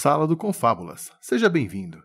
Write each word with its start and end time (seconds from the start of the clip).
Sala 0.00 0.26
do 0.26 0.34
Confábulas. 0.34 1.12
Seja 1.20 1.50
bem-vindo. 1.50 2.02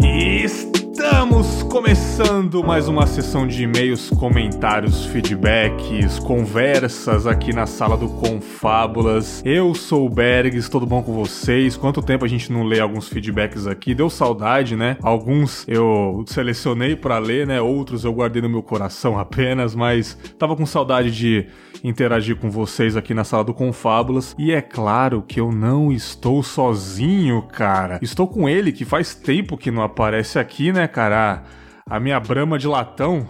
Estamos 0.00 1.63
começando 1.74 2.62
mais 2.62 2.86
uma 2.86 3.04
sessão 3.04 3.48
de 3.48 3.64
e-mails, 3.64 4.08
comentários, 4.10 5.06
feedbacks, 5.06 6.20
conversas 6.20 7.26
aqui 7.26 7.52
na 7.52 7.66
sala 7.66 7.96
do 7.96 8.08
Confábulas. 8.10 9.42
Eu 9.44 9.74
sou 9.74 10.06
o 10.06 10.08
Bergs, 10.08 10.70
tudo 10.70 10.86
bom 10.86 11.02
com 11.02 11.12
vocês? 11.12 11.76
Quanto 11.76 12.00
tempo 12.00 12.24
a 12.24 12.28
gente 12.28 12.52
não 12.52 12.62
lê 12.62 12.78
alguns 12.78 13.08
feedbacks 13.08 13.66
aqui? 13.66 13.92
Deu 13.92 14.08
saudade, 14.08 14.76
né? 14.76 14.96
Alguns 15.02 15.66
eu 15.66 16.24
selecionei 16.28 16.94
para 16.94 17.18
ler, 17.18 17.44
né? 17.44 17.60
Outros 17.60 18.04
eu 18.04 18.12
guardei 18.12 18.40
no 18.40 18.48
meu 18.48 18.62
coração 18.62 19.18
apenas, 19.18 19.74
mas 19.74 20.16
tava 20.38 20.54
com 20.54 20.64
saudade 20.64 21.10
de 21.10 21.48
interagir 21.82 22.36
com 22.36 22.52
vocês 22.52 22.96
aqui 22.96 23.12
na 23.12 23.24
sala 23.24 23.42
do 23.42 23.52
Confábulas. 23.52 24.32
E 24.38 24.52
é 24.52 24.62
claro 24.62 25.24
que 25.26 25.40
eu 25.40 25.50
não 25.50 25.90
estou 25.90 26.40
sozinho, 26.40 27.42
cara. 27.42 27.98
Estou 28.00 28.28
com 28.28 28.48
ele 28.48 28.70
que 28.70 28.84
faz 28.84 29.12
tempo 29.12 29.58
que 29.58 29.72
não 29.72 29.82
aparece 29.82 30.38
aqui, 30.38 30.72
né, 30.72 30.86
cara? 30.86 31.42
A 31.88 32.00
minha 32.00 32.18
brama 32.18 32.58
de 32.58 32.66
latão, 32.66 33.28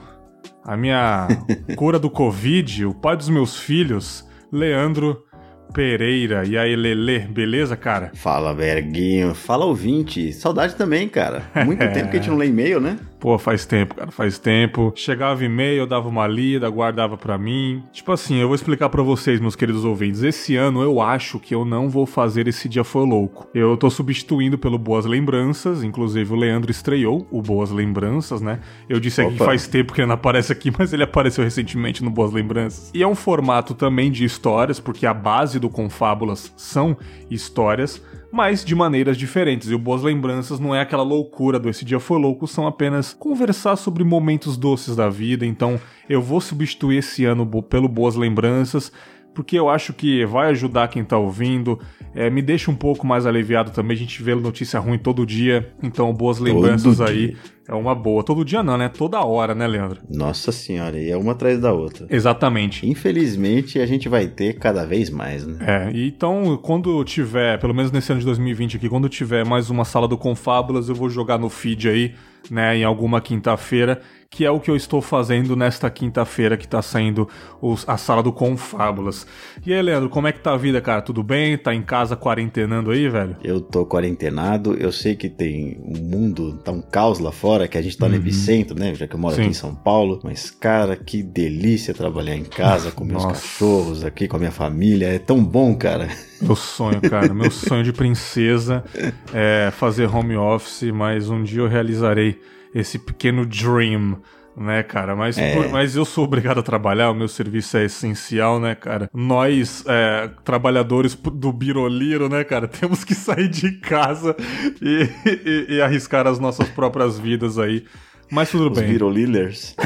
a 0.64 0.76
minha 0.76 1.26
cura 1.74 1.98
do 1.98 2.08
Covid, 2.08 2.86
o 2.86 2.94
pai 2.94 3.16
dos 3.16 3.28
meus 3.28 3.58
filhos, 3.58 4.24
Leandro 4.52 5.24
Pereira. 5.72 6.44
E 6.46 6.56
aí, 6.56 6.76
Lele, 6.76 7.18
beleza, 7.18 7.76
cara? 7.76 8.12
Fala, 8.14 8.54
Berguinho. 8.54 9.34
Fala, 9.34 9.64
ouvinte. 9.64 10.32
Saudade 10.32 10.76
também, 10.76 11.08
cara. 11.08 11.42
Muito 11.64 11.80
tempo 11.92 12.10
que 12.10 12.16
a 12.16 12.20
gente 12.20 12.30
não 12.30 12.36
lê 12.36 12.46
e-mail, 12.46 12.80
né? 12.80 12.96
Pô, 13.24 13.38
faz 13.38 13.64
tempo, 13.64 13.94
cara, 13.94 14.10
faz 14.10 14.38
tempo. 14.38 14.92
Chegava 14.94 15.42
e-mail, 15.42 15.78
eu 15.78 15.86
dava 15.86 16.06
uma 16.06 16.26
lida, 16.26 16.68
guardava 16.68 17.16
para 17.16 17.38
mim. 17.38 17.82
Tipo 17.90 18.12
assim, 18.12 18.36
eu 18.36 18.48
vou 18.48 18.54
explicar 18.54 18.90
para 18.90 19.02
vocês, 19.02 19.40
meus 19.40 19.56
queridos 19.56 19.82
ouvintes. 19.82 20.22
Esse 20.22 20.56
ano 20.56 20.82
eu 20.82 21.00
acho 21.00 21.40
que 21.40 21.54
eu 21.54 21.64
não 21.64 21.88
vou 21.88 22.04
fazer 22.04 22.46
esse 22.48 22.68
dia 22.68 22.84
foi 22.84 23.06
louco. 23.06 23.48
Eu 23.54 23.78
tô 23.78 23.88
substituindo 23.88 24.58
pelo 24.58 24.76
Boas 24.76 25.06
Lembranças, 25.06 25.82
inclusive 25.82 26.34
o 26.34 26.36
Leandro 26.36 26.70
estreou 26.70 27.26
o 27.30 27.40
Boas 27.40 27.70
Lembranças, 27.70 28.42
né? 28.42 28.60
Eu 28.90 29.00
disse 29.00 29.22
aqui 29.22 29.30
Opa. 29.30 29.38
que 29.38 29.44
faz 29.46 29.66
tempo 29.66 29.94
que 29.94 30.02
ele 30.02 30.08
não 30.08 30.16
aparece 30.16 30.52
aqui, 30.52 30.70
mas 30.78 30.92
ele 30.92 31.04
apareceu 31.04 31.42
recentemente 31.42 32.04
no 32.04 32.10
Boas 32.10 32.30
Lembranças. 32.30 32.90
E 32.92 33.02
é 33.02 33.08
um 33.08 33.14
formato 33.14 33.72
também 33.72 34.10
de 34.10 34.22
histórias, 34.22 34.78
porque 34.78 35.06
a 35.06 35.14
base 35.14 35.58
do 35.58 35.70
Confábulas 35.70 36.52
são 36.58 36.94
histórias 37.30 38.02
mas 38.34 38.64
de 38.64 38.74
maneiras 38.74 39.16
diferentes. 39.16 39.70
E 39.70 39.74
o 39.74 39.78
Boas 39.78 40.02
Lembranças 40.02 40.58
não 40.58 40.74
é 40.74 40.80
aquela 40.80 41.04
loucura 41.04 41.56
do 41.56 41.68
Esse 41.70 41.84
Dia 41.84 42.00
Foi 42.00 42.18
Louco, 42.18 42.48
são 42.48 42.66
apenas 42.66 43.14
conversar 43.14 43.76
sobre 43.76 44.02
momentos 44.02 44.56
doces 44.56 44.96
da 44.96 45.08
vida. 45.08 45.46
Então 45.46 45.80
eu 46.08 46.20
vou 46.20 46.40
substituir 46.40 46.98
esse 46.98 47.24
ano 47.24 47.46
pelo 47.62 47.86
Boas 47.86 48.16
Lembranças, 48.16 48.90
porque 49.32 49.56
eu 49.56 49.68
acho 49.68 49.92
que 49.92 50.26
vai 50.26 50.50
ajudar 50.50 50.88
quem 50.88 51.04
tá 51.04 51.16
ouvindo, 51.16 51.78
é, 52.12 52.28
me 52.28 52.42
deixa 52.42 52.72
um 52.72 52.74
pouco 52.74 53.06
mais 53.06 53.24
aliviado 53.24 53.70
também. 53.70 53.94
A 53.96 53.98
gente 53.98 54.20
vê 54.20 54.34
notícia 54.34 54.80
ruim 54.80 54.98
todo 54.98 55.24
dia, 55.24 55.72
então 55.80 56.12
boas 56.12 56.40
lembranças 56.40 57.00
aí. 57.00 57.36
É 57.68 57.74
uma 57.74 57.94
boa. 57.94 58.22
Todo 58.22 58.44
dia 58.44 58.62
não, 58.62 58.76
né? 58.76 58.88
Toda 58.88 59.24
hora, 59.24 59.54
né, 59.54 59.66
Leandro? 59.66 60.00
Nossa 60.08 60.52
senhora, 60.52 60.98
e 60.98 61.10
é 61.10 61.16
uma 61.16 61.32
atrás 61.32 61.58
da 61.58 61.72
outra. 61.72 62.06
Exatamente. 62.10 62.88
Infelizmente, 62.88 63.80
a 63.80 63.86
gente 63.86 64.08
vai 64.08 64.26
ter 64.26 64.54
cada 64.54 64.84
vez 64.84 65.08
mais, 65.08 65.46
né? 65.46 65.58
É, 65.60 65.90
então, 65.94 66.58
quando 66.62 67.02
tiver, 67.04 67.58
pelo 67.58 67.74
menos 67.74 67.90
nesse 67.90 68.12
ano 68.12 68.20
de 68.20 68.26
2020 68.26 68.76
aqui, 68.76 68.88
quando 68.88 69.08
tiver 69.08 69.44
mais 69.46 69.70
uma 69.70 69.84
sala 69.84 70.06
do 70.06 70.18
Confábulas, 70.18 70.88
eu 70.88 70.94
vou 70.94 71.08
jogar 71.08 71.38
no 71.38 71.48
feed 71.48 71.88
aí, 71.88 72.14
né, 72.50 72.76
em 72.76 72.84
alguma 72.84 73.20
quinta-feira 73.20 74.02
que 74.34 74.44
é 74.44 74.50
o 74.50 74.58
que 74.58 74.68
eu 74.68 74.74
estou 74.74 75.00
fazendo 75.00 75.54
nesta 75.54 75.88
quinta-feira 75.88 76.56
que 76.56 76.66
tá 76.66 76.82
saindo 76.82 77.28
os, 77.62 77.88
a 77.88 77.96
sala 77.96 78.20
do 78.20 78.32
Confábulas. 78.32 79.24
E 79.64 79.72
aí, 79.72 79.80
Leandro, 79.80 80.10
como 80.10 80.26
é 80.26 80.32
que 80.32 80.40
tá 80.40 80.54
a 80.54 80.56
vida, 80.56 80.80
cara? 80.80 81.00
Tudo 81.00 81.22
bem? 81.22 81.56
Tá 81.56 81.72
em 81.72 81.82
casa 81.82 82.16
quarentenando 82.16 82.90
aí, 82.90 83.08
velho? 83.08 83.36
Eu 83.44 83.60
tô 83.60 83.86
quarentenado, 83.86 84.74
eu 84.74 84.90
sei 84.90 85.14
que 85.14 85.28
tem 85.28 85.78
um 85.84 86.00
mundo, 86.00 86.58
tá 86.64 86.72
um 86.72 86.82
caos 86.82 87.20
lá 87.20 87.30
fora, 87.30 87.53
que 87.68 87.78
a 87.78 87.82
gente 87.82 87.96
tá 87.96 88.08
no 88.08 88.14
uhum. 88.14 88.20
epicentro, 88.20 88.78
né? 88.78 88.94
Já 88.94 89.06
que 89.06 89.14
eu 89.14 89.18
moro 89.18 89.34
Sim. 89.34 89.42
aqui 89.42 89.50
em 89.50 89.54
São 89.54 89.74
Paulo. 89.74 90.20
Mas, 90.24 90.50
cara, 90.50 90.96
que 90.96 91.22
delícia 91.22 91.94
trabalhar 91.94 92.36
em 92.36 92.44
casa 92.44 92.90
com 92.90 93.04
meus 93.04 93.22
Nossa. 93.22 93.40
cachorros 93.40 94.04
aqui, 94.04 94.26
com 94.26 94.36
a 94.36 94.38
minha 94.38 94.50
família. 94.50 95.06
É 95.06 95.18
tão 95.18 95.42
bom, 95.42 95.74
cara. 95.74 96.08
Meu 96.40 96.56
sonho, 96.56 97.00
cara, 97.00 97.32
meu 97.32 97.50
sonho 97.50 97.84
de 97.84 97.92
princesa 97.92 98.84
é 99.32 99.70
fazer 99.70 100.06
home 100.06 100.36
office, 100.36 100.90
mas 100.92 101.30
um 101.30 101.42
dia 101.42 101.60
eu 101.60 101.68
realizarei 101.68 102.38
esse 102.74 102.98
pequeno 102.98 103.46
dream 103.46 104.18
né, 104.56 104.82
cara? 104.82 105.14
Mas, 105.16 105.36
é. 105.38 105.68
mas 105.68 105.96
eu 105.96 106.04
sou 106.04 106.24
obrigado 106.24 106.60
a 106.60 106.62
trabalhar, 106.62 107.10
o 107.10 107.14
meu 107.14 107.28
serviço 107.28 107.76
é 107.76 107.84
essencial, 107.84 108.60
né, 108.60 108.74
cara? 108.74 109.08
Nós, 109.12 109.84
é, 109.86 110.30
trabalhadores 110.44 111.14
do 111.14 111.52
Biroliro, 111.52 112.28
né, 112.28 112.44
cara, 112.44 112.66
temos 112.68 113.04
que 113.04 113.14
sair 113.14 113.48
de 113.48 113.72
casa 113.72 114.36
e, 114.80 115.08
e, 115.26 115.74
e 115.74 115.80
arriscar 115.80 116.26
as 116.26 116.38
nossas 116.38 116.68
próprias 116.68 117.18
vidas 117.18 117.58
aí. 117.58 117.84
Mas 118.30 118.50
tudo 118.50 118.70
Os 118.70 118.78
bem. 118.78 118.88
Birolilers. 118.88 119.76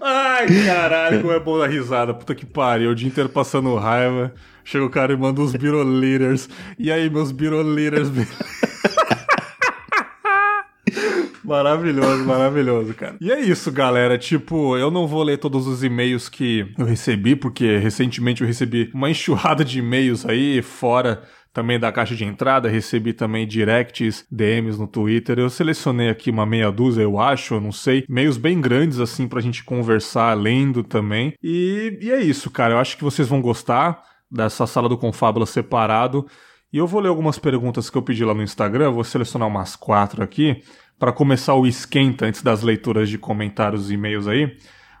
Ai, 0.00 0.46
caralho, 0.64 1.20
como 1.20 1.32
é 1.32 1.38
bom 1.38 1.58
dar 1.58 1.68
risada. 1.68 2.14
Puta 2.14 2.34
que 2.34 2.46
pariu. 2.46 2.90
O 2.90 2.94
dia 2.94 3.06
inteiro 3.06 3.28
passando 3.28 3.74
raiva. 3.76 4.32
Chega 4.64 4.84
o 4.84 4.90
cara 4.90 5.12
e 5.12 5.16
manda 5.16 5.40
uns 5.40 5.52
Biroliters. 5.52 6.48
E 6.78 6.90
aí, 6.90 7.10
meus 7.10 7.30
Biroliters. 7.30 8.08
Maravilhoso, 11.50 12.24
maravilhoso, 12.24 12.94
cara. 12.94 13.16
E 13.20 13.32
é 13.32 13.40
isso, 13.40 13.72
galera. 13.72 14.16
Tipo, 14.16 14.76
eu 14.76 14.88
não 14.88 15.08
vou 15.08 15.20
ler 15.24 15.36
todos 15.36 15.66
os 15.66 15.82
e-mails 15.82 16.28
que 16.28 16.72
eu 16.78 16.86
recebi, 16.86 17.34
porque 17.34 17.76
recentemente 17.76 18.40
eu 18.40 18.46
recebi 18.46 18.88
uma 18.94 19.10
enxurrada 19.10 19.64
de 19.64 19.80
e-mails 19.80 20.24
aí, 20.24 20.62
fora 20.62 21.24
também 21.52 21.80
da 21.80 21.90
caixa 21.90 22.14
de 22.14 22.24
entrada, 22.24 22.68
recebi 22.68 23.12
também 23.12 23.48
directs, 23.48 24.24
DMs 24.30 24.78
no 24.78 24.86
Twitter. 24.86 25.40
Eu 25.40 25.50
selecionei 25.50 26.08
aqui 26.08 26.30
uma 26.30 26.46
meia 26.46 26.70
dúzia, 26.70 27.02
eu 27.02 27.18
acho, 27.18 27.54
eu 27.54 27.60
não 27.60 27.72
sei, 27.72 28.04
meios 28.08 28.36
bem 28.36 28.60
grandes 28.60 29.00
assim 29.00 29.26
pra 29.26 29.40
gente 29.40 29.64
conversar 29.64 30.32
lendo 30.34 30.84
também. 30.84 31.34
E, 31.42 31.98
e 32.00 32.12
é 32.12 32.20
isso, 32.20 32.48
cara. 32.48 32.74
Eu 32.74 32.78
acho 32.78 32.96
que 32.96 33.02
vocês 33.02 33.26
vão 33.26 33.42
gostar 33.42 34.00
dessa 34.30 34.68
sala 34.68 34.88
do 34.88 34.96
Confábula 34.96 35.46
separado. 35.46 36.28
E 36.72 36.78
eu 36.78 36.86
vou 36.86 37.00
ler 37.00 37.08
algumas 37.08 37.36
perguntas 37.36 37.90
que 37.90 37.98
eu 37.98 38.02
pedi 38.02 38.24
lá 38.24 38.32
no 38.32 38.44
Instagram, 38.44 38.92
vou 38.92 39.02
selecionar 39.02 39.48
umas 39.48 39.74
quatro 39.74 40.22
aqui, 40.22 40.62
para 41.00 41.12
começar 41.12 41.54
o 41.54 41.66
esquenta 41.66 42.26
antes 42.26 42.42
das 42.42 42.62
leituras 42.62 43.08
de 43.08 43.16
comentários 43.16 43.90
e 43.90 43.94
e-mails 43.94 44.28
aí. 44.28 44.54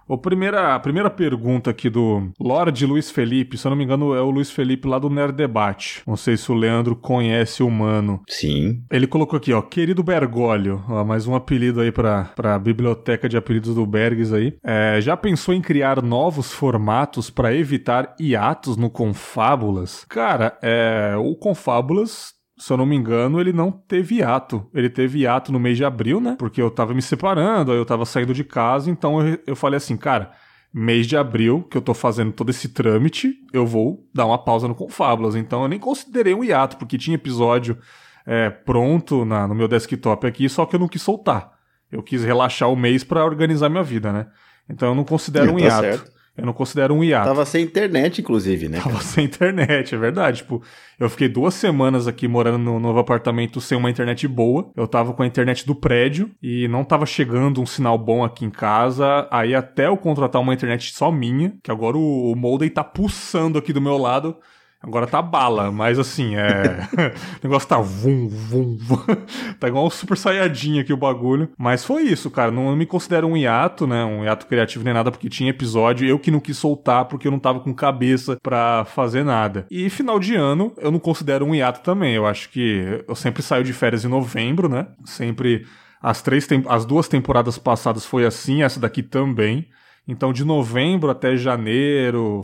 O 0.08 0.18
primeira, 0.18 0.74
a 0.74 0.80
primeira 0.80 1.08
pergunta 1.08 1.70
aqui 1.70 1.88
do 1.88 2.32
Lorde 2.40 2.84
Luiz 2.84 3.12
Felipe, 3.12 3.56
se 3.56 3.64
eu 3.64 3.70
não 3.70 3.76
me 3.76 3.84
engano 3.84 4.12
é 4.12 4.20
o 4.20 4.28
Luiz 4.28 4.50
Felipe 4.50 4.88
lá 4.88 4.98
do 4.98 5.08
Nerd 5.08 5.36
Debate. 5.36 6.02
Não 6.04 6.16
sei 6.16 6.36
se 6.36 6.50
o 6.50 6.54
Leandro 6.54 6.96
conhece 6.96 7.62
o 7.62 7.70
mano. 7.70 8.20
Sim. 8.28 8.82
Ele 8.90 9.06
colocou 9.06 9.36
aqui, 9.36 9.52
ó, 9.52 9.62
querido 9.62 10.02
Bergoglio, 10.02 10.82
ó, 10.88 11.04
mais 11.04 11.28
um 11.28 11.34
apelido 11.36 11.80
aí 11.80 11.92
pra, 11.92 12.24
pra 12.34 12.58
biblioteca 12.58 13.28
de 13.28 13.36
apelidos 13.36 13.72
do 13.72 13.86
Bergs 13.86 14.34
aí. 14.34 14.56
É, 14.64 15.00
já 15.00 15.16
pensou 15.16 15.54
em 15.54 15.60
criar 15.60 16.02
novos 16.02 16.50
formatos 16.50 17.30
para 17.30 17.54
evitar 17.54 18.16
hiatos 18.18 18.76
no 18.76 18.90
Confábulas? 18.90 20.04
Cara, 20.08 20.58
é, 20.60 21.14
o 21.16 21.36
Confábulas 21.36 22.39
se 22.60 22.70
eu 22.70 22.76
não 22.76 22.84
me 22.84 22.94
engano, 22.94 23.40
ele 23.40 23.54
não 23.54 23.72
teve 23.72 24.16
hiato. 24.16 24.68
Ele 24.74 24.90
teve 24.90 25.20
hiato 25.20 25.50
no 25.50 25.58
mês 25.58 25.78
de 25.78 25.84
abril, 25.84 26.20
né? 26.20 26.36
Porque 26.38 26.60
eu 26.60 26.70
tava 26.70 26.92
me 26.92 27.00
separando, 27.00 27.72
aí 27.72 27.78
eu 27.78 27.86
tava 27.86 28.04
saindo 28.04 28.34
de 28.34 28.44
casa, 28.44 28.90
então 28.90 29.26
eu, 29.26 29.38
eu 29.46 29.56
falei 29.56 29.78
assim, 29.78 29.96
cara, 29.96 30.30
mês 30.72 31.06
de 31.06 31.16
abril, 31.16 31.66
que 31.70 31.78
eu 31.78 31.80
tô 31.80 31.94
fazendo 31.94 32.32
todo 32.32 32.50
esse 32.50 32.68
trâmite, 32.68 33.34
eu 33.50 33.66
vou 33.66 34.06
dar 34.12 34.26
uma 34.26 34.36
pausa 34.36 34.68
no 34.68 34.74
Confábulas. 34.74 35.34
Então 35.34 35.62
eu 35.62 35.68
nem 35.68 35.78
considerei 35.78 36.34
um 36.34 36.44
hiato, 36.44 36.76
porque 36.76 36.98
tinha 36.98 37.14
episódio 37.14 37.78
é, 38.26 38.50
pronto 38.50 39.24
na, 39.24 39.48
no 39.48 39.54
meu 39.54 39.66
desktop 39.66 40.26
aqui, 40.26 40.46
só 40.46 40.66
que 40.66 40.76
eu 40.76 40.80
não 40.80 40.88
quis 40.88 41.00
soltar. 41.00 41.52
Eu 41.90 42.02
quis 42.02 42.22
relaxar 42.22 42.70
o 42.70 42.76
mês 42.76 43.02
para 43.02 43.24
organizar 43.24 43.70
minha 43.70 43.82
vida, 43.82 44.12
né? 44.12 44.26
Então 44.68 44.90
eu 44.90 44.94
não 44.94 45.02
considero 45.02 45.52
um 45.52 45.56
tá 45.56 45.64
hiato. 45.64 45.80
Certo. 45.80 46.12
Eu 46.40 46.46
não 46.46 46.52
considero 46.52 46.94
um 46.94 47.04
hiato. 47.04 47.28
Tava 47.28 47.44
sem 47.44 47.64
internet, 47.64 48.20
inclusive, 48.20 48.68
né? 48.68 48.80
Tava 48.80 49.00
sem 49.00 49.24
internet, 49.24 49.94
é 49.94 49.98
verdade. 49.98 50.38
Tipo, 50.38 50.62
eu 50.98 51.08
fiquei 51.08 51.28
duas 51.28 51.54
semanas 51.54 52.08
aqui 52.08 52.26
morando 52.26 52.58
no 52.58 52.80
novo 52.80 52.98
apartamento 52.98 53.60
sem 53.60 53.76
uma 53.76 53.90
internet 53.90 54.26
boa. 54.26 54.70
Eu 54.74 54.88
tava 54.88 55.12
com 55.12 55.22
a 55.22 55.26
internet 55.26 55.66
do 55.66 55.74
prédio 55.74 56.30
e 56.42 56.66
não 56.68 56.84
tava 56.84 57.06
chegando 57.06 57.60
um 57.60 57.66
sinal 57.66 57.96
bom 57.96 58.24
aqui 58.24 58.44
em 58.44 58.50
casa. 58.50 59.28
Aí 59.30 59.54
até 59.54 59.86
eu 59.86 59.96
contratar 59.96 60.40
uma 60.40 60.54
internet 60.54 60.92
só 60.92 61.12
minha, 61.12 61.54
que 61.62 61.70
agora 61.70 61.96
o, 61.96 62.32
o 62.32 62.36
modem 62.36 62.68
tá 62.68 62.82
pulsando 62.82 63.58
aqui 63.58 63.72
do 63.72 63.80
meu 63.80 63.96
lado. 63.96 64.36
Agora 64.82 65.06
tá 65.06 65.20
bala, 65.20 65.70
mas 65.70 65.98
assim, 65.98 66.36
é. 66.36 66.88
o 67.38 67.46
negócio 67.46 67.68
tá 67.68 67.78
vum, 67.78 68.26
vum, 68.26 68.78
vum. 68.80 68.96
tá 69.60 69.68
igual 69.68 69.86
um 69.86 69.90
super 69.90 70.16
saiyajin 70.16 70.80
aqui 70.80 70.90
o 70.90 70.96
bagulho. 70.96 71.50
Mas 71.58 71.84
foi 71.84 72.04
isso, 72.04 72.30
cara. 72.30 72.50
Não 72.50 72.74
me 72.74 72.86
considero 72.86 73.26
um 73.26 73.36
hiato, 73.36 73.86
né? 73.86 74.02
Um 74.06 74.24
hiato 74.24 74.46
criativo 74.46 74.82
nem 74.82 74.94
nada, 74.94 75.10
porque 75.10 75.28
tinha 75.28 75.50
episódio. 75.50 76.08
Eu 76.08 76.18
que 76.18 76.30
não 76.30 76.40
quis 76.40 76.56
soltar 76.56 77.04
porque 77.04 77.28
eu 77.28 77.30
não 77.30 77.38
tava 77.38 77.60
com 77.60 77.74
cabeça 77.74 78.38
pra 78.42 78.86
fazer 78.86 79.22
nada. 79.22 79.66
E 79.70 79.90
final 79.90 80.18
de 80.18 80.34
ano, 80.34 80.72
eu 80.78 80.90
não 80.90 80.98
considero 80.98 81.44
um 81.44 81.54
hiato 81.54 81.80
também. 81.80 82.14
Eu 82.14 82.26
acho 82.26 82.48
que 82.48 83.04
eu 83.06 83.14
sempre 83.14 83.42
saio 83.42 83.62
de 83.62 83.74
férias 83.74 84.06
em 84.06 84.08
novembro, 84.08 84.66
né? 84.66 84.86
Sempre. 85.04 85.66
As, 86.02 86.22
três 86.22 86.48
as 86.66 86.86
duas 86.86 87.06
temporadas 87.06 87.58
passadas 87.58 88.06
foi 88.06 88.24
assim, 88.24 88.62
essa 88.62 88.80
daqui 88.80 89.02
também. 89.02 89.68
Então, 90.08 90.32
de 90.32 90.42
novembro 90.42 91.10
até 91.10 91.36
janeiro, 91.36 92.40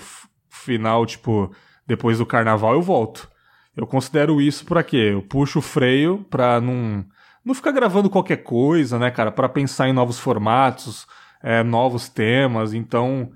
final, 0.50 1.06
tipo, 1.06 1.50
depois 1.86 2.18
do 2.18 2.26
carnaval, 2.26 2.74
eu 2.74 2.82
volto. 2.82 3.28
Eu 3.76 3.86
considero 3.86 4.40
isso 4.40 4.64
pra 4.64 4.82
quê? 4.82 5.10
Eu 5.12 5.22
puxo 5.22 5.58
o 5.58 5.62
freio 5.62 6.24
pra 6.30 6.60
não, 6.60 7.04
não 7.44 7.54
ficar 7.54 7.72
gravando 7.72 8.08
qualquer 8.08 8.38
coisa, 8.38 8.98
né, 8.98 9.10
cara? 9.10 9.30
Pra 9.30 9.48
pensar 9.48 9.88
em 9.88 9.92
novos 9.92 10.18
formatos, 10.18 11.06
é, 11.42 11.62
novos 11.62 12.08
temas. 12.08 12.72
Então, 12.72 13.30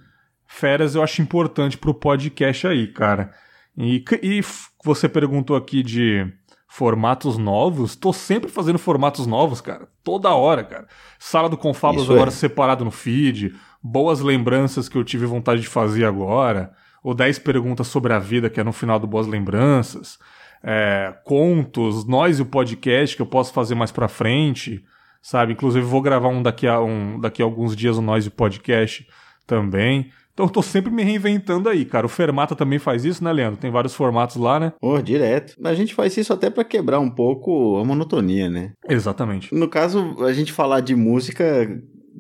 férias 0.47 0.95
eu 0.95 1.03
acho 1.03 1.21
importante 1.21 1.77
pro 1.77 1.93
podcast 1.93 2.67
aí, 2.67 2.87
cara. 2.89 3.33
E, 3.77 4.03
e 4.23 4.41
você 4.83 5.09
perguntou 5.09 5.57
aqui 5.57 5.83
de 5.83 6.27
formatos 6.67 7.37
novos. 7.37 7.95
Tô 7.95 8.13
sempre 8.13 8.51
fazendo 8.51 8.79
formatos 8.79 9.27
novos, 9.27 9.61
cara. 9.61 9.89
Toda 10.03 10.35
hora, 10.35 10.65
cara. 10.65 10.87
Sala 11.19 11.49
do 11.49 11.57
Confablos 11.57 12.09
agora 12.09 12.29
é. 12.29 12.33
separado 12.33 12.85
no 12.85 12.91
feed. 12.91 13.55
Boas 13.83 14.21
lembranças 14.21 14.89
que 14.89 14.97
eu 14.97 15.05
tive 15.05 15.27
vontade 15.27 15.61
de 15.61 15.67
fazer 15.67 16.05
agora. 16.05 16.73
Ou 17.03 17.15
10 17.15 17.39
perguntas 17.41 17.87
sobre 17.87 18.13
a 18.13 18.19
vida, 18.19 18.51
que 18.51 18.61
é 18.61 18.65
no 18.65 18.73
final 18.73 18.99
do 18.99 19.07
Boas 19.07 19.27
Lembranças. 19.27 20.19
É, 20.63 21.15
contos, 21.25 22.05
nós 22.05 22.39
e 22.39 22.43
o 22.43 22.47
podcast 22.47 23.17
que 23.17 23.23
eu 23.23 23.27
posso 23.27 23.53
fazer 23.53 23.75
mais 23.75 23.91
pra 23.91 24.09
frente. 24.09 24.85
Sabe? 25.23 25.53
Inclusive 25.53 25.85
vou 25.85 26.01
gravar 26.01 26.29
um 26.29 26.43
daqui 26.43 26.67
a, 26.67 26.81
um, 26.81 27.21
daqui 27.21 27.43
a 27.43 27.45
alguns 27.45 27.77
dias 27.77 27.99
o 27.99 28.03
Nós 28.03 28.25
e 28.25 28.29
o 28.29 28.33
Podcast 28.33 29.07
também. 29.47 30.11
Então 30.33 30.47
eu 30.47 30.51
tô 30.51 30.63
sempre 30.63 30.91
me 30.91 31.03
reinventando 31.03 31.69
aí, 31.69 31.85
cara. 31.85 32.07
O 32.07 32.09
Fermata 32.09 32.57
também 32.57 32.79
faz 32.79 33.05
isso, 33.05 33.23
né, 33.23 33.31
Leandro? 33.31 33.61
Tem 33.61 33.71
vários 33.71 33.95
formatos 33.95 34.37
lá, 34.37 34.59
né? 34.59 34.73
Oh, 34.81 34.99
direto. 35.03 35.55
A 35.63 35.75
gente 35.75 35.95
faz 35.95 36.17
isso 36.17 36.33
até 36.33 36.49
para 36.49 36.65
quebrar 36.65 36.99
um 37.01 37.11
pouco 37.11 37.77
a 37.79 37.85
monotonia, 37.85 38.49
né? 38.49 38.73
Exatamente. 38.89 39.55
No 39.55 39.69
caso, 39.69 40.17
a 40.25 40.33
gente 40.33 40.53
falar 40.53 40.81
de 40.81 40.97
música 40.97 41.69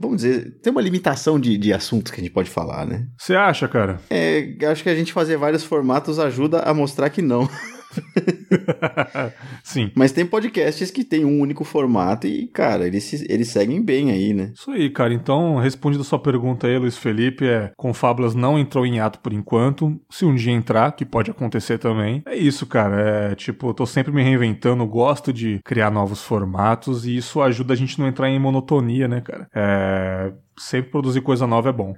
vamos 0.01 0.23
dizer, 0.23 0.59
tem 0.63 0.71
uma 0.71 0.81
limitação 0.81 1.39
de, 1.39 1.59
de 1.59 1.75
assuntos 1.75 2.11
que 2.11 2.19
a 2.19 2.25
gente 2.25 2.33
pode 2.33 2.49
falar, 2.49 2.87
né? 2.87 3.07
Você 3.19 3.35
acha, 3.35 3.69
cara? 3.69 4.01
É, 4.09 4.57
acho 4.71 4.83
que 4.83 4.89
a 4.89 4.95
gente 4.95 5.13
fazer 5.13 5.37
vários 5.37 5.63
formatos 5.63 6.19
ajuda 6.19 6.61
a 6.61 6.73
mostrar 6.73 7.11
que 7.11 7.21
não. 7.21 7.47
Sim. 9.63 9.91
Mas 9.95 10.13
tem 10.13 10.25
podcasts 10.25 10.91
que 10.91 11.05
tem 11.05 11.25
um 11.25 11.41
único 11.41 11.65
formato 11.65 12.27
e, 12.27 12.47
cara, 12.49 12.87
eles, 12.87 13.13
eles 13.29 13.49
seguem 13.49 13.83
bem 13.83 14.11
aí, 14.11 14.33
né? 14.33 14.53
Isso 14.55 14.71
aí, 14.71 14.91
cara. 14.91 15.13
Então, 15.13 15.57
respondendo 15.57 16.03
a 16.03 16.05
sua 16.05 16.19
pergunta 16.19 16.67
aí, 16.67 16.79
Luiz 16.79 16.97
Felipe, 16.97 17.47
é 17.47 17.73
Confábulas 17.77 18.35
não 18.35 18.59
entrou 18.59 18.87
em 18.87 19.01
ato 19.01 19.19
por 19.21 19.33
enquanto. 19.33 20.01
Se 20.11 20.25
um 20.25 20.35
dia 20.35 20.53
entrar, 20.53 20.93
que 20.93 21.05
pode 21.05 21.31
acontecer 21.31 21.79
também. 21.79 22.23
É 22.27 22.37
isso, 22.37 22.67
cara. 22.67 23.31
É 23.31 23.35
tipo, 23.35 23.69
eu 23.69 23.75
tô 23.75 23.87
sempre 23.87 24.13
me 24.13 24.23
reinventando, 24.23 24.87
gosto 24.87 25.33
de 25.33 25.61
criar 25.65 25.91
novos 25.91 26.23
formatos 26.23 27.07
e 27.07 27.17
isso 27.17 27.41
ajuda 27.41 27.75
a 27.75 27.77
gente 27.77 27.99
não 27.99 28.07
entrar 28.07 28.29
em 28.29 28.39
monotonia, 28.39 29.09
né, 29.09 29.21
cara? 29.21 29.49
É... 29.55 30.33
Sempre 30.59 30.91
produzir 30.91 31.23
coisa 31.23 31.47
nova 31.47 31.71
é 31.71 31.73
bom. 31.73 31.95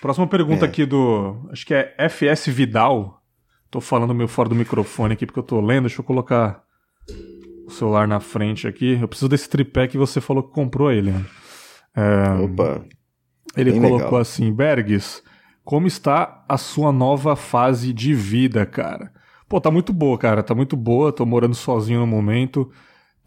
Próxima 0.00 0.26
pergunta 0.26 0.64
é. 0.64 0.68
aqui 0.68 0.86
do. 0.86 1.46
Acho 1.52 1.66
que 1.66 1.74
é 1.74 1.94
FS 2.08 2.46
Vidal. 2.46 3.19
Tô 3.70 3.80
falando 3.80 4.14
meio 4.14 4.28
fora 4.28 4.48
do 4.48 4.54
microfone 4.54 5.14
aqui 5.14 5.24
porque 5.24 5.38
eu 5.38 5.44
tô 5.44 5.60
lendo. 5.60 5.82
Deixa 5.86 6.00
eu 6.00 6.04
colocar 6.04 6.62
o 7.66 7.70
celular 7.70 8.08
na 8.08 8.18
frente 8.18 8.66
aqui. 8.66 8.98
Eu 9.00 9.06
preciso 9.06 9.28
desse 9.28 9.48
tripé 9.48 9.86
que 9.86 9.96
você 9.96 10.20
falou 10.20 10.42
que 10.42 10.52
comprou 10.52 10.90
ele. 10.90 11.12
Né? 11.12 11.24
É, 11.94 12.44
Opa. 12.44 12.84
Ele 13.56 13.72
colocou 13.72 13.98
legal. 13.98 14.16
assim: 14.16 14.52
Bergs, 14.52 15.22
como 15.64 15.86
está 15.86 16.44
a 16.48 16.56
sua 16.56 16.92
nova 16.92 17.36
fase 17.36 17.92
de 17.92 18.12
vida, 18.12 18.66
cara? 18.66 19.12
Pô, 19.48 19.60
tá 19.60 19.70
muito 19.70 19.92
boa, 19.92 20.18
cara. 20.18 20.42
Tá 20.42 20.54
muito 20.54 20.76
boa. 20.76 21.12
Tô 21.12 21.24
morando 21.24 21.54
sozinho 21.54 22.00
no 22.00 22.06
momento. 22.06 22.70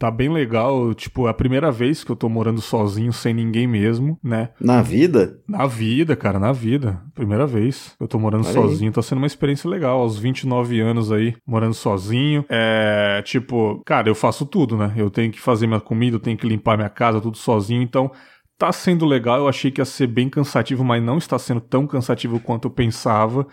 Tá 0.04 0.10
bem 0.10 0.28
legal, 0.28 0.92
tipo, 0.92 1.26
é 1.26 1.30
a 1.30 1.32
primeira 1.32 1.72
vez 1.72 2.04
que 2.04 2.12
eu 2.12 2.16
tô 2.16 2.28
morando 2.28 2.60
sozinho, 2.60 3.10
sem 3.10 3.32
ninguém 3.32 3.66
mesmo, 3.66 4.18
né? 4.22 4.50
Na 4.60 4.82
vida? 4.82 5.40
Na 5.48 5.66
vida, 5.66 6.14
cara, 6.14 6.38
na 6.38 6.52
vida. 6.52 7.00
Primeira 7.14 7.46
vez 7.46 7.94
que 7.96 8.04
eu 8.04 8.06
tô 8.06 8.18
morando 8.18 8.44
Olha 8.44 8.52
sozinho, 8.52 8.90
aí. 8.90 8.94
tá 8.94 9.00
sendo 9.00 9.16
uma 9.16 9.26
experiência 9.26 9.66
legal. 9.66 10.00
Aos 10.00 10.18
29 10.18 10.78
anos 10.78 11.10
aí, 11.10 11.34
morando 11.46 11.72
sozinho. 11.72 12.44
É, 12.50 13.22
tipo, 13.24 13.82
cara, 13.86 14.06
eu 14.06 14.14
faço 14.14 14.44
tudo, 14.44 14.76
né? 14.76 14.92
Eu 14.94 15.08
tenho 15.08 15.32
que 15.32 15.40
fazer 15.40 15.66
minha 15.66 15.80
comida, 15.80 16.16
eu 16.16 16.20
tenho 16.20 16.36
que 16.36 16.46
limpar 16.46 16.76
minha 16.76 16.90
casa, 16.90 17.18
tudo 17.18 17.38
sozinho, 17.38 17.80
então 17.80 18.12
tá 18.58 18.70
sendo 18.72 19.06
legal. 19.06 19.38
Eu 19.38 19.48
achei 19.48 19.70
que 19.70 19.80
ia 19.80 19.86
ser 19.86 20.06
bem 20.06 20.28
cansativo, 20.28 20.84
mas 20.84 21.02
não 21.02 21.16
está 21.16 21.38
sendo 21.38 21.62
tão 21.62 21.86
cansativo 21.86 22.38
quanto 22.38 22.66
eu 22.66 22.70
pensava. 22.70 23.46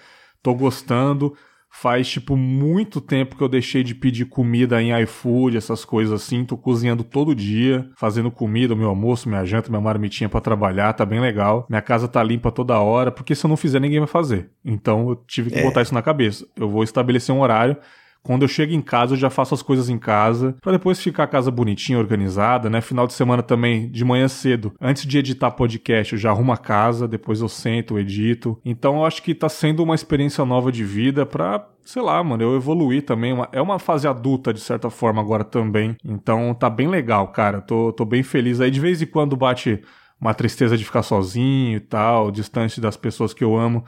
Tô 0.43 0.53
gostando. 0.53 1.33
Faz, 1.73 2.09
tipo, 2.09 2.35
muito 2.35 2.99
tempo 2.99 3.35
que 3.35 3.41
eu 3.41 3.47
deixei 3.47 3.81
de 3.81 3.95
pedir 3.95 4.25
comida 4.25 4.81
em 4.81 4.91
iFood, 5.03 5.55
essas 5.55 5.85
coisas 5.85 6.21
assim. 6.21 6.43
Tô 6.43 6.57
cozinhando 6.57 7.03
todo 7.03 7.33
dia, 7.33 7.89
fazendo 7.95 8.29
comida, 8.29 8.75
meu 8.75 8.89
almoço, 8.89 9.29
minha 9.29 9.45
janta, 9.45 9.69
minha 9.69 9.81
marmitinha 9.81 10.29
para 10.29 10.41
trabalhar, 10.41 10.91
tá 10.93 11.05
bem 11.05 11.21
legal. 11.21 11.65
Minha 11.69 11.81
casa 11.81 12.07
tá 12.07 12.21
limpa 12.21 12.51
toda 12.51 12.77
hora, 12.77 13.09
porque 13.09 13.33
se 13.33 13.45
eu 13.45 13.49
não 13.49 13.55
fizer, 13.55 13.79
ninguém 13.79 13.99
vai 13.99 14.07
fazer. 14.07 14.49
Então 14.65 15.09
eu 15.09 15.15
tive 15.15 15.49
que 15.49 15.59
é. 15.59 15.63
botar 15.63 15.81
isso 15.81 15.93
na 15.93 16.01
cabeça. 16.01 16.45
Eu 16.55 16.69
vou 16.69 16.83
estabelecer 16.83 17.33
um 17.33 17.39
horário 17.39 17.77
quando 18.23 18.43
eu 18.43 18.47
chego 18.47 18.73
em 18.73 18.81
casa, 18.81 19.13
eu 19.13 19.17
já 19.17 19.29
faço 19.29 19.53
as 19.53 19.61
coisas 19.61 19.89
em 19.89 19.97
casa, 19.97 20.55
para 20.61 20.73
depois 20.73 20.99
ficar 20.99 21.23
a 21.23 21.27
casa 21.27 21.49
bonitinha, 21.49 21.97
organizada, 21.97 22.69
né? 22.69 22.81
Final 22.81 23.07
de 23.07 23.13
semana 23.13 23.41
também, 23.41 23.89
de 23.89 24.05
manhã 24.05 24.27
cedo, 24.27 24.73
antes 24.79 25.05
de 25.05 25.17
editar 25.17 25.51
podcast, 25.51 26.13
eu 26.13 26.19
já 26.19 26.29
arrumo 26.29 26.51
a 26.51 26.57
casa, 26.57 27.07
depois 27.07 27.41
eu 27.41 27.49
sento, 27.49 27.97
edito. 27.97 28.59
Então 28.63 28.97
eu 28.97 29.05
acho 29.05 29.23
que 29.23 29.33
tá 29.33 29.49
sendo 29.49 29.83
uma 29.83 29.95
experiência 29.95 30.45
nova 30.45 30.71
de 30.71 30.83
vida 30.83 31.25
pra 31.25 31.67
sei 31.83 32.01
lá, 32.01 32.23
mano, 32.23 32.43
eu 32.43 32.55
evoluí 32.55 33.01
também. 33.01 33.33
é 33.51 33.61
uma 33.61 33.79
fase 33.79 34.07
adulta, 34.07 34.53
de 34.53 34.61
certa 34.61 34.89
forma, 34.89 35.21
agora 35.21 35.43
também. 35.43 35.95
Então 36.05 36.53
tá 36.53 36.69
bem 36.69 36.87
legal, 36.87 37.27
cara. 37.29 37.59
Tô, 37.59 37.91
tô 37.91 38.05
bem 38.05 38.23
feliz. 38.23 38.61
Aí 38.61 38.71
de 38.71 38.79
vez 38.79 39.01
em 39.01 39.05
quando 39.05 39.35
bate 39.35 39.81
uma 40.19 40.33
tristeza 40.33 40.77
de 40.77 40.85
ficar 40.85 41.01
sozinho 41.01 41.77
e 41.77 41.79
tal, 41.79 42.31
distante 42.31 42.79
das 42.79 42.95
pessoas 42.95 43.33
que 43.33 43.43
eu 43.43 43.57
amo. 43.57 43.83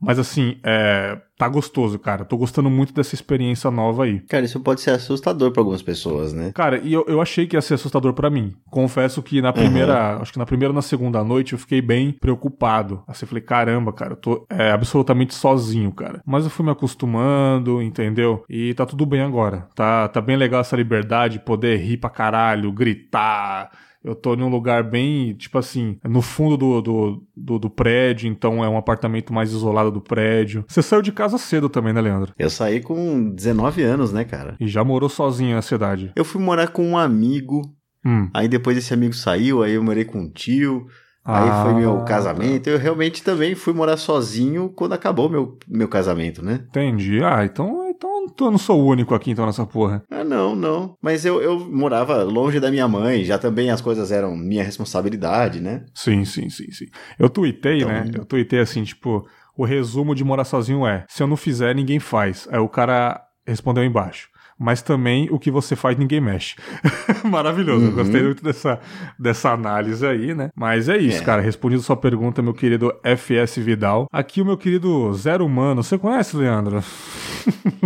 Mas 0.00 0.18
assim, 0.18 0.58
é, 0.62 1.18
tá 1.38 1.48
gostoso, 1.48 1.98
cara. 1.98 2.24
Tô 2.24 2.36
gostando 2.36 2.68
muito 2.68 2.92
dessa 2.92 3.14
experiência 3.14 3.70
nova 3.70 4.04
aí. 4.04 4.20
Cara, 4.20 4.44
isso 4.44 4.60
pode 4.60 4.80
ser 4.80 4.90
assustador 4.90 5.52
para 5.52 5.60
algumas 5.60 5.82
pessoas, 5.82 6.32
né? 6.32 6.52
Cara, 6.54 6.78
e 6.78 6.92
eu, 6.92 7.04
eu 7.08 7.20
achei 7.20 7.46
que 7.46 7.56
ia 7.56 7.62
ser 7.62 7.74
assustador 7.74 8.12
para 8.12 8.30
mim. 8.30 8.54
Confesso 8.70 9.22
que 9.22 9.40
na 9.40 9.52
primeira, 9.52 10.16
uhum. 10.16 10.22
acho 10.22 10.32
que 10.32 10.38
na 10.38 10.46
primeira 10.46 10.70
ou 10.70 10.74
na 10.74 10.82
segunda 10.82 11.22
noite 11.24 11.54
eu 11.54 11.58
fiquei 11.58 11.80
bem 11.80 12.12
preocupado. 12.12 13.02
Assim, 13.06 13.24
eu 13.24 13.28
falei, 13.28 13.42
caramba, 13.42 13.92
cara, 13.92 14.12
eu 14.12 14.16
tô 14.16 14.46
é, 14.50 14.70
absolutamente 14.70 15.34
sozinho, 15.34 15.92
cara. 15.92 16.20
Mas 16.26 16.44
eu 16.44 16.50
fui 16.50 16.64
me 16.64 16.72
acostumando, 16.72 17.80
entendeu? 17.80 18.44
E 18.48 18.74
tá 18.74 18.84
tudo 18.84 19.06
bem 19.06 19.22
agora. 19.22 19.68
Tá, 19.74 20.08
tá 20.08 20.20
bem 20.20 20.36
legal 20.36 20.60
essa 20.60 20.76
liberdade, 20.76 21.38
poder 21.40 21.78
rir 21.78 21.96
pra 21.96 22.10
caralho, 22.10 22.72
gritar 22.72 23.70
eu 24.06 24.14
tô 24.14 24.34
em 24.34 24.42
um 24.42 24.48
lugar 24.48 24.84
bem, 24.84 25.34
tipo 25.34 25.58
assim, 25.58 25.98
no 26.04 26.22
fundo 26.22 26.56
do, 26.56 26.80
do, 26.80 27.26
do, 27.36 27.58
do, 27.58 27.68
prédio, 27.68 28.28
então 28.28 28.64
é 28.64 28.68
um 28.68 28.78
apartamento 28.78 29.32
mais 29.32 29.50
isolado 29.50 29.90
do 29.90 30.00
prédio. 30.00 30.64
Você 30.68 30.80
saiu 30.80 31.02
de 31.02 31.10
casa 31.10 31.36
cedo 31.38 31.68
também, 31.68 31.92
né, 31.92 32.00
Leandro? 32.00 32.32
Eu 32.38 32.48
saí 32.48 32.80
com 32.80 33.30
19 33.30 33.82
anos, 33.82 34.12
né, 34.12 34.24
cara? 34.24 34.56
E 34.60 34.68
já 34.68 34.84
morou 34.84 35.08
sozinho 35.08 35.56
na 35.56 35.62
cidade? 35.62 36.12
Eu 36.14 36.24
fui 36.24 36.40
morar 36.40 36.68
com 36.68 36.86
um 36.86 36.96
amigo, 36.96 37.62
hum. 38.04 38.30
aí 38.32 38.46
depois 38.46 38.78
esse 38.78 38.94
amigo 38.94 39.12
saiu, 39.12 39.64
aí 39.64 39.72
eu 39.72 39.82
morei 39.82 40.04
com 40.04 40.20
um 40.20 40.30
tio. 40.30 40.86
Aí 41.24 41.48
ah, 41.50 41.64
foi 41.64 41.74
meu 41.74 42.04
casamento. 42.04 42.68
Eu 42.68 42.78
realmente 42.78 43.20
também 43.20 43.56
fui 43.56 43.74
morar 43.74 43.96
sozinho 43.96 44.68
quando 44.68 44.92
acabou 44.92 45.28
meu, 45.28 45.58
meu 45.66 45.88
casamento, 45.88 46.40
né? 46.40 46.60
Entendi. 46.68 47.20
Ah, 47.24 47.44
então 47.44 47.85
então 48.24 48.48
eu 48.48 48.50
não 48.50 48.58
sou 48.58 48.80
o 48.80 48.86
único 48.86 49.14
aqui, 49.14 49.30
então, 49.30 49.46
nessa 49.46 49.66
porra. 49.66 50.02
Ah, 50.10 50.24
não, 50.24 50.54
não. 50.54 50.94
Mas 51.00 51.24
eu, 51.24 51.40
eu 51.40 51.58
morava 51.58 52.22
longe 52.22 52.60
da 52.60 52.70
minha 52.70 52.86
mãe, 52.86 53.24
já 53.24 53.38
também 53.38 53.70
as 53.70 53.80
coisas 53.80 54.12
eram 54.12 54.36
minha 54.36 54.64
responsabilidade, 54.64 55.60
né? 55.60 55.84
Sim, 55.94 56.24
sim, 56.24 56.48
sim, 56.50 56.70
sim. 56.70 56.86
Eu 57.18 57.28
tuitei, 57.28 57.78
então... 57.78 57.88
né? 57.88 58.04
Eu 58.14 58.24
tuitei 58.24 58.60
assim, 58.60 58.84
tipo, 58.84 59.26
o 59.56 59.64
resumo 59.64 60.14
de 60.14 60.24
morar 60.24 60.44
sozinho 60.44 60.86
é: 60.86 61.04
se 61.08 61.22
eu 61.22 61.26
não 61.26 61.36
fizer, 61.36 61.74
ninguém 61.74 61.98
faz. 61.98 62.46
Aí 62.50 62.58
o 62.58 62.68
cara 62.68 63.22
respondeu 63.46 63.84
embaixo 63.84 64.28
mas 64.58 64.80
também 64.80 65.28
o 65.30 65.38
que 65.38 65.50
você 65.50 65.76
faz 65.76 65.96
ninguém 65.98 66.20
mexe. 66.20 66.56
Maravilhoso, 67.24 67.84
uhum. 67.84 67.90
eu 67.90 67.94
gostei 67.94 68.22
muito 68.22 68.42
dessa, 68.42 68.80
dessa 69.18 69.50
análise 69.50 70.06
aí, 70.06 70.34
né? 70.34 70.50
Mas 70.54 70.88
é 70.88 70.96
isso, 70.96 71.22
é. 71.22 71.24
cara. 71.24 71.42
Respondido 71.42 71.82
sua 71.82 71.96
pergunta, 71.96 72.40
meu 72.40 72.54
querido 72.54 72.92
FS 73.04 73.58
Vidal. 73.58 74.06
Aqui 74.10 74.40
o 74.40 74.46
meu 74.46 74.56
querido 74.56 75.12
Zero 75.14 75.44
Humano. 75.44 75.82
Você 75.82 75.98
conhece, 75.98 76.36
Leandro? 76.36 76.82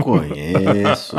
Conheço. 0.01 1.17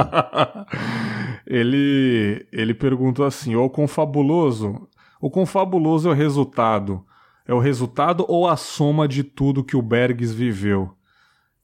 ele, 1.46 2.46
ele 2.52 2.74
perguntou 2.74 3.26
assim: 3.26 3.56
o 3.56 3.70
confabuloso. 3.70 4.88
O 5.20 5.30
confabuloso 5.30 6.10
é 6.10 6.12
o 6.12 6.16
resultado. 6.16 7.06
É 7.46 7.54
o 7.54 7.60
resultado 7.60 8.26
ou 8.28 8.48
a 8.48 8.56
soma 8.56 9.08
de 9.08 9.24
tudo 9.24 9.64
que 9.64 9.76
o 9.76 9.82
Bergs 9.82 10.34
viveu? 10.34 10.92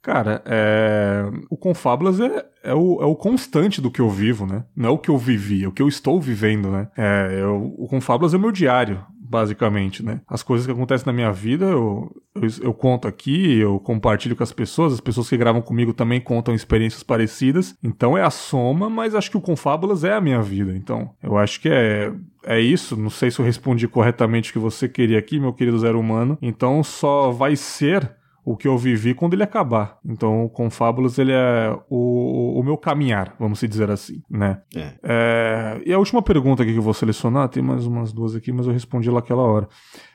Cara, 0.07 0.41
é... 0.45 1.29
o 1.49 1.57
Confábulas 1.57 2.17
é, 2.21 2.45
é, 2.63 2.73
o, 2.73 3.01
é 3.01 3.05
o 3.05 3.13
constante 3.13 3.81
do 3.81 3.91
que 3.91 3.99
eu 3.99 4.09
vivo, 4.09 4.45
né? 4.45 4.63
Não 4.73 4.87
é 4.87 4.89
o 4.89 4.97
que 4.97 5.09
eu 5.09 5.17
vivi, 5.17 5.65
é 5.65 5.67
o 5.67 5.71
que 5.73 5.81
eu 5.81 5.87
estou 5.89 6.21
vivendo, 6.21 6.71
né? 6.71 6.87
É, 6.95 7.39
eu, 7.41 7.75
o 7.77 7.89
Confábulas 7.89 8.33
é 8.33 8.37
o 8.37 8.39
meu 8.39 8.53
diário, 8.53 9.03
basicamente, 9.19 10.01
né? 10.01 10.21
As 10.25 10.41
coisas 10.41 10.65
que 10.65 10.71
acontecem 10.71 11.05
na 11.05 11.11
minha 11.11 11.29
vida, 11.33 11.65
eu, 11.65 12.09
eu, 12.33 12.41
eu, 12.61 12.73
conto 12.73 13.05
aqui, 13.05 13.59
eu 13.59 13.81
compartilho 13.81 14.33
com 14.33 14.43
as 14.43 14.53
pessoas, 14.53 14.93
as 14.93 15.01
pessoas 15.01 15.27
que 15.27 15.35
gravam 15.35 15.61
comigo 15.61 15.93
também 15.93 16.21
contam 16.21 16.55
experiências 16.55 17.03
parecidas. 17.03 17.75
Então 17.83 18.17
é 18.17 18.21
a 18.23 18.29
soma, 18.29 18.89
mas 18.89 19.13
acho 19.13 19.29
que 19.29 19.37
o 19.37 19.41
Confábulas 19.41 20.05
é 20.05 20.13
a 20.13 20.21
minha 20.21 20.41
vida. 20.41 20.73
Então, 20.73 21.09
eu 21.21 21.37
acho 21.37 21.59
que 21.59 21.67
é 21.67 22.13
é 22.47 22.61
isso. 22.61 22.95
Não 22.95 23.09
sei 23.09 23.29
se 23.29 23.39
eu 23.39 23.45
respondi 23.45 23.87
corretamente 23.87 24.49
o 24.49 24.53
que 24.53 24.59
você 24.59 24.87
queria 24.87 25.19
aqui, 25.19 25.37
meu 25.39 25.53
querido 25.53 25.77
zero 25.77 25.99
humano. 25.99 26.37
Então 26.41 26.81
só 26.81 27.29
vai 27.29 27.55
ser 27.57 28.16
o 28.47 28.55
que 28.55 28.65
eu 28.65 28.77
vivi 28.77 29.13
quando 29.13 29.33
ele 29.33 29.43
acabar. 29.43 29.97
Então, 30.05 30.47
com 30.47 30.69
Fábulas, 30.69 31.19
ele 31.19 31.33
é 31.33 31.77
o, 31.89 32.57
o 32.57 32.63
meu 32.63 32.77
caminhar, 32.77 33.35
vamos 33.37 33.59
dizer 33.59 33.91
assim, 33.91 34.21
né? 34.29 34.61
É. 34.73 34.93
É, 35.03 35.81
e 35.85 35.91
a 35.91 35.99
última 35.99 36.21
pergunta 36.21 36.63
aqui 36.63 36.71
que 36.71 36.77
eu 36.77 36.83
vou 36.83 36.93
selecionar, 36.93 37.49
tem 37.49 37.61
mais 37.61 37.85
umas 37.85 38.13
duas 38.13 38.37
aqui, 38.37 38.53
mas 38.53 38.65
eu 38.65 38.71
respondi 38.71 39.09
lá 39.09 39.19
aquela 39.19 39.43
hora. 39.43 39.67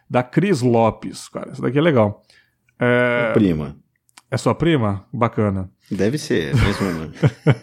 Da 0.09 0.23
Cris 0.23 0.63
Lopes, 0.63 1.29
cara, 1.29 1.51
essa 1.51 1.61
daqui 1.61 1.77
é 1.77 1.83
legal. 1.83 2.23
É... 2.81 3.35
Prima. 3.35 3.77
É 4.31 4.39
sua 4.39 4.55
prima? 4.55 5.05
Bacana. 5.13 5.71
Deve 5.91 6.17
ser, 6.17 6.53
é 6.53 6.55
mesmo. 6.55 7.13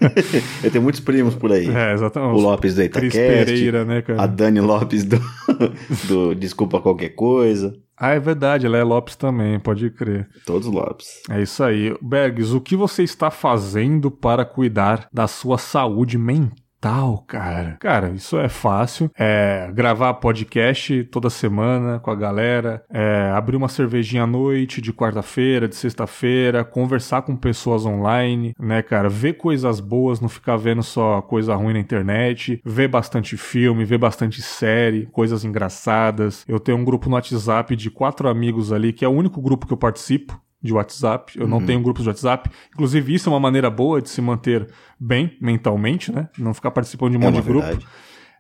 eu 0.64 0.70
tenho 0.70 0.84
muitos 0.84 1.02
primos 1.02 1.34
por 1.34 1.52
aí. 1.52 1.68
É, 1.68 1.94
exatamente. 1.94 2.38
O 2.38 2.42
Lopes 2.44 2.76
do 2.76 2.84
Itacast, 2.84 3.18
Cris 3.18 3.28
Pereira, 3.28 3.86
né, 3.86 4.04
cara? 4.04 4.22
A 4.22 4.28
Dani 4.28 4.62
Lopes 4.62 5.04
do, 5.04 5.20
do 6.08 6.36
Desculpa 6.36 6.80
Qualquer 6.80 7.10
Coisa. 7.16 7.74
Ah, 8.00 8.12
é 8.12 8.20
verdade, 8.20 8.66
ela 8.66 8.78
é 8.78 8.84
Lopes 8.84 9.18
também, 9.18 9.60
pode 9.60 9.90
crer. 9.90 10.30
Todos 10.46 10.68
Lopes. 10.68 11.22
É 11.30 11.42
isso 11.42 11.62
aí. 11.62 11.94
Bergs, 12.02 12.54
o 12.54 12.62
que 12.62 12.76
você 12.76 13.04
está 13.04 13.30
fazendo 13.30 14.10
para 14.10 14.46
cuidar 14.46 15.10
da 15.12 15.28
sua 15.28 15.58
saúde 15.58 16.18
mental? 16.18 16.56
Tal, 16.80 17.24
cara. 17.28 17.78
Cara, 17.80 18.10
isso 18.10 18.38
é 18.40 18.50
fácil. 18.50 19.12
É 19.18 19.70
gravar 19.74 20.14
podcast 20.16 21.04
toda 21.06 21.30
semana 21.30 22.00
com 22.00 22.12
a 22.12 22.16
galera, 22.16 22.84
é 22.90 23.32
abrir 23.36 23.56
uma 23.56 23.68
cervejinha 23.68 24.24
à 24.24 24.28
noite, 24.28 24.82
de 24.82 24.94
quarta-feira, 24.94 25.68
de 25.68 25.76
sexta-feira, 25.76 26.64
conversar 26.64 27.22
com 27.22 27.36
pessoas 27.36 27.86
online, 27.86 28.54
né, 28.60 28.82
cara? 28.82 29.10
Ver 29.10 29.34
coisas 29.34 29.80
boas, 29.80 30.20
não 30.20 30.30
ficar 30.30 30.58
vendo 30.58 30.84
só 30.84 31.22
coisa 31.22 31.56
ruim 31.56 31.74
na 31.74 31.80
internet, 31.80 32.62
ver 32.66 32.88
bastante 32.88 33.38
filme, 33.38 33.86
ver 33.86 33.98
bastante 33.98 34.42
série, 34.42 35.06
coisas 35.08 35.44
engraçadas. 35.44 36.46
Eu 36.48 36.60
tenho 36.60 36.78
um 36.78 36.86
grupo 36.86 37.10
no 37.10 37.16
WhatsApp 37.16 37.76
de 37.76 37.90
quatro 37.90 38.30
amigos 38.30 38.72
ali, 38.72 38.94
que 38.94 39.04
é 39.04 39.08
o 39.08 39.12
único 39.12 39.42
grupo 39.42 39.68
que 39.68 39.74
eu 39.74 39.78
participo 39.78 40.40
de 40.62 40.74
WhatsApp. 40.74 41.38
Eu 41.38 41.44
uhum. 41.44 41.50
não 41.50 41.66
tenho 41.66 41.82
grupos 41.82 42.04
de 42.04 42.10
WhatsApp. 42.10 42.50
Inclusive, 42.74 43.14
isso 43.14 43.30
é 43.30 43.32
uma 43.32 43.40
maneira 43.40 43.70
boa 43.70 44.02
de 44.02 44.10
se 44.10 44.22
manter 44.22 44.68
bem 45.00 45.38
mentalmente, 45.42 46.12
né? 46.12 46.30
Não 46.38 46.54
ficar 46.54 46.72
participando 46.72 47.12
de 47.12 47.18
um 47.18 47.22
é 47.22 47.26
monte 47.26 47.42
de 47.42 47.48
grupo. 47.48 47.80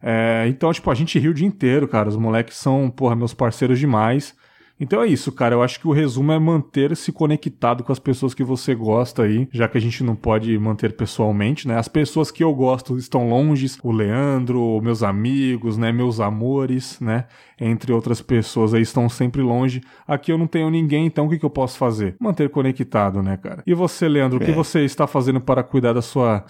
É, 0.01 0.45
então, 0.47 0.71
tipo, 0.71 0.89
a 0.89 0.95
gente 0.95 1.17
ri 1.19 1.29
o 1.29 1.33
dia 1.33 1.47
inteiro, 1.47 1.87
cara. 1.87 2.09
Os 2.09 2.15
moleques 2.15 2.57
são, 2.57 2.89
porra, 2.89 3.15
meus 3.15 3.33
parceiros 3.33 3.79
demais. 3.79 4.35
Então 4.79 5.01
é 5.01 5.07
isso, 5.07 5.31
cara. 5.31 5.55
Eu 5.55 5.61
acho 5.61 5.79
que 5.79 5.87
o 5.87 5.91
resumo 5.91 6.31
é 6.31 6.39
manter-se 6.39 7.11
conectado 7.11 7.83
com 7.83 7.91
as 7.91 7.99
pessoas 7.99 8.33
que 8.33 8.43
você 8.43 8.73
gosta 8.73 9.23
aí, 9.23 9.47
já 9.51 9.67
que 9.67 9.77
a 9.77 9.81
gente 9.81 10.03
não 10.03 10.15
pode 10.15 10.57
manter 10.57 10.93
pessoalmente, 10.93 11.67
né? 11.67 11.77
As 11.77 11.87
pessoas 11.87 12.31
que 12.31 12.43
eu 12.43 12.53
gosto 12.53 12.97
estão 12.97 13.29
longe, 13.29 13.69
o 13.83 13.91
Leandro, 13.91 14.79
meus 14.81 15.03
amigos, 15.03 15.77
né? 15.77 15.91
Meus 15.91 16.19
amores, 16.19 16.99
né? 16.99 17.25
Entre 17.59 17.91
outras 17.91 18.21
pessoas 18.21 18.73
aí 18.73 18.81
estão 18.81 19.09
sempre 19.09 19.41
longe. 19.41 19.81
Aqui 20.07 20.31
eu 20.31 20.37
não 20.37 20.47
tenho 20.47 20.69
ninguém, 20.69 21.05
então 21.05 21.25
o 21.25 21.29
que, 21.29 21.37
que 21.37 21.45
eu 21.45 21.49
posso 21.49 21.77
fazer? 21.77 22.15
Manter 22.19 22.49
conectado, 22.49 23.21
né, 23.21 23.35
cara? 23.35 23.61
E 23.67 23.73
você, 23.73 24.07
Leandro, 24.07 24.39
é. 24.39 24.41
o 24.41 24.45
que 24.45 24.51
é. 24.51 24.55
você 24.55 24.85
está 24.85 25.05
fazendo 25.05 25.41
para 25.41 25.61
cuidar 25.61 25.93
da 25.93 26.01
sua, 26.01 26.45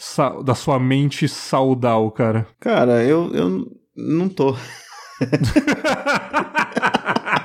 da 0.46 0.54
sua 0.54 0.80
mente 0.80 1.28
saudal, 1.28 2.10
cara? 2.12 2.48
Cara, 2.60 3.04
eu, 3.04 3.34
eu 3.34 3.66
não 3.96 4.30
tô. 4.30 4.56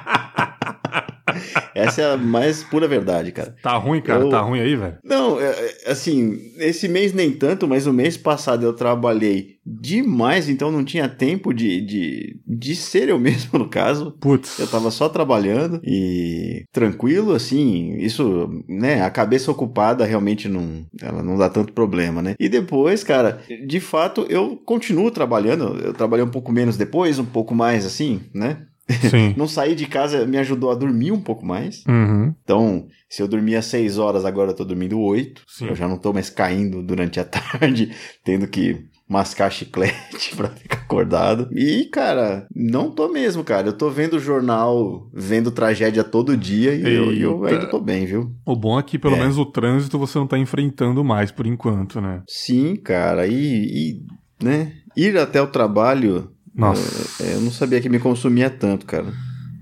Essa 1.75 2.03
é 2.03 2.13
a 2.13 2.17
mais 2.17 2.63
pura 2.63 2.87
verdade, 2.89 3.33
cara. 3.33 3.55
Tá 3.63 3.77
ruim, 3.77 4.01
cara? 4.01 4.23
Eu... 4.23 4.29
Tá 4.29 4.41
ruim 4.41 4.61
aí, 4.61 4.77
velho? 4.77 4.99
Não, 5.05 5.41
é, 5.41 5.51
é, 5.51 5.91
assim, 5.91 6.53
esse 6.59 6.89
mês 6.89 7.13
nem 7.13 7.33
tanto, 7.33 7.67
mas 7.67 7.87
o 7.87 7.93
mês 7.93 8.17
passado 8.17 8.65
eu 8.65 8.73
trabalhei 8.73 9.55
demais, 9.67 10.49
então 10.49 10.71
não 10.71 10.85
tinha 10.85 11.09
tempo 11.09 11.53
de, 11.53 11.81
de, 11.81 12.41
de 12.47 12.77
ser 12.77 13.09
eu 13.09 13.19
mesmo, 13.21 13.59
no 13.59 13.69
caso. 13.69 14.13
Putz. 14.21 14.59
Eu 14.59 14.67
tava 14.67 14.91
só 14.91 15.09
trabalhando 15.09 15.81
e 15.85 16.65
tranquilo, 16.73 17.33
assim, 17.33 17.97
isso, 17.99 18.51
né, 18.69 19.03
a 19.03 19.11
cabeça 19.11 19.51
ocupada 19.51 20.05
realmente 20.05 20.49
não, 20.49 20.85
ela 21.01 21.23
não 21.23 21.37
dá 21.37 21.49
tanto 21.49 21.73
problema, 21.73 22.21
né? 22.21 22.35
E 22.39 22.49
depois, 22.49 23.03
cara, 23.03 23.41
de 23.67 23.81
fato, 23.81 24.27
eu 24.29 24.57
continuo 24.65 25.11
trabalhando, 25.11 25.79
eu 25.79 25.93
trabalhei 25.93 26.25
um 26.25 26.31
pouco 26.31 26.53
menos 26.53 26.77
depois, 26.77 27.19
um 27.19 27.25
pouco 27.25 27.55
mais, 27.55 27.87
assim, 27.87 28.21
né? 28.35 28.67
Sim. 29.11 29.35
não 29.39 29.49
sair 29.49 29.75
de 29.75 29.87
casa 29.87 30.27
me 30.27 30.37
ajudou 30.39 30.71
a 30.71 30.75
dormir 30.75 31.13
um 31.13 31.21
pouco 31.21 31.45
mais. 31.45 31.85
Uhum. 31.87 32.35
Então, 32.43 32.87
se 33.09 33.23
eu 33.23 33.29
dormia 33.29 33.63
6 33.63 33.99
horas, 33.99 34.25
agora 34.25 34.51
eu 34.51 34.57
tô 34.57 34.65
dormindo 34.65 35.01
8. 35.01 35.43
Sim. 35.47 35.69
Eu 35.69 35.75
já 35.75 35.89
não 35.89 35.99
tô 35.99 36.13
mais 36.13 36.31
caindo 36.31 36.83
durante 36.83 37.19
a 37.21 37.25
tarde, 37.27 37.95
tendo 38.25 38.47
que 38.47 38.87
mascar 39.09 39.51
chiclete 39.51 40.35
pra 40.37 40.49
ficar 40.49 40.79
acordado. 40.79 41.49
E, 41.53 41.85
cara, 41.85 42.47
não 42.55 42.91
tô 42.91 43.09
mesmo, 43.09 43.45
cara. 43.45 43.69
Eu 43.69 43.73
tô 43.73 43.91
vendo 43.91 44.15
o 44.15 44.21
jornal, 44.21 45.09
vendo 45.13 45.51
tragédia 45.51 46.03
todo 46.03 46.37
dia 46.37 46.75
e 46.75 46.83
eu, 46.83 47.13
eu, 47.13 47.45
ainda 47.45 47.67
tô 47.67 47.81
bem, 47.81 48.07
viu? 48.07 48.33
O 48.45 48.57
bom 48.57 48.79
é 48.79 48.83
que 48.83 48.99
pelo 48.99 49.17
é. 49.17 49.21
menos 49.21 49.39
o 49.39 49.47
trânsito 49.47 49.99
você 49.99 50.19
não 50.19 50.27
tá 50.27 50.39
enfrentando 50.39 51.05
mais 51.05 51.31
por 51.31 51.47
enquanto, 51.47 52.01
né? 52.01 52.23
Sim, 52.27 52.77
cara. 52.77 53.27
E, 53.27 53.35
e 53.35 54.03
né? 54.43 54.73
Ir 54.97 55.17
até 55.17 55.41
o 55.41 55.47
trabalho 55.47 56.31
nossa. 56.55 57.23
Eu, 57.23 57.27
é, 57.27 57.35
eu 57.35 57.41
não 57.41 57.51
sabia 57.51 57.81
que 57.81 57.89
me 57.89 57.99
consumia 57.99 58.49
tanto, 58.49 58.87
cara. 58.87 59.13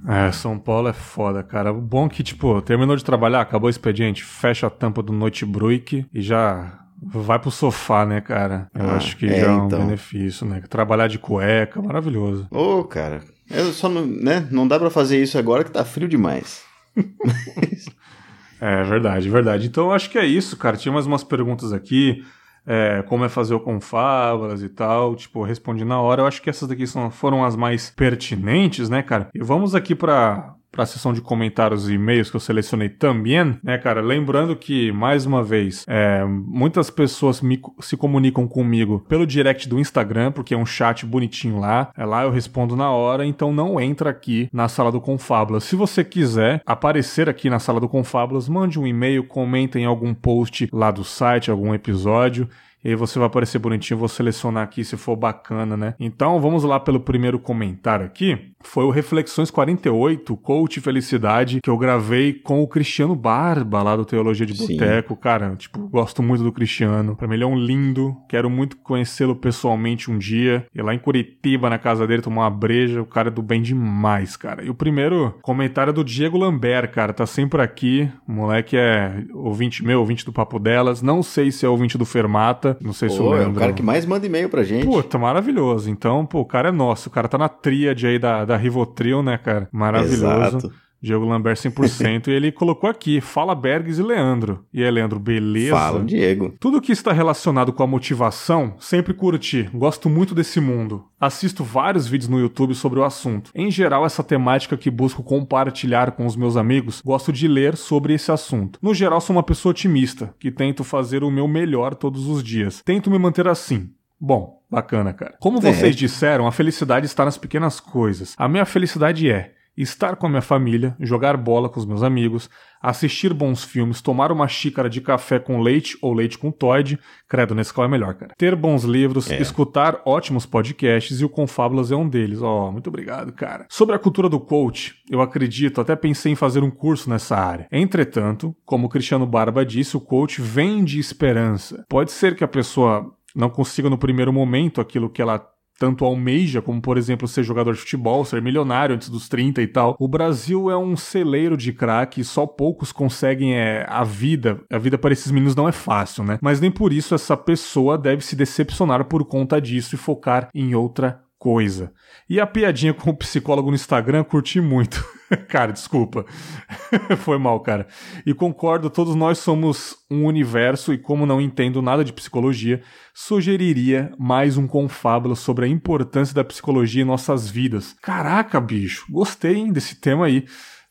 É, 0.07 0.33
São 0.33 0.59
Paulo 0.59 0.89
é 0.89 0.93
foda, 0.93 1.43
cara. 1.43 1.73
O 1.73 1.81
bom 1.81 2.07
é 2.07 2.09
que, 2.09 2.23
tipo, 2.23 2.61
terminou 2.63 2.97
de 2.97 3.05
trabalhar, 3.05 3.41
acabou 3.41 3.69
o 3.69 3.71
expediente, 3.71 4.25
fecha 4.25 4.67
a 4.67 4.71
tampa 4.71 5.03
do 5.03 5.13
notebook 5.13 6.05
e 6.13 6.23
já 6.23 6.81
vai 7.01 7.39
pro 7.39 7.51
sofá, 7.51 8.05
né, 8.05 8.21
cara? 8.21 8.69
Eu 8.75 8.91
ah, 8.91 8.97
acho 8.97 9.17
que 9.17 9.27
é, 9.27 9.41
já 9.41 9.47
é 9.47 9.51
um 9.51 9.67
então. 9.67 9.79
benefício, 9.79 10.47
né? 10.47 10.63
Trabalhar 10.69 11.07
de 11.07 11.19
cueca, 11.19 11.81
maravilhoso. 11.81 12.47
Ô, 12.51 12.81
oh, 12.81 12.85
cara, 12.85 13.23
eu 13.51 13.73
só 13.73 13.89
não, 13.89 14.05
né, 14.07 14.47
não 14.51 14.67
dá 14.67 14.79
para 14.79 14.91
fazer 14.91 15.23
isso 15.23 15.39
agora 15.39 15.65
que 15.65 15.71
tá 15.71 15.85
frio 15.85 16.09
demais. 16.09 16.63
é 18.61 18.83
verdade, 18.85 19.29
verdade. 19.29 19.67
Então 19.67 19.85
eu 19.85 19.93
acho 19.93 20.11
que 20.11 20.19
é 20.19 20.25
isso, 20.27 20.57
cara. 20.57 20.77
Tinha 20.77 20.93
mais 20.93 21.07
umas 21.07 21.25
perguntas 21.25 21.73
aqui 21.73 22.25
é, 22.67 23.03
como 23.03 23.25
é 23.25 23.29
fazer 23.29 23.55
o 23.55 23.61
Confábulas 23.61 24.63
e 24.63 24.69
tal, 24.69 25.15
tipo, 25.15 25.43
respondi 25.43 25.85
na 25.85 26.01
hora. 26.01 26.23
Eu 26.23 26.27
acho 26.27 26.41
que 26.41 26.51
essas 26.51 26.69
daqui 26.69 26.87
são, 26.87 27.11
foram 27.11 27.45
as 27.45 27.57
mais 27.57 27.91
pertinentes, 27.91 28.89
né, 28.89 29.03
cara? 29.03 29.29
E 29.35 29.43
vamos 29.43 29.75
aqui 29.75 29.95
para 29.95 30.55
para 30.73 30.85
a 30.85 30.87
seção 30.87 31.13
de 31.13 31.21
comentários 31.21 31.89
e 31.89 31.95
e-mails 31.95 32.31
que 32.31 32.37
eu 32.37 32.41
selecionei 32.41 32.89
também, 32.89 33.59
né, 33.63 33.77
cara? 33.77 34.01
Lembrando 34.01 34.57
que, 34.57 34.91
mais 34.91 35.27
uma 35.27 35.43
vez, 35.43 35.85
é, 35.87 36.25
muitas 36.25 36.89
pessoas 36.89 37.43
me, 37.43 37.61
se 37.81 37.95
comunicam 37.95 38.49
comigo 38.49 39.05
pelo 39.07 39.27
direct 39.27 39.69
do 39.69 39.79
Instagram, 39.79 40.33
porque 40.33 40.55
é 40.55 40.57
um 40.57 40.65
chat 40.65 41.05
bonitinho 41.05 41.59
lá. 41.59 41.93
É 41.95 42.07
lá 42.07 42.25
eu 42.25 42.31
respondo 42.31 42.75
na 42.75 42.91
hora, 42.91 43.27
então 43.27 43.53
não 43.53 43.79
entra 43.79 44.09
aqui 44.09 44.49
na 44.51 44.67
sala 44.67 44.91
do 44.91 45.01
Confábulas. 45.01 45.65
Se 45.65 45.77
você 45.77 46.03
quiser 46.03 46.63
aparecer 46.65 47.29
aqui 47.29 47.51
na 47.51 47.59
sala 47.59 47.79
do 47.79 47.89
Confábulas, 47.89 48.49
mande 48.49 48.81
um 48.81 48.87
e-mail, 48.87 49.25
comente 49.25 49.79
em 49.79 49.85
algum 49.85 50.15
post 50.15 50.69
lá 50.73 50.91
do 50.91 51.05
site, 51.05 51.51
algum 51.51 51.75
episódio 51.75 52.49
e 52.85 52.89
aí 52.89 52.95
você 52.97 53.19
vai 53.19 53.27
aparecer 53.27 53.61
bonitinho, 53.61 53.99
vou 53.99 54.09
selecionar 54.09 54.65
aqui 54.65 54.85
se 54.85 54.97
for 54.97 55.15
bacana, 55.15 55.77
né? 55.77 55.95
Então 56.01 56.41
vamos 56.41 56.65
lá 56.65 56.81
pelo 56.81 56.99
primeiro 56.99 57.39
comentário 57.39 58.05
aqui. 58.05 58.52
Foi 58.65 58.85
o 58.85 58.91
Reflexões 58.91 59.51
48, 59.51 60.37
Coach 60.37 60.81
Felicidade, 60.81 61.61
que 61.61 61.71
eu 61.71 61.77
gravei 61.77 62.33
com 62.33 62.63
o 62.63 62.69
Cristiano 62.69 63.15
Barba, 63.15 63.83
lá 63.83 63.97
do 63.97 64.05
Teologia 64.05 64.47
de 64.47 64.55
Boteco. 64.55 65.17
Cara, 65.17 65.55
tipo, 65.57 65.89
gosto 65.89 66.23
muito 66.23 66.43
do 66.43 66.53
Cristiano. 66.53 67.17
Pra 67.17 67.29
mim 67.29 67.35
ele 67.35 67.45
é 67.45 67.47
um 67.47 67.59
lindo, 67.59 68.17
quero 68.29 68.49
muito 68.49 68.77
conhecê-lo 68.79 69.35
pessoalmente 69.35 70.11
um 70.11 70.19
dia. 70.19 70.67
E 70.75 70.83
lá 70.83 70.95
em 70.95 70.99
Curitiba, 70.99 71.69
na 71.69 71.79
casa 71.79 72.07
dele, 72.07 72.23
tomar 72.23 72.43
uma 72.43 72.51
breja. 72.51 73.03
O 73.03 73.07
cara 73.07 73.29
é 73.29 73.31
do 73.31 73.43
bem 73.43 73.63
demais, 73.63 74.37
cara. 74.37 74.65
E 74.65 74.71
o 74.71 74.75
primeiro 74.75 75.35
comentário 75.43 75.91
é 75.91 75.93
do 75.93 76.05
Diego 76.05 76.39
Lambert, 76.39 76.91
cara. 76.91 77.13
Tá 77.13 77.27
sempre 77.27 77.61
aqui. 77.63 78.11
O 78.27 78.33
moleque 78.33 78.77
é 78.77 79.25
ouvinte 79.35 79.85
meu, 79.85 80.01
ouvinte 80.01 80.25
do 80.25 80.33
Papo 80.33 80.59
Delas. 80.59 81.03
Não 81.03 81.23
sei 81.23 81.51
se 81.51 81.67
é 81.67 81.69
ouvinte 81.69 81.99
do 81.99 82.05
Fermata. 82.05 82.77
Não 82.81 82.93
sei 82.93 83.09
pô, 83.09 83.15
se 83.15 83.21
o 83.21 83.31
Leandro... 83.31 83.51
É 83.51 83.57
o 83.57 83.61
cara 83.61 83.73
que 83.73 83.83
mais 83.83 84.07
manda 84.07 84.27
e-mail 84.27 84.49
pra 84.49 84.63
gente. 84.63 84.87
Puta, 84.87 85.19
maravilhoso. 85.19 85.91
Então, 85.91 86.25
pô, 86.25 86.41
o 86.41 86.47
cara 86.47 86.69
é 86.69 86.73
nosso. 86.73 87.09
O 87.09 87.13
cara 87.13 87.29
tá 87.29 87.39
na 87.39 87.49
tríade 87.49 88.07
aí 88.07 88.19
da, 88.19 88.45
da 88.53 88.57
Rivotril, 88.57 89.23
né, 89.23 89.39
cara? 89.39 89.69
Maravilhoso. 89.73 90.59
Exato. 90.59 90.73
Diego 91.03 91.25
Lambert 91.25 91.57
100%, 91.57 92.29
e 92.31 92.31
ele 92.31 92.53
colocou 92.53 92.89
aqui, 92.89 93.21
fala 93.21 93.57
Bergs 93.57 93.99
e 93.99 94.03
Leandro. 94.05 94.65
E 94.73 94.85
aí, 94.85 94.91
Leandro, 94.91 95.19
beleza? 95.19 95.75
Fala, 95.75 96.05
Diego. 96.05 96.55
Tudo 96.61 96.81
que 96.81 96.93
está 96.93 97.13
relacionado 97.13 97.73
com 97.73 97.83
a 97.83 97.87
motivação, 97.89 98.77
sempre 98.79 99.13
curti. 99.13 99.69
Gosto 99.75 100.09
muito 100.09 100.33
desse 100.33 100.61
mundo. 100.61 101.05
Assisto 101.19 101.65
vários 101.65 102.07
vídeos 102.07 102.29
no 102.29 102.39
YouTube 102.39 102.73
sobre 102.75 103.01
o 103.01 103.05
assunto. 103.05 103.51
Em 103.53 103.69
geral, 103.69 104.07
essa 104.07 104.23
temática 104.23 104.77
que 104.77 104.93
busco 104.93 105.25
compartilhar 105.25 106.13
com 106.13 106.25
os 106.25 106.37
meus 106.37 106.57
amigos, 106.57 107.03
gosto 107.05 107.33
de 107.33 107.49
ler 107.49 107.77
sobre 107.77 108.15
esse 108.15 108.31
assunto. 108.31 108.79
No 108.81 108.95
geral, 108.95 109.21
sou 109.21 109.35
uma 109.35 109.43
pessoa 109.43 109.71
otimista, 109.71 110.33
que 110.39 110.53
tento 110.53 110.85
fazer 110.85 111.25
o 111.25 111.33
meu 111.33 111.49
melhor 111.49 111.97
todos 111.97 112.29
os 112.29 112.45
dias. 112.45 112.81
Tento 112.85 113.11
me 113.11 113.19
manter 113.19 113.49
assim 113.49 113.91
Bom, 114.25 114.63
bacana, 114.71 115.13
cara. 115.13 115.37
Como 115.41 115.61
vocês 115.61 115.97
é. 115.97 115.99
disseram, 115.99 116.47
a 116.47 116.53
felicidade 116.53 117.07
está 117.07 117.25
nas 117.25 117.37
pequenas 117.37 117.81
coisas. 117.81 118.37
A 118.39 118.47
minha 118.47 118.65
felicidade 118.65 119.29
é 119.29 119.51
estar 119.77 120.15
com 120.15 120.27
a 120.27 120.29
minha 120.29 120.43
família, 120.43 120.95
jogar 121.01 121.37
bola 121.37 121.69
com 121.69 121.81
os 121.81 121.87
meus 121.87 122.05
amigos, 122.05 122.49
assistir 122.81 123.33
bons 123.33 123.65
filmes, 123.65 124.01
tomar 124.01 124.31
uma 124.31 124.47
xícara 124.47 124.89
de 124.89 125.01
café 125.01 125.41
com 125.41 125.61
leite 125.61 125.99
ou 126.01 126.13
leite 126.13 126.39
com 126.39 126.53
Todd, 126.53 127.01
credo, 127.29 127.53
nesse 127.53 127.73
qual 127.73 127.85
é 127.85 127.91
melhor, 127.91 128.15
cara. 128.15 128.35
Ter 128.39 128.55
bons 128.55 128.85
livros, 128.85 129.29
é. 129.29 129.41
escutar 129.41 130.01
ótimos 130.05 130.47
podcasts 130.47 131.21
e 131.21 131.25
o 131.25 131.29
Confábulas 131.29 131.91
é 131.91 131.97
um 131.97 132.09
deles. 132.09 132.43
Ó, 132.43 132.69
oh, 132.69 132.73
muito 132.73 132.89
obrigado, 132.89 133.33
cara. 133.33 133.67
Sobre 133.69 133.97
a 133.97 133.99
cultura 133.99 134.29
do 134.29 134.39
coach, 134.39 134.95
eu 135.11 135.21
acredito, 135.21 135.81
até 135.81 135.97
pensei 135.97 136.31
em 136.31 136.37
fazer 136.37 136.63
um 136.63 136.71
curso 136.71 137.11
nessa 137.11 137.37
área. 137.37 137.67
Entretanto, 137.73 138.55
como 138.65 138.87
o 138.87 138.91
Cristiano 138.91 139.27
Barba 139.27 139.65
disse, 139.65 139.97
o 139.97 140.01
coach 140.01 140.41
vem 140.41 140.85
de 140.85 141.01
esperança. 141.01 141.85
Pode 141.89 142.13
ser 142.13 142.37
que 142.37 142.45
a 142.45 142.49
pessoa 142.49 143.13
não 143.35 143.51
consiga 143.51 143.91
no 143.91 143.99
primeiro 143.99 144.33
momento 144.33 144.81
aquilo 144.81 145.11
que 145.11 145.23
ela 145.23 145.47
tanto 145.79 146.05
almeja, 146.05 146.63
como 146.63 146.81
por 146.81 146.97
exemplo 146.97 147.27
ser 147.27 147.43
jogador 147.43 147.75
de 147.75 147.81
futebol, 147.81 148.25
ser 148.25 148.41
milionário 148.41 148.95
antes 148.95 149.09
dos 149.09 149.29
30 149.29 149.61
e 149.63 149.67
tal. 149.67 149.97
O 149.99 150.07
Brasil 150.07 150.71
é 150.71 150.77
um 150.77 150.97
celeiro 150.97 151.57
de 151.57 151.73
craque 151.73 152.21
e 152.21 152.25
só 152.25 152.47
poucos 152.47 152.93
conseguem 152.93 153.57
é, 153.57 153.85
a 153.89 154.05
vida. 154.05 154.61
A 154.71 154.79
vida 154.79 154.97
para 154.97 155.13
esses 155.13 155.33
meninos 155.33 155.57
não 155.57 155.69
é 155.69 155.73
fácil, 155.73 156.23
né? 156.23 156.39
Mas 156.41 156.61
nem 156.61 156.71
por 156.71 156.93
isso 156.93 157.17
essa 157.17 157.37
pessoa 157.37 157.99
deve 157.99 158.25
se 158.25 158.37
decepcionar 158.37 159.07
por 159.07 159.25
conta 159.25 159.61
disso 159.61 159.97
e 159.97 159.99
focar 159.99 160.49
em 160.55 160.73
outra 160.75 161.21
coisa. 161.43 161.93
E 162.31 162.39
a 162.39 162.47
piadinha 162.47 162.95
com 162.95 163.11
o 163.11 163.17
psicólogo 163.17 163.69
no 163.69 163.75
Instagram 163.75 164.23
curti 164.23 164.61
muito. 164.61 165.05
cara, 165.49 165.73
desculpa. 165.73 166.25
Foi 167.19 167.37
mal, 167.37 167.59
cara. 167.59 167.89
E 168.25 168.33
concordo, 168.33 168.89
todos 168.89 169.17
nós 169.17 169.39
somos 169.39 169.97
um 170.09 170.25
universo 170.25 170.95
e 170.95 170.99
como 170.99 171.27
não 171.27 171.41
entendo 171.41 171.83
nada 171.83 172.05
de 172.05 172.13
psicologia, 172.13 172.81
sugeriria 173.13 174.15
mais 174.21 174.57
um 174.57 174.69
confábulo 174.69 175.35
sobre 175.35 175.65
a 175.65 175.69
importância 175.69 176.33
da 176.33 176.45
psicologia 176.45 177.03
em 177.03 177.07
nossas 177.07 177.51
vidas. 177.51 177.97
Caraca, 178.01 178.61
bicho, 178.61 179.05
gostei 179.11 179.57
hein, 179.57 179.73
desse 179.73 179.97
tema 179.97 180.27
aí 180.27 180.45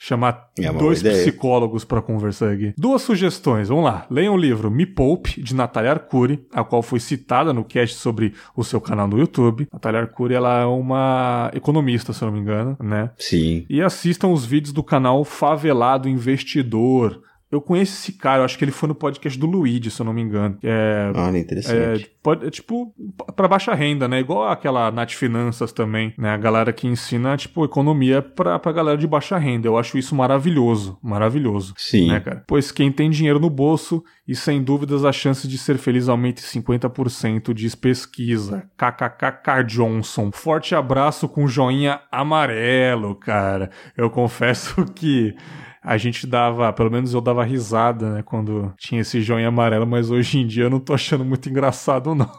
chamar 0.03 0.47
é 0.57 0.73
dois 0.73 1.03
psicólogos 1.03 1.85
para 1.85 2.01
conversar 2.01 2.53
aqui. 2.53 2.73
Duas 2.75 3.03
sugestões, 3.03 3.69
vamos 3.69 3.83
lá. 3.83 4.07
Leiam 4.09 4.33
o 4.33 4.37
livro 4.37 4.71
Me 4.71 4.83
Poupe, 4.83 5.39
de 5.43 5.53
Natália 5.53 5.91
Arcuri, 5.91 6.43
a 6.51 6.63
qual 6.63 6.81
foi 6.81 6.99
citada 6.99 7.53
no 7.53 7.63
cast 7.63 7.97
sobre 7.97 8.33
o 8.55 8.63
seu 8.63 8.81
canal 8.81 9.07
no 9.07 9.19
YouTube. 9.19 9.67
Natália 9.71 10.01
Arcuri, 10.01 10.33
ela 10.33 10.61
é 10.61 10.65
uma 10.65 11.51
economista, 11.53 12.13
se 12.13 12.23
eu 12.23 12.25
não 12.25 12.33
me 12.33 12.39
engano, 12.39 12.75
né? 12.81 13.11
Sim. 13.15 13.63
E 13.69 13.79
assistam 13.79 14.29
os 14.29 14.43
vídeos 14.43 14.73
do 14.73 14.81
canal 14.81 15.23
Favelado 15.23 16.09
Investidor, 16.09 17.21
eu 17.51 17.59
conheço 17.59 17.93
esse 17.93 18.13
cara, 18.13 18.39
eu 18.41 18.45
acho 18.45 18.57
que 18.57 18.63
ele 18.63 18.71
foi 18.71 18.87
no 18.87 18.95
podcast 18.95 19.37
do 19.37 19.45
Luigi, 19.45 19.91
se 19.91 20.01
eu 20.01 20.05
não 20.05 20.13
me 20.13 20.21
engano. 20.21 20.57
É, 20.63 21.11
Olha, 21.13 21.37
interessante. 21.37 22.05
É, 22.05 22.09
pode, 22.23 22.47
é 22.47 22.49
tipo, 22.49 22.93
para 23.35 23.47
baixa 23.47 23.73
renda, 23.73 24.07
né? 24.07 24.21
Igual 24.21 24.47
aquela 24.47 24.89
Nath 24.89 25.11
Finanças 25.11 25.73
também, 25.73 26.13
né? 26.17 26.29
A 26.29 26.37
galera 26.37 26.71
que 26.71 26.87
ensina, 26.87 27.35
tipo, 27.35 27.65
economia 27.65 28.21
pra, 28.21 28.57
pra 28.57 28.71
galera 28.71 28.97
de 28.97 29.05
baixa 29.05 29.37
renda. 29.37 29.67
Eu 29.67 29.77
acho 29.77 29.97
isso 29.97 30.15
maravilhoso, 30.15 30.97
maravilhoso. 31.03 31.73
Sim. 31.75 32.07
Né, 32.07 32.21
cara? 32.21 32.43
Pois 32.47 32.71
quem 32.71 32.89
tem 32.89 33.09
dinheiro 33.09 33.39
no 33.39 33.49
bolso 33.49 34.01
e 34.25 34.33
sem 34.33 34.63
dúvidas 34.63 35.03
a 35.03 35.11
chance 35.11 35.45
de 35.45 35.57
ser 35.57 35.77
feliz 35.77 36.07
aumenta 36.07 36.41
em 36.41 36.61
50%, 36.61 37.53
diz 37.53 37.75
pesquisa. 37.75 38.63
KKKK 38.77 39.63
Johnson. 39.67 40.31
Forte 40.31 40.73
abraço 40.73 41.27
com 41.27 41.47
joinha 41.47 41.99
amarelo, 42.09 43.13
cara. 43.13 43.69
Eu 43.97 44.09
confesso 44.09 44.85
que 44.95 45.35
a 45.83 45.97
gente 45.97 46.27
dava, 46.27 46.71
pelo 46.71 46.91
menos 46.91 47.13
eu 47.13 47.21
dava 47.21 47.43
risada, 47.43 48.15
né, 48.15 48.23
quando 48.23 48.73
tinha 48.77 49.01
esse 49.01 49.21
joinha 49.21 49.47
amarelo, 49.47 49.87
mas 49.87 50.11
hoje 50.11 50.39
em 50.39 50.47
dia 50.47 50.65
eu 50.65 50.69
não 50.69 50.79
tô 50.79 50.93
achando 50.93 51.25
muito 51.25 51.49
engraçado, 51.49 52.13
não. 52.13 52.31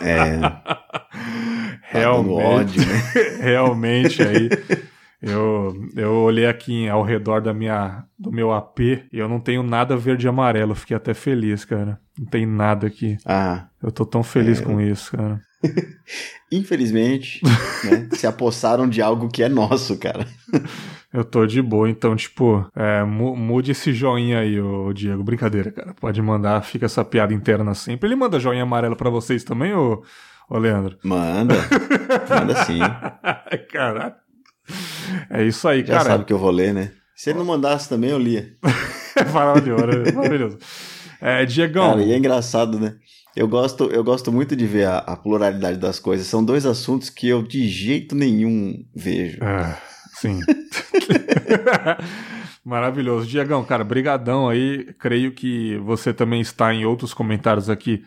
É. 0.00 0.38
realmente, 1.90 2.42
tá 2.42 2.48
ódio, 2.48 2.86
né? 2.86 3.02
realmente 3.42 4.22
aí. 4.22 4.48
Eu, 5.20 5.72
eu 5.94 6.14
olhei 6.14 6.46
aqui 6.46 6.88
ao 6.88 7.04
redor 7.04 7.40
da 7.40 7.54
minha, 7.54 8.04
do 8.18 8.32
meu 8.32 8.52
AP 8.52 8.80
e 8.80 9.06
eu 9.12 9.28
não 9.28 9.38
tenho 9.38 9.62
nada 9.62 9.96
verde 9.96 10.26
e 10.26 10.28
amarelo. 10.28 10.74
Fiquei 10.74 10.96
até 10.96 11.14
feliz, 11.14 11.64
cara. 11.64 12.00
Não 12.18 12.26
tem 12.26 12.44
nada 12.44 12.88
aqui. 12.88 13.16
Ah. 13.24 13.68
Eu 13.80 13.92
tô 13.92 14.04
tão 14.04 14.24
feliz 14.24 14.60
é... 14.60 14.64
com 14.64 14.80
isso, 14.80 15.12
cara. 15.12 15.40
Infelizmente, 16.50 17.40
né, 17.84 18.08
se 18.12 18.26
apossaram 18.26 18.88
de 18.88 19.00
algo 19.00 19.28
que 19.28 19.44
é 19.44 19.48
nosso, 19.48 19.96
cara. 19.96 20.26
Eu 21.12 21.24
tô 21.24 21.44
de 21.44 21.60
boa, 21.60 21.90
então, 21.90 22.16
tipo, 22.16 22.66
é, 22.74 23.04
mude 23.04 23.72
esse 23.72 23.92
joinha 23.92 24.40
aí, 24.40 24.58
ô 24.58 24.92
Diego. 24.94 25.22
Brincadeira, 25.22 25.70
cara. 25.70 25.94
Pode 25.94 26.22
mandar, 26.22 26.62
fica 26.62 26.86
essa 26.86 27.04
piada 27.04 27.34
interna 27.34 27.74
sempre. 27.74 28.08
Ele 28.08 28.16
manda 28.16 28.40
joinha 28.40 28.62
amarelo 28.62 28.96
para 28.96 29.10
vocês 29.10 29.44
também, 29.44 29.74
ô, 29.74 30.02
ô 30.48 30.58
Leandro? 30.58 30.96
Manda. 31.04 31.54
manda 32.30 32.64
sim. 32.64 32.78
Caralho. 33.70 34.14
É 35.28 35.44
isso 35.44 35.68
aí, 35.68 35.80
Já 35.80 35.86
cara. 35.86 36.04
Já 36.04 36.10
sabe 36.12 36.24
que 36.24 36.32
eu 36.32 36.38
vou 36.38 36.50
ler, 36.50 36.72
né? 36.72 36.92
Se 37.14 37.30
ele 37.30 37.38
não 37.38 37.44
mandasse 37.44 37.88
também, 37.88 38.10
eu 38.10 38.18
lia. 38.18 38.56
Maravilhoso, 39.32 40.14
maravilhoso. 40.14 40.58
É, 41.20 41.44
Diegão. 41.44 41.90
Cara, 41.90 42.02
e 42.02 42.12
é 42.12 42.16
engraçado, 42.16 42.80
né? 42.80 42.94
Eu 43.36 43.46
gosto, 43.46 43.84
eu 43.84 44.02
gosto 44.02 44.32
muito 44.32 44.56
de 44.56 44.66
ver 44.66 44.86
a, 44.86 44.98
a, 44.98 45.16
pluralidade 45.16 45.78
das 45.78 45.98
coisas. 45.98 46.26
São 46.26 46.44
dois 46.44 46.66
assuntos 46.66 47.10
que 47.10 47.28
eu 47.28 47.42
de 47.42 47.68
jeito 47.68 48.14
nenhum 48.14 48.84
vejo. 48.94 49.38
Ah, 49.40 49.78
sim. 50.22 50.40
Maravilhoso. 52.64 53.26
Diegão, 53.26 53.64
cara, 53.64 53.82
brigadão 53.82 54.48
aí. 54.48 54.94
Creio 54.98 55.32
que 55.32 55.76
você 55.78 56.12
também 56.12 56.40
está 56.40 56.72
em 56.72 56.84
outros 56.84 57.12
comentários 57.12 57.68
aqui 57.68 58.04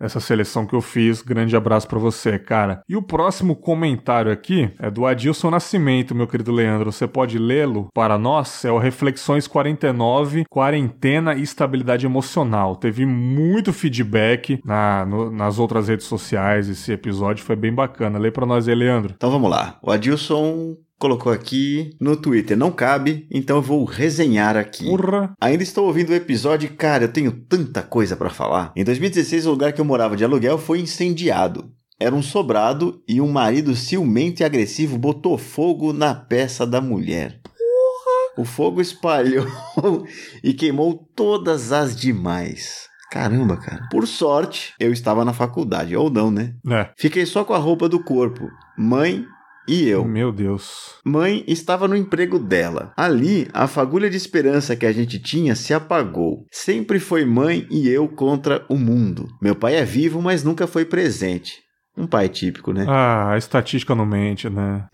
essa 0.00 0.20
seleção 0.20 0.66
que 0.66 0.74
eu 0.74 0.80
fiz. 0.80 1.22
Grande 1.22 1.56
abraço 1.56 1.88
para 1.88 1.98
você, 1.98 2.38
cara. 2.38 2.82
E 2.88 2.96
o 2.96 3.02
próximo 3.02 3.56
comentário 3.56 4.30
aqui 4.30 4.70
é 4.78 4.90
do 4.90 5.06
Adilson 5.06 5.50
Nascimento, 5.50 6.14
meu 6.14 6.26
querido 6.26 6.52
Leandro. 6.52 6.92
Você 6.92 7.06
pode 7.06 7.38
lê-lo 7.38 7.88
para 7.94 8.18
nós? 8.18 8.64
É 8.64 8.70
o 8.70 8.78
Reflexões 8.78 9.46
49, 9.46 10.44
Quarentena 10.50 11.34
e 11.34 11.42
Estabilidade 11.42 12.06
Emocional. 12.06 12.76
Teve 12.76 13.06
muito 13.06 13.72
feedback 13.72 14.60
na, 14.64 15.06
no, 15.06 15.30
nas 15.30 15.58
outras 15.58 15.88
redes 15.88 16.06
sociais. 16.06 16.68
Esse 16.68 16.92
episódio 16.92 17.44
foi 17.44 17.56
bem 17.56 17.72
bacana. 17.72 18.18
Lê 18.18 18.30
para 18.30 18.46
nós 18.46 18.68
aí, 18.68 18.74
Leandro. 18.74 19.14
Então 19.16 19.30
vamos 19.30 19.50
lá. 19.50 19.78
O 19.82 19.90
Adilson 19.90 20.76
colocou 21.04 21.30
aqui 21.30 21.94
no 22.00 22.16
Twitter. 22.16 22.56
Não 22.56 22.72
cabe, 22.72 23.26
então 23.30 23.56
eu 23.56 23.62
vou 23.62 23.84
resenhar 23.84 24.56
aqui. 24.56 24.86
Urra. 24.86 25.34
Ainda 25.38 25.62
estou 25.62 25.86
ouvindo 25.86 26.08
o 26.08 26.14
episódio 26.14 26.66
e, 26.66 26.74
cara, 26.74 27.04
eu 27.04 27.12
tenho 27.12 27.30
tanta 27.30 27.82
coisa 27.82 28.16
para 28.16 28.30
falar. 28.30 28.72
Em 28.74 28.82
2016, 28.82 29.44
o 29.44 29.50
lugar 29.50 29.74
que 29.74 29.82
eu 29.82 29.84
morava 29.84 30.16
de 30.16 30.24
aluguel 30.24 30.56
foi 30.56 30.80
incendiado. 30.80 31.70
Era 32.00 32.14
um 32.14 32.22
sobrado 32.22 33.02
e 33.06 33.20
um 33.20 33.30
marido 33.30 33.76
ciumento 33.76 34.40
e 34.40 34.44
agressivo 34.44 34.96
botou 34.96 35.36
fogo 35.36 35.92
na 35.92 36.14
peça 36.14 36.66
da 36.66 36.80
mulher. 36.80 37.38
Porra. 37.42 38.42
O 38.42 38.44
fogo 38.46 38.80
espalhou 38.80 39.46
e 40.42 40.54
queimou 40.54 41.06
todas 41.14 41.70
as 41.70 41.94
demais. 41.94 42.88
Caramba, 43.12 43.58
cara. 43.58 43.86
Por 43.90 44.08
sorte, 44.08 44.72
eu 44.80 44.90
estava 44.90 45.22
na 45.22 45.34
faculdade, 45.34 45.94
ou 45.94 46.08
não, 46.08 46.30
né? 46.30 46.54
É. 46.66 46.88
Fiquei 46.96 47.26
só 47.26 47.44
com 47.44 47.52
a 47.52 47.58
roupa 47.58 47.90
do 47.90 48.02
corpo. 48.02 48.48
Mãe 48.76 49.26
e 49.66 49.88
eu. 49.88 50.04
Meu 50.04 50.30
Deus. 50.30 50.96
Mãe 51.04 51.44
estava 51.46 51.88
no 51.88 51.96
emprego 51.96 52.38
dela. 52.38 52.92
Ali, 52.96 53.48
a 53.52 53.66
fagulha 53.66 54.10
de 54.10 54.16
esperança 54.16 54.76
que 54.76 54.86
a 54.86 54.92
gente 54.92 55.18
tinha 55.18 55.54
se 55.54 55.72
apagou. 55.72 56.46
Sempre 56.50 56.98
foi 56.98 57.24
mãe 57.24 57.66
e 57.70 57.88
eu 57.88 58.08
contra 58.08 58.64
o 58.68 58.76
mundo. 58.76 59.28
Meu 59.40 59.54
pai 59.54 59.76
é 59.76 59.84
vivo, 59.84 60.20
mas 60.20 60.44
nunca 60.44 60.66
foi 60.66 60.84
presente. 60.84 61.62
Um 61.96 62.06
pai 62.06 62.28
típico, 62.28 62.72
né? 62.72 62.84
Ah, 62.88 63.32
a 63.32 63.38
estatística 63.38 63.94
não 63.94 64.04
mente, 64.04 64.50
né? 64.50 64.86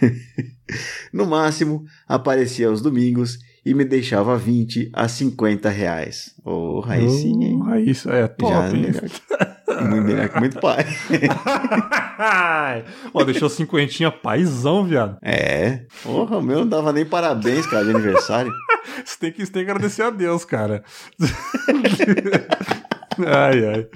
no 1.12 1.26
máximo, 1.26 1.82
aparecia 2.08 2.68
aos 2.68 2.80
domingos 2.80 3.38
e 3.64 3.74
me 3.74 3.84
deixava 3.84 4.38
20 4.38 4.90
a 4.92 5.06
50 5.06 5.68
reais. 5.68 6.34
Ô, 6.44 6.78
oh, 6.78 6.80
Raicinha, 6.80 7.48
hein? 7.48 7.58
Oh, 7.60 7.64
Raíssa, 7.64 8.10
é 8.12 8.26
top, 8.26 8.92
Já? 8.92 9.55
Muito 9.82 10.32
que 10.32 10.40
muito 10.40 10.60
pai. 10.60 10.84
Ó, 13.12 13.24
deixou 13.24 13.48
cinquentinha 13.48 14.10
paizão, 14.10 14.84
viado. 14.84 15.18
É. 15.22 15.82
Porra, 16.02 16.38
o 16.38 16.42
meu 16.42 16.60
não 16.60 16.68
dava 16.68 16.92
nem 16.92 17.04
parabéns, 17.04 17.66
cara, 17.66 17.84
de 17.84 17.90
aniversário. 17.90 18.52
você, 19.04 19.18
tem 19.18 19.32
que, 19.32 19.44
você 19.44 19.52
tem 19.52 19.64
que 19.64 19.70
agradecer 19.70 20.02
a 20.02 20.10
Deus, 20.10 20.44
cara. 20.44 20.82
ai, 23.18 23.66
ai. 23.66 23.86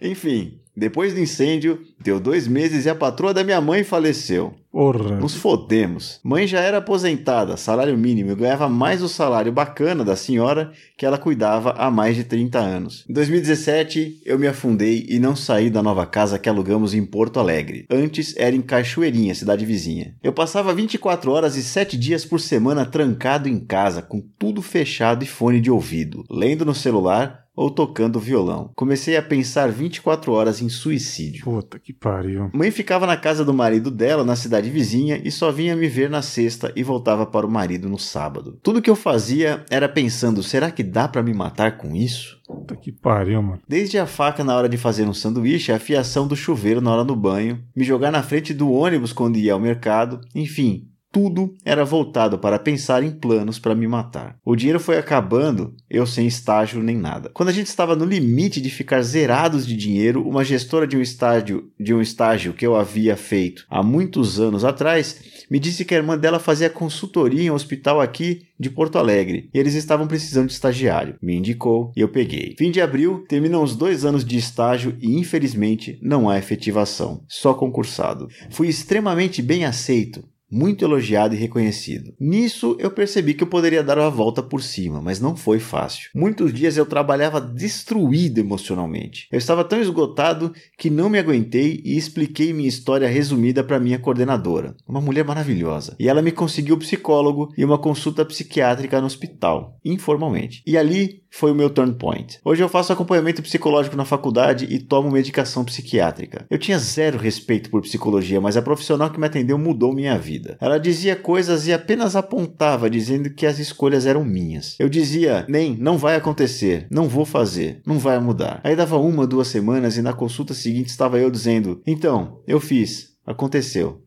Enfim, 0.00 0.60
depois 0.76 1.12
do 1.12 1.20
incêndio, 1.20 1.82
deu 1.98 2.18
dois 2.18 2.48
meses 2.48 2.86
e 2.86 2.90
a 2.90 2.94
patroa 2.94 3.34
da 3.34 3.44
minha 3.44 3.60
mãe 3.60 3.84
faleceu. 3.84 4.54
Porra. 4.70 5.16
Nos 5.16 5.34
fodemos. 5.34 6.20
Mãe 6.22 6.46
já 6.46 6.60
era 6.60 6.78
aposentada, 6.78 7.56
salário 7.56 7.96
mínimo, 7.98 8.30
e 8.30 8.34
ganhava 8.34 8.68
mais 8.68 9.02
o 9.02 9.08
salário 9.08 9.50
bacana 9.50 10.04
da 10.04 10.14
senhora 10.14 10.72
que 10.96 11.04
ela 11.04 11.18
cuidava 11.18 11.72
há 11.72 11.90
mais 11.90 12.16
de 12.16 12.24
30 12.24 12.58
anos. 12.58 13.04
Em 13.08 13.12
2017, 13.12 14.22
eu 14.24 14.38
me 14.38 14.46
afundei 14.46 15.06
e 15.08 15.18
não 15.18 15.34
saí 15.34 15.70
da 15.70 15.82
nova 15.82 16.06
casa 16.06 16.38
que 16.38 16.48
alugamos 16.48 16.94
em 16.94 17.04
Porto 17.04 17.40
Alegre. 17.40 17.86
Antes 17.90 18.34
era 18.36 18.54
em 18.54 18.62
Cachoeirinha, 18.62 19.34
cidade 19.34 19.64
vizinha. 19.66 20.14
Eu 20.22 20.32
passava 20.32 20.72
24 20.72 21.30
horas 21.32 21.56
e 21.56 21.62
7 21.62 21.96
dias 21.96 22.24
por 22.24 22.40
semana 22.40 22.86
trancado 22.86 23.48
em 23.48 23.58
casa, 23.58 24.02
com 24.02 24.20
tudo 24.38 24.62
fechado 24.62 25.24
e 25.24 25.26
fone 25.26 25.60
de 25.60 25.70
ouvido, 25.70 26.24
lendo 26.30 26.64
no 26.64 26.74
celular 26.74 27.40
ou 27.60 27.70
tocando 27.70 28.18
violão. 28.18 28.70
Comecei 28.74 29.16
a 29.16 29.22
pensar 29.22 29.70
24 29.70 30.32
horas 30.32 30.62
em 30.62 30.68
suicídio. 30.68 31.44
Puta 31.44 31.78
que 31.78 31.92
pariu. 31.92 32.50
Mãe 32.54 32.70
ficava 32.70 33.06
na 33.06 33.16
casa 33.16 33.44
do 33.44 33.52
marido 33.52 33.90
dela, 33.90 34.24
na 34.24 34.34
cidade 34.34 34.59
vizinha, 34.68 35.20
e 35.24 35.30
só 35.30 35.50
vinha 35.50 35.74
me 35.74 35.88
ver 35.88 36.10
na 36.10 36.20
sexta 36.20 36.72
e 36.76 36.82
voltava 36.82 37.24
para 37.24 37.46
o 37.46 37.50
marido 37.50 37.88
no 37.88 37.98
sábado. 37.98 38.58
Tudo 38.62 38.82
que 38.82 38.90
eu 38.90 38.96
fazia 38.96 39.64
era 39.70 39.88
pensando: 39.88 40.42
será 40.42 40.70
que 40.70 40.82
dá 40.82 41.08
para 41.08 41.22
me 41.22 41.32
matar 41.32 41.78
com 41.78 41.94
isso? 41.94 42.38
Puta 42.46 42.76
que 42.76 42.90
pariu, 42.90 43.40
mano. 43.40 43.60
Desde 43.66 43.96
a 43.96 44.06
faca 44.06 44.42
na 44.42 44.56
hora 44.56 44.68
de 44.68 44.76
fazer 44.76 45.06
um 45.06 45.14
sanduíche, 45.14 45.70
a 45.72 45.78
fiação 45.78 46.26
do 46.26 46.34
chuveiro 46.34 46.80
na 46.80 46.92
hora 46.92 47.04
do 47.04 47.14
banho, 47.14 47.62
me 47.74 47.84
jogar 47.84 48.10
na 48.10 48.22
frente 48.22 48.52
do 48.52 48.70
ônibus 48.70 49.12
quando 49.12 49.38
ia 49.38 49.52
ao 49.52 49.60
mercado, 49.60 50.20
enfim, 50.34 50.89
tudo 51.12 51.54
era 51.64 51.84
voltado 51.84 52.38
para 52.38 52.58
pensar 52.58 53.02
em 53.02 53.10
planos 53.10 53.58
para 53.58 53.74
me 53.74 53.86
matar. 53.86 54.36
O 54.44 54.54
dinheiro 54.54 54.80
foi 54.80 54.96
acabando, 54.96 55.74
eu 55.88 56.06
sem 56.06 56.26
estágio 56.26 56.82
nem 56.82 56.96
nada. 56.96 57.30
Quando 57.34 57.48
a 57.48 57.52
gente 57.52 57.66
estava 57.66 57.96
no 57.96 58.04
limite 58.04 58.60
de 58.60 58.70
ficar 58.70 59.02
zerados 59.02 59.66
de 59.66 59.76
dinheiro, 59.76 60.26
uma 60.26 60.44
gestora 60.44 60.86
de 60.86 60.96
um 60.96 61.02
estágio, 61.02 61.70
de 61.78 61.92
um 61.92 62.00
estágio 62.00 62.52
que 62.52 62.66
eu 62.66 62.76
havia 62.76 63.16
feito 63.16 63.66
há 63.68 63.82
muitos 63.82 64.40
anos 64.40 64.64
atrás, 64.64 65.20
me 65.50 65.58
disse 65.58 65.84
que 65.84 65.94
a 65.94 65.98
irmã 65.98 66.16
dela 66.16 66.38
fazia 66.38 66.70
consultoria 66.70 67.42
em 67.42 67.50
um 67.50 67.54
hospital 67.54 68.00
aqui 68.00 68.42
de 68.58 68.70
Porto 68.70 68.98
Alegre 68.98 69.50
e 69.52 69.58
eles 69.58 69.74
estavam 69.74 70.06
precisando 70.06 70.46
de 70.46 70.52
estagiário. 70.52 71.16
Me 71.20 71.34
indicou 71.34 71.92
e 71.96 72.00
eu 72.00 72.08
peguei. 72.08 72.54
Fim 72.58 72.70
de 72.70 72.80
abril, 72.80 73.24
terminam 73.28 73.62
os 73.62 73.74
dois 73.74 74.04
anos 74.04 74.24
de 74.24 74.36
estágio 74.36 74.96
e 75.00 75.18
infelizmente 75.18 75.98
não 76.02 76.28
há 76.28 76.38
efetivação, 76.38 77.24
só 77.28 77.54
concursado. 77.54 78.28
Fui 78.50 78.68
extremamente 78.68 79.42
bem 79.42 79.64
aceito 79.64 80.22
muito 80.50 80.84
elogiado 80.84 81.34
e 81.34 81.38
reconhecido. 81.38 82.12
Nisso 82.18 82.76
eu 82.78 82.90
percebi 82.90 83.34
que 83.34 83.42
eu 83.42 83.48
poderia 83.48 83.82
dar 83.82 83.98
a 83.98 84.08
volta 84.08 84.42
por 84.42 84.62
cima, 84.62 85.00
mas 85.00 85.20
não 85.20 85.36
foi 85.36 85.58
fácil. 85.58 86.10
Muitos 86.14 86.52
dias 86.52 86.76
eu 86.76 86.86
trabalhava 86.86 87.40
destruído 87.40 88.38
emocionalmente. 88.38 89.28
Eu 89.30 89.38
estava 89.38 89.64
tão 89.64 89.80
esgotado 89.80 90.52
que 90.78 90.90
não 90.90 91.08
me 91.08 91.18
aguentei 91.18 91.80
e 91.84 91.96
expliquei 91.96 92.52
minha 92.52 92.68
história 92.68 93.08
resumida 93.08 93.62
para 93.62 93.80
minha 93.80 93.98
coordenadora, 93.98 94.74
uma 94.86 95.00
mulher 95.00 95.24
maravilhosa. 95.24 95.94
E 95.98 96.08
ela 96.08 96.22
me 96.22 96.32
conseguiu 96.32 96.78
psicólogo 96.78 97.52
e 97.56 97.64
uma 97.64 97.78
consulta 97.78 98.24
psiquiátrica 98.24 99.00
no 99.00 99.06
hospital, 99.06 99.78
informalmente. 99.84 100.62
E 100.66 100.76
ali 100.76 101.20
foi 101.30 101.52
o 101.52 101.54
meu 101.54 101.70
turn 101.70 101.94
point. 101.94 102.38
Hoje 102.44 102.62
eu 102.62 102.68
faço 102.68 102.92
acompanhamento 102.92 103.42
psicológico 103.42 103.96
na 103.96 104.04
faculdade 104.04 104.66
e 104.68 104.78
tomo 104.78 105.10
medicação 105.10 105.64
psiquiátrica. 105.64 106.46
Eu 106.50 106.58
tinha 106.58 106.78
zero 106.78 107.18
respeito 107.18 107.70
por 107.70 107.82
psicologia, 107.82 108.40
mas 108.40 108.56
a 108.56 108.62
profissional 108.62 109.10
que 109.10 109.20
me 109.20 109.26
atendeu 109.26 109.56
mudou 109.56 109.94
minha 109.94 110.18
vida. 110.18 110.39
Ela 110.60 110.78
dizia 110.78 111.14
coisas 111.16 111.66
e 111.66 111.72
apenas 111.72 112.16
apontava, 112.16 112.90
dizendo 112.90 113.30
que 113.30 113.46
as 113.46 113.58
escolhas 113.58 114.06
eram 114.06 114.24
minhas. 114.24 114.76
Eu 114.78 114.88
dizia, 114.88 115.44
nem, 115.48 115.76
não 115.76 115.98
vai 115.98 116.16
acontecer, 116.16 116.86
não 116.90 117.08
vou 117.08 117.24
fazer, 117.24 117.80
não 117.86 117.98
vai 117.98 118.18
mudar. 118.18 118.60
Aí 118.64 118.74
dava 118.74 118.98
uma, 118.98 119.26
duas 119.26 119.48
semanas 119.48 119.96
e 119.96 120.02
na 120.02 120.12
consulta 120.12 120.54
seguinte 120.54 120.88
estava 120.88 121.18
eu 121.18 121.30
dizendo, 121.30 121.82
então, 121.86 122.40
eu 122.46 122.60
fiz, 122.60 123.10
aconteceu, 123.26 124.02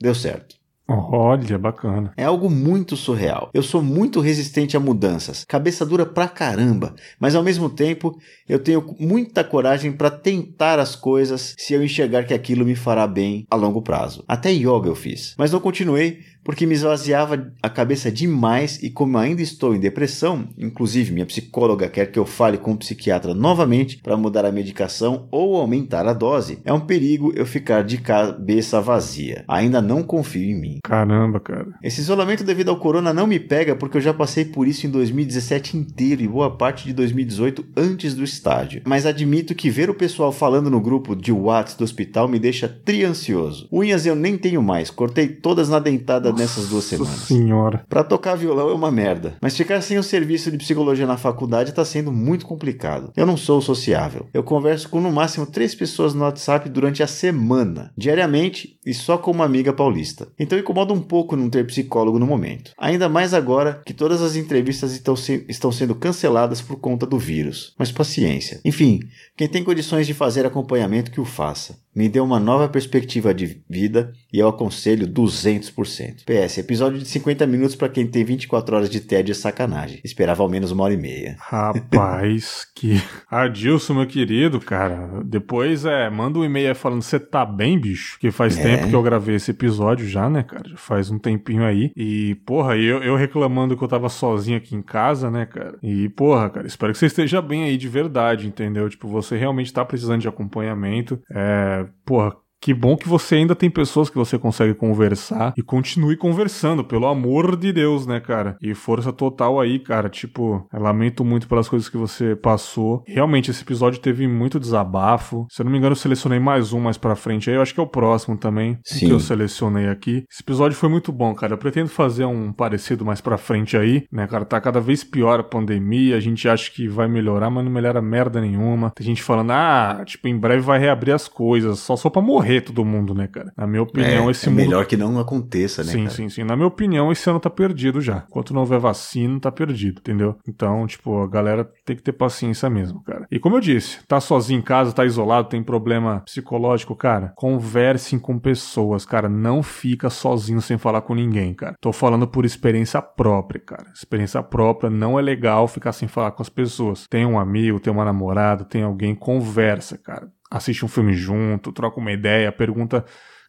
deu 0.00 0.14
certo. 0.14 0.63
Olha, 0.86 1.58
bacana. 1.58 2.12
É 2.14 2.24
algo 2.24 2.50
muito 2.50 2.94
surreal. 2.94 3.48
Eu 3.54 3.62
sou 3.62 3.82
muito 3.82 4.20
resistente 4.20 4.76
a 4.76 4.80
mudanças, 4.80 5.42
cabeça 5.44 5.84
dura 5.84 6.04
pra 6.04 6.28
caramba, 6.28 6.94
mas 7.18 7.34
ao 7.34 7.42
mesmo 7.42 7.70
tempo 7.70 8.18
eu 8.46 8.58
tenho 8.58 8.94
muita 9.00 9.42
coragem 9.42 9.92
para 9.92 10.10
tentar 10.10 10.78
as 10.78 10.94
coisas 10.94 11.54
se 11.56 11.72
eu 11.72 11.82
enxergar 11.82 12.24
que 12.24 12.34
aquilo 12.34 12.66
me 12.66 12.74
fará 12.74 13.06
bem 13.06 13.46
a 13.50 13.56
longo 13.56 13.80
prazo. 13.80 14.22
Até 14.28 14.50
yoga 14.50 14.88
eu 14.88 14.94
fiz, 14.94 15.34
mas 15.38 15.50
não 15.50 15.58
continuei 15.58 16.20
porque 16.44 16.66
me 16.66 16.74
esvaziava 16.74 17.50
a 17.62 17.70
cabeça 17.70 18.12
demais 18.12 18.78
e 18.82 18.90
como 18.90 19.16
ainda 19.16 19.40
estou 19.40 19.74
em 19.74 19.80
depressão, 19.80 20.46
inclusive 20.58 21.12
minha 21.12 21.24
psicóloga 21.24 21.88
quer 21.88 22.10
que 22.12 22.18
eu 22.18 22.26
fale 22.26 22.58
com 22.58 22.72
o 22.72 22.76
psiquiatra 22.76 23.34
novamente 23.34 23.96
para 23.96 24.16
mudar 24.16 24.44
a 24.44 24.52
medicação 24.52 25.26
ou 25.30 25.56
aumentar 25.56 26.06
a 26.06 26.12
dose, 26.12 26.58
é 26.62 26.72
um 26.72 26.80
perigo 26.80 27.32
eu 27.34 27.46
ficar 27.46 27.82
de 27.82 27.96
cabeça 27.96 28.80
vazia. 28.80 29.44
Ainda 29.48 29.80
não 29.80 30.02
confio 30.02 30.44
em 30.44 30.60
mim. 30.60 30.73
Caramba, 30.82 31.40
cara. 31.40 31.68
Esse 31.82 32.00
isolamento 32.00 32.44
devido 32.44 32.70
ao 32.70 32.78
corona 32.78 33.12
não 33.12 33.26
me 33.26 33.38
pega 33.38 33.76
porque 33.76 33.96
eu 33.96 34.00
já 34.00 34.14
passei 34.14 34.44
por 34.44 34.66
isso 34.66 34.86
em 34.86 34.90
2017 34.90 35.76
inteiro 35.76 36.22
e 36.22 36.28
boa 36.28 36.50
parte 36.50 36.84
de 36.84 36.92
2018 36.92 37.64
antes 37.76 38.14
do 38.14 38.24
estágio. 38.24 38.82
Mas 38.84 39.06
admito 39.06 39.54
que 39.54 39.70
ver 39.70 39.90
o 39.90 39.94
pessoal 39.94 40.32
falando 40.32 40.70
no 40.70 40.80
grupo 40.80 41.14
de 41.14 41.32
WhatsApp 41.32 41.78
do 41.78 41.84
hospital 41.84 42.28
me 42.28 42.38
deixa 42.38 42.68
triansioso. 42.68 43.68
Unhas 43.72 44.06
eu 44.06 44.14
nem 44.14 44.36
tenho 44.36 44.62
mais, 44.62 44.90
cortei 44.90 45.28
todas 45.28 45.68
na 45.68 45.78
dentada 45.78 46.30
Nossa 46.30 46.42
nessas 46.42 46.68
duas 46.68 46.84
semanas. 46.84 47.20
Senhora. 47.20 47.84
Para 47.88 48.04
tocar 48.04 48.36
violão 48.36 48.70
é 48.70 48.74
uma 48.74 48.90
merda, 48.90 49.36
mas 49.40 49.56
ficar 49.56 49.80
sem 49.80 49.98
o 49.98 50.02
serviço 50.02 50.50
de 50.50 50.58
psicologia 50.58 51.06
na 51.06 51.16
faculdade 51.16 51.70
está 51.70 51.84
sendo 51.84 52.12
muito 52.12 52.46
complicado. 52.46 53.12
Eu 53.16 53.26
não 53.26 53.36
sou 53.36 53.60
sociável. 53.60 54.26
Eu 54.32 54.42
converso 54.42 54.88
com 54.88 55.00
no 55.00 55.12
máximo 55.12 55.46
três 55.46 55.74
pessoas 55.74 56.14
no 56.14 56.22
WhatsApp 56.22 56.68
durante 56.68 57.02
a 57.02 57.06
semana, 57.06 57.92
diariamente 57.96 58.78
e 58.84 58.92
só 58.92 59.16
com 59.16 59.30
uma 59.30 59.44
amiga 59.44 59.72
paulista. 59.72 60.28
Então 60.38 60.58
incomoda 60.64 60.92
um 60.92 61.00
pouco 61.00 61.36
não 61.36 61.50
ter 61.50 61.66
psicólogo 61.66 62.18
no 62.18 62.26
momento. 62.26 62.72
Ainda 62.78 63.08
mais 63.08 63.34
agora 63.34 63.82
que 63.84 63.92
todas 63.92 64.22
as 64.22 64.34
entrevistas 64.34 64.92
estão, 64.92 65.14
se 65.14 65.44
estão 65.48 65.70
sendo 65.70 65.94
canceladas 65.94 66.60
por 66.60 66.76
conta 66.76 67.06
do 67.06 67.18
vírus. 67.18 67.74
Mas 67.78 67.92
paciência. 67.92 68.60
Enfim, 68.64 69.00
quem 69.36 69.46
tem 69.46 69.62
condições 69.62 70.06
de 70.06 70.14
fazer 70.14 70.46
acompanhamento 70.46 71.10
que 71.10 71.20
o 71.20 71.24
faça. 71.24 71.83
Me 71.94 72.08
deu 72.08 72.24
uma 72.24 72.40
nova 72.40 72.68
perspectiva 72.68 73.32
de 73.32 73.62
vida 73.70 74.12
e 74.32 74.40
eu 74.40 74.48
aconselho 74.48 75.06
200%. 75.06 76.24
PS, 76.24 76.58
episódio 76.58 76.98
de 76.98 77.06
50 77.06 77.46
minutos 77.46 77.76
para 77.76 77.88
quem 77.88 78.04
tem 78.04 78.24
24 78.24 78.74
horas 78.74 78.90
de 78.90 79.00
tédio 79.00 79.30
e 79.30 79.34
sacanagem. 79.34 80.00
Esperava 80.02 80.42
ao 80.42 80.48
menos 80.48 80.72
uma 80.72 80.82
hora 80.82 80.94
e 80.94 80.96
meia. 80.96 81.36
Rapaz, 81.38 82.66
que. 82.74 83.00
Adilson, 83.30 83.94
meu 83.94 84.06
querido, 84.06 84.58
cara. 84.58 85.22
Depois 85.24 85.84
é, 85.84 86.10
manda 86.10 86.38
um 86.38 86.44
e-mail 86.44 86.74
falando: 86.74 87.02
você 87.02 87.20
tá 87.20 87.46
bem, 87.46 87.78
bicho? 87.78 88.18
Que 88.18 88.32
faz 88.32 88.58
é. 88.58 88.62
tempo 88.62 88.88
que 88.88 88.96
eu 88.96 89.02
gravei 89.02 89.36
esse 89.36 89.52
episódio 89.52 90.08
já, 90.08 90.28
né, 90.28 90.42
cara? 90.42 90.68
Já 90.68 90.76
faz 90.76 91.10
um 91.10 91.18
tempinho 91.18 91.64
aí. 91.64 91.92
E, 91.96 92.34
porra, 92.44 92.76
eu, 92.76 93.04
eu 93.04 93.14
reclamando 93.14 93.76
que 93.76 93.84
eu 93.84 93.88
tava 93.88 94.08
sozinho 94.08 94.58
aqui 94.58 94.74
em 94.74 94.82
casa, 94.82 95.30
né, 95.30 95.46
cara? 95.46 95.78
E, 95.80 96.08
porra, 96.08 96.50
cara, 96.50 96.66
espero 96.66 96.92
que 96.92 96.98
você 96.98 97.06
esteja 97.06 97.40
bem 97.40 97.62
aí 97.62 97.76
de 97.76 97.88
verdade, 97.88 98.48
entendeu? 98.48 98.88
Tipo, 98.88 99.06
você 99.06 99.36
realmente 99.36 99.72
tá 99.72 99.84
precisando 99.84 100.20
de 100.20 100.28
acompanhamento. 100.28 101.22
É, 101.30 101.83
porra, 102.04 102.43
que 102.64 102.72
bom 102.72 102.96
que 102.96 103.06
você 103.06 103.34
ainda 103.34 103.54
tem 103.54 103.68
pessoas 103.68 104.08
que 104.08 104.16
você 104.16 104.38
consegue 104.38 104.72
conversar 104.72 105.52
e 105.54 105.60
continue 105.62 106.16
conversando, 106.16 106.82
pelo 106.82 107.06
amor 107.06 107.56
de 107.56 107.70
Deus, 107.70 108.06
né, 108.06 108.20
cara? 108.20 108.56
E 108.58 108.72
força 108.72 109.12
total 109.12 109.60
aí, 109.60 109.78
cara. 109.78 110.08
Tipo, 110.08 110.66
lamento 110.72 111.22
muito 111.26 111.46
pelas 111.46 111.68
coisas 111.68 111.90
que 111.90 111.98
você 111.98 112.34
passou. 112.34 113.04
Realmente, 113.06 113.50
esse 113.50 113.60
episódio 113.60 114.00
teve 114.00 114.26
muito 114.26 114.58
desabafo. 114.58 115.46
Se 115.50 115.60
eu 115.60 115.64
não 115.64 115.72
me 115.72 115.76
engano, 115.76 115.92
eu 115.92 115.98
selecionei 115.98 116.38
mais 116.38 116.72
um 116.72 116.80
mais 116.80 116.96
pra 116.96 117.14
frente 117.14 117.50
aí. 117.50 117.56
Eu 117.56 117.60
acho 117.60 117.74
que 117.74 117.80
é 117.80 117.82
o 117.82 117.86
próximo 117.86 118.34
também 118.34 118.78
Sim. 118.82 119.08
que 119.08 119.12
eu 119.12 119.20
selecionei 119.20 119.90
aqui. 119.90 120.24
Esse 120.32 120.42
episódio 120.42 120.74
foi 120.74 120.88
muito 120.88 121.12
bom, 121.12 121.34
cara. 121.34 121.52
Eu 121.52 121.58
pretendo 121.58 121.90
fazer 121.90 122.24
um 122.24 122.50
parecido 122.50 123.04
mais 123.04 123.20
pra 123.20 123.36
frente 123.36 123.76
aí, 123.76 124.06
né, 124.10 124.26
cara? 124.26 124.46
Tá 124.46 124.58
cada 124.58 124.80
vez 124.80 125.04
pior 125.04 125.38
a 125.38 125.44
pandemia. 125.44 126.16
A 126.16 126.20
gente 126.20 126.48
acha 126.48 126.70
que 126.72 126.88
vai 126.88 127.08
melhorar, 127.08 127.50
mas 127.50 127.62
não 127.62 127.70
melhora 127.70 128.00
merda 128.00 128.40
nenhuma. 128.40 128.90
Tem 128.96 129.06
gente 129.06 129.22
falando, 129.22 129.50
ah, 129.50 130.02
tipo, 130.06 130.28
em 130.28 130.38
breve 130.38 130.62
vai 130.62 130.78
reabrir 130.78 131.12
as 131.12 131.28
coisas. 131.28 131.78
Só 131.80 131.94
só 131.94 132.08
pra 132.08 132.22
morrer 132.22 132.53
morrer 132.54 132.60
todo 132.60 132.84
mundo, 132.84 133.14
né, 133.14 133.26
cara? 133.26 133.52
Na 133.56 133.66
minha 133.66 133.82
opinião, 133.82 134.28
é, 134.28 134.30
esse 134.30 134.46
é 134.46 134.50
mundo... 134.50 134.60
melhor 134.60 134.86
que 134.86 134.96
não 134.96 135.18
aconteça, 135.18 135.82
né, 135.82 135.92
Sim, 135.92 136.04
cara? 136.04 136.10
sim, 136.10 136.28
sim. 136.28 136.44
Na 136.44 136.56
minha 136.56 136.68
opinião, 136.68 137.10
esse 137.10 137.28
ano 137.28 137.40
tá 137.40 137.50
perdido 137.50 138.00
já. 138.00 138.24
Enquanto 138.28 138.54
não 138.54 138.60
houver 138.60 138.78
vacina, 138.78 139.40
tá 139.40 139.50
perdido, 139.50 140.00
entendeu? 140.00 140.36
Então, 140.46 140.86
tipo, 140.86 141.22
a 141.22 141.28
galera 141.28 141.68
tem 141.84 141.96
que 141.96 142.02
ter 142.02 142.12
paciência 142.12 142.68
mesmo, 142.70 143.02
cara. 143.02 143.26
E 143.30 143.38
como 143.38 143.56
eu 143.56 143.60
disse, 143.60 144.04
tá 144.06 144.20
sozinho 144.20 144.58
em 144.58 144.62
casa, 144.62 144.92
tá 144.92 145.04
isolado, 145.04 145.48
tem 145.48 145.62
problema 145.62 146.20
psicológico, 146.20 146.94
cara, 146.94 147.32
conversem 147.36 148.18
com 148.18 148.38
pessoas, 148.38 149.04
cara. 149.04 149.28
Não 149.28 149.62
fica 149.62 150.10
sozinho 150.10 150.60
sem 150.60 150.78
falar 150.78 151.02
com 151.02 151.14
ninguém, 151.14 151.54
cara. 151.54 151.74
Tô 151.80 151.92
falando 151.92 152.26
por 152.26 152.44
experiência 152.44 153.00
própria, 153.02 153.60
cara. 153.60 153.86
Experiência 153.94 154.42
própria, 154.42 154.90
não 154.90 155.18
é 155.18 155.22
legal 155.22 155.66
ficar 155.66 155.92
sem 155.92 156.08
falar 156.08 156.32
com 156.32 156.42
as 156.42 156.48
pessoas. 156.48 157.06
Tem 157.08 157.26
um 157.26 157.38
amigo, 157.38 157.80
tem 157.80 157.92
uma 157.92 158.04
namorada, 158.04 158.64
tem 158.64 158.82
alguém, 158.82 159.14
conversa, 159.14 159.98
cara 159.98 160.28
assiste 160.50 160.84
um 160.84 160.88
filme 160.88 161.14
junto, 161.14 161.72
troca 161.72 161.98
uma 161.98 162.12
ideia, 162.12 162.52
pergunta 162.52 163.04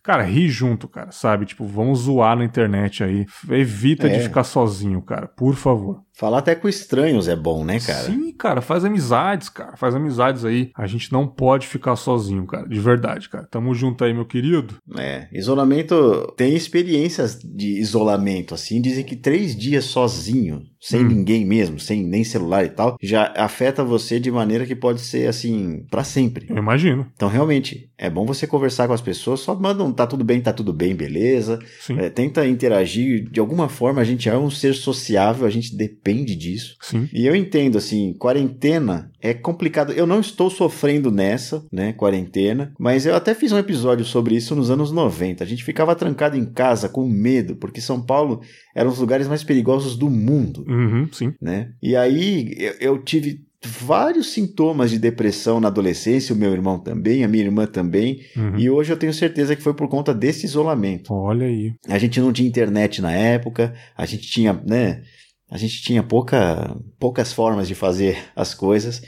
Cara, 0.06 0.22
ri 0.22 0.48
junto, 0.48 0.88
cara, 0.88 1.12
sabe? 1.12 1.48
Tipo, 1.48 1.66
vamos 1.66 2.02
zoar 2.02 2.38
na 2.38 2.46
internet 2.46 3.04
aí. 3.04 3.26
Evita 3.50 4.08
é. 4.08 4.18
de 4.18 4.24
ficar 4.24 4.44
sozinho, 4.44 5.02
cara, 5.02 5.28
por 5.28 5.56
favor. 5.56 6.06
Falar 6.18 6.38
até 6.38 6.56
com 6.56 6.70
estranhos 6.70 7.28
é 7.28 7.36
bom, 7.36 7.66
né, 7.66 7.78
cara? 7.78 8.06
Sim, 8.06 8.32
cara, 8.32 8.62
faz 8.62 8.86
amizades, 8.86 9.50
cara. 9.50 9.76
Faz 9.76 9.94
amizades 9.94 10.46
aí. 10.46 10.72
A 10.74 10.88
gente 10.88 11.12
não 11.12 11.28
pode 11.28 11.68
ficar 11.68 11.98
sozinho, 11.98 12.46
cara. 12.48 12.70
De 12.70 12.80
verdade, 12.80 13.28
cara. 13.28 13.46
Tamo 13.46 13.76
junto 13.76 14.02
aí, 14.02 14.14
meu 14.14 14.26
querido. 14.26 14.76
É, 14.98 15.28
isolamento. 15.34 16.34
Tem 16.38 16.56
experiências 16.56 17.38
de 17.44 17.80
isolamento, 17.82 18.54
assim. 18.54 18.80
Dizem 18.80 19.04
que 19.04 19.16
três 19.16 19.58
dias 19.58 19.84
sozinho, 19.86 20.62
sem 20.80 21.04
hum. 21.04 21.08
ninguém 21.10 21.44
mesmo, 21.44 21.80
sem 21.82 22.02
nem 22.02 22.24
celular 22.24 22.64
e 22.64 22.70
tal, 22.70 22.96
já 23.02 23.34
afeta 23.36 23.84
você 23.84 24.18
de 24.18 24.32
maneira 24.32 24.66
que 24.66 24.76
pode 24.76 25.02
ser, 25.02 25.28
assim, 25.28 25.86
para 25.92 26.06
sempre. 26.06 26.48
Eu 26.50 26.58
imagino. 26.58 27.12
Então, 27.14 27.28
realmente, 27.28 27.92
é 27.98 28.10
bom 28.10 28.26
você 28.26 28.48
conversar 28.48 28.88
com 28.88 28.94
as 28.94 29.02
pessoas. 29.02 29.42
Só 29.42 29.54
manda 29.54 29.84
um 29.84 29.92
tá 29.96 30.08
tudo 30.08 30.24
bem, 30.24 30.42
tá 30.42 30.54
tudo 30.54 30.74
bem, 30.74 30.96
beleza. 30.96 31.60
É, 31.98 32.10
tenta 32.10 32.46
interagir. 32.46 33.30
De 33.30 33.40
alguma 33.40 33.70
forma, 33.70 34.02
a 34.02 34.06
gente 34.06 34.30
é 34.30 34.38
um 34.38 34.50
ser 34.50 34.74
sociável, 34.76 35.48
a 35.48 35.50
gente 35.50 35.76
depende 35.76 36.06
depende 36.06 36.36
disso. 36.36 36.78
Sim. 36.82 37.10
E 37.12 37.26
eu 37.26 37.36
entendo, 37.36 37.78
assim, 37.78 38.14
quarentena 38.14 39.12
é 39.22 39.34
complicado. 39.34 39.92
Eu 39.92 40.06
não 40.06 40.20
estou 40.20 40.50
sofrendo 40.50 41.12
nessa, 41.12 41.66
né, 41.72 41.94
quarentena, 41.94 42.74
mas 42.80 43.06
eu 43.06 43.16
até 43.16 43.34
fiz 43.34 43.52
um 43.52 43.58
episódio 43.58 44.06
sobre 44.06 44.36
isso 44.36 44.56
nos 44.56 44.70
anos 44.70 44.92
90. 44.92 45.44
A 45.44 45.48
gente 45.48 45.64
ficava 45.64 45.96
trancado 45.96 46.38
em 46.38 46.46
casa 46.46 46.88
com 46.88 47.08
medo, 47.08 47.56
porque 47.56 47.82
São 47.82 48.02
Paulo 48.02 48.42
era 48.76 48.88
um 48.88 48.92
dos 48.92 49.00
lugares 49.00 49.28
mais 49.28 49.44
perigosos 49.44 49.98
do 49.98 50.10
mundo. 50.10 50.64
Uhum, 50.68 51.08
sim. 51.12 51.34
Né? 51.42 51.72
E 51.82 51.96
aí 51.96 52.54
eu, 52.58 52.74
eu 52.80 53.04
tive 53.04 53.46
vários 53.68 54.32
sintomas 54.34 54.92
de 54.92 55.00
depressão 55.00 55.60
na 55.60 55.68
adolescência, 55.68 56.34
o 56.34 56.38
meu 56.38 56.52
irmão 56.52 56.80
também, 56.80 57.24
a 57.24 57.28
minha 57.28 57.44
irmã 57.44 57.66
também, 57.66 58.22
uhum. 58.36 58.58
e 58.58 58.70
hoje 58.70 58.92
eu 58.92 58.98
tenho 58.98 59.14
certeza 59.14 59.56
que 59.56 59.62
foi 59.62 59.74
por 59.74 59.88
conta 59.88 60.14
desse 60.14 60.46
isolamento. 60.46 61.14
Olha 61.14 61.48
aí. 61.48 61.74
A 61.88 61.98
gente 61.98 62.20
não 62.20 62.32
tinha 62.32 62.48
internet 62.48 63.02
na 63.02 63.12
época, 63.12 63.74
a 63.98 64.06
gente 64.06 64.28
tinha, 64.30 64.54
né, 64.66 65.02
a 65.50 65.58
gente 65.58 65.82
tinha 65.82 66.02
pouca, 66.02 66.76
poucas 67.00 67.32
formas 67.32 67.68
de 67.68 67.76
fazer 67.76 68.18
as 68.36 68.54
coisas. 68.54 69.02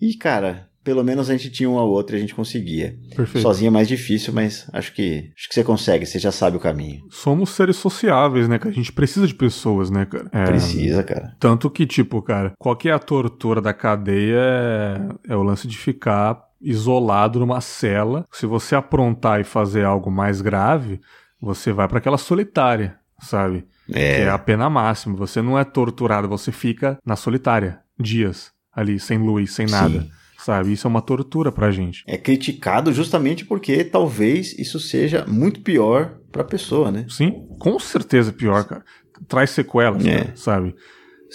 E, 0.00 0.14
cara, 0.14 0.68
pelo 0.84 1.02
menos 1.02 1.30
a 1.30 1.32
gente 1.32 1.50
tinha 1.50 1.68
uma 1.68 1.82
ou 1.82 1.90
outra 1.90 2.14
e 2.14 2.18
a 2.18 2.20
gente 2.20 2.34
conseguia. 2.34 2.96
Perfeito. 3.16 3.42
Sozinho 3.42 3.68
é 3.68 3.70
mais 3.70 3.88
difícil, 3.88 4.32
mas 4.32 4.68
acho 4.72 4.92
que 4.92 5.32
acho 5.36 5.48
que 5.48 5.54
você 5.54 5.64
consegue, 5.64 6.04
você 6.04 6.18
já 6.18 6.30
sabe 6.30 6.56
o 6.56 6.60
caminho. 6.60 7.02
Somos 7.10 7.50
seres 7.50 7.76
sociáveis, 7.76 8.48
né, 8.48 8.58
cara? 8.58 8.70
A 8.70 8.74
gente 8.74 8.92
precisa 8.92 9.26
de 9.26 9.34
pessoas, 9.34 9.90
né, 9.90 10.04
cara? 10.04 10.28
É, 10.30 10.44
precisa, 10.44 11.02
cara. 11.02 11.34
Tanto 11.40 11.70
que, 11.70 11.86
tipo, 11.86 12.20
cara, 12.20 12.52
qual 12.58 12.76
que 12.76 12.88
é 12.88 12.92
a 12.92 12.98
tortura 12.98 13.60
da 13.60 13.72
cadeia 13.72 14.38
é, 14.38 15.32
é 15.32 15.36
o 15.36 15.42
lance 15.42 15.66
de 15.66 15.76
ficar 15.76 16.44
isolado 16.60 17.38
numa 17.38 17.60
cela. 17.60 18.26
Se 18.32 18.46
você 18.46 18.74
aprontar 18.74 19.40
e 19.40 19.44
fazer 19.44 19.84
algo 19.84 20.10
mais 20.10 20.40
grave, 20.40 21.00
você 21.40 21.72
vai 21.72 21.86
para 21.86 21.98
aquela 21.98 22.16
solitária, 22.16 22.96
sabe? 23.20 23.66
É. 23.90 24.16
Que 24.16 24.22
é 24.22 24.30
a 24.30 24.38
pena 24.38 24.70
máxima. 24.70 25.14
Você 25.16 25.42
não 25.42 25.58
é 25.58 25.64
torturado, 25.64 26.26
você 26.26 26.50
fica 26.50 26.98
na 27.04 27.16
solitária 27.16 27.80
dias 28.00 28.50
ali, 28.74 28.98
sem 28.98 29.18
luz, 29.18 29.52
sem 29.52 29.66
nada. 29.66 30.00
Sim. 30.00 30.10
Sabe? 30.44 30.74
Isso 30.74 30.86
é 30.86 30.90
uma 30.90 31.00
tortura 31.00 31.50
pra 31.50 31.70
gente. 31.70 32.04
É 32.06 32.18
criticado 32.18 32.92
justamente 32.92 33.46
porque 33.46 33.82
talvez 33.82 34.52
isso 34.58 34.78
seja 34.78 35.24
muito 35.26 35.62
pior 35.62 36.18
pra 36.30 36.44
pessoa, 36.44 36.90
né? 36.90 37.06
Sim, 37.08 37.46
com 37.58 37.78
certeza 37.78 38.30
pior, 38.30 38.62
cara. 38.64 38.84
Traz 39.26 39.50
sequelas, 39.50 40.04
é. 40.04 40.18
cara, 40.18 40.32
sabe? 40.36 40.74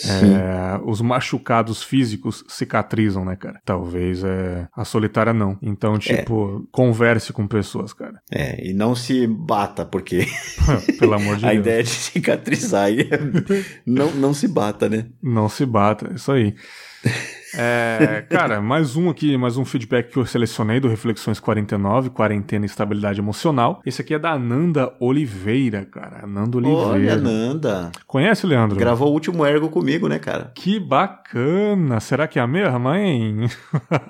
É, 0.06 0.80
os 0.86 1.02
machucados 1.02 1.82
físicos 1.82 2.44
cicatrizam, 2.48 3.26
né, 3.26 3.36
cara? 3.36 3.60
Talvez 3.66 4.24
é, 4.24 4.68
a 4.76 4.86
solitária 4.86 5.34
não. 5.34 5.58
Então, 5.60 5.96
é. 5.96 6.00
tipo, 6.00 6.64
é. 6.64 6.68
converse 6.72 7.34
com 7.34 7.48
pessoas, 7.48 7.92
cara. 7.94 8.22
É, 8.32 8.64
e 8.64 8.74
não 8.74 8.94
se 8.94 9.26
bata, 9.26 9.86
porque. 9.88 10.28
Pelo 11.00 11.16
amor 11.16 11.36
de 11.36 11.46
a 11.48 11.50
Deus. 11.50 11.58
A 11.58 11.60
ideia 11.60 11.84
de 11.84 11.90
cicatrizar 11.90 12.86
aí 12.86 13.02
é 13.02 13.20
não, 13.86 14.12
não 14.12 14.34
se 14.36 14.48
bata, 14.48 14.88
né? 14.88 15.08
Não 15.22 15.50
se 15.50 15.66
bata, 15.66 16.14
isso 16.14 16.32
aí. 16.32 16.54
É, 17.56 18.26
cara, 18.30 18.62
mais 18.62 18.96
um 18.96 19.10
aqui, 19.10 19.36
mais 19.38 19.58
um 19.58 19.66
feedback 19.66 20.12
que 20.12 20.18
eu 20.18 20.26
selecionei 20.26 20.80
do 20.80 20.88
Reflexões 20.88 21.40
49, 21.40 22.10
Quarentena 22.12 22.66
e 22.66 22.68
Estabilidade 22.68 23.20
Emocional. 23.20 23.82
Esse 23.86 24.02
aqui 24.02 24.14
é 24.14 24.20
da 24.20 24.34
Ananda 24.34 24.94
Oliveira, 25.00 25.86
cara. 25.86 26.24
Ananda 26.24 26.58
Oliveira. 26.58 26.88
Olha, 26.88 27.14
Ananda. 27.14 27.92
Conhece, 28.06 28.46
Leandro? 28.46 28.78
Gravou 28.78 29.10
o 29.10 29.14
último 29.14 29.46
ergo 29.46 29.70
comigo, 29.70 30.08
né, 30.08 30.20
cara? 30.20 30.52
Que 30.56 30.80
bacana. 30.80 32.00
Será 32.00 32.28
que 32.28 32.38
é 32.38 32.42
a 32.42 32.48
mesma, 32.48 33.00
hein? 33.00 33.48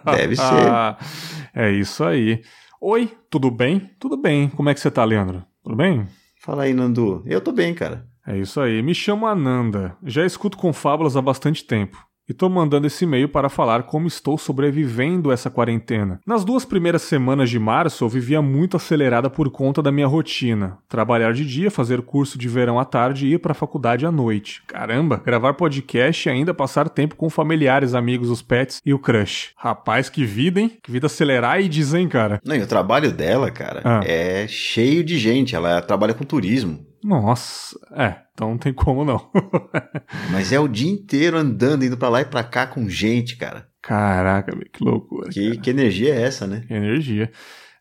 Deve 0.06 0.36
ser. 0.36 0.98
é 1.56 1.72
isso 1.72 2.04
aí. 2.04 2.42
Oi, 2.82 3.12
tudo 3.30 3.50
bem? 3.52 3.90
Tudo 4.00 4.18
bem. 4.18 4.50
Como 4.50 4.70
é 4.70 4.74
que 4.74 4.80
você 4.80 4.92
tá, 4.92 5.04
Leandro? 5.04 5.44
Tudo 5.64 5.76
bem? 5.76 6.08
Fala 6.42 6.64
aí, 6.64 6.74
Nandu. 6.74 7.24
Eu 7.26 7.42
tô 7.42 7.52
bem, 7.52 7.74
cara. 7.74 8.06
É 8.26 8.38
isso 8.38 8.60
aí. 8.60 8.82
Me 8.82 8.94
chamo 8.94 9.26
Ananda. 9.26 9.96
Já 10.04 10.26
escuto 10.26 10.58
com 10.58 10.72
fábulas 10.72 11.18
há 11.18 11.22
bastante 11.22 11.64
tempo 11.64 12.09
e 12.30 12.34
tô 12.34 12.48
mandando 12.48 12.86
esse 12.86 13.06
e-mail 13.06 13.28
para 13.28 13.50
falar 13.50 13.84
como 13.84 14.08
estou 14.08 14.38
sobrevivendo 14.38 15.32
essa 15.32 15.50
quarentena. 15.50 16.20
Nas 16.26 16.46
duas 16.46 16.64
primeiras 16.64 17.02
semanas 17.02 17.50
de 17.50 17.58
março, 17.58 18.06
eu 18.06 18.10
vivia 18.10 18.40
muito 18.40 18.78
acelerada 18.78 19.32
por 19.32 19.50
conta 19.50 19.82
da 19.82 19.92
minha 19.92 20.06
rotina. 20.06 20.78
Trabalhar 20.88 21.34
de 21.34 21.44
dia, 21.44 21.72
fazer 21.72 22.04
curso 22.04 22.38
de 22.38 22.48
verão 22.48 22.80
à 22.80 22.86
tarde 22.86 23.26
e 23.26 23.34
ir 23.34 23.40
para 23.40 23.54
a 23.54 23.56
faculdade 23.56 24.06
à 24.06 24.12
noite. 24.12 24.62
Caramba, 24.68 25.22
gravar 25.26 25.56
podcast 25.56 26.30
e 26.30 26.32
ainda 26.32 26.54
passar 26.54 26.88
tempo 26.88 27.16
com 27.16 27.30
familiares, 27.30 27.96
amigos, 27.96 28.30
os 28.30 28.44
pets 28.44 28.80
e 28.86 28.94
o 28.94 29.00
crush. 29.00 29.54
Rapaz, 29.58 30.10
que 30.10 30.24
vida, 30.24 30.60
hein? 30.60 30.78
Que 30.84 30.92
vida 30.92 31.08
acelerar 31.08 31.60
e 31.60 31.70
hein, 31.98 32.08
cara? 32.08 32.40
Não, 32.46 32.56
e 32.56 32.62
o 32.62 32.68
trabalho 32.68 33.12
dela, 33.12 33.50
cara, 33.50 33.82
ah. 33.84 34.02
é 34.06 34.46
cheio 34.48 35.04
de 35.04 35.18
gente. 35.18 35.56
Ela 35.56 35.82
trabalha 35.82 36.14
com 36.14 36.24
turismo. 36.24 36.86
Nossa, 37.04 37.80
é, 37.96 38.16
então 38.40 38.52
não 38.52 38.58
tem 38.58 38.72
como 38.72 39.04
não. 39.04 39.30
Mas 40.32 40.54
é 40.54 40.60
o 40.60 40.68
dia 40.68 40.90
inteiro 40.90 41.38
andando, 41.38 41.84
indo 41.84 41.98
para 41.98 42.08
lá 42.08 42.22
e 42.22 42.26
pra 42.26 42.42
cá 42.42 42.66
com 42.66 42.88
gente, 42.88 43.36
cara. 43.36 43.68
Caraca, 43.82 44.58
que 44.72 44.82
loucura. 44.82 45.30
Que, 45.30 45.58
que 45.58 45.70
energia 45.70 46.16
é 46.16 46.22
essa, 46.22 46.48
né? 46.48 46.64
Que 46.66 46.74
energia. 46.74 47.30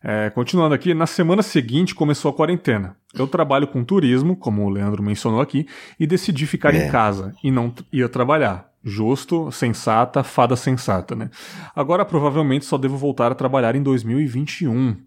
É, 0.03 0.29
continuando 0.29 0.75
aqui, 0.75 0.93
na 0.93 1.05
semana 1.05 1.41
seguinte 1.41 1.95
começou 1.95 2.31
a 2.31 2.33
quarentena. 2.33 2.97
Eu 3.13 3.25
trabalho 3.25 3.67
com 3.67 3.83
turismo, 3.85 4.35
como 4.35 4.65
o 4.65 4.69
Leandro 4.69 5.01
mencionou 5.01 5.39
aqui, 5.39 5.65
e 5.97 6.05
decidi 6.05 6.45
ficar 6.45 6.75
é. 6.75 6.87
em 6.87 6.91
casa 6.91 7.33
e 7.41 7.49
não 7.49 7.73
ia 7.91 8.09
trabalhar. 8.09 8.69
Justo, 8.83 9.51
sensata, 9.51 10.23
fada 10.23 10.55
sensata, 10.55 11.15
né? 11.15 11.29
Agora 11.75 12.03
provavelmente 12.03 12.65
só 12.65 12.77
devo 12.77 12.97
voltar 12.97 13.31
a 13.31 13.35
trabalhar 13.35 13.75
em 13.75 13.83
2021 13.83 14.97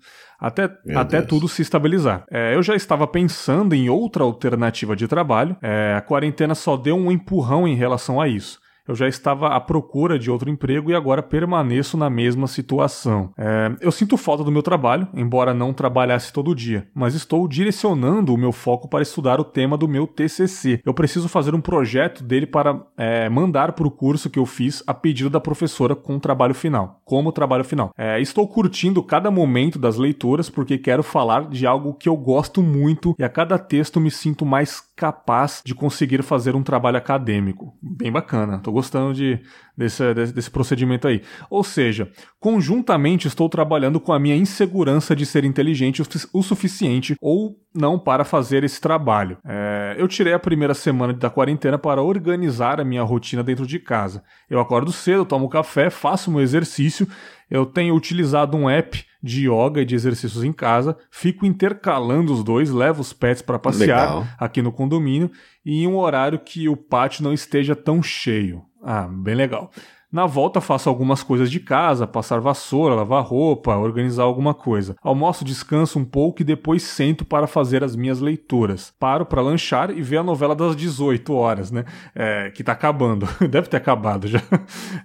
até, 0.42 0.70
até 0.96 1.22
tudo 1.22 1.48
se 1.48 1.62
estabilizar. 1.62 2.24
É, 2.30 2.54
eu 2.54 2.62
já 2.62 2.74
estava 2.74 3.06
pensando 3.06 3.74
em 3.74 3.88
outra 3.88 4.24
alternativa 4.24 4.96
de 4.96 5.06
trabalho, 5.06 5.56
é, 5.62 5.94
a 5.96 6.00
quarentena 6.00 6.54
só 6.54 6.76
deu 6.76 6.96
um 6.96 7.10
empurrão 7.10 7.66
em 7.66 7.76
relação 7.76 8.20
a 8.20 8.26
isso 8.26 8.61
eu 8.86 8.94
já 8.94 9.08
estava 9.08 9.48
à 9.48 9.60
procura 9.60 10.18
de 10.18 10.30
outro 10.30 10.50
emprego 10.50 10.90
e 10.90 10.94
agora 10.94 11.22
permaneço 11.22 11.96
na 11.96 12.10
mesma 12.10 12.46
situação. 12.46 13.32
É, 13.38 13.72
eu 13.80 13.92
sinto 13.92 14.16
falta 14.16 14.44
do 14.44 14.52
meu 14.52 14.62
trabalho, 14.62 15.08
embora 15.14 15.54
não 15.54 15.72
trabalhasse 15.72 16.32
todo 16.32 16.54
dia, 16.54 16.88
mas 16.94 17.14
estou 17.14 17.46
direcionando 17.46 18.34
o 18.34 18.38
meu 18.38 18.52
foco 18.52 18.88
para 18.88 19.02
estudar 19.02 19.40
o 19.40 19.44
tema 19.44 19.76
do 19.76 19.88
meu 19.88 20.06
TCC. 20.06 20.80
Eu 20.84 20.94
preciso 20.94 21.28
fazer 21.28 21.54
um 21.54 21.60
projeto 21.60 22.22
dele 22.24 22.46
para 22.46 22.82
é, 22.96 23.28
mandar 23.28 23.72
para 23.72 23.86
o 23.86 23.90
curso 23.90 24.30
que 24.30 24.38
eu 24.38 24.46
fiz 24.46 24.82
a 24.86 24.94
pedido 24.94 25.30
da 25.30 25.40
professora 25.40 25.94
com 25.94 26.16
o 26.16 26.20
trabalho 26.20 26.54
final, 26.54 27.00
como 27.04 27.32
trabalho 27.32 27.64
final. 27.64 27.90
É, 27.96 28.20
estou 28.20 28.46
curtindo 28.48 29.02
cada 29.02 29.30
momento 29.30 29.78
das 29.78 29.96
leituras 29.96 30.50
porque 30.50 30.78
quero 30.78 31.02
falar 31.02 31.48
de 31.48 31.66
algo 31.66 31.94
que 31.94 32.08
eu 32.08 32.16
gosto 32.16 32.62
muito 32.62 33.14
e 33.18 33.24
a 33.24 33.28
cada 33.28 33.58
texto 33.58 34.00
me 34.00 34.10
sinto 34.10 34.44
mais 34.44 34.80
capaz 34.96 35.62
de 35.64 35.74
conseguir 35.74 36.22
fazer 36.22 36.54
um 36.54 36.62
trabalho 36.62 36.96
acadêmico. 36.96 37.74
Bem 37.82 38.10
bacana. 38.10 38.58
Tô 38.58 38.71
gostando 38.72 39.14
de, 39.14 39.38
desse, 39.76 40.14
desse, 40.14 40.50
procedimento 40.50 41.06
aí. 41.06 41.22
Ou 41.50 41.62
seja, 41.62 42.10
conjuntamente 42.40 43.28
estou 43.28 43.48
trabalhando 43.48 44.00
com 44.00 44.12
a 44.12 44.18
minha 44.18 44.36
insegurança 44.36 45.14
de 45.14 45.26
ser 45.26 45.44
inteligente 45.44 46.02
o, 46.02 46.06
o 46.32 46.42
suficiente 46.42 47.16
ou 47.20 47.56
não 47.74 47.98
para 47.98 48.24
fazer 48.24 48.64
esse 48.64 48.80
trabalho. 48.80 49.38
É, 49.44 49.94
eu 49.98 50.08
tirei 50.08 50.32
a 50.32 50.38
primeira 50.38 50.74
semana 50.74 51.12
da 51.12 51.30
quarentena 51.30 51.78
para 51.78 52.02
organizar 52.02 52.80
a 52.80 52.84
minha 52.84 53.02
rotina 53.02 53.42
dentro 53.42 53.66
de 53.66 53.78
casa. 53.78 54.22
Eu 54.48 54.60
acordo 54.60 54.92
cedo, 54.92 55.24
tomo 55.24 55.48
café, 55.48 55.90
faço 55.90 56.30
meu 56.30 56.40
exercício. 56.40 57.06
Eu 57.50 57.66
tenho 57.66 57.94
utilizado 57.94 58.56
um 58.56 58.68
app 58.68 59.04
de 59.22 59.48
yoga 59.48 59.80
e 59.80 59.84
de 59.84 59.94
exercícios 59.94 60.42
em 60.42 60.52
casa, 60.52 60.96
fico 61.10 61.46
intercalando 61.46 62.32
os 62.32 62.42
dois, 62.42 62.70
levo 62.70 63.00
os 63.00 63.12
pets 63.12 63.40
para 63.40 63.58
passear 63.58 64.08
Legal. 64.08 64.26
aqui 64.36 64.60
no 64.60 64.72
condomínio 64.72 65.30
e 65.64 65.82
em 65.82 65.86
um 65.86 65.96
horário 65.96 66.38
que 66.38 66.68
o 66.68 66.76
pátio 66.76 67.24
não 67.24 67.32
esteja 67.32 67.74
tão 67.74 68.02
cheio. 68.02 68.62
Ah, 68.82 69.08
bem 69.08 69.34
legal. 69.34 69.70
Na 70.12 70.26
volta 70.26 70.60
faço 70.60 70.90
algumas 70.90 71.22
coisas 71.22 71.50
de 71.50 71.58
casa, 71.58 72.06
passar 72.06 72.38
vassoura, 72.38 72.94
lavar 72.94 73.24
roupa, 73.24 73.74
organizar 73.76 74.24
alguma 74.24 74.52
coisa. 74.52 74.94
Almoço, 75.02 75.42
descanso 75.42 75.98
um 75.98 76.04
pouco 76.04 76.42
e 76.42 76.44
depois 76.44 76.82
sento 76.82 77.24
para 77.24 77.46
fazer 77.46 77.82
as 77.82 77.96
minhas 77.96 78.20
leituras. 78.20 78.92
Paro 79.00 79.24
para 79.24 79.40
lanchar 79.40 79.90
e 79.90 80.02
ver 80.02 80.18
a 80.18 80.22
novela 80.22 80.54
das 80.54 80.76
18 80.76 81.32
horas, 81.32 81.70
né? 81.70 81.86
É, 82.14 82.50
que 82.50 82.62
tá 82.62 82.72
acabando. 82.72 83.26
Deve 83.48 83.68
ter 83.68 83.78
acabado 83.78 84.28
já. 84.28 84.42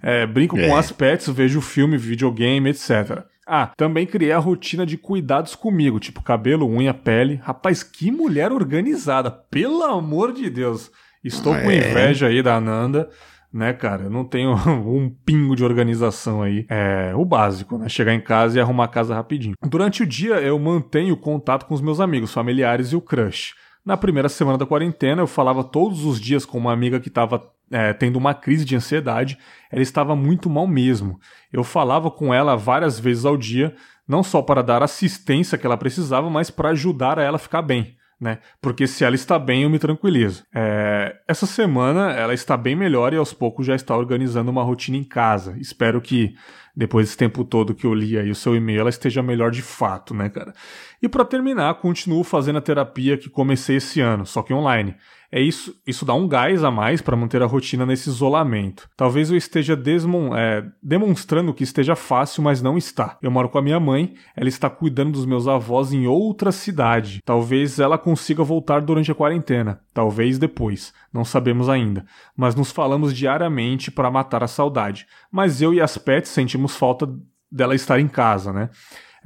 É, 0.02 0.26
brinco 0.26 0.58
é. 0.58 0.68
com 0.68 0.76
as 0.76 0.92
pets, 0.92 1.28
vejo 1.28 1.60
filme, 1.60 1.96
videogame, 1.96 2.70
etc. 2.70 3.24
Ah, 3.48 3.72
também 3.76 4.06
criei 4.06 4.32
a 4.32 4.38
rotina 4.38 4.84
de 4.84 4.98
cuidados 4.98 5.54
comigo, 5.54 5.98
tipo 5.98 6.22
cabelo, 6.22 6.68
unha, 6.68 6.92
pele. 6.92 7.40
Rapaz, 7.42 7.82
que 7.82 8.10
mulher 8.10 8.52
organizada, 8.52 9.30
pelo 9.30 9.82
amor 9.82 10.32
de 10.32 10.50
Deus. 10.50 10.90
Estou 11.24 11.54
com 11.54 11.70
é. 11.70 11.78
inveja 11.78 12.26
aí 12.26 12.42
da 12.42 12.56
Ananda 12.56 13.08
né, 13.52 13.72
cara? 13.72 14.04
Eu 14.04 14.10
não 14.10 14.24
tenho 14.24 14.54
um 14.86 15.10
pingo 15.10 15.56
de 15.56 15.64
organização 15.64 16.42
aí. 16.42 16.66
É 16.68 17.12
o 17.14 17.24
básico, 17.24 17.78
né? 17.78 17.88
Chegar 17.88 18.14
em 18.14 18.20
casa 18.20 18.58
e 18.58 18.60
arrumar 18.60 18.84
a 18.84 18.88
casa 18.88 19.14
rapidinho. 19.14 19.54
Durante 19.62 20.02
o 20.02 20.06
dia, 20.06 20.34
eu 20.34 20.58
mantenho 20.58 21.16
contato 21.16 21.66
com 21.66 21.74
os 21.74 21.80
meus 21.80 22.00
amigos, 22.00 22.32
familiares 22.32 22.88
e 22.92 22.96
o 22.96 23.00
crush. 23.00 23.54
Na 23.84 23.96
primeira 23.96 24.28
semana 24.28 24.58
da 24.58 24.66
quarentena, 24.66 25.22
eu 25.22 25.26
falava 25.26 25.64
todos 25.64 26.04
os 26.04 26.20
dias 26.20 26.44
com 26.44 26.58
uma 26.58 26.72
amiga 26.72 27.00
que 27.00 27.08
estava 27.08 27.42
é, 27.70 27.92
tendo 27.92 28.16
uma 28.16 28.34
crise 28.34 28.64
de 28.64 28.76
ansiedade. 28.76 29.38
Ela 29.70 29.82
estava 29.82 30.14
muito 30.16 30.48
mal 30.48 30.66
mesmo. 30.66 31.20
Eu 31.52 31.64
falava 31.64 32.10
com 32.10 32.32
ela 32.32 32.56
várias 32.56 32.98
vezes 32.98 33.24
ao 33.24 33.36
dia, 33.36 33.74
não 34.06 34.22
só 34.22 34.42
para 34.42 34.62
dar 34.62 34.82
assistência 34.82 35.58
que 35.58 35.66
ela 35.66 35.76
precisava, 35.76 36.28
mas 36.30 36.50
para 36.50 36.70
ajudar 36.70 37.18
a 37.18 37.22
ela 37.22 37.38
ficar 37.38 37.62
bem 37.62 37.98
né? 38.20 38.38
Porque 38.60 38.86
se 38.86 39.04
ela 39.04 39.14
está 39.14 39.38
bem, 39.38 39.62
eu 39.62 39.70
me 39.70 39.78
tranquilizo. 39.78 40.44
É, 40.52 41.16
essa 41.26 41.46
semana 41.46 42.12
ela 42.12 42.34
está 42.34 42.56
bem 42.56 42.74
melhor 42.74 43.12
e 43.12 43.16
aos 43.16 43.32
poucos 43.32 43.66
já 43.66 43.74
está 43.74 43.96
organizando 43.96 44.50
uma 44.50 44.62
rotina 44.62 44.96
em 44.96 45.04
casa. 45.04 45.56
Espero 45.58 46.00
que 46.00 46.34
depois 46.74 47.06
desse 47.06 47.16
tempo 47.16 47.44
todo 47.44 47.74
que 47.74 47.86
eu 47.86 47.94
li 47.94 48.18
aí 48.18 48.30
o 48.30 48.34
seu 48.34 48.54
e-mail, 48.56 48.80
ela 48.80 48.90
esteja 48.90 49.22
melhor 49.22 49.50
de 49.50 49.62
fato, 49.62 50.14
né, 50.14 50.28
cara? 50.28 50.52
E 51.00 51.08
para 51.08 51.24
terminar, 51.24 51.74
continuo 51.74 52.24
fazendo 52.24 52.58
a 52.58 52.62
terapia 52.62 53.16
que 53.16 53.28
comecei 53.28 53.76
esse 53.76 54.00
ano, 54.00 54.26
só 54.26 54.42
que 54.42 54.54
online 54.54 54.94
é 55.30 55.40
isso, 55.40 55.74
isso 55.86 56.06
dá 56.06 56.14
um 56.14 56.26
gás 56.26 56.64
a 56.64 56.70
mais 56.70 57.02
para 57.02 57.16
manter 57.16 57.42
a 57.42 57.46
rotina 57.46 57.84
nesse 57.84 58.08
isolamento. 58.08 58.88
Talvez 58.96 59.30
eu 59.30 59.36
esteja 59.36 59.76
desmon, 59.76 60.34
é, 60.34 60.64
demonstrando 60.82 61.52
que 61.52 61.62
esteja 61.62 61.94
fácil, 61.94 62.42
mas 62.42 62.62
não 62.62 62.78
está. 62.78 63.18
Eu 63.20 63.30
moro 63.30 63.48
com 63.50 63.58
a 63.58 63.62
minha 63.62 63.78
mãe, 63.78 64.14
ela 64.34 64.48
está 64.48 64.70
cuidando 64.70 65.12
dos 65.12 65.26
meus 65.26 65.46
avós 65.46 65.92
em 65.92 66.06
outra 66.06 66.50
cidade. 66.50 67.20
Talvez 67.24 67.78
ela 67.78 67.98
consiga 67.98 68.42
voltar 68.42 68.80
durante 68.80 69.12
a 69.12 69.14
quarentena, 69.14 69.80
talvez 69.92 70.38
depois, 70.38 70.94
não 71.12 71.24
sabemos 71.24 71.68
ainda. 71.68 72.06
Mas 72.34 72.54
nos 72.54 72.72
falamos 72.72 73.14
diariamente 73.14 73.90
para 73.90 74.10
matar 74.10 74.42
a 74.42 74.48
saudade. 74.48 75.06
Mas 75.30 75.60
eu 75.60 75.74
e 75.74 75.80
as 75.80 75.98
pets 75.98 76.30
sentimos 76.30 76.74
falta 76.74 77.06
dela 77.52 77.74
estar 77.74 78.00
em 78.00 78.08
casa, 78.08 78.52
né? 78.52 78.70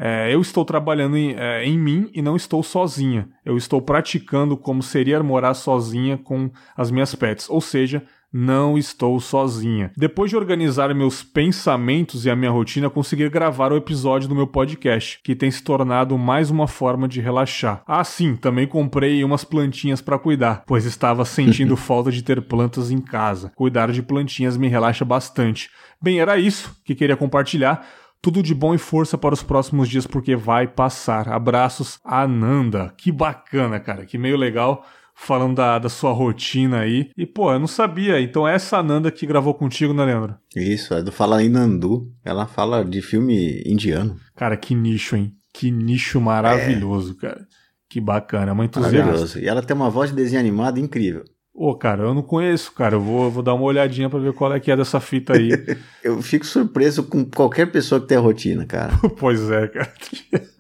É, 0.05 0.35
eu 0.35 0.41
estou 0.41 0.65
trabalhando 0.65 1.17
em, 1.17 1.37
é, 1.37 1.65
em, 1.65 1.79
mim 1.79 2.11
e 2.13 2.21
não 2.21 2.35
estou 2.35 2.61
sozinha. 2.61 3.29
Eu 3.45 3.57
estou 3.57 3.81
praticando 3.81 4.57
como 4.57 4.83
seria 4.83 5.23
morar 5.23 5.55
sozinha 5.55 6.19
com 6.19 6.51
as 6.77 6.91
minhas 6.91 7.15
pets, 7.15 7.49
ou 7.49 7.61
seja, 7.61 8.03
não 8.33 8.77
estou 8.77 9.21
sozinha. 9.21 9.93
Depois 9.97 10.31
de 10.31 10.37
organizar 10.37 10.93
meus 10.93 11.23
pensamentos 11.23 12.25
e 12.25 12.31
a 12.31 12.35
minha 12.35 12.51
rotina, 12.51 12.91
consegui 12.91 13.29
gravar 13.29 13.73
o 13.73 13.77
episódio 13.77 14.29
do 14.29 14.35
meu 14.35 14.47
podcast, 14.47 15.21
que 15.23 15.37
tem 15.37 15.51
se 15.53 15.63
tornado 15.63 16.19
mais 16.19 16.51
uma 16.51 16.67
forma 16.67 17.07
de 17.07 17.21
relaxar. 17.21 17.85
Ah, 17.87 18.03
sim, 18.03 18.35
também 18.35 18.67
comprei 18.67 19.23
umas 19.23 19.45
plantinhas 19.45 20.01
para 20.01 20.19
cuidar, 20.19 20.65
pois 20.67 20.85
estava 20.85 21.25
sentindo 21.25 21.77
falta 21.79 22.11
de 22.11 22.25
ter 22.25 22.41
plantas 22.43 22.91
em 22.91 23.01
casa. 23.01 23.53
Cuidar 23.55 23.93
de 23.93 24.03
plantinhas 24.03 24.57
me 24.57 24.67
relaxa 24.67 25.05
bastante. 25.05 25.71
Bem, 26.01 26.19
era 26.19 26.37
isso 26.37 26.75
que 26.85 26.97
queria 26.97 27.17
compartilhar. 27.17 27.87
Tudo 28.23 28.41
de 28.41 28.55
bom 28.55 28.73
e 28.73 28.79
força 28.79 29.19
para 29.19 29.35
os 29.35 29.43
próximos 29.43 29.89
dias, 29.89 30.07
porque 30.07 30.37
vai 30.37 30.69
passar. 30.69 31.29
Abraços, 31.29 31.99
Ananda. 32.05 32.95
Que 32.97 33.11
bacana, 33.11 33.81
cara. 33.81 34.07
Que 34.07 34.17
meio 34.17 34.37
legal 34.37 34.87
falando 35.15 35.57
da, 35.57 35.79
da 35.79 35.89
sua 35.89 36.13
rotina 36.13 36.81
aí. 36.81 37.11
E, 37.17 37.27
pô, 37.27 37.53
eu 37.53 37.59
não 37.59 37.67
sabia. 37.67 38.21
Então 38.21 38.47
é 38.47 38.55
essa 38.55 38.79
Ananda 38.79 39.11
que 39.11 39.27
gravou 39.27 39.55
contigo, 39.55 39.93
né, 39.93 40.05
Leandro? 40.05 40.37
Isso, 40.55 40.95
é 40.95 41.03
do 41.03 41.11
Fala 41.11 41.43
em 41.43 41.49
Nandu. 41.49 42.13
Ela 42.25 42.47
fala 42.47 42.85
de 42.85 43.03
filme 43.03 43.61
indiano. 43.67 44.17
Cara, 44.37 44.57
que 44.57 44.75
nicho, 44.75 45.17
hein? 45.17 45.35
Que 45.53 45.71
nicho 45.71 46.21
maravilhoso, 46.21 47.17
é. 47.19 47.21
cara. 47.21 47.47
Que 47.89 48.01
bacana, 48.01 48.51
é 48.51 48.53
uma 48.53 48.65
entusiasta. 48.65 48.97
Maravilhoso. 48.97 49.39
E 49.39 49.47
ela 49.47 49.63
tem 49.63 49.77
uma 49.77 49.91
voz 49.91 50.11
de 50.11 50.17
desenho 50.17 50.41
animado 50.41 50.79
incrível. 50.79 51.25
Ô, 51.55 51.75
cara, 51.77 52.05
eu 52.05 52.15
não 52.15 52.23
conheço, 52.23 52.73
cara. 52.73 52.97
Eu 52.97 53.01
vou, 53.01 53.31
vou 53.31 53.43
dar 53.43 53.53
uma 53.55 53.65
olhadinha 53.65 54.09
para 54.09 54.19
ver 54.19 54.33
qual 54.33 54.55
é 54.55 54.59
que 54.59 54.71
é 54.71 54.77
dessa 54.77 54.99
fita 55.01 55.35
aí. 55.35 55.51
eu 56.03 56.23
fico 56.23 56.47
surpreso 56.47 57.03
com 57.03 57.25
qualquer 57.27 57.71
pessoa 57.71 58.01
que 58.01 58.07
tem 58.07 58.17
rotina, 58.17 58.65
cara. 58.65 58.93
pois 59.21 59.51
é, 59.51 59.69
cara. 59.69 59.93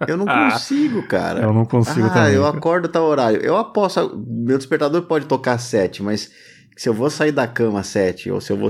eu 0.06 0.16
não 0.18 0.26
consigo, 0.50 1.02
cara. 1.08 1.40
Eu 1.40 1.52
não 1.52 1.64
consigo 1.64 2.06
ah, 2.06 2.10
também. 2.10 2.34
eu 2.34 2.46
acordo 2.46 2.88
tal 2.88 3.04
horário. 3.04 3.40
Eu 3.40 3.56
aposto, 3.56 4.22
meu 4.28 4.58
despertador 4.58 5.02
pode 5.02 5.24
tocar 5.24 5.56
sete, 5.56 6.02
mas 6.02 6.30
se 6.76 6.88
eu 6.88 6.94
vou 6.94 7.08
sair 7.08 7.32
da 7.32 7.46
cama 7.46 7.80
às 7.80 7.86
sete, 7.86 8.30
ou 8.30 8.40
se 8.40 8.52
eu 8.52 8.58
vou 8.58 8.68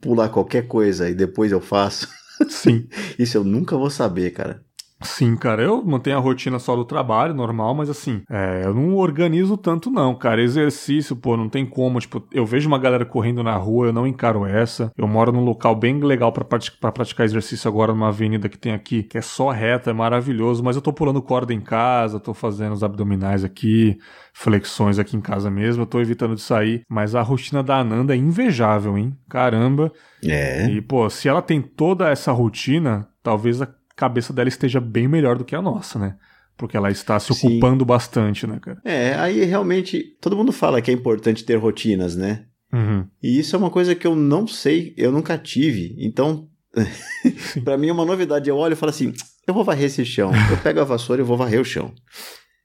pular 0.00 0.28
qualquer 0.28 0.68
coisa 0.68 1.10
e 1.10 1.14
depois 1.14 1.50
eu 1.50 1.60
faço. 1.60 2.08
Sim. 2.48 2.86
Isso 3.18 3.36
eu 3.36 3.44
nunca 3.44 3.76
vou 3.76 3.90
saber, 3.90 4.30
cara. 4.30 4.62
Sim, 5.04 5.36
cara, 5.36 5.62
eu 5.62 5.84
mantenho 5.84 6.16
a 6.16 6.20
rotina 6.20 6.58
só 6.58 6.74
do 6.74 6.84
trabalho, 6.84 7.34
normal, 7.34 7.74
mas 7.74 7.90
assim, 7.90 8.22
é, 8.28 8.62
eu 8.64 8.74
não 8.74 8.96
organizo 8.96 9.56
tanto 9.56 9.90
não, 9.90 10.14
cara. 10.14 10.42
Exercício, 10.42 11.14
pô, 11.14 11.36
não 11.36 11.48
tem 11.48 11.66
como, 11.66 12.00
tipo, 12.00 12.26
eu 12.32 12.46
vejo 12.46 12.66
uma 12.66 12.78
galera 12.78 13.04
correndo 13.04 13.42
na 13.42 13.54
rua, 13.56 13.86
eu 13.86 13.92
não 13.92 14.06
encaro 14.06 14.46
essa. 14.46 14.90
Eu 14.96 15.06
moro 15.06 15.30
num 15.30 15.44
local 15.44 15.76
bem 15.76 16.00
legal 16.00 16.32
para 16.32 16.44
praticar, 16.44 16.90
praticar 16.90 17.26
exercício 17.26 17.68
agora, 17.68 17.92
numa 17.92 18.08
avenida 18.08 18.48
que 18.48 18.58
tem 18.58 18.72
aqui, 18.72 19.02
que 19.02 19.18
é 19.18 19.20
só 19.20 19.50
reta, 19.50 19.90
é 19.90 19.92
maravilhoso, 19.92 20.64
mas 20.64 20.74
eu 20.74 20.82
tô 20.82 20.92
pulando 20.92 21.20
corda 21.20 21.52
em 21.52 21.60
casa, 21.60 22.18
tô 22.18 22.32
fazendo 22.32 22.72
os 22.72 22.82
abdominais 22.82 23.44
aqui, 23.44 23.98
flexões 24.32 24.98
aqui 24.98 25.16
em 25.16 25.20
casa 25.20 25.50
mesmo, 25.50 25.82
eu 25.82 25.86
tô 25.86 26.00
evitando 26.00 26.34
de 26.34 26.40
sair, 26.40 26.82
mas 26.88 27.14
a 27.14 27.22
rotina 27.22 27.62
da 27.62 27.78
Ananda 27.78 28.14
é 28.14 28.16
invejável, 28.16 28.96
hein? 28.96 29.14
Caramba. 29.28 29.92
É. 30.24 30.66
E, 30.70 30.80
pô, 30.80 31.08
se 31.10 31.28
ela 31.28 31.42
tem 31.42 31.60
toda 31.60 32.08
essa 32.08 32.32
rotina, 32.32 33.06
talvez 33.22 33.60
a 33.60 33.68
cabeça 33.96 34.32
dela 34.32 34.48
esteja 34.48 34.80
bem 34.80 35.08
melhor 35.08 35.36
do 35.38 35.44
que 35.44 35.54
a 35.54 35.62
nossa, 35.62 35.98
né? 35.98 36.16
Porque 36.56 36.76
ela 36.76 36.90
está 36.90 37.18
se 37.18 37.32
ocupando 37.32 37.82
Sim. 37.82 37.86
bastante, 37.86 38.46
né, 38.46 38.58
cara? 38.60 38.80
É, 38.84 39.14
aí 39.14 39.44
realmente 39.44 40.16
todo 40.20 40.36
mundo 40.36 40.52
fala 40.52 40.80
que 40.80 40.90
é 40.90 40.94
importante 40.94 41.44
ter 41.44 41.56
rotinas, 41.56 42.14
né? 42.14 42.44
Uhum. 42.72 43.06
E 43.22 43.38
isso 43.38 43.54
é 43.54 43.58
uma 43.58 43.70
coisa 43.70 43.94
que 43.94 44.06
eu 44.06 44.16
não 44.16 44.46
sei, 44.46 44.94
eu 44.96 45.12
nunca 45.12 45.38
tive. 45.38 45.94
Então, 45.98 46.48
para 47.64 47.76
mim 47.76 47.88
é 47.88 47.92
uma 47.92 48.04
novidade. 48.04 48.48
Eu 48.48 48.56
olho 48.56 48.72
e 48.72 48.76
falo 48.76 48.90
assim: 48.90 49.12
eu 49.46 49.54
vou 49.54 49.64
varrer 49.64 49.84
esse 49.84 50.04
chão. 50.04 50.32
Eu 50.50 50.56
pego 50.58 50.80
a 50.80 50.84
vassoura 50.84 51.22
e 51.22 51.24
vou 51.24 51.36
varrer 51.36 51.60
o 51.60 51.64
chão. 51.64 51.92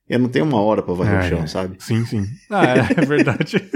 Eu 0.08 0.18
não 0.18 0.30
tenho 0.30 0.46
uma 0.46 0.60
hora 0.60 0.82
para 0.82 0.94
varrer 0.94 1.16
é, 1.16 1.20
o 1.20 1.30
chão, 1.30 1.40
é. 1.44 1.48
sabe? 1.48 1.76
Sim, 1.80 2.04
sim. 2.06 2.26
Ah, 2.50 2.66
é, 2.66 2.80
é 2.98 3.06
verdade. 3.06 3.58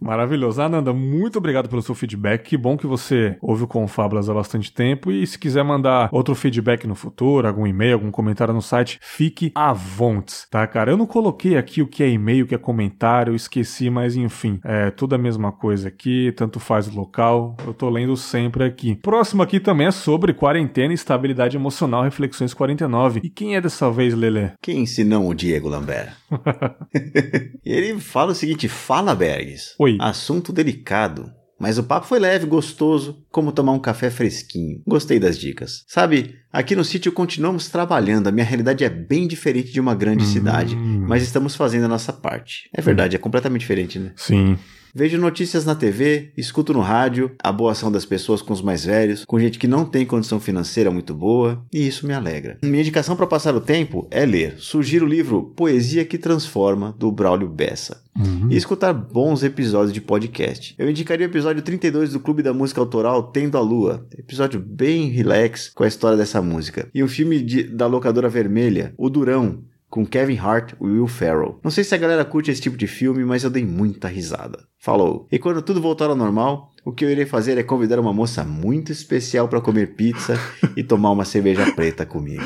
Maravilhoso. 0.00 0.60
Ananda, 0.60 0.92
muito 0.92 1.38
obrigado 1.38 1.68
pelo 1.68 1.82
seu 1.82 1.94
feedback. 1.94 2.42
Que 2.42 2.56
bom 2.56 2.76
que 2.76 2.86
você 2.86 3.36
ouve 3.40 3.64
o 3.64 3.66
Confablas 3.66 4.28
há 4.28 4.34
bastante 4.34 4.72
tempo. 4.72 5.10
E 5.10 5.26
se 5.26 5.38
quiser 5.38 5.64
mandar 5.64 6.08
outro 6.12 6.34
feedback 6.34 6.86
no 6.86 6.94
futuro, 6.94 7.46
algum 7.46 7.66
e-mail, 7.66 7.94
algum 7.94 8.10
comentário 8.10 8.54
no 8.54 8.62
site, 8.62 8.98
fique 9.00 9.52
à 9.54 9.72
vontade, 9.72 10.14
tá, 10.50 10.66
cara? 10.66 10.92
Eu 10.92 10.96
não 10.96 11.06
coloquei 11.06 11.56
aqui 11.56 11.82
o 11.82 11.86
que 11.86 12.02
é 12.02 12.08
e-mail, 12.08 12.44
o 12.44 12.48
que 12.48 12.54
é 12.54 12.58
comentário, 12.58 13.34
esqueci, 13.34 13.90
mas 13.90 14.16
enfim, 14.16 14.60
é 14.64 14.90
tudo 14.90 15.14
a 15.14 15.18
mesma 15.18 15.50
coisa 15.50 15.88
aqui, 15.88 16.32
tanto 16.36 16.60
faz 16.60 16.86
o 16.86 16.94
local. 16.94 17.56
Eu 17.66 17.74
tô 17.74 17.88
lendo 17.90 18.16
sempre 18.16 18.64
aqui. 18.64 18.94
Próximo 18.96 19.42
aqui 19.42 19.58
também 19.58 19.88
é 19.88 19.90
sobre 19.90 20.32
quarentena 20.32 20.92
e 20.92 20.94
estabilidade 20.94 21.56
emocional, 21.56 22.02
reflexões 22.02 22.54
49. 22.54 23.20
E 23.22 23.28
quem 23.28 23.56
é 23.56 23.60
dessa 23.60 23.90
vez, 23.90 24.14
Lele? 24.14 24.52
Quem 24.62 24.86
se 24.86 25.04
não 25.04 25.26
o 25.26 25.34
Diego 25.34 25.68
Lambert? 25.68 26.12
Ele 27.64 27.98
fala 28.00 28.32
o 28.32 28.34
seguinte: 28.34 28.68
fala, 28.68 29.14
Bergs. 29.14 29.74
Oi. 29.84 29.98
Assunto 30.00 30.52
delicado. 30.52 31.30
Mas 31.60 31.78
o 31.78 31.84
papo 31.84 32.06
foi 32.06 32.18
leve, 32.18 32.46
gostoso, 32.46 33.22
como 33.30 33.52
tomar 33.52 33.72
um 33.72 33.78
café 33.78 34.10
fresquinho. 34.10 34.82
Gostei 34.86 35.18
das 35.18 35.38
dicas. 35.38 35.84
Sabe, 35.86 36.36
aqui 36.52 36.74
no 36.74 36.84
sítio 36.84 37.12
continuamos 37.12 37.68
trabalhando, 37.68 38.26
a 38.26 38.32
minha 38.32 38.44
realidade 38.44 38.82
é 38.82 38.88
bem 38.88 39.28
diferente 39.28 39.72
de 39.72 39.80
uma 39.80 39.94
grande 39.94 40.24
hum. 40.24 40.26
cidade, 40.26 40.74
mas 40.74 41.22
estamos 41.22 41.54
fazendo 41.54 41.84
a 41.84 41.88
nossa 41.88 42.12
parte. 42.12 42.68
É 42.74 42.80
verdade, 42.80 43.14
é 43.14 43.18
completamente 43.18 43.60
diferente, 43.60 43.98
né? 43.98 44.12
Sim. 44.16 44.58
Vejo 44.96 45.18
notícias 45.18 45.64
na 45.64 45.74
TV, 45.74 46.30
escuto 46.36 46.72
no 46.72 46.78
rádio 46.78 47.32
a 47.42 47.50
boa 47.50 47.72
ação 47.72 47.90
das 47.90 48.04
pessoas 48.04 48.40
com 48.40 48.52
os 48.52 48.62
mais 48.62 48.84
velhos, 48.84 49.24
com 49.24 49.40
gente 49.40 49.58
que 49.58 49.66
não 49.66 49.84
tem 49.84 50.06
condição 50.06 50.38
financeira 50.38 50.88
muito 50.88 51.12
boa, 51.12 51.66
e 51.72 51.84
isso 51.84 52.06
me 52.06 52.14
alegra. 52.14 52.58
Minha 52.62 52.80
indicação 52.80 53.16
para 53.16 53.26
passar 53.26 53.56
o 53.56 53.60
tempo 53.60 54.06
é 54.08 54.24
ler. 54.24 54.54
Sugiro 54.58 55.04
o 55.04 55.08
livro 55.08 55.52
Poesia 55.56 56.04
que 56.04 56.16
Transforma, 56.16 56.94
do 56.96 57.10
Braulio 57.10 57.48
Bessa. 57.48 58.04
Uhum. 58.16 58.48
E 58.48 58.56
escutar 58.56 58.92
bons 58.92 59.42
episódios 59.42 59.92
de 59.92 60.00
podcast. 60.00 60.76
Eu 60.78 60.88
indicaria 60.88 61.26
o 61.26 61.30
episódio 61.30 61.62
32 61.62 62.12
do 62.12 62.20
Clube 62.20 62.44
da 62.44 62.54
Música 62.54 62.80
Autoral 62.80 63.32
Tendo 63.32 63.58
a 63.58 63.60
Lua. 63.60 64.06
Episódio 64.16 64.60
bem 64.60 65.08
relax 65.08 65.72
com 65.74 65.82
a 65.82 65.88
história 65.88 66.16
dessa 66.16 66.40
música. 66.40 66.88
E 66.94 67.02
o 67.02 67.08
filme 67.08 67.42
de, 67.42 67.64
da 67.64 67.88
locadora 67.88 68.28
vermelha, 68.28 68.94
O 68.96 69.10
Durão, 69.10 69.64
com 69.94 70.04
Kevin 70.04 70.36
Hart 70.38 70.72
e 70.72 70.84
Will 70.84 71.06
Ferrell. 71.06 71.60
Não 71.62 71.70
sei 71.70 71.84
se 71.84 71.94
a 71.94 71.98
galera 71.98 72.24
curte 72.24 72.50
esse 72.50 72.60
tipo 72.60 72.76
de 72.76 72.88
filme, 72.88 73.24
mas 73.24 73.44
eu 73.44 73.50
dei 73.50 73.64
muita 73.64 74.08
risada. 74.08 74.66
Falou! 74.84 75.26
E 75.32 75.38
quando 75.38 75.62
tudo 75.62 75.80
voltar 75.80 76.10
ao 76.10 76.14
normal, 76.14 76.74
o 76.84 76.92
que 76.92 77.06
eu 77.06 77.10
irei 77.10 77.24
fazer 77.24 77.56
é 77.56 77.62
convidar 77.62 77.98
uma 77.98 78.12
moça 78.12 78.44
muito 78.44 78.92
especial 78.92 79.48
para 79.48 79.58
comer 79.58 79.94
pizza 79.94 80.38
e 80.76 80.84
tomar 80.84 81.10
uma 81.12 81.24
cerveja 81.24 81.72
preta 81.72 82.04
comigo. 82.04 82.44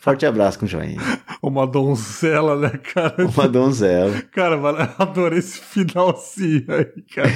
Forte 0.00 0.24
abraço 0.24 0.58
com 0.58 0.66
joinha. 0.66 0.98
Uma 1.42 1.66
donzela, 1.66 2.56
né, 2.56 2.70
cara? 2.94 3.26
Uma 3.26 3.46
donzela. 3.46 4.22
Cara, 4.32 4.56
adorei 4.98 5.40
esse 5.40 5.58
finalzinho 5.58 6.64
aí, 6.68 7.02
cara. 7.14 7.30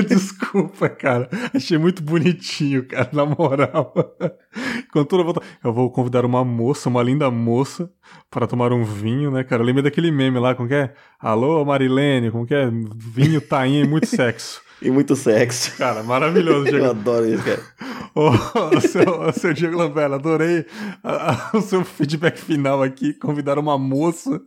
Desculpa, 0.08 0.88
cara. 0.88 1.28
Achei 1.54 1.76
muito 1.76 2.02
bonitinho, 2.02 2.88
cara, 2.88 3.10
na 3.12 3.26
moral. 3.26 3.92
Quando 4.90 5.06
toda 5.06 5.22
volta, 5.22 5.42
eu 5.62 5.74
vou 5.74 5.90
convidar 5.90 6.24
uma 6.24 6.42
moça, 6.42 6.88
uma 6.88 7.02
linda 7.02 7.30
moça, 7.30 7.90
para 8.30 8.46
tomar 8.46 8.72
um 8.72 8.84
vinho, 8.84 9.30
né, 9.30 9.44
cara? 9.44 9.62
Lembra 9.62 9.82
daquele 9.82 10.10
meme 10.10 10.38
lá, 10.38 10.54
como 10.54 10.68
que 10.68 10.74
é? 10.74 10.94
Alô, 11.18 11.64
Marilene, 11.64 12.30
como 12.30 12.46
que 12.46 12.54
é? 12.54 12.68
Vinho, 12.96 13.40
tainha 13.40 13.84
e 13.84 13.88
muito 13.88 14.06
sexo. 14.06 14.64
E 14.82 14.90
muito 14.90 15.16
sexo. 15.16 15.74
Cara, 15.78 16.02
maravilhoso, 16.02 16.64
Diego. 16.68 16.84
Eu 16.84 16.90
adoro 16.90 17.26
isso, 17.26 17.42
cara. 17.42 17.62
Ô, 18.14 18.78
seu, 18.78 19.32
seu 19.32 19.54
Diego 19.54 19.74
Lambella, 19.74 20.16
adorei 20.16 20.66
a, 21.02 21.32
a, 21.32 21.56
o 21.56 21.62
seu 21.62 21.82
feedback 21.82 22.36
final 22.36 22.82
aqui. 22.82 23.14
Convidar 23.14 23.58
uma 23.58 23.78
moça 23.78 24.38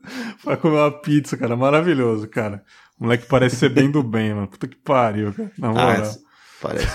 para 0.43 0.55
comer 0.55 0.77
uma 0.77 0.91
pizza, 0.91 1.35
cara. 1.35 1.55
Maravilhoso, 1.55 2.27
cara. 2.27 2.63
O 2.99 3.05
moleque 3.05 3.25
parece 3.25 3.55
ser 3.55 3.69
bem 3.69 3.89
do 3.89 4.03
bem, 4.03 4.33
mano. 4.33 4.47
Puta 4.47 4.67
que 4.67 4.75
pariu, 4.75 5.33
cara. 5.33 5.51
Na 5.57 5.69
moral. 5.69 5.89
Ah, 5.89 6.15
parece. 6.61 6.87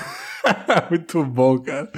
Muito 0.90 1.24
bom, 1.24 1.58
cara. 1.58 1.90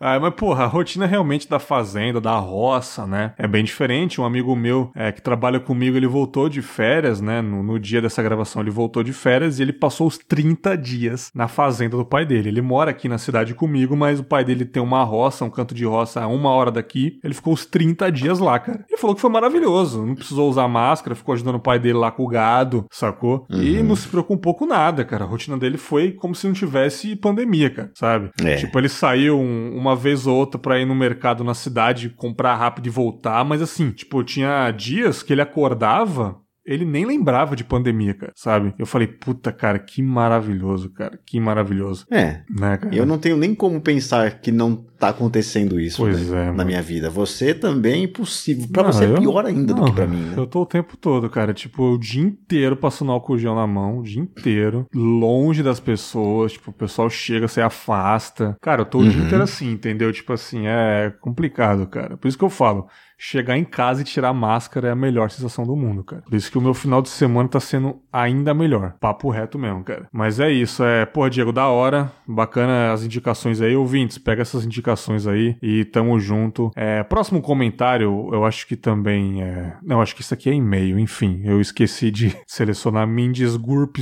Ah, 0.00 0.18
mas, 0.18 0.32
porra, 0.34 0.64
a 0.64 0.66
rotina 0.66 1.04
realmente 1.04 1.46
da 1.46 1.58
fazenda, 1.58 2.20
da 2.20 2.36
roça, 2.38 3.06
né? 3.06 3.34
É 3.36 3.46
bem 3.46 3.62
diferente. 3.62 4.18
Um 4.18 4.24
amigo 4.24 4.56
meu 4.56 4.90
é, 4.94 5.12
que 5.12 5.20
trabalha 5.20 5.60
comigo, 5.60 5.96
ele 5.96 6.06
voltou 6.06 6.48
de 6.48 6.62
férias, 6.62 7.20
né? 7.20 7.42
No, 7.42 7.62
no, 7.62 7.78
dia 7.78 8.00
dessa 8.00 8.22
gravação, 8.22 8.62
ele 8.62 8.70
voltou 8.70 9.02
de 9.02 9.12
férias 9.12 9.58
e 9.58 9.62
ele 9.62 9.74
passou 9.74 10.06
os 10.06 10.16
30 10.16 10.76
dias 10.78 11.30
na 11.34 11.48
fazenda 11.48 11.98
do 11.98 12.04
pai 12.04 12.24
dele. 12.24 12.48
Ele 12.48 12.62
mora 12.62 12.90
aqui 12.90 13.08
na 13.08 13.18
cidade 13.18 13.54
comigo, 13.54 13.94
mas 13.94 14.20
o 14.20 14.24
pai 14.24 14.42
dele 14.42 14.64
tem 14.64 14.82
uma 14.82 15.04
roça, 15.04 15.44
um 15.44 15.50
canto 15.50 15.74
de 15.74 15.84
roça 15.84 16.22
a 16.22 16.26
uma 16.26 16.50
hora 16.50 16.70
daqui. 16.70 17.18
Ele 17.22 17.34
ficou 17.34 17.52
os 17.52 17.66
30 17.66 18.10
dias 18.10 18.38
lá, 18.38 18.58
cara. 18.58 18.84
Ele 18.88 18.98
falou 18.98 19.14
que 19.14 19.20
foi 19.20 19.30
maravilhoso. 19.30 20.04
Não 20.06 20.14
precisou 20.14 20.48
usar 20.48 20.66
máscara, 20.66 21.14
ficou 21.14 21.34
ajudando 21.34 21.56
o 21.56 21.60
pai 21.60 21.78
dele 21.78 21.98
lá 21.98 22.10
com 22.10 22.24
o 22.24 22.28
gado, 22.28 22.86
sacou? 22.90 23.46
Uhum. 23.50 23.62
E 23.62 23.82
não 23.82 23.94
se 23.94 24.08
preocupou 24.08 24.54
com 24.54 24.64
nada, 24.64 25.04
cara. 25.04 25.24
A 25.24 25.28
rotina 25.28 25.58
dele 25.58 25.76
foi 25.76 26.12
como 26.12 26.34
se 26.34 26.46
não 26.46 26.54
tivesse 26.54 27.14
pandemia, 27.16 27.68
cara, 27.68 27.90
sabe? 27.94 28.30
É. 28.42 28.56
Tipo, 28.56 28.78
ele 28.78 28.88
saiu 28.88 29.38
um, 29.38 29.76
uma 29.76 29.89
uma 29.90 29.96
vez 29.96 30.26
ou 30.26 30.36
outra 30.36 30.58
pra 30.58 30.78
ir 30.78 30.86
no 30.86 30.94
mercado 30.94 31.42
na 31.42 31.52
cidade, 31.52 32.10
comprar 32.10 32.54
rápido 32.54 32.86
e 32.86 32.90
voltar, 32.90 33.44
mas 33.44 33.60
assim, 33.60 33.90
tipo, 33.90 34.22
tinha 34.22 34.70
dias 34.70 35.22
que 35.22 35.32
ele 35.32 35.42
acordava 35.42 36.40
ele 36.64 36.84
nem 36.84 37.04
lembrava 37.04 37.56
de 37.56 37.64
pandemia, 37.64 38.14
cara, 38.14 38.32
sabe? 38.34 38.74
Eu 38.78 38.86
falei, 38.86 39.06
puta, 39.06 39.52
cara, 39.52 39.78
que 39.78 40.02
maravilhoso, 40.02 40.90
cara, 40.90 41.18
que 41.24 41.40
maravilhoso. 41.40 42.06
É. 42.10 42.42
Né, 42.50 42.76
cara? 42.76 42.94
Eu 42.94 43.06
não 43.06 43.18
tenho 43.18 43.36
nem 43.36 43.54
como 43.54 43.80
pensar 43.80 44.40
que 44.40 44.52
não 44.52 44.76
tá 45.00 45.08
acontecendo 45.08 45.80
isso 45.80 46.04
né, 46.04 46.12
é, 46.12 46.46
na 46.46 46.52
mano. 46.52 46.66
minha 46.66 46.82
vida. 46.82 47.08
Você 47.08 47.54
também 47.54 48.00
é 48.00 48.04
impossível. 48.04 48.68
Pra 48.70 48.82
não, 48.82 48.92
você 48.92 49.06
é 49.06 49.18
pior 49.18 49.46
ainda 49.46 49.74
não, 49.74 49.84
do 49.84 49.86
que 49.86 49.92
pra 49.92 50.06
mim, 50.06 50.20
né? 50.20 50.34
Eu 50.36 50.46
tô 50.46 50.62
o 50.62 50.66
tempo 50.66 50.96
todo, 50.96 51.30
cara, 51.30 51.54
tipo, 51.54 51.94
o 51.94 51.98
dia 51.98 52.22
inteiro 52.22 52.76
passando 52.76 53.10
álcool 53.10 53.38
gel 53.38 53.54
na 53.54 53.66
mão, 53.66 53.98
o 53.98 54.02
dia 54.02 54.20
inteiro, 54.20 54.86
longe 54.94 55.62
das 55.62 55.80
pessoas, 55.80 56.52
tipo, 56.52 56.70
o 56.70 56.74
pessoal 56.74 57.08
chega, 57.08 57.48
você 57.48 57.62
afasta. 57.62 58.56
Cara, 58.60 58.82
eu 58.82 58.86
tô 58.86 58.98
o 58.98 59.02
uhum. 59.02 59.08
dia 59.08 59.22
inteiro 59.22 59.42
assim, 59.42 59.72
entendeu? 59.72 60.12
Tipo 60.12 60.34
assim, 60.34 60.66
é 60.66 61.12
complicado, 61.20 61.86
cara. 61.86 62.18
Por 62.18 62.28
isso 62.28 62.36
que 62.36 62.44
eu 62.44 62.50
falo, 62.50 62.86
chegar 63.20 63.58
em 63.58 63.64
casa 63.64 64.00
e 64.00 64.04
tirar 64.04 64.30
a 64.30 64.34
máscara 64.34 64.88
é 64.88 64.90
a 64.90 64.96
melhor 64.96 65.30
sensação 65.30 65.66
do 65.66 65.76
mundo, 65.76 66.02
cara. 66.02 66.22
Por 66.22 66.34
isso 66.34 66.50
que 66.50 66.56
o 66.56 66.60
meu 66.60 66.72
final 66.72 67.02
de 67.02 67.10
semana 67.10 67.48
tá 67.48 67.60
sendo 67.60 68.00
ainda 68.10 68.54
melhor. 68.54 68.94
Papo 68.98 69.28
reto 69.28 69.58
mesmo, 69.58 69.84
cara. 69.84 70.08
Mas 70.10 70.40
é 70.40 70.50
isso, 70.50 70.82
é, 70.82 71.04
pô, 71.04 71.28
Diego, 71.28 71.52
da 71.52 71.68
hora. 71.68 72.10
Bacana 72.26 72.92
as 72.92 73.04
indicações 73.04 73.60
aí, 73.60 73.76
ouvintes. 73.76 74.16
Pega 74.16 74.40
essas 74.42 74.64
indicações 74.64 75.26
aí 75.26 75.56
e 75.62 75.84
tamo 75.84 76.18
junto. 76.18 76.70
É, 76.74 77.02
próximo 77.02 77.42
comentário, 77.42 78.30
eu 78.32 78.44
acho 78.44 78.66
que 78.66 78.74
também 78.74 79.42
é. 79.42 79.76
Não, 79.82 80.00
acho 80.00 80.14
que 80.14 80.22
isso 80.22 80.32
aqui 80.32 80.48
é 80.48 80.54
e-mail, 80.54 80.98
enfim. 80.98 81.42
Eu 81.44 81.60
esqueci 81.60 82.10
de 82.10 82.34
selecionar 82.48 83.06
Mindes 83.06 83.54
Gurp 83.56 83.96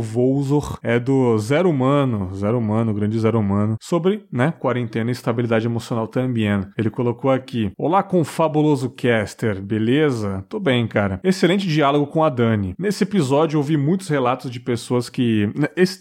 Volzor. 0.00 0.78
É 0.82 1.00
do 1.00 1.36
Zero 1.38 1.68
Humano, 1.68 2.32
Zero 2.34 2.58
Humano, 2.58 2.94
grande 2.94 3.18
Zero 3.18 3.40
Humano. 3.40 3.76
Sobre, 3.80 4.24
né, 4.30 4.52
quarentena 4.58 5.10
e 5.10 5.12
estabilidade 5.12 5.66
emocional 5.66 6.06
também. 6.06 6.30
Ele 6.78 6.90
colocou 6.90 7.30
aqui: 7.30 7.72
Olá, 7.76 8.02
confábulo 8.02 8.59
fabuloso 8.60 8.90
caster, 8.90 9.60
beleza? 9.60 10.44
Tô 10.48 10.60
bem, 10.60 10.86
cara. 10.86 11.18
Excelente 11.24 11.66
diálogo 11.66 12.06
com 12.06 12.22
a 12.22 12.28
Dani. 12.28 12.74
Nesse 12.78 13.04
episódio 13.04 13.58
ouvi 13.58 13.76
muitos 13.76 14.08
relatos 14.08 14.50
de 14.50 14.60
pessoas 14.60 15.08
que. 15.08 15.50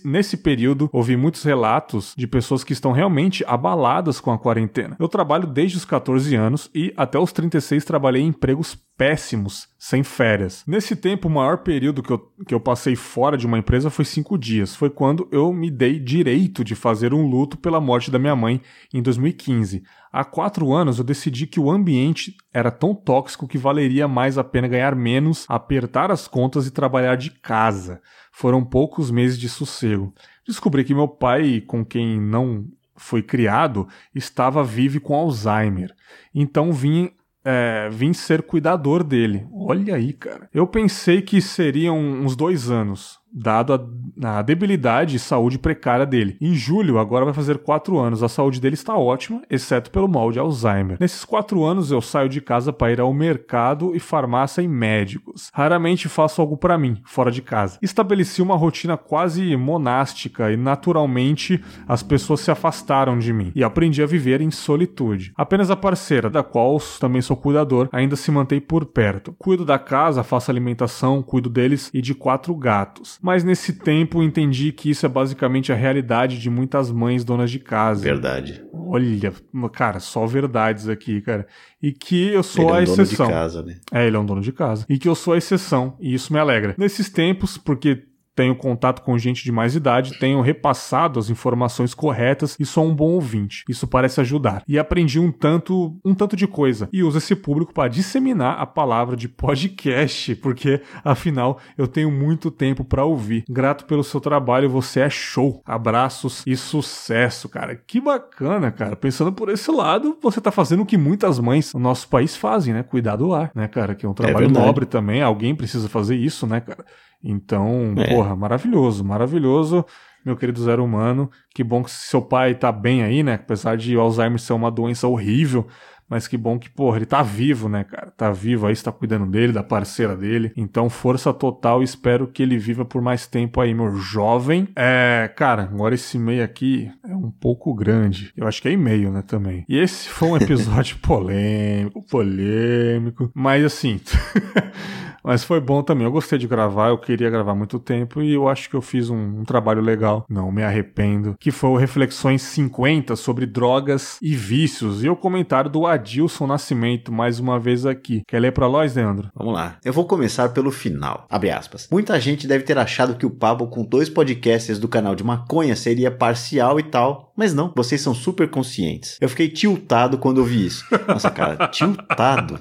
Nesse 0.03 0.37
período, 0.37 0.89
ouvi 0.91 1.15
muitos 1.15 1.43
relatos 1.43 2.13
de 2.17 2.27
pessoas 2.27 2.63
que 2.63 2.73
estão 2.73 2.91
realmente 2.91 3.43
abaladas 3.47 4.19
com 4.19 4.31
a 4.31 4.37
quarentena. 4.37 4.97
Eu 4.99 5.07
trabalho 5.07 5.47
desde 5.47 5.77
os 5.77 5.85
14 5.85 6.35
anos 6.35 6.69
e 6.75 6.93
até 6.97 7.17
os 7.17 7.31
36 7.31 7.85
trabalhei 7.85 8.21
em 8.21 8.27
empregos 8.27 8.77
péssimos, 8.97 9.68
sem 9.79 10.03
férias. 10.03 10.61
Nesse 10.67 10.93
tempo, 10.93 11.29
o 11.29 11.31
maior 11.31 11.59
período 11.59 12.03
que 12.03 12.11
eu, 12.11 12.19
que 12.45 12.53
eu 12.53 12.59
passei 12.59 12.97
fora 12.97 13.37
de 13.37 13.47
uma 13.47 13.57
empresa 13.57 13.89
foi 13.89 14.03
cinco 14.03 14.37
dias. 14.37 14.75
Foi 14.75 14.89
quando 14.89 15.25
eu 15.31 15.53
me 15.53 15.71
dei 15.71 15.97
direito 15.97 16.65
de 16.65 16.75
fazer 16.75 17.13
um 17.13 17.25
luto 17.25 17.57
pela 17.57 17.79
morte 17.79 18.11
da 18.11 18.19
minha 18.19 18.35
mãe 18.35 18.61
em 18.93 19.01
2015. 19.01 19.81
Há 20.11 20.25
quatro 20.25 20.73
anos 20.73 20.97
eu 20.97 21.03
decidi 21.05 21.47
que 21.47 21.61
o 21.61 21.71
ambiente 21.71 22.35
era 22.53 22.69
tão 22.69 22.93
tóxico 22.93 23.47
que 23.47 23.57
valeria 23.57 24.05
mais 24.05 24.37
a 24.37 24.43
pena 24.43 24.67
ganhar 24.67 24.93
menos, 24.97 25.45
apertar 25.47 26.11
as 26.11 26.27
contas 26.27 26.67
e 26.67 26.71
trabalhar 26.71 27.15
de 27.15 27.31
casa. 27.31 28.01
Foram 28.33 28.65
poucos 28.65 29.09
meses 29.09 29.39
de 29.39 29.47
sossego. 29.47 30.13
Descobri 30.45 30.83
que 30.83 30.93
meu 30.93 31.07
pai, 31.07 31.61
com 31.61 31.85
quem 31.85 32.19
não 32.19 32.65
foi 32.97 33.23
criado, 33.23 33.87
estava 34.13 34.61
vivo 34.61 34.99
com 34.99 35.15
Alzheimer. 35.15 35.95
Então 36.35 36.73
vim 36.73 37.11
é, 37.43 37.89
vim 37.91 38.13
ser 38.13 38.43
cuidador 38.43 39.03
dele. 39.03 39.47
Olha 39.51 39.95
aí, 39.95 40.13
cara. 40.13 40.49
Eu 40.53 40.67
pensei 40.67 41.21
que 41.21 41.41
seriam 41.41 41.97
uns 41.97 42.35
dois 42.35 42.69
anos 42.69 43.18
dado 43.31 43.73
a, 43.73 44.39
a, 44.39 44.41
debilidade 44.41 45.15
e 45.15 45.19
saúde 45.19 45.57
precária 45.57 46.05
dele. 46.05 46.37
Em 46.41 46.53
julho, 46.53 46.97
agora 46.97 47.25
vai 47.25 47.33
fazer 47.33 47.59
quatro 47.59 47.97
anos. 47.97 48.23
A 48.23 48.29
saúde 48.29 48.59
dele 48.59 48.73
está 48.73 48.95
ótima, 48.95 49.41
exceto 49.49 49.91
pelo 49.91 50.07
mal 50.07 50.31
de 50.31 50.39
Alzheimer. 50.39 50.97
Nesses 50.99 51.23
quatro 51.23 51.63
anos, 51.63 51.91
eu 51.91 52.01
saio 52.01 52.29
de 52.29 52.41
casa 52.41 52.73
para 52.73 52.91
ir 52.91 52.99
ao 52.99 53.13
mercado 53.13 53.95
e 53.95 53.99
farmácia 53.99 54.61
e 54.61 54.67
médicos. 54.67 55.49
Raramente 55.53 56.09
faço 56.09 56.41
algo 56.41 56.57
para 56.57 56.77
mim, 56.77 57.01
fora 57.05 57.31
de 57.31 57.41
casa. 57.41 57.77
Estabeleci 57.81 58.41
uma 58.41 58.55
rotina 58.55 58.97
quase 58.97 59.55
monástica 59.55 60.51
e, 60.51 60.57
naturalmente, 60.57 61.63
as 61.87 62.01
pessoas 62.01 62.41
se 62.41 62.51
afastaram 62.51 63.19
de 63.19 63.31
mim 63.31 63.51
e 63.55 63.63
aprendi 63.63 64.01
a 64.01 64.07
viver 64.07 64.41
em 64.41 64.51
solitude. 64.51 65.33
Apenas 65.35 65.69
a 65.69 65.75
parceira, 65.75 66.29
da 66.29 66.43
qual 66.43 66.79
também 66.99 67.21
sou 67.21 67.35
cuidador, 67.35 67.89
ainda 67.91 68.15
se 68.15 68.31
mantém 68.31 68.59
por 68.59 68.85
perto. 68.85 69.35
Cuido 69.37 69.65
da 69.65 69.79
casa, 69.79 70.23
faço 70.23 70.51
alimentação, 70.51 71.21
cuido 71.21 71.49
deles 71.49 71.89
e 71.93 72.01
de 72.01 72.13
quatro 72.13 72.53
gatos 72.55 73.18
mas 73.21 73.43
nesse 73.43 73.73
tempo 73.73 74.23
entendi 74.23 74.71
que 74.71 74.89
isso 74.89 75.05
é 75.05 75.09
basicamente 75.09 75.71
a 75.71 75.75
realidade 75.75 76.39
de 76.39 76.49
muitas 76.49 76.89
mães 76.91 77.23
donas 77.23 77.51
de 77.51 77.59
casa. 77.59 78.01
Verdade. 78.01 78.63
Olha, 78.73 79.33
cara, 79.71 79.99
só 79.99 80.25
verdades 80.25 80.87
aqui, 80.87 81.21
cara. 81.21 81.45
E 81.81 81.91
que 81.91 82.29
eu 82.29 82.41
sou 82.41 82.65
ele 82.65 82.71
a 82.71 82.75
é 82.75 82.79
um 82.79 82.83
exceção. 82.83 83.27
Dono 83.27 83.27
de 83.27 83.41
casa, 83.41 83.61
né? 83.63 83.75
É, 83.91 84.07
ele 84.07 84.15
é 84.15 84.19
um 84.19 84.25
dono 84.25 84.41
de 84.41 84.51
casa. 84.51 84.85
E 84.89 84.97
que 84.97 85.07
eu 85.07 85.15
sou 85.15 85.33
a 85.33 85.37
exceção, 85.37 85.95
e 85.99 86.13
isso 86.13 86.31
me 86.31 86.39
alegra. 86.39 86.75
Nesses 86.77 87.09
tempos, 87.09 87.57
porque 87.57 88.08
tenho 88.39 88.55
contato 88.55 89.01
com 89.01 89.17
gente 89.17 89.43
de 89.43 89.51
mais 89.51 89.75
idade, 89.75 90.17
tenho 90.17 90.39
repassado 90.39 91.19
as 91.19 91.29
informações 91.29 91.93
corretas 91.93 92.55
e 92.57 92.65
sou 92.65 92.85
um 92.85 92.95
bom 92.95 93.11
ouvinte. 93.11 93.65
Isso 93.67 93.85
parece 93.85 94.21
ajudar. 94.21 94.63
E 94.65 94.79
aprendi 94.79 95.19
um 95.19 95.29
tanto, 95.29 95.99
um 96.05 96.15
tanto 96.15 96.37
de 96.37 96.47
coisa 96.47 96.87
e 96.93 97.03
uso 97.03 97.17
esse 97.17 97.35
público 97.35 97.73
para 97.73 97.89
disseminar 97.89 98.57
a 98.57 98.65
palavra 98.65 99.17
de 99.17 99.27
podcast, 99.27 100.35
porque 100.35 100.81
afinal 101.03 101.59
eu 101.77 101.85
tenho 101.85 102.09
muito 102.09 102.49
tempo 102.49 102.85
para 102.85 103.03
ouvir. 103.03 103.43
Grato 103.49 103.83
pelo 103.83 104.05
seu 104.05 104.21
trabalho, 104.21 104.69
você 104.69 105.01
é 105.01 105.09
show. 105.09 105.61
Abraços 105.65 106.41
e 106.47 106.55
sucesso, 106.55 107.49
cara. 107.49 107.75
Que 107.75 107.99
bacana, 107.99 108.71
cara. 108.71 108.95
Pensando 108.95 109.33
por 109.33 109.49
esse 109.49 109.69
lado, 109.69 110.17
você 110.21 110.39
tá 110.39 110.49
fazendo 110.49 110.83
o 110.83 110.85
que 110.85 110.97
muitas 110.97 111.39
mães 111.39 111.73
no 111.73 111.79
nosso 111.81 112.07
país 112.07 112.37
fazem, 112.37 112.73
né? 112.73 112.83
Cuidar 112.83 113.17
do 113.17 113.27
lar, 113.27 113.51
né, 113.53 113.67
cara? 113.67 113.95
Que 113.95 114.05
é 114.05 114.09
um 114.09 114.13
trabalho 114.13 114.45
é 114.45 114.49
nobre 114.49 114.85
também. 114.85 115.21
Alguém 115.21 115.53
precisa 115.53 115.89
fazer 115.89 116.15
isso, 116.15 116.47
né, 116.47 116.61
cara? 116.61 116.85
Então, 117.23 117.93
é. 117.97 118.07
porra, 118.07 118.35
maravilhoso, 118.35 119.03
maravilhoso, 119.03 119.85
meu 120.25 120.35
querido 120.35 120.61
Zero 120.61 120.83
Humano. 120.83 121.29
Que 121.53 121.63
bom 121.63 121.83
que 121.83 121.91
seu 121.91 122.21
pai 122.21 122.55
tá 122.55 122.71
bem 122.71 123.03
aí, 123.03 123.23
né? 123.23 123.35
Apesar 123.35 123.77
de 123.77 123.95
Alzheimer 123.95 124.39
ser 124.39 124.53
uma 124.53 124.71
doença 124.71 125.07
horrível, 125.07 125.67
mas 126.09 126.27
que 126.27 126.35
bom 126.35 126.57
que, 126.57 126.69
porra, 126.69 126.97
ele 126.97 127.05
tá 127.05 127.21
vivo, 127.21 127.69
né, 127.69 127.83
cara? 127.83 128.09
Tá 128.09 128.31
vivo 128.31 128.65
aí, 128.65 128.73
está 128.73 128.91
cuidando 128.91 129.27
dele, 129.27 129.53
da 129.53 129.61
parceira 129.61 130.17
dele. 130.17 130.51
Então, 130.57 130.89
força 130.89 131.31
total, 131.31 131.83
espero 131.83 132.27
que 132.27 132.41
ele 132.41 132.57
viva 132.57 132.83
por 132.83 132.99
mais 132.99 133.27
tempo 133.27 133.61
aí, 133.61 133.75
meu 133.75 133.95
jovem. 133.95 134.67
É, 134.75 135.31
cara, 135.35 135.63
agora 135.63 135.93
esse 135.93 136.17
e-mail 136.17 136.43
aqui 136.43 136.91
é 137.07 137.15
um 137.15 137.29
pouco 137.29 137.75
grande. 137.75 138.33
Eu 138.35 138.47
acho 138.47 138.59
que 138.59 138.67
é 138.67 138.71
e-mail, 138.71 139.11
né, 139.11 139.21
também. 139.21 139.63
E 139.69 139.77
esse 139.77 140.09
foi 140.09 140.29
um 140.29 140.37
episódio 140.37 140.97
polêmico, 141.03 142.03
polêmico, 142.09 143.31
mas 143.35 143.63
assim. 143.63 144.01
Mas 145.29 145.43
foi 145.43 145.61
bom 145.61 145.83
também. 145.83 146.05
Eu 146.05 146.11
gostei 146.11 146.39
de 146.39 146.47
gravar, 146.47 146.87
eu 146.89 146.97
queria 146.97 147.29
gravar 147.29 147.53
muito 147.53 147.77
tempo 147.77 148.19
e 148.19 148.33
eu 148.33 148.49
acho 148.49 148.67
que 148.67 148.75
eu 148.75 148.81
fiz 148.81 149.11
um, 149.11 149.41
um 149.41 149.45
trabalho 149.45 149.79
legal. 149.79 150.25
Não 150.27 150.51
me 150.51 150.63
arrependo. 150.63 151.35
Que 151.39 151.51
foi 151.51 151.69
o 151.69 151.75
Reflexões 151.75 152.41
50 152.41 153.15
sobre 153.15 153.45
drogas 153.45 154.17
e 154.23 154.35
vícios. 154.35 155.03
E 155.03 155.07
o 155.07 155.15
comentário 155.15 155.69
do 155.69 155.85
Adilson 155.85 156.47
Nascimento, 156.47 157.11
mais 157.11 157.37
uma 157.39 157.59
vez 157.59 157.85
aqui. 157.85 158.23
Quer 158.27 158.39
ler 158.39 158.53
pra 158.53 158.67
nós, 158.67 158.95
Leandro? 158.95 159.29
Vamos 159.35 159.53
lá. 159.53 159.77
Eu 159.85 159.93
vou 159.93 160.05
começar 160.05 160.49
pelo 160.49 160.71
final. 160.71 161.27
Abre 161.29 161.51
aspas. 161.51 161.87
Muita 161.91 162.19
gente 162.19 162.47
deve 162.47 162.63
ter 162.63 162.79
achado 162.79 163.13
que 163.13 163.25
o 163.27 163.29
papo 163.29 163.67
com 163.67 163.85
dois 163.85 164.09
podcasters 164.09 164.79
do 164.79 164.87
canal 164.87 165.13
de 165.13 165.23
maconha 165.23 165.75
seria 165.75 166.09
parcial 166.09 166.79
e 166.79 166.83
tal, 166.83 167.31
mas 167.37 167.53
não, 167.53 167.71
vocês 167.75 168.01
são 168.01 168.15
super 168.15 168.49
conscientes. 168.49 169.15
Eu 169.21 169.29
fiquei 169.29 169.47
tiltado 169.47 170.17
quando 170.17 170.41
eu 170.41 170.45
vi 170.45 170.65
isso. 170.65 170.83
Nossa, 171.07 171.29
cara, 171.29 171.67
tiltado. 171.69 172.59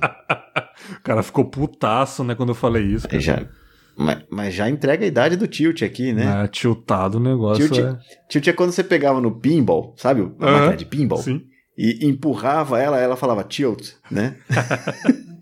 O 0.96 1.02
cara 1.02 1.22
ficou 1.22 1.44
putaço, 1.44 2.22
né, 2.24 2.34
quando 2.34 2.50
eu 2.50 2.54
falei 2.58 2.84
isso. 2.84 3.08
Cara. 3.08 3.20
Já, 3.20 3.46
mas, 3.96 4.24
mas, 4.30 4.54
já 4.54 4.68
entrega 4.68 5.04
a 5.04 5.08
idade 5.08 5.36
do 5.36 5.46
tilt 5.46 5.82
aqui, 5.82 6.12
né? 6.12 6.44
É, 6.44 6.48
tiltado 6.48 7.18
o 7.18 7.20
negócio. 7.20 7.68
Tilt 7.68 7.84
é... 7.84 7.98
tilt 8.28 8.46
é 8.46 8.52
quando 8.52 8.72
você 8.72 8.84
pegava 8.84 9.20
no 9.20 9.40
pinball, 9.40 9.94
sabe? 9.96 10.22
A 10.40 10.50
máquina 10.50 10.76
de 10.76 10.84
pinball. 10.84 11.18
Sim. 11.18 11.42
E 11.76 12.06
empurrava 12.06 12.80
ela, 12.80 12.98
ela 12.98 13.16
falava 13.16 13.44
tilt, 13.44 13.92
né? 14.10 14.36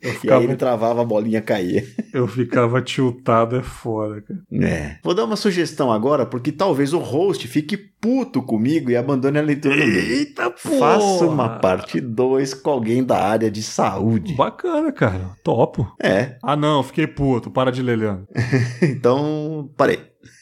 Ficava... 0.00 0.40
E 0.40 0.44
aí 0.44 0.44
ele 0.44 0.56
travava, 0.56 1.02
a 1.02 1.04
bolinha 1.04 1.42
caía. 1.42 1.84
Eu 2.12 2.26
ficava 2.26 2.80
tiltado, 2.80 3.56
é 3.56 3.62
foda, 3.62 4.22
cara. 4.22 4.40
É. 4.52 4.98
Vou 5.02 5.14
dar 5.14 5.24
uma 5.24 5.36
sugestão 5.36 5.92
agora, 5.92 6.24
porque 6.24 6.50
talvez 6.50 6.92
o 6.92 6.98
host 6.98 7.46
fique 7.46 7.76
puto 7.76 8.42
comigo 8.42 8.90
e 8.90 8.96
abandone 8.96 9.38
a 9.38 9.42
leitura 9.42 9.76
do 9.76 9.82
Eita, 9.82 10.50
porra! 10.50 10.78
Faça 10.78 11.26
uma 11.26 11.58
parte 11.58 12.00
2 12.00 12.54
com 12.54 12.70
alguém 12.70 13.04
da 13.04 13.22
área 13.22 13.50
de 13.50 13.62
saúde. 13.62 14.34
Bacana, 14.34 14.90
cara. 14.90 15.36
Topo. 15.44 15.86
É. 16.02 16.36
Ah, 16.42 16.56
não, 16.56 16.82
fiquei 16.82 17.06
puto. 17.06 17.50
Para 17.50 17.70
de 17.70 17.82
ler, 17.82 17.98
Leandro. 17.98 18.26
então, 18.82 19.70
parei. 19.76 20.00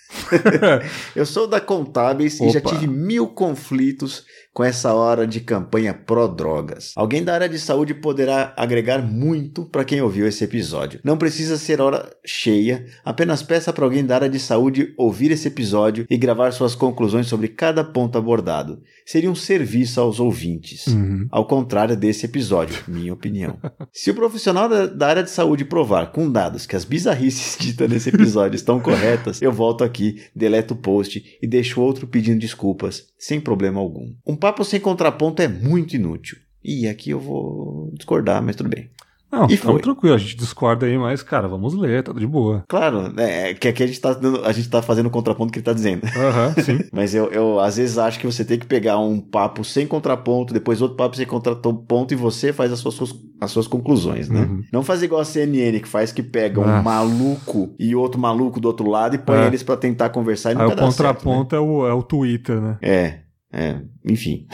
eu 1.15 1.27
sou 1.27 1.47
da 1.47 1.61
Contábeis 1.61 2.41
Opa. 2.41 2.49
e 2.49 2.53
já 2.53 2.61
tive 2.61 2.87
mil 2.87 3.29
conflitos 3.29 4.25
com 4.59 4.65
essa 4.65 4.93
hora 4.93 5.25
de 5.25 5.39
campanha 5.39 5.95
pró-drogas. 5.95 6.93
Alguém 6.97 7.23
da 7.23 7.33
área 7.33 7.49
de 7.49 7.61
saúde 7.61 7.95
poderá 7.95 8.53
agregar 8.57 9.01
muito 9.01 9.65
para 9.65 9.85
quem 9.85 10.03
ouviu 10.03 10.27
esse 10.27 10.43
episódio. 10.43 10.99
Não 11.05 11.17
precisa 11.17 11.57
ser 11.57 11.81
hora 11.81 12.11
cheia, 12.27 12.85
apenas 13.05 13.41
peça 13.41 13.73
para 13.73 13.85
alguém 13.85 14.05
da 14.05 14.17
área 14.17 14.29
de 14.29 14.41
saúde 14.41 14.93
ouvir 14.99 15.31
esse 15.31 15.47
episódio 15.47 16.05
e 16.11 16.17
gravar 16.17 16.51
suas 16.51 16.75
conclusões 16.75 17.29
sobre 17.29 17.47
cada 17.47 17.85
ponto 17.85 18.19
abordado. 18.19 18.83
Seria 19.07 19.31
um 19.31 19.35
serviço 19.37 20.01
aos 20.01 20.19
ouvintes. 20.19 20.89
Uhum. 20.89 21.29
Ao 21.31 21.47
contrário 21.47 21.97
desse 21.97 22.27
episódio, 22.27 22.83
minha 22.89 23.13
opinião. 23.13 23.61
Se 23.95 24.11
o 24.11 24.15
profissional 24.15 24.69
da 24.89 25.07
área 25.07 25.23
de 25.23 25.31
saúde 25.31 25.65
provar 25.65 26.11
com 26.11 26.29
dados 26.29 26.67
que 26.67 26.75
as 26.75 26.85
bizarrices 26.85 27.57
ditas 27.65 27.89
nesse 27.89 28.09
episódio 28.09 28.57
estão 28.57 28.81
corretas, 28.81 29.41
eu 29.41 29.53
volto 29.53 29.85
aqui, 29.85 30.21
deleto 30.35 30.75
o 30.75 30.77
post 30.77 31.39
e 31.41 31.47
deixo 31.47 31.81
outro 31.81 32.09
pedindo 32.09 32.41
desculpas, 32.41 33.07
sem 33.17 33.41
problema 33.41 33.79
algum. 33.79 34.13
Um 34.27 34.35
papo 34.49 34.65
sem 34.65 34.81
contraponto 34.81 35.43
é 35.43 35.49
muito 35.49 35.95
inútil. 35.95 36.39
E 36.65 36.89
aqui 36.89 37.11
eu 37.11 37.21
vou 37.21 37.91
discordar, 37.95 38.43
mas 38.43 38.57
tudo 38.57 38.71
bem. 38.71 38.91
Não, 39.31 39.47
e 39.47 39.59
foi. 39.59 39.79
tranquilo, 39.83 40.15
a 40.15 40.19
gente 40.19 40.39
discorda 40.39 40.87
aí, 40.87 40.97
mas, 40.97 41.23
cara, 41.23 41.47
vamos 41.47 41.75
ler, 41.75 42.03
tá 42.03 42.15
de 42.15 42.27
boa. 42.27 42.65
Claro, 42.67 43.13
é, 43.21 43.53
que 43.53 43.69
aqui 43.69 43.83
a 43.83 43.87
gente, 43.87 44.01
tá 44.01 44.15
dando, 44.15 44.43
a 44.43 44.53
gente 44.53 44.71
tá 44.71 44.81
fazendo 44.81 45.09
o 45.09 45.11
contraponto 45.11 45.53
que 45.53 45.59
ele 45.59 45.67
tá 45.67 45.75
dizendo. 45.75 46.03
Aham, 46.17 46.55
uhum, 46.57 46.65
sim. 46.65 46.79
mas 46.91 47.15
eu, 47.15 47.27
eu, 47.31 47.61
às 47.61 47.77
vezes, 47.77 47.99
acho 47.99 48.19
que 48.19 48.25
você 48.25 48.43
tem 48.43 48.59
que 48.59 48.65
pegar 48.65 48.99
um 48.99 49.21
papo 49.21 49.63
sem 49.63 49.87
contraponto, 49.87 50.55
depois 50.55 50.81
outro 50.81 50.97
papo 50.97 51.15
sem 51.15 51.27
contraponto 51.27 52.15
e 52.15 52.17
você 52.17 52.55
faz 52.55 52.73
as 52.73 52.79
suas, 52.79 53.15
as 53.39 53.51
suas 53.51 53.67
conclusões, 53.67 54.31
né? 54.31 54.41
Uhum. 54.41 54.65
Não 54.73 54.83
fazer 54.83 55.05
igual 55.05 55.21
a 55.21 55.27
CNN 55.27 55.79
que 55.79 55.89
faz 55.89 56.11
que 56.11 56.23
pega 56.23 56.59
um 56.59 56.83
maluco 56.83 57.75
e 57.79 57.95
outro 57.95 58.19
maluco 58.19 58.59
do 58.59 58.67
outro 58.69 58.89
lado 58.89 59.15
e 59.15 59.19
põe 59.19 59.41
é. 59.41 59.47
eles 59.47 59.63
para 59.63 59.77
tentar 59.77 60.09
conversar 60.09 60.53
e 60.53 60.55
nunca 60.55 60.69
aí 60.69 60.73
o 60.73 60.77
contraponto 60.77 61.51
certo, 61.51 61.53
né? 61.53 61.59
é, 61.59 61.61
o, 61.61 61.87
é 61.87 61.93
o 61.93 62.03
Twitter, 62.03 62.59
né? 62.59 62.79
É. 62.81 63.28
É, 63.59 63.81
enfim. 64.05 64.47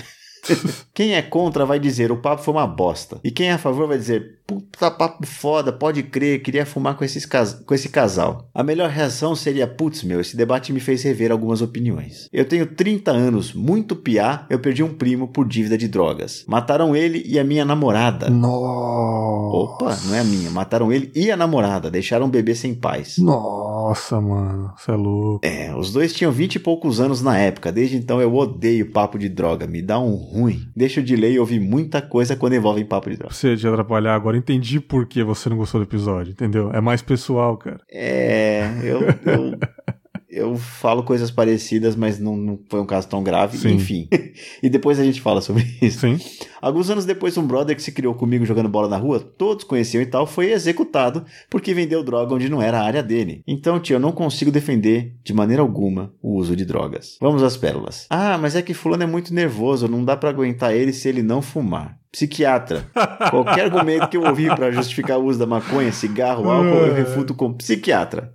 quem 0.95 1.15
é 1.15 1.21
contra 1.21 1.67
vai 1.67 1.79
dizer 1.79 2.11
o 2.11 2.23
papo 2.23 2.43
foi 2.43 2.55
uma 2.55 2.67
bosta. 2.67 3.21
E 3.23 3.31
quem 3.31 3.49
é 3.49 3.53
a 3.53 3.59
favor 3.59 3.87
vai 3.87 3.99
dizer 3.99 4.41
puta 4.47 4.91
papo 4.91 5.27
foda, 5.27 5.73
pode 5.73 6.03
crer, 6.03 6.43
queria 6.43 6.67
fumar 6.67 6.97
com, 6.97 7.05
esses 7.05 7.25
cas 7.25 7.55
com 7.65 7.75
esse 7.75 7.89
casal. 7.89 8.49
A 8.55 8.63
melhor 8.63 8.91
reação 8.91 9.35
seria 9.35 9.67
putz 9.67 10.03
meu, 10.03 10.21
esse 10.21 10.37
debate 10.37 10.73
me 10.73 10.81
fez 10.81 11.03
rever 11.03 11.33
algumas 11.33 11.63
opiniões. 11.63 12.29
Eu 12.33 12.45
tenho 12.45 12.67
30 12.67 13.11
anos, 13.11 13.53
muito 13.53 13.97
piá, 13.97 14.47
eu 14.51 14.59
perdi 14.59 14.83
um 14.83 14.95
primo 14.95 15.29
por 15.29 15.47
dívida 15.47 15.79
de 15.79 15.89
drogas. 15.89 16.45
Mataram 16.47 16.95
ele 16.95 17.23
e 17.27 17.39
a 17.39 17.45
minha 17.45 17.65
namorada. 17.65 18.29
Nossa. 18.29 19.35
Opa, 19.57 19.99
não 20.07 20.15
é 20.15 20.21
a 20.21 20.25
minha. 20.25 20.51
Mataram 20.51 20.93
ele 20.93 21.11
e 21.15 21.31
a 21.31 21.37
namorada, 21.37 21.91
deixaram 21.91 22.27
o 22.27 22.29
bebê 22.29 22.55
sem 22.55 22.75
paz. 22.75 23.17
Nossa, 23.19 24.21
mano, 24.21 24.73
você 24.77 24.91
é 24.91 24.95
louco. 24.95 25.47
É, 25.47 25.75
os 25.75 25.93
dois 25.93 26.13
tinham 26.13 26.33
20 26.33 26.57
e 26.57 26.59
poucos 26.59 27.01
anos 27.01 27.23
na 27.23 27.39
época, 27.39 27.73
desde 27.73 27.97
então 27.97 28.21
eu 28.21 28.35
odeio 28.35 28.91
papo 28.91 29.19
de 29.19 29.29
droga, 29.29 29.67
me 29.67 29.81
dá 29.81 29.99
um 29.99 30.15
ruim. 30.15 30.61
Deixo 30.77 31.03
de 31.03 31.17
ler 31.17 31.33
e 31.33 31.39
ouvir 31.39 31.61
muita 31.61 32.03
coisa 32.03 32.37
quando 32.37 32.55
envolve 32.55 32.85
papo 32.85 33.11
de 33.11 33.17
droga. 33.17 33.35
Você 33.35 33.57
te 33.57 33.67
atrapalhar 33.67 34.15
agora, 34.15 34.34
entendi 34.37 34.81
por 34.81 35.07
que 35.07 35.23
você 35.23 35.49
não 35.49 35.57
gostou 35.57 35.81
do 35.81 35.87
episódio, 35.87 36.33
entendeu? 36.33 36.71
É 36.73 36.81
mais 36.81 37.03
pessoal, 37.03 37.57
cara. 37.57 37.81
É, 37.91 38.69
eu, 38.83 39.01
eu 39.01 39.59
eu 40.35 40.57
falo 40.57 41.05
coisas 41.05 41.31
parecidas, 41.31 41.95
mas 41.95 42.19
não, 42.19 42.37
não 42.37 42.59
foi 42.69 42.81
um 42.81 42.87
caso 42.87 43.09
tão 43.09 43.23
grave. 43.23 43.57
Sim. 43.57 43.75
Enfim. 43.75 44.09
e 44.61 44.69
depois 44.69 44.99
a 44.99 45.05
gente 45.05 45.21
fala 45.21 45.41
sobre 45.41 45.65
isso. 45.81 46.01
Sim. 46.01 46.19
Alguns 46.61 46.91
anos 46.91 47.05
depois, 47.05 47.39
um 47.39 47.47
brother 47.47 47.77
que 47.77 47.83
se 47.83 47.93
criou 47.93 48.15
comigo 48.15 48.45
jogando 48.45 48.69
bola 48.69 48.89
na 48.89 48.97
rua, 48.97 49.21
todos 49.21 49.65
conheciam 49.65 50.03
e 50.03 50.07
tal, 50.07 50.27
foi 50.27 50.51
executado 50.51 51.25
porque 51.49 51.73
vendeu 51.73 52.03
droga 52.03 52.35
onde 52.35 52.49
não 52.49 52.61
era 52.61 52.81
a 52.81 52.85
área 52.85 53.03
dele. 53.03 53.43
Então, 53.47 53.79
tio, 53.79 53.95
eu 53.95 54.01
não 54.01 54.13
consigo 54.13 54.51
defender 54.51 55.15
de 55.23 55.33
maneira 55.33 55.63
alguma 55.63 56.13
o 56.21 56.37
uso 56.37 56.57
de 56.57 56.65
drogas. 56.65 57.17
Vamos 57.21 57.43
às 57.43 57.57
pérolas. 57.57 58.07
Ah, 58.11 58.37
mas 58.37 58.57
é 58.57 58.63
que 58.63 58.75
fulano 58.75 59.05
é 59.05 59.07
muito 59.07 59.33
nervoso, 59.33 59.87
não 59.87 60.05
dá 60.05 60.17
para 60.17 60.31
aguentar 60.31 60.75
ele 60.75 60.93
se 60.93 61.09
ele 61.09 61.23
não 61.23 61.41
fumar 61.41 61.99
psiquiatra. 62.15 62.87
Qualquer 63.29 63.65
argumento 63.65 64.09
que 64.09 64.17
eu 64.17 64.23
ouvi 64.23 64.47
para 64.47 64.71
justificar 64.71 65.19
o 65.19 65.25
uso 65.25 65.41
da 65.41 65.47
maconha, 65.47 65.91
cigarro, 65.91 66.49
álcool, 66.49 66.87
eu 66.87 66.95
refuto 66.95 67.35
com 67.35 67.53
psiquiatra. 67.53 68.33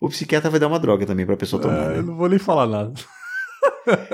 o 0.00 0.08
psiquiatra 0.10 0.50
vai 0.50 0.60
dar 0.60 0.68
uma 0.68 0.78
droga 0.78 1.06
também 1.06 1.24
pra 1.24 1.38
pessoa 1.38 1.60
tomar. 1.60 1.76
É, 1.76 1.88
né? 1.88 1.98
Eu 1.98 2.02
não 2.02 2.16
vou 2.16 2.28
nem 2.28 2.38
falar 2.38 2.66
nada. 2.66 2.92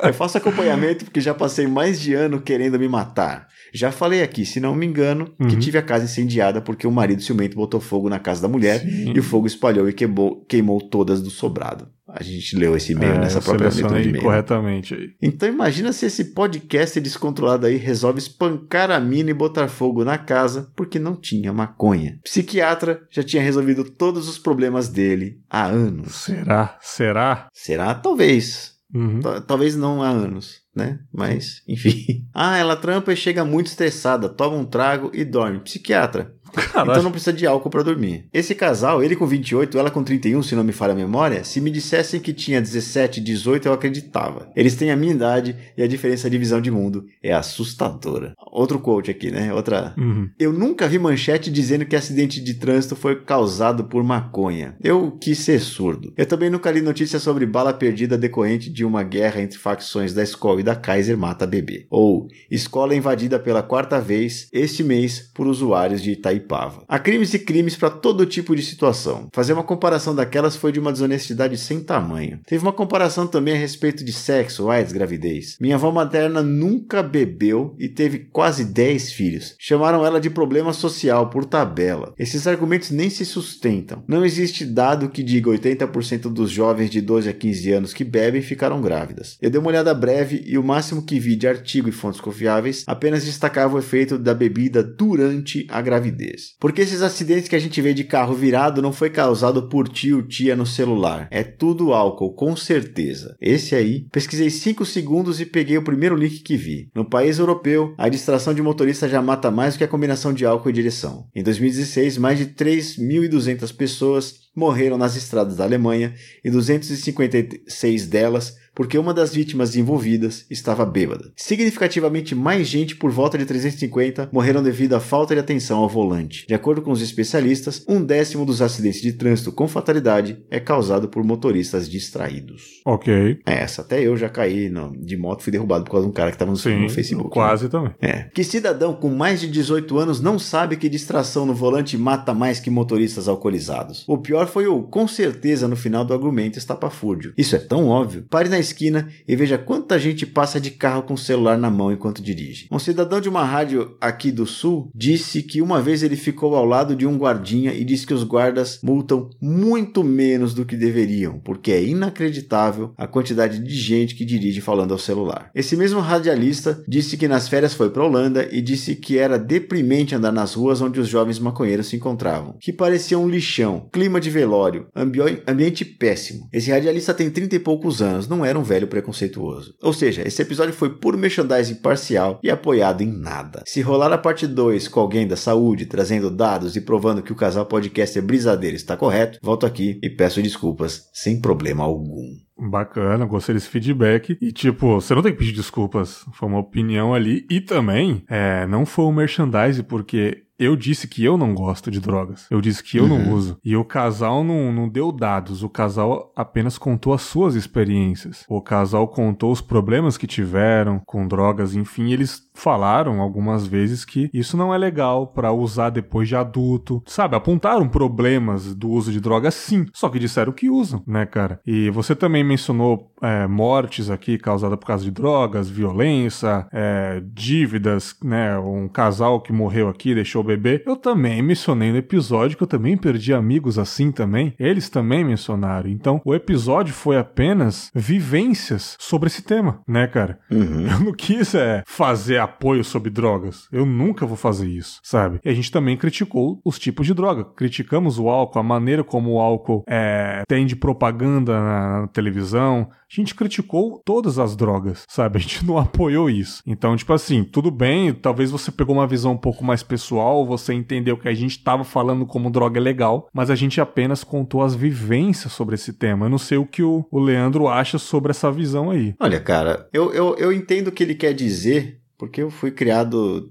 eu 0.05 0.15
faço 0.15 0.39
acompanhamento 0.39 1.05
porque 1.05 1.21
já 1.21 1.35
passei 1.35 1.67
mais 1.67 2.01
de 2.01 2.15
ano 2.15 2.41
querendo 2.41 2.79
me 2.79 2.89
matar. 2.89 3.49
Já 3.75 3.91
falei 3.91 4.23
aqui, 4.23 4.47
se 4.47 4.61
não 4.61 4.77
me 4.77 4.87
engano, 4.87 5.35
uhum. 5.41 5.49
que 5.49 5.59
tive 5.59 5.79
a 5.79 5.83
casa 5.83 6.05
incendiada 6.05 6.61
porque 6.61 6.87
o 6.87 6.93
marido 6.93 7.23
ciumento 7.23 7.57
botou 7.57 7.81
fogo 7.81 8.09
na 8.09 8.21
casa 8.21 8.41
da 8.41 8.49
mulher 8.49 8.81
Sim. 8.81 9.13
e 9.13 9.19
o 9.19 9.23
fogo 9.23 9.49
espalhou 9.49 9.89
e 9.89 9.93
queimou, 9.93 10.45
queimou 10.49 10.81
todas 10.81 11.21
do 11.21 11.31
sobrado. 11.31 11.89
A 12.19 12.23
gente 12.23 12.57
leu 12.57 12.75
esse 12.75 12.93
e-mail 12.93 13.15
é, 13.15 13.19
nessa 13.19 13.43
própria 13.43 13.69
leitura 13.69 14.01
de 14.01 14.09
e-mail. 14.09 14.25
corretamente 14.25 14.95
aí. 14.95 15.11
Então 15.21 15.47
imagina 15.47 15.93
se 15.93 16.07
esse 16.07 16.33
podcast 16.33 16.99
descontrolado 16.99 17.67
aí 17.67 17.77
resolve 17.77 18.19
espancar 18.19 18.91
a 18.91 18.99
mina 18.99 19.31
e 19.31 19.35
botar 19.35 19.69
fogo 19.69 20.03
na 20.03 20.17
casa 20.17 20.73
porque 20.75 20.99
não 20.99 21.15
tinha 21.15 21.53
maconha. 21.53 22.19
Psiquiatra 22.25 23.03
já 23.11 23.23
tinha 23.23 23.43
resolvido 23.43 23.85
todos 23.85 24.29
os 24.29 24.39
problemas 24.39 24.89
dele 24.89 25.41
há 25.51 25.67
anos. 25.67 26.15
Será? 26.15 26.79
Será? 26.81 27.49
Será? 27.53 27.95
Talvez. 27.95 28.75
Uhum. 28.95 29.21
Talvez 29.47 29.77
não 29.77 30.03
há 30.03 30.09
anos, 30.09 30.63
né? 30.75 31.01
Mas, 31.13 31.63
enfim. 31.69 32.25
Ah, 32.39 32.59
ela 32.59 32.77
trampa 32.77 33.15
e 33.15 33.17
chega 33.17 33.47
muito 33.47 33.69
estressada, 33.69 34.29
toma 34.29 34.59
um 34.59 34.65
trago 34.65 35.11
e 35.15 35.25
dorme. 35.25 35.61
Psiquiatra. 35.61 36.35
Caralho. 36.57 36.91
Então 36.91 37.03
não 37.03 37.11
precisa 37.11 37.33
de 37.33 37.47
álcool 37.47 37.71
para 37.71 37.83
dormir. 37.83 38.27
Esse 38.33 38.55
casal, 38.55 39.03
ele 39.03 39.17
com 39.17 39.27
28, 39.27 39.79
ela 39.79 39.91
com 39.91 40.03
31, 40.03 40.43
se 40.43 40.55
não 40.55 40.65
me 40.65 40.73
falha 40.73 40.93
a 40.93 40.97
memória, 40.97 41.45
se 41.45 41.61
me 41.61 41.71
dissessem 41.71 42.21
que 42.21 42.33
tinha 42.33 42.61
17, 42.61 43.21
18, 43.21 43.69
eu 43.69 43.73
acreditava. 43.73 44.51
Eles 44.57 44.75
têm 44.75 44.91
a 44.91 44.97
minha 44.97 45.13
idade 45.13 45.57
e 45.77 45.83
a 45.83 45.87
diferença 45.87 46.31
de 46.31 46.39
visão 46.39 46.61
de 46.61 46.71
mundo 46.71 47.07
é 47.23 47.33
assustadora. 47.33 48.35
Outro 48.51 48.79
quote 48.79 49.11
aqui, 49.11 49.31
né? 49.31 49.53
Outra. 49.53 49.95
Uhum. 49.99 50.31
Eu 50.39 50.53
nunca 50.53 50.89
vi 50.89 50.99
manchete 50.99 51.51
dizendo 51.51 51.85
que 51.85 51.97
acidente 51.97 52.41
de 52.41 52.55
trânsito 52.55 52.97
foi 52.97 53.17
causado 53.23 53.85
por 53.85 54.03
maconha. 54.03 54.77
Eu 54.83 55.13
quis 55.13 55.39
ser 55.39 55.61
surdo. 55.61 56.13
Eu 56.17 56.27
também 56.27 56.51
nunca 56.51 56.71
li 56.71 56.81
notícia 56.81 57.19
sobre 57.19 57.45
bala 57.47 57.73
perdida 57.73 58.17
decorrente 58.17 58.71
de 58.71 58.85
uma 58.85 59.03
guerra 59.03 59.41
entre 59.41 59.59
facções 59.59 60.15
da 60.15 60.23
escola 60.23 60.61
e 60.61 60.65
da 60.65 60.75
Kaiser 60.75 61.19
mata 61.19 61.47
bebê. 61.47 61.87
Ou 61.91 62.29
escola 62.51 62.95
invadida 62.95 63.39
pela 63.39 63.63
quarta 63.63 64.01
vez 64.01 64.49
este 64.53 64.83
mês 64.83 65.31
por 65.35 65.47
usuários 65.47 66.03
de 66.03 66.13
Itaí 66.13 66.41
Itaipava. 66.47 66.85
Há 66.89 66.99
crimes 66.99 67.35
e 67.35 67.39
crimes 67.39 67.77
para 67.77 67.91
todo 67.91 68.25
tipo 68.25 68.55
de 68.55 68.63
situação. 68.63 69.29
Fazer 69.33 69.53
uma 69.53 69.65
comparação 69.65 70.15
daquelas 70.15 70.57
foi 70.57 70.73
de 70.73 70.81
uma 70.81 70.93
desonestidade 70.93 71.59
sem 71.59 71.81
tamanho. 71.81 72.41
Teve 72.47 72.65
uma 72.65 72.73
comparação 72.73 73.27
também 73.27 73.55
a 73.55 73.59
respeito 73.59 74.05
de 74.05 74.13
sexo, 74.13 74.71
AIDS, 74.71 74.93
gravidez. 74.93 75.57
Minha 75.61 75.75
avó 75.75 75.91
materna 75.91 76.43
nunca 76.43 77.03
bebeu 77.03 77.75
e 77.79 77.89
teve 77.89 78.21
quase 78.33 78.65
10 78.65 79.13
filhos. 79.13 79.57
Chamaram 79.59 80.07
ela 80.07 80.21
de 80.21 80.31
problema 80.31 80.73
social 80.73 81.29
por 81.29 81.45
tabela. 81.45 82.15
Esses 82.19 82.47
argumentos 82.47 82.91
nem 82.91 83.11
se 83.11 83.25
sustentam. 83.25 84.05
Não 84.07 84.25
existe 84.25 84.65
dado 84.65 85.09
que 85.09 85.23
diga 85.23 85.51
80% 85.51 86.33
dos 86.33 86.51
jovens 86.51 86.91
de 86.91 87.01
12 87.01 87.29
a 87.29 87.33
15 87.33 87.73
anos 87.73 87.93
que 87.93 88.05
bebem 88.05 88.41
ficaram 88.41 88.81
grávidas. 88.81 89.37
Eu 89.43 89.51
dei 89.51 89.61
uma 89.61 89.71
olhada 89.71 89.93
breve 89.93 90.43
e 90.47 90.57
o 90.57 90.63
máximo 90.63 91.05
que 91.05 91.19
vi 91.19 91.35
de 91.35 91.49
artigo 91.49 91.89
e 91.89 91.93
fontes 91.93 92.21
confiáveis 92.21 92.85
apenas 92.87 93.25
destacava 93.25 93.75
o 93.75 93.79
efeito 93.79 94.19
da 94.19 94.35
bebida 94.35 94.83
durante 94.83 95.67
a 95.69 95.81
gravidez. 95.81 96.36
Porque 96.59 96.83
esses 96.83 97.03
acidentes 97.03 97.49
que 97.49 97.57
a 97.57 97.59
gente 97.59 97.81
vê 97.81 97.93
de 97.95 98.05
carro 98.05 98.35
virado 98.35 98.83
não 98.83 98.93
foi 98.93 99.11
causado 99.11 99.69
por 99.69 99.89
tio 99.89 100.23
tia 100.23 100.57
no 100.57 100.67
celular. 100.67 101.29
É 101.31 101.43
tudo 101.43 101.93
álcool, 101.93 102.35
com 102.35 102.57
certeza. 102.57 103.37
Esse 103.41 103.75
aí, 103.75 104.07
pesquisei 104.13 104.51
5 104.51 104.85
segundos 104.85 105.41
e 105.41 105.47
peguei 105.47 105.79
o 105.79 105.85
primeiro 105.85 106.17
link 106.17 106.41
que 106.41 106.57
vi. 106.57 106.91
No 106.95 107.05
país 107.05 107.39
europeu, 107.39 107.95
a 107.97 108.09
distração 108.09 108.55
de 108.55 108.63
motorista 108.63 109.09
já 109.09 109.21
mata 109.23 109.51
mais 109.51 109.75
do 109.75 109.79
que 109.79 109.85
a 109.85 109.89
combinação 109.89 110.33
de 110.33 110.45
álcool 110.45 110.71
e 110.71 110.73
direção. 110.73 111.27
Em 111.35 111.43
2016, 111.43 112.19
mais 112.19 112.39
de 112.39 112.47
3.200 112.47 113.75
pessoas 113.75 114.47
morreram 114.57 114.97
nas 114.97 115.17
estradas 115.17 115.57
da 115.57 115.65
Alemanha 115.65 116.15
e 116.43 116.51
256 116.51 118.07
delas 118.07 118.57
porque 118.77 118.99
uma 118.99 119.15
das 119.15 119.35
vítimas 119.35 119.75
envolvidas 119.75 120.45
estava 120.51 120.85
bêbada. 120.85 121.33
Significativamente 121.35 122.35
mais 122.35 122.69
gente, 122.69 122.95
por 122.95 123.11
volta 123.11 123.39
de 123.39 123.47
350, 123.47 124.29
morreram 124.31 124.63
devido 124.63 124.93
à 124.93 125.01
falta 125.01 125.35
de 125.35 125.41
atenção 125.41 125.79
ao 125.79 125.89
volante. 125.89 126.47
De 126.47 126.55
acordo 126.55 126.83
com 126.83 126.93
os 126.93 127.01
especialistas, 127.01 127.83
um 127.89 128.05
décimo 128.05 128.45
dos 128.45 128.61
acidentes 128.61 129.01
de 129.01 129.15
trânsito 129.15 129.51
com 129.51 129.67
fatalidade 129.67 130.39
é 130.51 130.61
causado 130.61 131.09
por 131.09 131.25
motoristas 131.25 131.89
distraídos. 131.89 132.83
Ok. 132.85 133.39
É, 133.47 133.55
essa 133.63 133.81
até 133.81 134.03
eu 134.03 134.15
já 134.17 134.29
caí 134.29 134.69
no, 134.69 134.95
de 134.95 135.17
moto, 135.17 135.43
fui 135.43 135.51
derrubado 135.51 135.85
por 135.85 135.93
causa 135.93 136.07
de 136.07 136.11
um 136.11 136.15
cara 136.15 136.31
que 136.31 136.35
estava 136.35 136.51
no, 136.51 136.57
Sim, 136.59 136.83
no 136.83 136.91
Facebook. 136.91 137.31
Quase 137.31 137.65
né? 137.65 137.71
também. 137.71 137.95
É. 138.03 138.25
Que 138.35 138.45
cidadão 138.45 138.95
com 138.95 139.09
mais 139.09 139.41
de 139.41 139.49
18 139.49 139.99
anos 139.99 140.21
não 140.21 140.39
sabe 140.39 140.77
que 140.77 140.89
distração 140.89 141.47
no 141.47 141.55
volante 141.55 141.97
mata 141.97 142.35
mais 142.35 142.61
que 142.61 142.69
motoristas 142.69 143.27
alcoolizados? 143.27 144.05
O 144.07 144.19
pior 144.19 144.47
foi 144.47 144.67
o 144.67 144.83
com 144.83 145.09
certeza 145.09 145.67
no 145.67 145.77
final 145.77 146.05
do 146.05 146.13
argumento 146.13 146.59
estapafúrdio. 146.59 147.33
Isso 147.39 147.57
é 147.57 147.59
tão 147.59 147.89
óbvio. 147.89 148.27
Pare 148.29 148.51
na 148.51 148.66
esquina 148.67 149.09
e 149.27 149.37
veja 149.37 149.59
quanta 149.59 149.99
gente 149.99 150.27
passa 150.27 150.61
de 150.61 150.71
carro 150.71 151.03
com 151.03 151.15
o 151.15 151.19
celular 151.19 151.57
na 151.57 151.71
mão 151.71 151.93
enquanto 151.93 152.23
dirige. 152.23 152.67
Um 152.71 152.79
cidadão 152.79 153.21
de 153.21 153.29
uma 153.29 153.45
rádio 153.45 153.97
aqui 154.01 154.31
do 154.31 154.47
sul 154.47 154.91
disse 154.95 155.43
que 155.43 155.63
uma 155.63 155.81
vez 155.81 156.03
ele 156.03 156.17
ficou 156.17 156.55
ao 156.55 156.65
lado 156.65 156.97
de 156.97 157.07
um 157.07 157.17
guardinha 157.17 157.73
e 157.73 157.85
disse 157.85 158.07
que 158.07 158.15
os 158.15 158.25
guardas 158.25 158.81
multam 158.83 159.31
muito 159.41 160.03
menos 160.03 160.55
do 160.55 160.65
que 160.65 160.77
deveriam, 160.77 161.39
porque 161.41 161.73
é 161.73 161.83
inacreditável 161.83 162.93
a 162.97 163.07
quantidade 163.07 163.59
de 163.59 163.75
gente 163.75 164.15
que 164.15 164.25
dirige 164.25 164.61
falando 164.61 164.93
ao 164.93 164.99
celular. 164.99 165.51
Esse 165.55 165.77
mesmo 165.77 166.01
radialista 166.01 166.83
disse 166.89 167.17
que 167.17 167.29
nas 167.29 167.49
férias 167.49 167.75
foi 167.75 167.91
para 167.91 168.05
Holanda 168.05 168.49
e 168.51 168.61
disse 168.61 168.97
que 168.97 169.19
era 169.19 169.39
deprimente 169.39 170.15
andar 170.15 170.33
nas 170.33 170.55
ruas 170.55 170.81
onde 170.81 171.01
os 171.01 171.09
jovens 171.09 171.39
maconheiros 171.39 171.87
se 171.89 171.97
encontravam, 171.97 172.57
que 172.61 172.73
parecia 172.73 173.19
um 173.19 173.29
lixão, 173.29 173.89
clima 173.93 174.21
de 174.21 174.31
velório, 174.31 174.87
ambi 174.95 175.21
ambiente 175.47 175.85
péssimo. 175.85 176.49
Esse 176.53 176.71
radialista 176.71 177.15
tem 177.15 177.31
30 177.31 177.57
e 177.57 177.59
poucos 177.59 178.03
anos, 178.03 178.29
não 178.29 178.45
era 178.45 178.56
um 178.59 178.63
velho 178.63 178.87
preconceituoso. 178.87 179.75
Ou 179.83 179.93
seja, 179.93 180.27
esse 180.27 180.41
episódio 180.43 180.73
foi 180.73 180.91
puro 180.91 181.19
merchandising 181.19 181.77
parcial 181.77 182.41
e 182.43 182.51
apoiado 182.51 183.03
em 183.03 183.11
nada. 183.11 183.63
Se 183.67 183.81
rolar 183.81 184.13
a 184.13 184.19
parte 184.19 184.47
2 184.47 184.89
com 184.89 185.01
alguém 185.01 185.27
da 185.27 185.37
saúde, 185.37 185.87
trazendo 185.87 186.31
dados 186.31 186.77
e 186.77 186.81
provando 186.81 187.23
que 187.23 187.33
o 187.33 187.37
casal 187.37 187.67
podcaster 187.67 188.23
brisadeiro 188.23 188.77
está 188.77 188.97
correto, 188.97 189.39
volto 189.43 189.67
aqui 189.67 189.99
e 190.03 190.11
peço 190.11 190.43
desculpas 190.43 191.09
sem 191.13 191.41
problema 191.41 191.85
algum. 191.85 192.47
Bacana, 192.59 193.27
gostei 193.27 193.55
desse 193.55 193.69
feedback. 193.69 194.37
E, 194.41 194.51
tipo, 194.51 194.95
você 194.95 195.15
não 195.15 195.23
tem 195.23 195.33
que 195.33 195.39
pedir 195.39 195.53
desculpas. 195.53 196.25
Foi 196.33 196.49
uma 196.49 196.59
opinião 196.59 197.13
ali. 197.13 197.45
E 197.51 197.61
também, 197.61 198.25
é, 198.29 198.67
não 198.67 198.87
foi 198.87 199.05
um 199.05 199.13
merchandise, 199.13 199.83
porque 199.83 200.46
eu 200.59 200.77
disse 200.77 201.07
que 201.07 201.25
eu 201.25 201.37
não 201.37 201.55
gosto 201.55 201.91
de 201.91 202.01
drogas. 202.01 202.47
Eu 202.51 202.61
disse 202.61 202.83
que 202.83 202.99
eu 202.99 203.05
uhum. 203.05 203.09
não 203.09 203.33
uso. 203.35 203.59
E 203.65 203.77
o 203.77 203.85
casal 203.85 204.43
não, 204.43 204.73
não 204.73 204.89
deu 204.89 205.13
dados. 205.13 205.63
O 205.63 205.69
casal 205.69 206.33
apenas 206.35 206.79
contou 206.79 207.13
as 207.13 207.23
suas 207.23 207.55
experiências. 207.55 208.45
O 208.49 208.61
casal 208.61 209.07
contou 209.09 209.53
os 209.53 209.61
problemas 209.61 210.17
que 210.17 210.27
tiveram 210.27 211.01
com 211.05 211.29
drogas. 211.29 211.75
Enfim, 211.75 212.11
eles 212.13 212.43
falaram 212.57 213.21
algumas 213.21 213.67
vezes 213.67 214.05
que 214.05 214.31
isso 214.33 214.57
não 214.57 214.75
é 214.75 214.79
legal 214.79 215.27
para 215.29 215.53
usar 215.53 215.91
depois 215.91 216.29
de 216.29 216.37
adulto. 216.37 217.03
Sabe? 217.07 217.37
Apontaram 217.37 217.89
problemas 217.89 218.75
do 218.75 218.89
uso 218.89 219.13
de 219.13 219.21
drogas, 219.21 219.55
sim. 219.55 219.87
Só 219.93 220.09
que 220.09 220.19
disseram 220.19 220.53
que 220.53 220.69
usam, 220.69 221.03
né, 221.07 221.27
cara? 221.27 221.61
E 221.67 221.91
você 221.91 222.15
também 222.15 222.43
mencionou 222.43 223.13
é, 223.23 223.47
mortes 223.47 224.11
aqui 224.11 224.39
causadas 224.39 224.79
por 224.79 224.87
causa 224.87 225.05
de 225.05 225.11
drogas, 225.11 225.69
violência, 225.69 226.67
é, 226.73 227.23
dívidas, 227.33 228.17
né? 228.23 228.59
Um 228.59 228.89
casal 228.89 229.41
que 229.41 229.53
morreu 229.53 229.89
aqui 229.89 230.15
deixou 230.15 230.43
bebê. 230.43 230.83
Eu 230.87 230.97
também 230.97 231.43
mencionei 231.43 231.91
no 231.93 231.99
episódio 231.99 232.57
que 232.57 232.63
eu 232.63 232.67
também 232.67 232.97
perdi 232.97 233.33
amigos 233.33 233.79
assim 233.79 234.11
também. 234.11 234.55
Eles 234.59 234.89
também 234.89 235.25
mencionaram. 235.25 235.89
Então, 235.89 236.21
o 236.25 236.35
episódio 236.35 236.95
foi 236.95 237.17
apenas 237.17 237.91
vivências 237.95 238.97
sobre 238.99 239.29
esse 239.29 239.43
tema, 239.43 239.81
né, 239.87 240.07
cara? 240.07 240.39
Uhum. 240.51 240.87
Eu 240.87 241.01
não 241.01 241.13
quis 241.13 241.55
é, 241.55 241.83
fazer 241.87 242.39
apoio 242.47 242.83
sobre 242.85 243.11
drogas. 243.11 243.69
Eu 243.71 243.85
nunca 243.85 244.25
vou 244.25 244.37
fazer 244.37 244.69
isso, 244.69 245.01
sabe? 245.03 245.41
E 245.45 245.49
a 245.49 245.55
gente 245.55 245.71
também 245.71 245.97
criticou 245.97 246.61
os 246.65 246.79
tipos 246.79 247.07
de 247.07 247.15
droga. 247.15 247.45
Criticamos 247.45 248.19
o 248.19 248.29
álcool, 248.29 248.59
a 248.59 248.63
maneira 248.63 249.05
como 249.05 249.33
o 249.33 249.41
álcool 249.41 249.85
é, 249.89 250.43
tem 250.49 250.65
de 250.65 250.77
propaganda 250.77 251.61
na, 251.61 252.07
televisão. 252.09 252.89
A 252.91 253.15
gente 253.15 253.35
criticou 253.35 254.01
todas 254.05 254.39
as 254.39 254.57
drogas, 254.57 255.05
sabe? 255.09 255.39
A 255.39 255.41
gente 255.41 255.65
não 255.65 255.79
apoiou 255.79 256.31
isso. 256.31 256.63
Então, 256.67 256.97
tipo 256.97 257.13
assim, 257.13 257.45
tudo 257.45 257.71
bem, 257.71 258.13
talvez 258.13 258.51
você 258.51 258.71
pegou 258.71 258.97
uma 258.97 259.07
visão 259.07 259.33
um 259.33 259.39
pouco 259.39 259.65
mais 259.65 259.83
pessoal, 259.83 260.47
você 260.47 260.73
entendeu 260.73 261.17
que 261.17 261.29
a 261.29 261.35
gente 261.35 261.53
estava 261.53 261.85
falando 261.85 262.27
como 262.27 262.51
droga 262.51 262.79
é 262.79 262.83
legal, 262.83 263.29
mas 263.33 263.51
a 263.51 263.55
gente 263.55 263.81
apenas 263.81 264.25
contou 264.25 264.63
as 264.63 264.75
vivências 264.75 265.53
sobre 265.53 265.75
esse 265.75 265.93
tema. 265.93 266.27
Eu 266.27 266.31
não 266.31 266.39
sei 266.39 266.59
o 266.59 266.67
que 266.67 266.83
o, 266.83 267.07
o 267.11 267.19
Leandro 267.19 267.69
acha 267.69 267.99
sobre 267.99 268.31
essa 268.31 268.51
visão 268.51 268.91
aí. 268.91 269.15
Olha, 269.21 269.41
cara, 269.41 269.89
eu, 269.93 270.13
eu, 270.13 270.37
eu 270.37 270.53
entendo 270.53 270.89
o 270.89 270.93
que 270.93 271.03
ele 271.03 271.15
quer 271.15 271.33
dizer, 271.33 272.01
porque 272.19 272.43
eu 272.43 272.51
fui 272.51 272.71
criado 272.71 273.51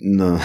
na. 0.00 0.38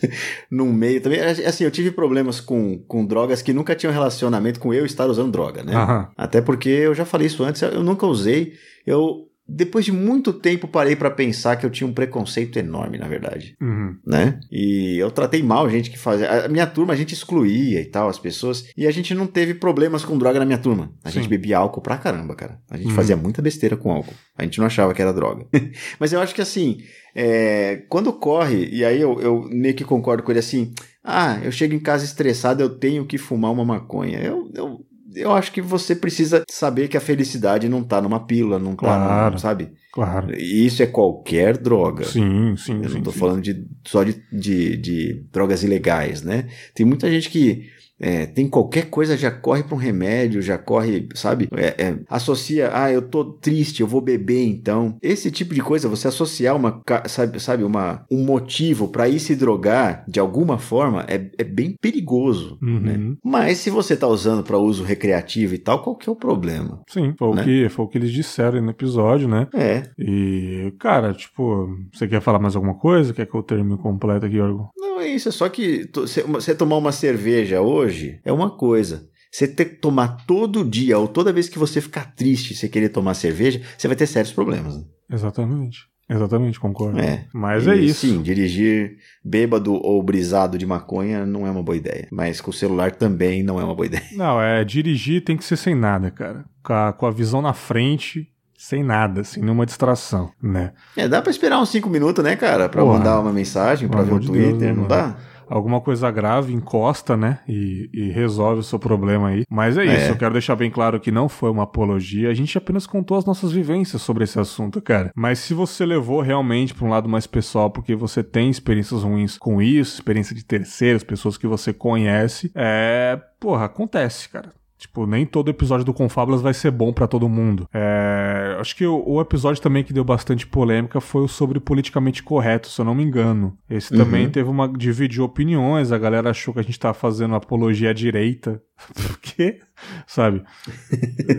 num 0.50 0.72
meio 0.72 1.00
também. 1.00 1.20
Assim, 1.20 1.64
eu 1.64 1.70
tive 1.70 1.90
problemas 1.90 2.40
com, 2.40 2.78
com 2.86 3.06
drogas 3.06 3.42
que 3.42 3.52
nunca 3.52 3.74
tinham 3.74 3.92
relacionamento 3.92 4.60
com 4.60 4.72
eu 4.72 4.84
estar 4.84 5.06
usando 5.06 5.32
droga, 5.32 5.62
né? 5.62 5.76
Uhum. 5.76 6.06
Até 6.16 6.40
porque 6.40 6.68
eu 6.68 6.94
já 6.94 7.04
falei 7.04 7.26
isso 7.26 7.42
antes, 7.42 7.62
eu 7.62 7.82
nunca 7.82 8.06
usei. 8.06 8.54
Eu 8.86 9.28
depois 9.48 9.84
de 9.84 9.92
muito 9.92 10.32
tempo 10.32 10.66
parei 10.66 10.96
para 10.96 11.10
pensar 11.10 11.56
que 11.56 11.64
eu 11.64 11.70
tinha 11.70 11.86
um 11.86 11.92
preconceito 11.92 12.58
enorme, 12.58 12.98
na 12.98 13.06
verdade, 13.06 13.56
uhum. 13.60 13.96
né? 14.04 14.40
E 14.50 14.98
eu 14.98 15.10
tratei 15.10 15.42
mal 15.42 15.70
gente 15.70 15.90
que 15.90 15.98
fazia, 15.98 16.44
a 16.44 16.48
minha 16.48 16.66
turma 16.66 16.92
a 16.92 16.96
gente 16.96 17.14
excluía 17.14 17.80
e 17.80 17.84
tal 17.84 18.08
as 18.08 18.18
pessoas, 18.18 18.68
e 18.76 18.86
a 18.86 18.90
gente 18.90 19.14
não 19.14 19.26
teve 19.26 19.54
problemas 19.54 20.04
com 20.04 20.18
droga 20.18 20.38
na 20.38 20.44
minha 20.44 20.58
turma. 20.58 20.92
A 21.04 21.10
Sim. 21.10 21.20
gente 21.20 21.28
bebia 21.28 21.58
álcool 21.58 21.80
pra 21.80 21.96
caramba, 21.96 22.34
cara. 22.34 22.60
A 22.70 22.76
gente 22.76 22.88
uhum. 22.88 22.94
fazia 22.94 23.16
muita 23.16 23.40
besteira 23.40 23.76
com 23.76 23.92
álcool. 23.92 24.14
A 24.36 24.42
gente 24.42 24.58
não 24.58 24.66
achava 24.66 24.92
que 24.92 25.00
era 25.00 25.12
droga. 25.12 25.46
Mas 26.00 26.12
eu 26.12 26.20
acho 26.20 26.34
que 26.34 26.42
assim, 26.42 26.78
é, 27.14 27.84
quando 27.88 28.12
corre, 28.12 28.68
e 28.70 28.84
aí 28.84 29.00
eu, 29.00 29.20
eu 29.20 29.48
meio 29.50 29.74
que 29.74 29.84
concordo 29.84 30.22
com 30.22 30.30
ele 30.30 30.40
assim, 30.40 30.74
ah, 31.02 31.38
eu 31.42 31.52
chego 31.52 31.72
em 31.72 31.78
casa 31.78 32.04
estressado, 32.04 32.60
eu 32.60 32.68
tenho 32.68 33.06
que 33.06 33.16
fumar 33.16 33.52
uma 33.52 33.64
maconha. 33.64 34.18
Eu, 34.18 34.50
eu 34.54 34.85
eu 35.16 35.32
acho 35.32 35.50
que 35.50 35.62
você 35.62 35.96
precisa 35.96 36.44
saber 36.50 36.88
que 36.88 36.96
a 36.96 37.00
felicidade 37.00 37.68
não 37.68 37.82
tá 37.82 38.02
numa 38.02 38.20
pílula, 38.20 38.58
não 38.58 38.72
tá, 38.76 38.86
claro, 38.86 39.32
no, 39.34 39.38
sabe? 39.38 39.72
Claro. 39.90 40.34
E 40.38 40.66
isso 40.66 40.82
é 40.82 40.86
qualquer 40.86 41.56
droga. 41.56 42.04
Sim, 42.04 42.54
sim. 42.56 42.80
Eu 42.82 42.90
sim, 42.90 42.94
não 42.96 43.02
tô 43.02 43.10
sim. 43.10 43.18
falando 43.18 43.40
de, 43.40 43.66
só 43.84 44.04
de, 44.04 44.22
de, 44.30 44.76
de 44.76 45.24
drogas 45.32 45.62
ilegais, 45.62 46.22
né? 46.22 46.46
Tem 46.74 46.84
muita 46.84 47.10
gente 47.10 47.30
que 47.30 47.70
é, 47.98 48.26
tem 48.26 48.48
qualquer 48.48 48.90
coisa, 48.90 49.16
já 49.16 49.30
corre 49.30 49.62
para 49.62 49.74
um 49.74 49.78
remédio, 49.78 50.42
já 50.42 50.58
corre, 50.58 51.08
sabe? 51.14 51.48
É, 51.52 51.86
é, 51.86 51.98
associa, 52.08 52.70
ah, 52.72 52.92
eu 52.92 53.02
tô 53.02 53.24
triste, 53.24 53.80
eu 53.80 53.86
vou 53.86 54.00
beber 54.00 54.46
então. 54.46 54.96
Esse 55.02 55.30
tipo 55.30 55.54
de 55.54 55.62
coisa, 55.62 55.88
você 55.88 56.08
associar 56.08 56.54
uma, 56.54 56.82
sabe, 57.06 57.40
sabe 57.40 57.64
uma, 57.64 58.04
um 58.10 58.24
motivo 58.24 58.88
para 58.88 59.08
ir 59.08 59.18
se 59.18 59.34
drogar 59.34 60.04
de 60.06 60.20
alguma 60.20 60.58
forma 60.58 61.04
é, 61.08 61.30
é 61.38 61.44
bem 61.44 61.74
perigoso, 61.80 62.58
uhum. 62.62 62.80
né? 62.80 63.16
Mas 63.24 63.58
se 63.58 63.70
você 63.70 63.96
tá 63.96 64.06
usando 64.06 64.42
para 64.42 64.58
uso 64.58 64.84
recreativo 64.84 65.54
e 65.54 65.58
tal, 65.58 65.82
qual 65.82 65.96
que 65.96 66.08
é 66.08 66.12
o 66.12 66.16
problema? 66.16 66.82
Sim, 66.88 67.14
foi, 67.18 67.34
né? 67.34 67.42
o, 67.42 67.44
que, 67.44 67.68
foi 67.68 67.84
o 67.84 67.88
que 67.88 67.98
eles 67.98 68.12
disseram 68.12 68.60
no 68.60 68.70
episódio, 68.70 69.28
né? 69.28 69.48
É. 69.54 69.82
E, 69.98 70.72
cara, 70.78 71.12
tipo, 71.12 71.68
você 71.92 72.06
quer 72.06 72.20
falar 72.20 72.38
mais 72.38 72.56
alguma 72.56 72.74
coisa? 72.74 73.12
Quer 73.12 73.26
que 73.26 73.34
eu 73.34 73.42
termine 73.42 73.78
completo 73.78 74.26
aqui, 74.26 74.40
Orgo? 74.40 74.70
Não, 74.76 74.95
é 75.06 75.14
isso, 75.14 75.28
é 75.28 75.32
só 75.32 75.48
que 75.48 75.88
você 76.28 76.54
tomar 76.54 76.76
uma 76.76 76.92
cerveja 76.92 77.60
hoje 77.60 78.20
é 78.24 78.32
uma 78.32 78.50
coisa. 78.50 79.08
Você 79.30 79.46
ter 79.46 79.66
que 79.66 79.74
tomar 79.76 80.24
todo 80.26 80.64
dia, 80.64 80.98
ou 80.98 81.06
toda 81.06 81.32
vez 81.32 81.48
que 81.48 81.58
você 81.58 81.80
ficar 81.80 82.14
triste 82.14 82.54
você 82.54 82.68
querer 82.68 82.88
tomar 82.88 83.14
cerveja, 83.14 83.60
você 83.76 83.86
vai 83.86 83.96
ter 83.96 84.06
sérios 84.06 84.32
problemas. 84.32 84.76
Né? 84.76 84.84
Exatamente. 85.10 85.80
Exatamente, 86.08 86.60
concordo. 86.60 87.00
É. 87.00 87.26
Mas 87.34 87.66
é 87.66 87.74
isso. 87.74 88.06
Sim, 88.06 88.22
dirigir 88.22 88.96
bêbado 89.24 89.74
ou 89.74 90.00
brisado 90.02 90.56
de 90.56 90.64
maconha 90.64 91.26
não 91.26 91.46
é 91.46 91.50
uma 91.50 91.62
boa 91.62 91.76
ideia. 91.76 92.06
Mas 92.12 92.40
com 92.40 92.50
o 92.50 92.54
celular 92.54 92.92
também 92.92 93.42
não 93.42 93.60
é 93.60 93.64
uma 93.64 93.74
boa 93.74 93.86
ideia. 93.86 94.04
Não, 94.12 94.40
é 94.40 94.64
dirigir 94.64 95.24
tem 95.24 95.36
que 95.36 95.44
ser 95.44 95.56
sem 95.56 95.74
nada, 95.74 96.10
cara. 96.10 96.44
Com 96.62 96.72
a, 96.72 96.92
com 96.92 97.06
a 97.06 97.10
visão 97.10 97.42
na 97.42 97.52
frente 97.52 98.28
sem 98.58 98.82
nada, 98.82 99.24
sem 99.24 99.42
nenhuma 99.42 99.66
distração, 99.66 100.30
né? 100.42 100.72
É, 100.96 101.08
dá 101.08 101.20
pra 101.20 101.30
esperar 101.30 101.60
uns 101.60 101.68
5 101.70 101.88
minutos, 101.88 102.22
né, 102.24 102.36
cara? 102.36 102.68
Pra 102.68 102.82
Porra, 102.82 102.98
mandar 102.98 103.20
uma 103.20 103.32
mensagem, 103.32 103.88
pra 103.88 104.02
ver 104.02 104.14
o 104.14 104.20
Twitter, 104.20 104.56
Deus, 104.56 104.76
não 104.76 104.86
dá? 104.86 105.16
alguma 105.48 105.80
coisa 105.80 106.10
grave, 106.10 106.52
encosta, 106.52 107.16
né? 107.16 107.38
E, 107.48 107.88
e 107.92 108.10
resolve 108.10 108.60
o 108.60 108.64
seu 108.64 108.78
problema 108.78 109.28
aí. 109.28 109.44
Mas 109.48 109.78
é 109.78 109.84
isso, 109.84 110.06
é. 110.06 110.10
eu 110.10 110.16
quero 110.16 110.32
deixar 110.32 110.56
bem 110.56 110.70
claro 110.70 111.00
que 111.00 111.10
não 111.10 111.28
foi 111.28 111.50
uma 111.50 111.62
apologia. 111.62 112.30
A 112.30 112.34
gente 112.34 112.56
apenas 112.58 112.86
contou 112.86 113.16
as 113.16 113.24
nossas 113.24 113.52
vivências 113.52 114.02
sobre 114.02 114.24
esse 114.24 114.38
assunto, 114.38 114.80
cara. 114.80 115.10
Mas 115.14 115.38
se 115.38 115.54
você 115.54 115.86
levou 115.86 116.20
realmente 116.20 116.74
para 116.74 116.86
um 116.86 116.90
lado 116.90 117.08
mais 117.08 117.26
pessoal, 117.26 117.70
porque 117.70 117.94
você 117.94 118.22
tem 118.22 118.50
experiências 118.50 119.02
ruins 119.02 119.38
com 119.38 119.62
isso, 119.62 119.94
experiência 119.94 120.34
de 120.34 120.44
terceiros, 120.44 121.04
pessoas 121.04 121.36
que 121.38 121.46
você 121.46 121.72
conhece, 121.72 122.50
é. 122.54 123.18
Porra, 123.38 123.66
acontece, 123.66 124.28
cara. 124.28 124.50
Tipo, 124.78 125.06
nem 125.06 125.24
todo 125.24 125.48
episódio 125.48 125.86
do 125.86 125.94
Confábulas 125.94 126.42
vai 126.42 126.52
ser 126.52 126.70
bom 126.70 126.92
para 126.92 127.06
todo 127.06 127.26
mundo. 127.30 127.66
É, 127.72 128.58
acho 128.60 128.76
que 128.76 128.86
o, 128.86 129.02
o, 129.06 129.20
episódio 129.22 129.62
também 129.62 129.82
que 129.82 129.92
deu 129.92 130.04
bastante 130.04 130.46
polêmica 130.46 131.00
foi 131.00 131.22
o 131.22 131.28
sobre 131.28 131.58
politicamente 131.58 132.22
correto, 132.22 132.68
se 132.68 132.78
eu 132.78 132.84
não 132.84 132.94
me 132.94 133.02
engano. 133.02 133.56
Esse 133.70 133.92
uhum. 133.92 133.98
também 133.98 134.28
teve 134.28 134.50
uma. 134.50 134.68
dividiu 134.68 135.24
opiniões, 135.24 135.92
a 135.92 135.98
galera 135.98 136.28
achou 136.28 136.52
que 136.52 136.60
a 136.60 136.62
gente 136.62 136.78
tava 136.78 136.92
fazendo 136.92 137.34
apologia 137.34 137.88
à 137.88 137.92
direita. 137.94 138.62
Por 138.94 139.18
quê? 139.18 139.60
Sabe? 140.06 140.42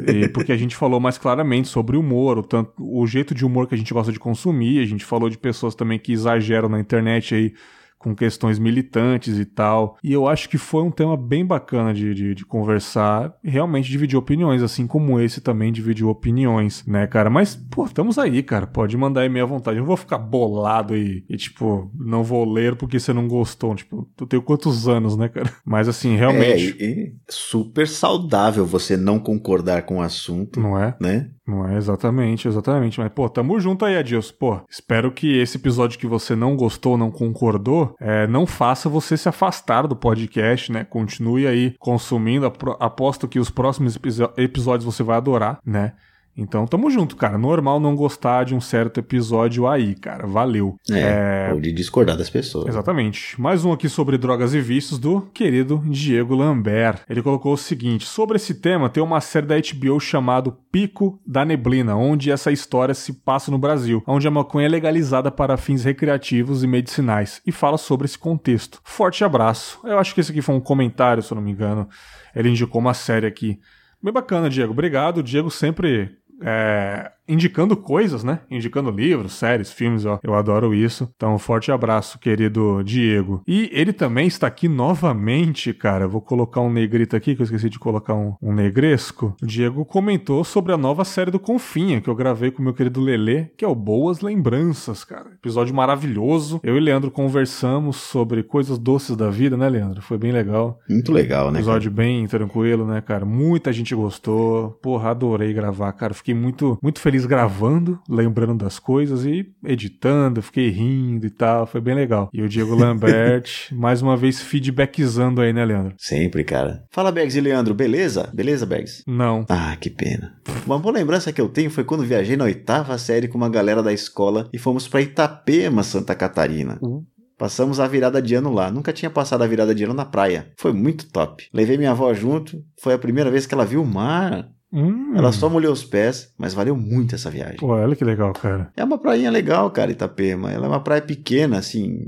E 0.07 0.27
porque 0.29 0.51
a 0.51 0.57
gente 0.57 0.75
falou 0.75 0.99
mais 0.99 1.19
claramente 1.19 1.67
sobre 1.67 1.95
humor, 1.95 2.39
o, 2.39 2.43
tanto, 2.43 2.73
o 2.79 3.05
jeito 3.05 3.35
de 3.35 3.45
humor 3.45 3.67
que 3.67 3.75
a 3.75 3.77
gente 3.77 3.93
gosta 3.93 4.11
de 4.11 4.19
consumir, 4.19 4.81
a 4.81 4.85
gente 4.85 5.05
falou 5.05 5.29
de 5.29 5.37
pessoas 5.37 5.75
também 5.75 5.99
que 5.99 6.11
exageram 6.11 6.69
na 6.69 6.79
internet 6.79 7.35
aí 7.35 7.53
com 7.97 8.15
questões 8.15 8.59
militantes 8.59 9.37
e 9.37 9.45
tal. 9.45 9.97
E 10.03 10.13
eu 10.13 10.27
acho 10.27 10.49
que 10.49 10.57
foi 10.57 10.83
um 10.83 10.91
tema 10.91 11.17
bem 11.17 11.45
bacana 11.45 11.93
de, 11.93 12.13
de, 12.13 12.35
de, 12.35 12.45
conversar. 12.45 13.35
Realmente 13.43 13.89
dividir 13.89 14.17
opiniões, 14.17 14.61
assim 14.61 14.85
como 14.85 15.19
esse 15.19 15.41
também 15.41 15.71
dividiu 15.71 16.09
opiniões, 16.09 16.85
né, 16.85 17.07
cara? 17.07 17.29
Mas, 17.29 17.55
pô, 17.55 17.85
estamos 17.85 18.17
aí, 18.17 18.43
cara. 18.43 18.67
Pode 18.67 18.95
mandar 18.95 19.21
aí 19.21 19.29
meia 19.29 19.45
vontade. 19.45 19.77
Eu 19.77 19.81
não 19.81 19.87
vou 19.87 19.97
ficar 19.97 20.17
bolado 20.17 20.95
e, 20.95 21.25
e, 21.27 21.37
tipo, 21.37 21.91
não 21.95 22.23
vou 22.23 22.49
ler 22.49 22.75
porque 22.75 22.99
você 22.99 23.11
não 23.11 23.27
gostou. 23.27 23.75
Tipo, 23.75 24.07
tu 24.15 24.25
tem 24.25 24.39
quantos 24.39 24.87
anos, 24.87 25.17
né, 25.17 25.27
cara? 25.29 25.51
Mas, 25.65 25.87
assim, 25.87 26.15
realmente. 26.15 26.75
É, 26.79 27.11
super 27.29 27.87
saudável 27.87 28.65
você 28.65 28.95
não 28.95 29.19
concordar 29.19 29.83
com 29.83 29.97
o 29.97 30.01
assunto. 30.01 30.59
Não 30.59 30.79
é? 30.81 30.95
Né? 31.01 31.31
Não 31.47 31.65
é 31.65 31.77
exatamente, 31.77 32.45
exatamente. 32.45 32.99
Mas, 32.99 33.09
pô, 33.13 33.29
tamo 33.29 33.57
junto 33.57 33.85
aí, 33.85 33.95
Adilson. 33.97 34.33
Pô, 34.37 34.59
espero 34.69 35.11
que 35.11 35.37
esse 35.37 35.57
episódio 35.57 35.97
que 35.97 36.05
você 36.05 36.35
não 36.35 36.57
gostou, 36.57 36.97
não 36.97 37.09
concordou, 37.09 37.95
é, 38.01 38.27
não 38.27 38.45
faça 38.45 38.89
você 38.89 39.15
se 39.15 39.29
afastar 39.29 39.87
do 39.87 39.95
podcast, 39.95 40.69
né? 40.71 40.83
Continue 40.83 41.47
aí 41.47 41.73
consumindo. 41.79 42.51
Aposto 42.79 43.29
que 43.29 43.39
os 43.39 43.49
próximos 43.49 43.97
episódios 44.35 44.83
você 44.83 45.03
vai 45.03 45.15
adorar, 45.15 45.59
né? 45.65 45.93
Então, 46.37 46.67
tamo 46.67 46.91
junto, 46.91 47.15
cara. 47.15 47.35
Normal 47.35 47.79
não 47.79 47.95
gostar 47.95 48.43
de 48.43 48.53
um 48.53 48.61
certo 48.61 48.99
episódio 48.99 49.67
aí, 49.67 49.95
cara. 49.95 50.27
Valeu. 50.27 50.75
É, 50.91 51.49
é... 51.49 51.53
ou 51.53 51.59
de 51.59 51.71
discordar 51.71 52.15
das 52.15 52.29
pessoas. 52.29 52.67
Exatamente. 52.67 53.41
Mais 53.41 53.65
um 53.65 53.71
aqui 53.71 53.89
sobre 53.89 54.19
drogas 54.19 54.53
e 54.53 54.61
vícios 54.61 54.99
do 54.99 55.21
querido 55.33 55.81
Diego 55.87 56.35
Lambert. 56.35 56.99
Ele 57.09 57.23
colocou 57.23 57.53
o 57.53 57.57
seguinte: 57.57 58.05
sobre 58.05 58.35
esse 58.35 58.53
tema, 58.53 58.87
tem 58.87 59.01
uma 59.01 59.19
série 59.19 59.47
da 59.47 59.55
HBO 59.55 59.99
chamado 59.99 60.55
Pico 60.71 61.19
da 61.25 61.43
Neblina, 61.43 61.95
onde 61.95 62.29
essa 62.29 62.51
história 62.51 62.93
se 62.93 63.13
passa 63.13 63.49
no 63.49 63.57
Brasil, 63.57 64.03
onde 64.05 64.27
a 64.27 64.31
maconha 64.31 64.67
é 64.67 64.69
legalizada 64.69 65.31
para 65.31 65.57
fins 65.57 65.83
recreativos 65.83 66.63
e 66.63 66.67
medicinais, 66.67 67.41
e 67.47 67.51
fala 67.51 67.79
sobre 67.79 68.05
esse 68.05 68.17
contexto. 68.17 68.79
Forte 68.83 69.23
abraço. 69.23 69.79
Eu 69.83 69.97
acho 69.97 70.13
que 70.13 70.21
esse 70.21 70.31
aqui 70.31 70.43
foi 70.43 70.53
um 70.53 70.59
comentário, 70.59 71.23
se 71.23 71.31
eu 71.31 71.35
não 71.35 71.41
me 71.41 71.51
engano. 71.51 71.89
Ele 72.35 72.49
indicou 72.49 72.79
uma 72.79 72.93
série 72.93 73.25
aqui. 73.25 73.59
Bem 74.01 74.13
bacana, 74.13 74.49
Diego. 74.49 74.71
Obrigado. 74.71 75.17
O 75.17 75.23
Diego 75.23 75.49
sempre 75.49 76.15
é, 76.41 77.11
indicando 77.27 77.75
coisas, 77.75 78.23
né? 78.23 78.39
Indicando 78.49 78.91
livros, 78.91 79.33
séries, 79.33 79.71
filmes, 79.71 80.05
ó. 80.05 80.19
Eu 80.23 80.33
adoro 80.33 80.73
isso. 80.73 81.09
Então, 81.15 81.35
um 81.35 81.39
forte 81.39 81.71
abraço, 81.71 82.19
querido 82.19 82.83
Diego. 82.83 83.41
E 83.47 83.69
ele 83.71 83.93
também 83.93 84.27
está 84.27 84.47
aqui 84.47 84.67
novamente, 84.67 85.73
cara. 85.73 86.07
Vou 86.07 86.21
colocar 86.21 86.61
um 86.61 86.71
negrito 86.71 87.15
aqui, 87.15 87.35
que 87.35 87.41
eu 87.41 87.45
esqueci 87.45 87.69
de 87.69 87.79
colocar 87.79 88.13
um, 88.13 88.35
um 88.41 88.53
negresco. 88.53 89.35
O 89.41 89.45
Diego 89.45 89.85
comentou 89.85 90.43
sobre 90.43 90.73
a 90.73 90.77
nova 90.77 91.03
série 91.03 91.31
do 91.31 91.39
Confinha, 91.39 92.01
que 92.01 92.09
eu 92.09 92.15
gravei 92.15 92.51
com 92.51 92.63
meu 92.63 92.73
querido 92.73 93.01
Lelê, 93.01 93.45
que 93.57 93.65
é 93.65 93.67
o 93.67 93.75
Boas 93.75 94.21
Lembranças, 94.21 95.03
cara. 95.03 95.31
Episódio 95.33 95.75
maravilhoso. 95.75 96.59
Eu 96.63 96.77
e 96.77 96.79
Leandro 96.79 97.11
conversamos 97.11 97.97
sobre 97.97 98.43
coisas 98.43 98.77
doces 98.77 99.15
da 99.15 99.29
vida, 99.29 99.57
né, 99.57 99.69
Leandro? 99.69 100.01
Foi 100.01 100.17
bem 100.17 100.31
legal. 100.31 100.79
Muito 100.89 101.11
legal, 101.11 101.51
né? 101.51 101.59
Episódio 101.59 101.91
cara? 101.91 102.03
bem 102.03 102.27
tranquilo, 102.27 102.85
né, 102.85 103.01
cara? 103.01 103.25
Muita 103.25 103.71
gente 103.73 103.93
gostou. 103.95 104.71
Porra, 104.81 105.11
adorei 105.11 105.53
gravar, 105.53 105.91
cara. 105.93 106.13
Fiquei 106.13 106.33
muito, 106.33 106.77
muito 106.81 106.99
feliz 106.99 107.16
gravando, 107.25 107.99
lembrando 108.09 108.63
das 108.63 108.79
coisas 108.79 109.25
e 109.25 109.45
editando, 109.63 110.41
fiquei 110.41 110.69
rindo 110.69 111.25
e 111.25 111.29
tal, 111.29 111.65
foi 111.65 111.81
bem 111.81 111.95
legal. 111.95 112.29
E 112.33 112.41
o 112.41 112.49
Diego 112.49 112.75
Lambert, 112.75 113.49
mais 113.71 114.01
uma 114.01 114.15
vez 114.15 114.41
feedbackizando 114.41 115.41
aí, 115.41 115.53
né, 115.53 115.65
Leandro? 115.65 115.95
Sempre, 115.97 116.43
cara. 116.43 116.83
Fala, 116.91 117.11
Bags 117.11 117.35
e 117.35 117.41
Leandro, 117.41 117.73
beleza? 117.73 118.29
Beleza, 118.33 118.65
Bags? 118.65 119.03
Não. 119.07 119.45
Ah, 119.49 119.75
que 119.79 119.89
pena. 119.89 120.33
Uma 120.65 120.79
boa 120.79 120.93
lembrança 120.93 121.31
que 121.31 121.41
eu 121.41 121.49
tenho 121.49 121.69
foi 121.69 121.83
quando 121.83 122.03
viajei 122.03 122.35
na 122.35 122.45
oitava 122.45 122.97
série 122.97 123.27
com 123.27 123.37
uma 123.37 123.49
galera 123.49 123.81
da 123.81 123.93
escola 123.93 124.49
e 124.53 124.57
fomos 124.57 124.87
para 124.87 125.01
Itapema, 125.01 125.83
Santa 125.83 126.15
Catarina. 126.15 126.77
Uh. 126.81 127.03
Passamos 127.37 127.79
a 127.79 127.87
virada 127.87 128.19
de 128.19 128.33
ano 128.33 128.51
lá. 128.51 128.71
Nunca 128.71 128.91
tinha 128.91 129.11
passado 129.11 129.43
a 129.43 129.47
virada 129.47 129.73
de 129.75 129.83
ano 129.83 129.93
na 129.93 130.05
praia. 130.05 130.51
Foi 130.57 130.73
muito 130.73 131.07
top. 131.11 131.47
Levei 131.53 131.77
minha 131.77 131.91
avó 131.91 132.11
junto. 132.13 132.63
Foi 132.81 132.93
a 132.95 132.97
primeira 132.97 133.29
vez 133.29 133.45
que 133.45 133.53
ela 133.53 133.65
viu 133.65 133.83
o 133.83 133.85
mar. 133.85 134.49
Hum. 134.77 135.13
Ela 135.15 135.31
só 135.31 135.49
molhou 135.49 135.73
os 135.73 135.83
pés, 135.83 136.31
mas 136.37 136.53
valeu 136.53 136.75
muito 136.75 137.15
essa 137.15 137.31
viagem. 137.31 137.57
Pô, 137.57 137.69
olha 137.69 137.95
que 137.95 138.05
legal, 138.05 138.31
cara. 138.33 138.69
É 138.77 138.83
uma 138.83 138.99
prainha 138.99 139.31
legal, 139.31 139.71
cara, 139.71 139.91
Itapema. 139.91 140.51
Ela 140.51 140.67
é 140.67 140.69
uma 140.69 140.79
praia 140.79 141.01
pequena, 141.01 141.57
assim, 141.57 142.05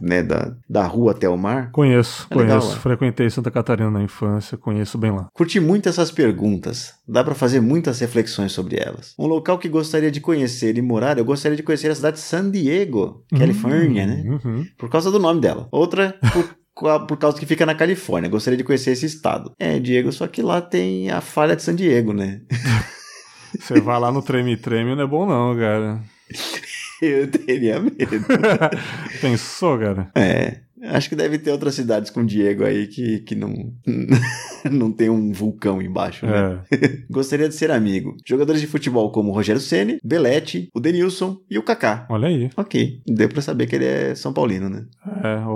né, 0.00 0.22
da, 0.22 0.54
da 0.68 0.86
rua 0.86 1.10
até 1.10 1.28
o 1.28 1.36
mar. 1.36 1.70
Conheço, 1.72 2.26
é 2.30 2.34
conheço. 2.34 2.68
Legal, 2.68 2.80
Frequentei 2.80 3.28
Santa 3.28 3.50
Catarina 3.50 3.90
na 3.90 4.02
infância, 4.02 4.56
conheço 4.56 4.96
bem 4.96 5.10
lá. 5.10 5.28
Curti 5.32 5.58
muito 5.58 5.88
essas 5.88 6.12
perguntas. 6.12 6.94
Dá 7.08 7.24
para 7.24 7.34
fazer 7.34 7.60
muitas 7.60 7.98
reflexões 7.98 8.52
sobre 8.52 8.76
elas. 8.76 9.14
Um 9.18 9.26
local 9.26 9.58
que 9.58 9.68
gostaria 9.68 10.10
de 10.10 10.20
conhecer 10.20 10.78
e 10.78 10.82
morar, 10.82 11.18
eu 11.18 11.24
gostaria 11.24 11.56
de 11.56 11.62
conhecer 11.62 11.90
a 11.90 11.94
cidade 11.94 12.16
de 12.16 12.22
San 12.22 12.50
Diego, 12.50 13.24
Califórnia, 13.36 14.04
uhum, 14.04 14.08
né? 14.08 14.40
Uhum. 14.44 14.66
Por 14.78 14.88
causa 14.88 15.10
do 15.10 15.18
nome 15.18 15.40
dela. 15.40 15.68
Outra, 15.72 16.14
por 16.32 16.56
por 16.76 17.16
causa 17.16 17.38
que 17.38 17.46
fica 17.46 17.64
na 17.64 17.74
Califórnia. 17.74 18.28
Gostaria 18.28 18.56
de 18.56 18.64
conhecer 18.64 18.90
esse 18.90 19.06
estado. 19.06 19.52
É, 19.58 19.78
Diego, 19.78 20.12
só 20.12 20.26
que 20.26 20.42
lá 20.42 20.60
tem 20.60 21.10
a 21.10 21.20
falha 21.20 21.56
de 21.56 21.62
San 21.62 21.74
Diego, 21.74 22.12
né? 22.12 22.42
Você 23.58 23.80
vai 23.80 23.98
lá 23.98 24.12
no 24.12 24.20
treme-treme 24.20 24.94
não 24.94 25.02
é 25.02 25.06
bom 25.06 25.26
não, 25.26 25.56
cara. 25.56 26.02
Eu 27.00 27.30
teria 27.30 27.80
medo. 27.80 27.96
Pensou, 29.20 29.78
cara? 29.78 30.10
É. 30.14 30.60
Acho 30.82 31.08
que 31.08 31.16
deve 31.16 31.38
ter 31.38 31.50
outras 31.50 31.74
cidades 31.74 32.10
com 32.10 32.24
Diego 32.24 32.64
aí 32.64 32.86
que, 32.86 33.20
que 33.20 33.34
não, 33.34 33.72
não 34.70 34.92
tem 34.92 35.08
um 35.08 35.32
vulcão 35.32 35.80
embaixo, 35.80 36.26
né? 36.26 36.60
É. 36.70 36.98
Gostaria 37.10 37.48
de 37.48 37.54
ser 37.54 37.70
amigo. 37.70 38.16
Jogadores 38.26 38.60
de 38.60 38.66
futebol 38.66 39.10
como 39.10 39.32
Rogério 39.32 39.60
Ceni, 39.60 39.98
Belete, 40.04 40.68
o 40.74 40.80
Denilson 40.80 41.38
e 41.50 41.58
o 41.58 41.62
Kaká. 41.62 42.06
Olha 42.10 42.28
aí. 42.28 42.50
Ok. 42.56 43.00
Deu 43.06 43.28
pra 43.28 43.40
saber 43.42 43.66
que 43.66 43.76
ele 43.76 43.86
é 43.86 44.14
São 44.14 44.32
Paulino, 44.32 44.68
né? 44.68 44.84
É, 45.24 45.46
ou 45.46 45.55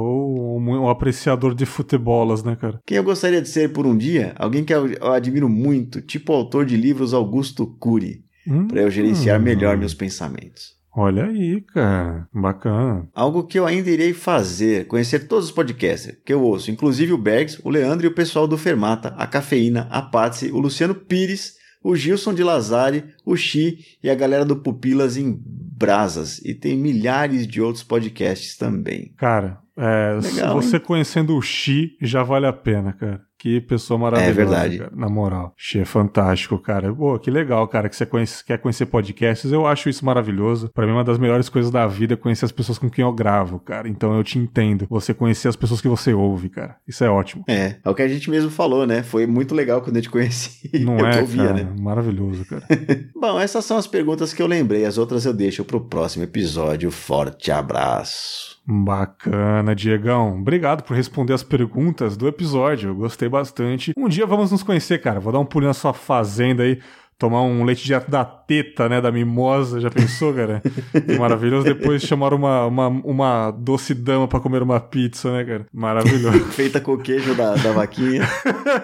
um, 0.81 0.89
apreciador 0.89 1.55
de 1.55 1.66
futebolas, 1.66 2.43
né, 2.43 2.57
cara? 2.57 2.81
Quem 2.87 2.97
eu 2.97 3.05
gostaria 3.05 3.41
de 3.41 3.49
ser 3.49 3.72
por 3.72 3.87
um 3.87 3.97
dia? 3.97 4.35
Alguém 4.37 4.64
que 4.64 4.74
eu 4.74 5.12
admiro 5.12 5.49
muito, 5.49 6.01
tipo 6.01 6.33
o 6.33 6.37
autor 6.37 6.64
de 6.64 6.76
livros 6.76 7.14
Augusto 7.14 7.66
Cury. 7.78 8.24
Hum, 8.47 8.66
para 8.66 8.81
eu 8.81 8.91
gerenciar 8.91 9.39
melhor 9.39 9.76
meus 9.76 9.95
pensamentos. 9.95 10.81
Olha 10.93 11.26
aí, 11.26 11.61
cara. 11.61 12.28
Bacana. 12.33 13.09
Algo 13.14 13.45
que 13.45 13.59
eu 13.59 13.66
ainda 13.66 13.91
irei 13.91 14.12
fazer, 14.12 14.87
conhecer 14.87 15.28
todos 15.28 15.47
os 15.47 15.53
podcasts 15.53 16.16
que 16.24 16.33
eu 16.33 16.43
ouço, 16.43 16.70
inclusive 16.70 17.12
o 17.12 17.18
Bergs, 17.18 17.61
o 17.62 17.70
Leandro 17.70 18.07
e 18.07 18.09
o 18.09 18.14
pessoal 18.14 18.49
do 18.49 18.59
Fermata, 18.59 19.14
a 19.16 19.26
Cafeína, 19.26 19.87
a 19.91 20.03
Patsy, 20.03 20.51
o 20.51 20.59
Luciano 20.59 20.95
Pires, 20.95 21.55
o 21.83 21.95
Gilson 21.95 22.35
de 22.35 22.43
Lazari, 22.43 23.05
o 23.24 23.37
Xi 23.37 23.78
e 24.03 24.11
a 24.11 24.14
galera 24.14 24.45
do 24.45 24.57
Pupilas 24.57 25.16
em 25.16 25.41
Brasas. 25.45 26.39
E 26.45 26.55
tem 26.55 26.76
milhares 26.76 27.47
de 27.47 27.62
outros 27.62 27.85
podcasts 27.85 28.57
também. 28.57 29.14
Cara, 29.16 29.60
é, 29.81 30.18
Legal, 30.20 30.61
você 30.61 30.76
hein? 30.76 30.83
conhecendo 30.85 31.35
o 31.35 31.41
Xi 31.41 31.97
já 32.03 32.22
vale 32.22 32.47
a 32.47 32.53
pena, 32.53 32.93
cara. 32.93 33.22
Que 33.39 33.59
pessoa 33.59 33.99
maravilhosa. 33.99 34.31
É 34.31 34.35
verdade. 34.35 34.78
Cara, 34.78 34.93
na 34.95 35.09
moral. 35.09 35.55
Xi 35.57 35.78
é 35.78 35.85
fantástico, 35.87 36.59
cara. 36.59 36.93
Pô, 36.95 37.18
que 37.18 37.31
legal, 37.31 37.66
cara, 37.66 37.89
que 37.89 37.97
você 37.97 38.05
conhece, 38.05 38.45
quer 38.45 38.59
conhecer 38.59 38.85
podcasts. 38.85 39.51
Eu 39.51 39.66
acho 39.66 39.89
isso 39.89 40.05
maravilhoso. 40.05 40.68
Para 40.74 40.87
mim, 40.87 40.93
uma 40.93 41.03
das 41.03 41.18
melhores 41.18 41.49
coisas 41.49 41.70
da 41.70 41.87
vida 41.87 42.12
é 42.12 42.16
conhecer 42.18 42.45
as 42.45 42.53
pessoas 42.53 42.76
com 42.76 42.91
quem 42.91 43.03
eu 43.03 43.11
gravo, 43.11 43.59
cara. 43.59 43.89
Então 43.89 44.14
eu 44.14 44.22
te 44.22 44.39
entendo. 44.39 44.87
Você 44.91 45.14
conhecer 45.14 45.49
as 45.49 45.57
pessoas 45.57 45.81
que 45.81 45.89
você 45.89 46.12
ouve, 46.12 46.51
cara. 46.51 46.76
Isso 46.87 47.03
é 47.03 47.09
ótimo. 47.09 47.43
É, 47.49 47.76
é 47.83 47.89
o 47.89 47.95
que 47.95 48.03
a 48.03 48.09
gente 48.09 48.28
mesmo 48.28 48.51
falou, 48.51 48.87
né? 48.87 49.03
Foi 49.03 49.26
muito 49.26 49.55
legal 49.55 49.81
quando 49.81 49.97
eu 49.97 50.03
te 50.03 50.11
conheci. 50.11 50.68
Não 50.85 50.99
eu 50.99 51.07
é, 51.07 51.20
ouvia, 51.22 51.45
cara, 51.45 51.55
né? 51.55 51.74
Maravilhoso, 51.81 52.45
cara. 52.45 52.64
Bom, 53.18 53.41
essas 53.41 53.64
são 53.64 53.78
as 53.78 53.87
perguntas 53.87 54.35
que 54.35 54.43
eu 54.43 54.47
lembrei. 54.47 54.85
As 54.85 54.99
outras 54.99 55.24
eu 55.24 55.33
deixo 55.33 55.64
pro 55.64 55.81
próximo 55.81 56.24
episódio. 56.24 56.91
Forte 56.91 57.51
abraço. 57.51 58.50
Bacana, 58.67 59.75
Diegão. 59.75 60.39
Obrigado 60.39 60.83
por 60.83 60.95
responder 60.95 61.33
as 61.33 61.43
perguntas 61.43 62.17
do 62.17 62.29
episódio. 62.29 62.91
Eu 62.91 62.95
gostei 62.95 63.29
bastante. 63.29 63.93
Um 63.97 64.09
dia 64.09 64.27
vamos 64.27 64.53
nos 64.53 64.63
conhecer, 64.63 65.01
cara. 65.01 65.19
Vou 65.19 65.33
dar 65.33 65.41
um 65.41 65.45
pulinho 65.45 65.71
na 65.71 65.75
sua 65.75 65.93
fazenda 65.93 66.63
aí 66.63 66.81
tomar 67.21 67.43
um 67.43 67.64
leite 67.64 67.85
direto 67.85 68.11
da 68.11 68.25
teta, 68.25 68.89
né, 68.89 68.99
da 68.99 69.12
mimosa, 69.12 69.79
já 69.79 69.91
pensou, 69.91 70.33
cara? 70.33 70.62
Maravilhoso. 71.21 71.64
Depois 71.66 72.03
chamaram 72.03 72.39
uma, 72.39 72.64
uma, 72.64 72.89
uma 72.89 73.51
doce 73.51 73.95
dama 73.95 74.27
pra 74.27 74.41
comer 74.41 74.62
uma 74.62 74.81
pizza, 74.81 75.31
né, 75.31 75.45
cara? 75.45 75.66
Maravilhoso. 75.71 76.41
Feita 76.51 76.81
com 76.81 76.95
o 76.95 76.99
queijo 76.99 77.35
da, 77.35 77.55
da 77.57 77.73
vaquinha. 77.73 78.23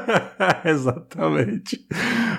Exatamente. 0.66 1.80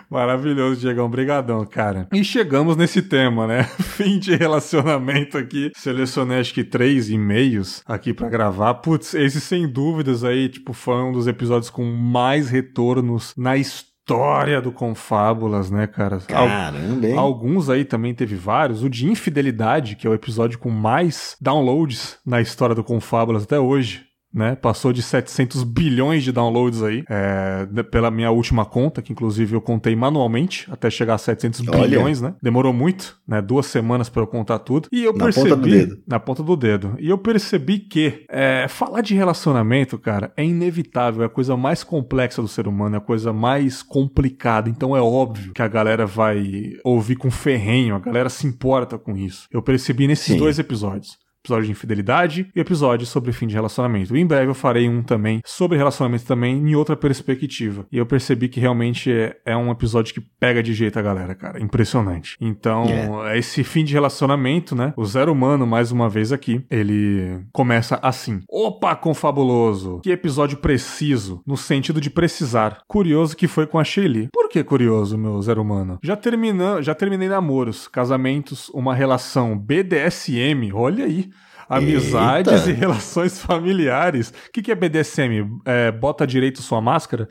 Maravilhoso, 0.08 0.80
Diegão. 0.80 1.10
Brigadão, 1.10 1.66
cara. 1.66 2.08
E 2.14 2.24
chegamos 2.24 2.78
nesse 2.78 3.02
tema, 3.02 3.48
né? 3.48 3.64
Fim 3.64 4.20
de 4.20 4.36
relacionamento 4.36 5.36
aqui. 5.36 5.72
Selecionei 5.76 6.40
acho 6.40 6.54
que 6.54 6.64
três 6.64 7.10
e-mails 7.10 7.82
aqui 7.88 8.14
para 8.14 8.30
gravar. 8.30 8.76
Putz, 8.76 9.16
esse 9.16 9.42
sem 9.42 9.68
dúvidas 9.68 10.24
aí, 10.24 10.48
tipo, 10.48 10.74
foi 10.74 11.02
um 11.02 11.12
dos 11.12 11.26
episódios 11.26 11.72
com 11.72 11.84
mais 11.84 12.50
retornos 12.50 13.34
na 13.36 13.58
história 13.58 13.97
história 14.08 14.62
do 14.62 14.72
Confábulas, 14.72 15.70
né, 15.70 15.86
cara? 15.86 16.20
Caramba, 16.20 17.06
hein? 17.06 17.18
Alguns 17.18 17.70
aí 17.70 17.84
também 17.84 18.14
teve 18.14 18.36
vários. 18.36 18.82
O 18.82 18.90
de 18.90 19.06
Infidelidade, 19.06 19.98
que 19.98 20.08
é 20.08 20.10
o 20.10 20.14
episódio 20.14 20.58
com 20.58 20.70
mais 20.70 21.36
downloads 21.42 22.18
na 22.26 22.40
história 22.40 22.74
do 22.74 22.86
Confábulas 22.86 23.44
até 23.44 23.60
hoje 23.60 24.07
né? 24.38 24.56
Passou 24.56 24.94
de 24.94 25.02
700 25.02 25.64
bilhões 25.64 26.24
de 26.24 26.32
downloads 26.32 26.84
aí, 26.84 27.04
é, 27.10 27.68
pela 27.84 28.12
minha 28.12 28.30
última 28.30 28.64
conta, 28.66 29.02
que 29.02 29.12
inclusive 29.12 29.56
eu 29.56 29.62
contei 29.62 29.96
manualmente 29.96 30.68
até 30.72 30.90
chegar 30.90 31.16
a 31.16 31.18
700 31.18 31.68
Olha. 31.68 31.82
bilhões, 31.82 32.22
né? 32.22 32.36
Demorou 32.42 32.72
muito, 32.72 33.18
né? 33.28 33.42
Duas 33.42 33.66
semanas 33.66 34.10
para 34.10 34.22
eu 34.22 34.28
contar 34.28 34.60
tudo. 34.60 34.88
E 34.92 35.04
eu 35.04 35.14
na 35.14 35.26
percebi. 35.26 35.50
Ponta 35.50 35.62
do 35.62 35.70
dedo. 35.70 35.98
Na 36.08 36.20
ponta 36.20 36.44
do 36.44 36.56
dedo. 36.56 36.96
E 37.00 37.10
eu 37.10 37.18
percebi 37.18 37.80
que 37.80 38.26
é, 38.30 38.68
falar 38.70 39.02
de 39.02 39.16
relacionamento, 39.16 39.98
cara, 39.98 40.32
é 40.38 40.46
inevitável, 40.46 41.24
é 41.24 41.26
a 41.26 41.30
coisa 41.30 41.58
mais 41.58 41.84
complexa 41.84 42.42
do 42.42 42.48
ser 42.48 42.68
humano, 42.68 42.96
é 42.96 42.98
a 43.00 43.02
coisa 43.02 43.34
mais 43.34 43.82
complicada. 43.82 44.70
Então 44.70 44.96
é 44.96 45.02
óbvio 45.02 45.54
que 45.54 45.62
a 45.62 45.68
galera 45.68 46.06
vai 46.06 46.74
ouvir 46.84 47.16
com 47.16 47.32
ferrenho, 47.32 47.96
a 47.96 48.00
galera 48.00 48.30
se 48.30 48.46
importa 48.46 48.98
com 48.98 49.18
isso. 49.18 49.48
Eu 49.52 49.62
percebi 49.62 50.08
nesses 50.08 50.28
Sim. 50.28 50.38
dois 50.38 50.60
episódios 50.60 51.18
episódio 51.48 51.66
de 51.66 51.72
infidelidade 51.72 52.52
e 52.54 52.60
episódio 52.60 53.08
sobre 53.08 53.32
fim 53.32 53.48
de 53.48 53.56
relacionamento. 53.56 54.16
E 54.16 54.20
em 54.20 54.26
breve 54.26 54.50
eu 54.50 54.54
farei 54.54 54.90
um 54.90 55.02
também 55.02 55.42
sobre 55.46 55.78
relacionamento 55.78 56.26
também 56.26 56.58
em 56.58 56.76
outra 56.76 56.96
perspectiva. 56.96 57.86
E 57.92 57.98
eu 57.98 58.06
percebi 58.06 58.50
que 58.50 58.60
realmente 58.60 59.12
é, 59.12 59.38
é 59.46 59.56
um 59.56 59.72
episódio 59.72 60.14
que 60.14 60.20
pega 60.20 60.62
de 60.62 60.74
jeito 60.74 61.00
a 61.00 61.02
galera, 61.02 61.34
cara. 61.34 61.62
Impressionante. 61.62 62.38
Então, 62.42 62.86
yeah. 62.86 63.38
esse 63.38 63.64
fim 63.64 63.86
de 63.86 63.94
relacionamento, 63.94 64.76
né? 64.76 64.94
O 64.98 65.06
Zero 65.06 65.32
Humano, 65.32 65.66
mais 65.66 65.92
uma 65.92 66.10
vez 66.10 66.34
aqui, 66.34 66.66
ele 66.70 67.42
começa 67.54 67.98
assim. 68.02 68.42
Opa, 68.50 68.96
confabuloso! 68.96 70.02
Que 70.04 70.12
episódio 70.12 70.58
preciso, 70.58 71.42
no 71.48 71.56
sentido 71.56 72.02
de 72.02 72.10
precisar. 72.10 72.80
Curioso 72.88 73.38
que 73.38 73.48
foi 73.48 73.66
com 73.66 73.80
a 73.80 73.84
Shelly. 73.84 74.28
Por 74.34 74.50
que 74.50 74.64
curioso, 74.64 75.18
meu 75.18 75.42
Zero 75.42 75.62
Humano? 75.62 75.98
Já, 76.04 76.18
termina, 76.18 76.82
já 76.82 76.94
terminei 76.94 77.30
namoros, 77.30 77.88
casamentos, 77.88 78.70
uma 78.70 78.94
relação 78.94 79.58
BDSM, 79.58 80.72
olha 80.74 81.06
aí 81.06 81.30
amizades 81.70 82.68
Eita. 82.68 82.70
e 82.70 82.74
relações 82.74 83.40
familiares. 83.40 84.30
O 84.30 84.52
que, 84.52 84.62
que 84.62 84.72
é 84.72 84.76
BDSM? 84.76 85.60
É, 85.66 85.92
bota 85.92 86.26
direito 86.26 86.62
sua 86.62 86.82
máscara? 86.82 87.28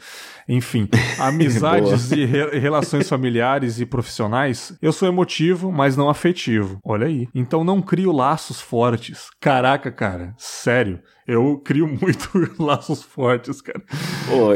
Enfim, 0.48 0.88
amizades 1.18 2.12
e 2.12 2.24
re 2.24 2.58
relações 2.58 3.08
familiares 3.08 3.80
e 3.80 3.86
profissionais. 3.86 4.76
Eu 4.80 4.92
sou 4.92 5.08
emotivo, 5.08 5.72
mas 5.72 5.96
não 5.96 6.08
afetivo. 6.08 6.78
Olha 6.84 7.06
aí. 7.06 7.28
Então 7.34 7.64
não 7.64 7.82
crio 7.82 8.12
laços 8.12 8.60
fortes. 8.60 9.28
Caraca, 9.40 9.90
cara, 9.90 10.34
sério. 10.36 11.00
Eu 11.26 11.58
crio 11.58 11.86
muito 12.00 12.30
laços 12.58 13.02
fortes, 13.02 13.60
cara. 13.60 13.82
Pô, 14.28 14.52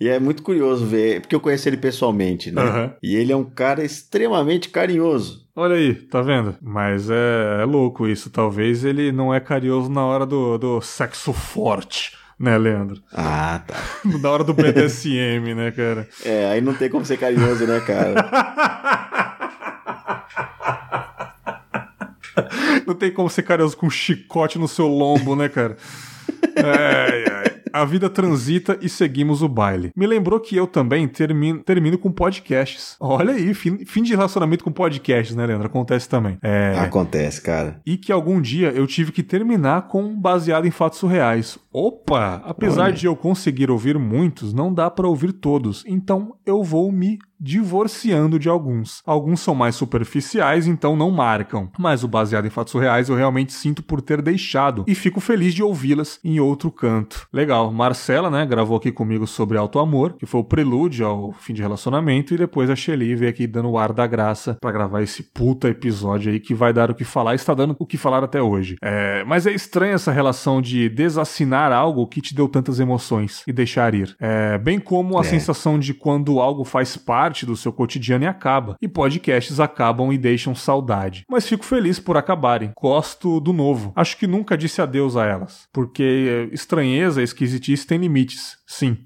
e 0.00 0.08
é 0.08 0.18
muito 0.18 0.42
curioso 0.42 0.86
ver, 0.86 1.20
porque 1.20 1.34
eu 1.34 1.40
conheço 1.40 1.68
ele 1.68 1.76
pessoalmente, 1.76 2.50
né? 2.50 2.62
Uhum. 2.62 2.90
E 3.02 3.14
ele 3.16 3.32
é 3.32 3.36
um 3.36 3.44
cara 3.44 3.84
extremamente 3.84 4.70
carinhoso. 4.70 5.46
Olha 5.54 5.76
aí, 5.76 5.94
tá 5.94 6.22
vendo? 6.22 6.56
Mas 6.62 7.10
é, 7.10 7.62
é 7.62 7.64
louco 7.64 8.08
isso. 8.08 8.30
Talvez 8.30 8.82
ele 8.82 9.12
não 9.12 9.34
é 9.34 9.38
carinhoso 9.40 9.90
na 9.90 10.04
hora 10.04 10.24
do, 10.24 10.56
do 10.56 10.80
sexo 10.80 11.32
forte 11.32 12.18
né, 12.40 12.56
Leandro? 12.56 13.02
Ah, 13.12 13.60
tá. 13.66 13.76
Na 14.18 14.30
hora 14.30 14.42
do 14.42 14.54
BDSM, 14.54 15.52
né, 15.54 15.70
cara? 15.70 16.08
É, 16.24 16.46
aí 16.46 16.62
não 16.62 16.72
tem 16.72 16.88
como 16.88 17.04
ser 17.04 17.18
carinhoso, 17.18 17.66
né, 17.66 17.78
cara? 17.80 18.14
não 22.86 22.94
tem 22.94 23.12
como 23.12 23.28
ser 23.28 23.42
carinhoso 23.42 23.76
com 23.76 23.88
um 23.88 23.90
chicote 23.90 24.58
no 24.58 24.66
seu 24.66 24.88
lombo, 24.88 25.36
né, 25.36 25.50
cara? 25.50 25.76
Ai, 26.56 27.24
ai. 27.30 27.49
A 27.72 27.84
vida 27.84 28.08
transita 28.08 28.78
e 28.80 28.88
seguimos 28.88 29.42
o 29.42 29.48
baile. 29.48 29.90
Me 29.96 30.06
lembrou 30.06 30.40
que 30.40 30.56
eu 30.56 30.66
também 30.66 31.06
termino, 31.08 31.62
termino 31.62 31.98
com 31.98 32.10
podcasts. 32.10 32.96
Olha 33.00 33.34
aí, 33.34 33.54
fim, 33.54 33.84
fim 33.84 34.02
de 34.02 34.14
relacionamento 34.14 34.64
com 34.64 34.72
podcasts, 34.72 35.34
né, 35.36 35.46
Leandro? 35.46 35.66
Acontece 35.66 36.08
também. 36.08 36.38
É... 36.42 36.78
Acontece, 36.78 37.40
cara. 37.40 37.80
E 37.84 37.96
que 37.96 38.12
algum 38.12 38.40
dia 38.40 38.70
eu 38.70 38.86
tive 38.86 39.12
que 39.12 39.22
terminar 39.22 39.88
com 39.88 40.14
baseado 40.18 40.66
em 40.66 40.70
fatos 40.70 40.98
surreais. 40.98 41.58
Opa! 41.72 42.42
Apesar 42.44 42.84
Olha. 42.84 42.92
de 42.92 43.06
eu 43.06 43.16
conseguir 43.16 43.70
ouvir 43.70 43.98
muitos, 43.98 44.52
não 44.52 44.72
dá 44.72 44.90
para 44.90 45.08
ouvir 45.08 45.32
todos. 45.32 45.84
Então 45.86 46.34
eu 46.44 46.62
vou 46.62 46.90
me 46.90 47.18
divorciando 47.40 48.38
de 48.38 48.48
alguns. 48.48 49.02
Alguns 49.06 49.40
são 49.40 49.54
mais 49.54 49.74
superficiais, 49.74 50.66
então 50.66 50.94
não 50.94 51.10
marcam, 51.10 51.70
mas 51.78 52.04
o 52.04 52.08
baseado 52.08 52.46
em 52.46 52.50
fatos 52.50 52.74
reais 52.74 53.08
eu 53.08 53.16
realmente 53.16 53.52
sinto 53.52 53.82
por 53.82 54.00
ter 54.02 54.20
deixado 54.20 54.84
e 54.86 54.94
fico 54.94 55.20
feliz 55.20 55.54
de 55.54 55.62
ouvi-las 55.62 56.20
em 56.22 56.38
outro 56.38 56.70
canto. 56.70 57.26
Legal, 57.32 57.72
Marcela, 57.72 58.30
né, 58.30 58.44
gravou 58.44 58.76
aqui 58.76 58.92
comigo 58.92 59.26
sobre 59.26 59.56
Alto 59.56 59.78
Amor, 59.78 60.14
que 60.18 60.26
foi 60.26 60.40
o 60.40 60.44
prelúdio 60.44 61.06
ao 61.06 61.32
fim 61.32 61.54
de 61.54 61.62
relacionamento, 61.62 62.34
e 62.34 62.36
depois 62.36 62.68
a 62.68 62.76
Shelly 62.76 63.14
veio 63.14 63.30
aqui 63.30 63.46
dando 63.46 63.70
o 63.70 63.78
ar 63.78 63.92
da 63.92 64.06
graça 64.06 64.56
para 64.60 64.72
gravar 64.72 65.02
esse 65.02 65.22
puta 65.22 65.68
episódio 65.68 66.32
aí 66.32 66.40
que 66.40 66.54
vai 66.54 66.72
dar 66.72 66.90
o 66.90 66.94
que 66.94 67.04
falar 67.04 67.32
e 67.32 67.36
está 67.36 67.54
dando 67.54 67.74
o 67.78 67.86
que 67.86 67.96
falar 67.96 68.22
até 68.22 68.42
hoje. 68.42 68.76
É, 68.82 69.24
mas 69.24 69.46
é 69.46 69.52
estranha 69.52 69.94
essa 69.94 70.12
relação 70.12 70.60
de 70.60 70.88
desassinar 70.88 71.72
algo 71.72 72.06
que 72.06 72.20
te 72.20 72.34
deu 72.34 72.48
tantas 72.48 72.80
emoções 72.80 73.42
e 73.46 73.52
deixar 73.52 73.94
ir. 73.94 74.14
É, 74.20 74.58
bem 74.58 74.78
como 74.78 75.18
a 75.18 75.22
é. 75.22 75.24
sensação 75.24 75.78
de 75.78 75.94
quando 75.94 76.40
algo 76.40 76.64
faz 76.64 76.96
parte 76.96 77.29
parte 77.30 77.46
do 77.46 77.56
seu 77.56 77.72
cotidiano 77.72 78.24
e 78.24 78.26
acaba. 78.26 78.76
E 78.82 78.88
podcasts 78.88 79.60
acabam 79.60 80.12
e 80.12 80.18
deixam 80.18 80.52
saudade. 80.52 81.24
Mas 81.30 81.48
fico 81.48 81.64
feliz 81.64 82.00
por 82.00 82.16
acabarem. 82.16 82.72
Gosto 82.76 83.38
do 83.38 83.52
novo. 83.52 83.92
Acho 83.94 84.16
que 84.16 84.26
nunca 84.26 84.58
disse 84.58 84.82
adeus 84.82 85.16
a 85.16 85.24
elas. 85.24 85.68
Porque 85.72 86.48
estranheza 86.52 87.20
e 87.20 87.24
esquisitice 87.24 87.86
têm 87.86 87.98
limites. 87.98 88.56
Sim. 88.66 88.98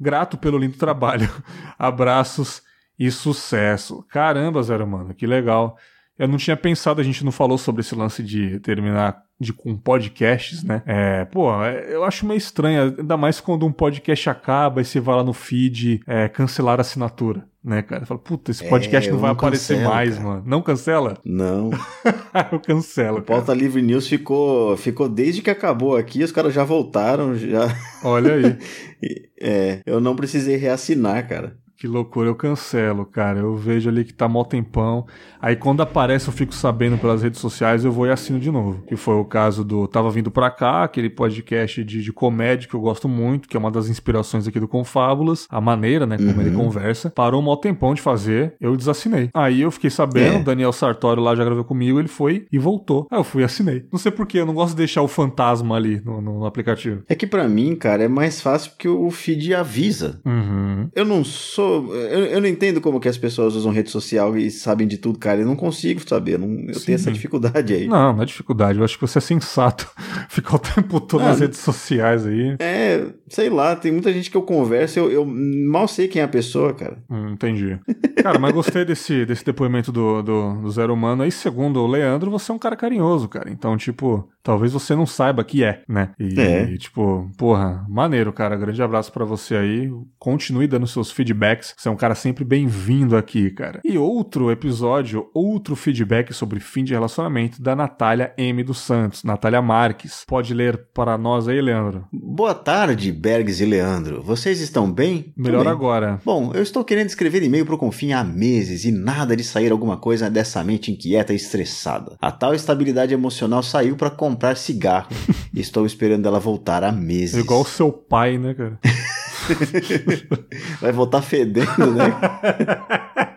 Grato 0.00 0.38
pelo 0.38 0.56
lindo 0.56 0.78
trabalho. 0.78 1.28
Abraços 1.78 2.62
e 2.98 3.10
sucesso. 3.10 4.02
Caramba, 4.08 4.62
Zero 4.62 4.86
Mano, 4.86 5.12
que 5.12 5.26
legal. 5.26 5.76
Eu 6.18 6.26
não 6.26 6.38
tinha 6.38 6.56
pensado, 6.56 7.02
a 7.02 7.04
gente 7.04 7.22
não 7.22 7.30
falou 7.30 7.58
sobre 7.58 7.82
esse 7.82 7.94
lance 7.94 8.22
de 8.22 8.58
terminar 8.60 9.22
de, 9.40 9.52
com 9.52 9.76
podcasts, 9.76 10.64
né? 10.64 10.82
É, 10.84 11.24
pô, 11.24 11.52
é, 11.62 11.94
eu 11.94 12.02
acho 12.02 12.26
meio 12.26 12.38
estranho, 12.38 12.94
ainda 12.98 13.16
mais 13.16 13.40
quando 13.40 13.64
um 13.64 13.72
podcast 13.72 14.28
acaba 14.28 14.80
e 14.80 14.84
você 14.84 14.98
vai 14.98 15.14
lá 15.14 15.22
no 15.22 15.32
feed 15.32 16.00
é, 16.06 16.28
cancelar 16.28 16.78
a 16.78 16.80
assinatura, 16.80 17.46
né, 17.62 17.80
cara? 17.82 18.04
Fala, 18.04 18.18
puta, 18.18 18.50
esse 18.50 18.64
podcast 18.68 19.08
é, 19.08 19.12
não 19.12 19.20
vai 19.20 19.30
não 19.30 19.36
aparecer 19.36 19.74
cancelo, 19.74 19.94
mais, 19.94 20.14
cara. 20.14 20.28
mano. 20.28 20.42
Não 20.44 20.60
cancela? 20.60 21.18
Não. 21.24 21.70
eu 22.50 22.58
cancelo. 22.58 23.18
O 23.18 23.22
Pauta 23.22 23.54
Livre 23.54 23.80
News 23.80 24.08
ficou, 24.08 24.76
ficou 24.76 25.08
desde 25.08 25.40
que 25.40 25.50
acabou 25.50 25.96
aqui, 25.96 26.24
os 26.24 26.32
caras 26.32 26.52
já 26.52 26.64
voltaram, 26.64 27.36
já. 27.36 27.68
Olha 28.02 28.34
aí. 28.34 28.58
é, 29.40 29.80
eu 29.86 30.00
não 30.00 30.16
precisei 30.16 30.56
reassinar, 30.56 31.28
cara. 31.28 31.56
Que 31.78 31.86
loucura, 31.86 32.28
eu 32.28 32.34
cancelo, 32.34 33.06
cara. 33.06 33.38
Eu 33.38 33.54
vejo 33.54 33.88
ali 33.88 34.04
que 34.04 34.12
tá 34.12 34.26
mó 34.26 34.42
tempão. 34.42 35.06
Aí 35.40 35.54
quando 35.54 35.80
aparece, 35.80 36.26
eu 36.26 36.32
fico 36.32 36.52
sabendo 36.52 36.98
pelas 36.98 37.22
redes 37.22 37.38
sociais, 37.38 37.84
eu 37.84 37.92
vou 37.92 38.04
e 38.04 38.10
assino 38.10 38.40
de 38.40 38.50
novo. 38.50 38.82
Que 38.88 38.96
foi 38.96 39.14
o 39.14 39.24
caso 39.24 39.62
do 39.62 39.86
Tava 39.86 40.10
Vindo 40.10 40.28
Pra 40.28 40.50
Cá, 40.50 40.82
aquele 40.82 41.08
podcast 41.08 41.84
de, 41.84 42.02
de 42.02 42.12
comédia 42.12 42.68
que 42.68 42.74
eu 42.74 42.80
gosto 42.80 43.08
muito, 43.08 43.48
que 43.48 43.56
é 43.56 43.60
uma 43.60 43.70
das 43.70 43.88
inspirações 43.88 44.48
aqui 44.48 44.58
do 44.58 44.66
Confábulas. 44.66 45.46
A 45.48 45.60
maneira, 45.60 46.04
né, 46.04 46.16
como 46.16 46.32
uhum. 46.32 46.40
ele 46.40 46.50
conversa. 46.50 47.10
Parou 47.10 47.40
um 47.40 47.44
mó 47.44 47.54
tempão 47.54 47.94
de 47.94 48.02
fazer, 48.02 48.56
eu 48.60 48.76
desassinei. 48.76 49.30
Aí 49.32 49.60
eu 49.60 49.70
fiquei 49.70 49.90
sabendo, 49.90 50.38
é. 50.38 50.42
Daniel 50.42 50.72
Sartório 50.72 51.22
lá 51.22 51.36
já 51.36 51.44
gravou 51.44 51.62
comigo, 51.62 52.00
ele 52.00 52.08
foi 52.08 52.44
e 52.50 52.58
voltou. 52.58 53.06
Aí 53.08 53.20
eu 53.20 53.24
fui 53.24 53.42
e 53.42 53.44
assinei. 53.44 53.86
Não 53.92 54.00
sei 54.00 54.10
porquê, 54.10 54.40
eu 54.40 54.46
não 54.46 54.54
gosto 54.54 54.70
de 54.70 54.78
deixar 54.78 55.02
o 55.02 55.08
fantasma 55.08 55.76
ali 55.76 56.02
no, 56.04 56.20
no 56.20 56.44
aplicativo. 56.44 57.04
É 57.08 57.14
que 57.14 57.24
para 57.26 57.46
mim, 57.46 57.76
cara, 57.76 58.02
é 58.02 58.08
mais 58.08 58.40
fácil 58.40 58.72
porque 58.72 58.88
o 58.88 59.08
feed 59.12 59.54
avisa. 59.54 60.20
Uhum. 60.26 60.88
Eu 60.92 61.04
não 61.04 61.22
sou 61.22 61.67
eu, 61.94 62.26
eu 62.26 62.40
não 62.40 62.48
entendo 62.48 62.80
como 62.80 63.00
que 63.00 63.08
as 63.08 63.18
pessoas 63.18 63.54
usam 63.54 63.72
rede 63.72 63.90
social 63.90 64.36
e 64.36 64.50
sabem 64.50 64.86
de 64.86 64.98
tudo, 64.98 65.18
cara. 65.18 65.40
Eu 65.40 65.46
não 65.46 65.56
consigo 65.56 66.00
saber. 66.06 66.34
Eu, 66.34 66.38
não, 66.40 66.48
eu 66.68 66.80
tenho 66.80 66.96
essa 66.96 67.10
dificuldade 67.10 67.72
aí. 67.72 67.86
Não, 67.86 68.12
não 68.12 68.22
é 68.22 68.26
dificuldade. 68.26 68.78
Eu 68.78 68.84
acho 68.84 68.96
que 68.96 69.06
você 69.06 69.18
é 69.18 69.20
sensato. 69.20 69.90
Ficar 70.28 70.56
o 70.56 70.58
tempo 70.58 71.00
todo 71.00 71.22
nas 71.22 71.40
redes 71.40 71.58
sociais 71.60 72.26
aí. 72.26 72.56
É, 72.58 73.06
sei 73.28 73.48
lá. 73.48 73.76
Tem 73.76 73.92
muita 73.92 74.12
gente 74.12 74.30
que 74.30 74.36
eu 74.36 74.42
converso. 74.42 74.98
Eu, 74.98 75.10
eu 75.10 75.26
mal 75.26 75.86
sei 75.88 76.08
quem 76.08 76.20
é 76.20 76.24
a 76.24 76.28
pessoa, 76.28 76.74
cara. 76.74 76.98
Hum, 77.08 77.30
entendi. 77.30 77.78
Cara, 78.22 78.38
mas 78.38 78.52
gostei 78.52 78.84
desse, 78.84 79.24
desse 79.24 79.44
depoimento 79.44 79.92
do, 79.92 80.22
do, 80.22 80.54
do 80.62 80.70
Zero 80.70 80.92
Humano. 80.92 81.22
Aí, 81.22 81.30
segundo 81.30 81.80
o 81.80 81.86
Leandro, 81.86 82.30
você 82.30 82.50
é 82.50 82.54
um 82.54 82.58
cara 82.58 82.76
carinhoso, 82.76 83.28
cara. 83.28 83.50
Então, 83.50 83.76
tipo, 83.76 84.28
talvez 84.42 84.72
você 84.72 84.94
não 84.94 85.06
saiba 85.06 85.44
que 85.44 85.62
é, 85.62 85.82
né? 85.88 86.10
E, 86.18 86.40
é. 86.40 86.64
e 86.64 86.78
tipo, 86.78 87.30
porra, 87.36 87.84
maneiro, 87.88 88.32
cara. 88.32 88.56
Grande 88.56 88.82
abraço 88.82 89.12
para 89.12 89.24
você 89.24 89.54
aí. 89.54 89.90
Continue 90.18 90.66
dando 90.66 90.86
seus 90.86 91.10
feedbacks 91.10 91.28
feedbacks. 91.28 91.74
Você 91.76 91.88
é 91.88 91.92
um 91.92 91.96
cara 91.96 92.14
sempre 92.14 92.44
bem-vindo 92.44 93.16
aqui, 93.16 93.50
cara. 93.50 93.80
E 93.84 93.96
outro 93.96 94.50
episódio, 94.50 95.30
outro 95.32 95.76
feedback 95.76 96.32
sobre 96.32 96.60
fim 96.60 96.84
de 96.84 96.92
relacionamento 96.92 97.62
da 97.62 97.76
Natália 97.76 98.32
M. 98.36 98.62
dos 98.62 98.78
Santos, 98.78 99.24
Natália 99.24 99.62
Marques. 99.62 100.24
Pode 100.26 100.52
ler 100.52 100.88
para 100.92 101.16
nós 101.16 101.48
aí, 101.48 101.60
Leandro? 101.60 102.06
Boa 102.12 102.54
tarde, 102.54 103.12
Bergs 103.18 103.60
e 103.60 103.66
Leandro. 103.66 104.22
Vocês 104.22 104.60
estão 104.60 104.90
bem? 104.90 105.32
Melhor 105.36 105.66
agora. 105.66 106.20
Bom, 106.24 106.52
eu 106.54 106.62
estou 106.62 106.84
querendo 106.84 107.08
escrever 107.08 107.42
e-mail 107.42 107.66
pro 107.66 107.76
Confim 107.76 108.12
há 108.12 108.22
meses 108.22 108.84
e 108.84 108.92
nada 108.92 109.34
de 109.34 109.42
sair 109.42 109.72
alguma 109.72 109.96
coisa 109.96 110.30
dessa 110.30 110.62
mente 110.62 110.92
inquieta 110.92 111.32
e 111.32 111.36
estressada. 111.36 112.16
A 112.20 112.30
tal 112.30 112.54
estabilidade 112.54 113.12
emocional 113.12 113.62
saiu 113.62 113.96
para 113.96 114.08
comprar 114.08 114.56
cigarro 114.56 115.08
estou 115.52 115.84
esperando 115.84 116.26
ela 116.26 116.38
voltar 116.38 116.84
há 116.84 116.92
meses. 116.92 117.42
Igual 117.42 117.62
o 117.62 117.66
seu 117.66 117.90
pai, 117.90 118.38
né, 118.38 118.54
cara? 118.54 118.78
Vai 120.80 120.92
voltar 120.92 121.22
fedendo, 121.22 121.92
né? 121.94 122.14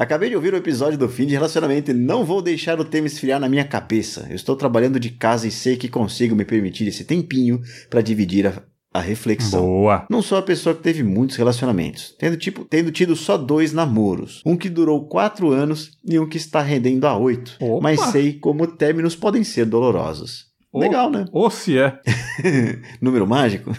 Acabei 0.00 0.30
de 0.30 0.34
ouvir 0.34 0.54
o 0.54 0.56
episódio 0.56 0.98
do 0.98 1.10
fim 1.10 1.26
de 1.26 1.34
relacionamento 1.34 1.90
e 1.90 1.94
não 1.94 2.24
vou 2.24 2.40
deixar 2.40 2.80
o 2.80 2.86
tema 2.86 3.06
esfriar 3.06 3.38
na 3.38 3.50
minha 3.50 3.66
cabeça. 3.66 4.26
Eu 4.30 4.34
estou 4.34 4.56
trabalhando 4.56 4.98
de 4.98 5.10
casa 5.10 5.46
e 5.46 5.50
sei 5.50 5.76
que 5.76 5.90
consigo 5.90 6.34
me 6.34 6.42
permitir 6.42 6.88
esse 6.88 7.04
tempinho 7.04 7.60
para 7.90 8.00
dividir 8.00 8.46
a, 8.46 8.62
a 8.94 9.00
reflexão. 9.02 9.60
Boa. 9.60 10.06
Não 10.08 10.22
sou 10.22 10.38
a 10.38 10.42
pessoa 10.42 10.74
que 10.74 10.82
teve 10.82 11.02
muitos 11.02 11.36
relacionamentos, 11.36 12.14
tendo, 12.18 12.38
tipo, 12.38 12.64
tendo 12.64 12.90
tido 12.90 13.14
só 13.14 13.36
dois 13.36 13.74
namoros. 13.74 14.40
Um 14.46 14.56
que 14.56 14.70
durou 14.70 15.06
quatro 15.06 15.50
anos 15.50 15.90
e 16.02 16.18
um 16.18 16.26
que 16.26 16.38
está 16.38 16.62
rendendo 16.62 17.06
a 17.06 17.14
oito. 17.18 17.58
Opa. 17.60 17.82
Mas 17.82 18.00
sei 18.10 18.38
como 18.38 18.66
términos 18.66 19.14
podem 19.14 19.44
ser 19.44 19.66
dolorosos. 19.66 20.49
Legal, 20.72 21.10
né? 21.10 21.24
Ou 21.32 21.50
se 21.50 21.76
é. 21.78 21.98
Número 23.02 23.26
mágico? 23.26 23.72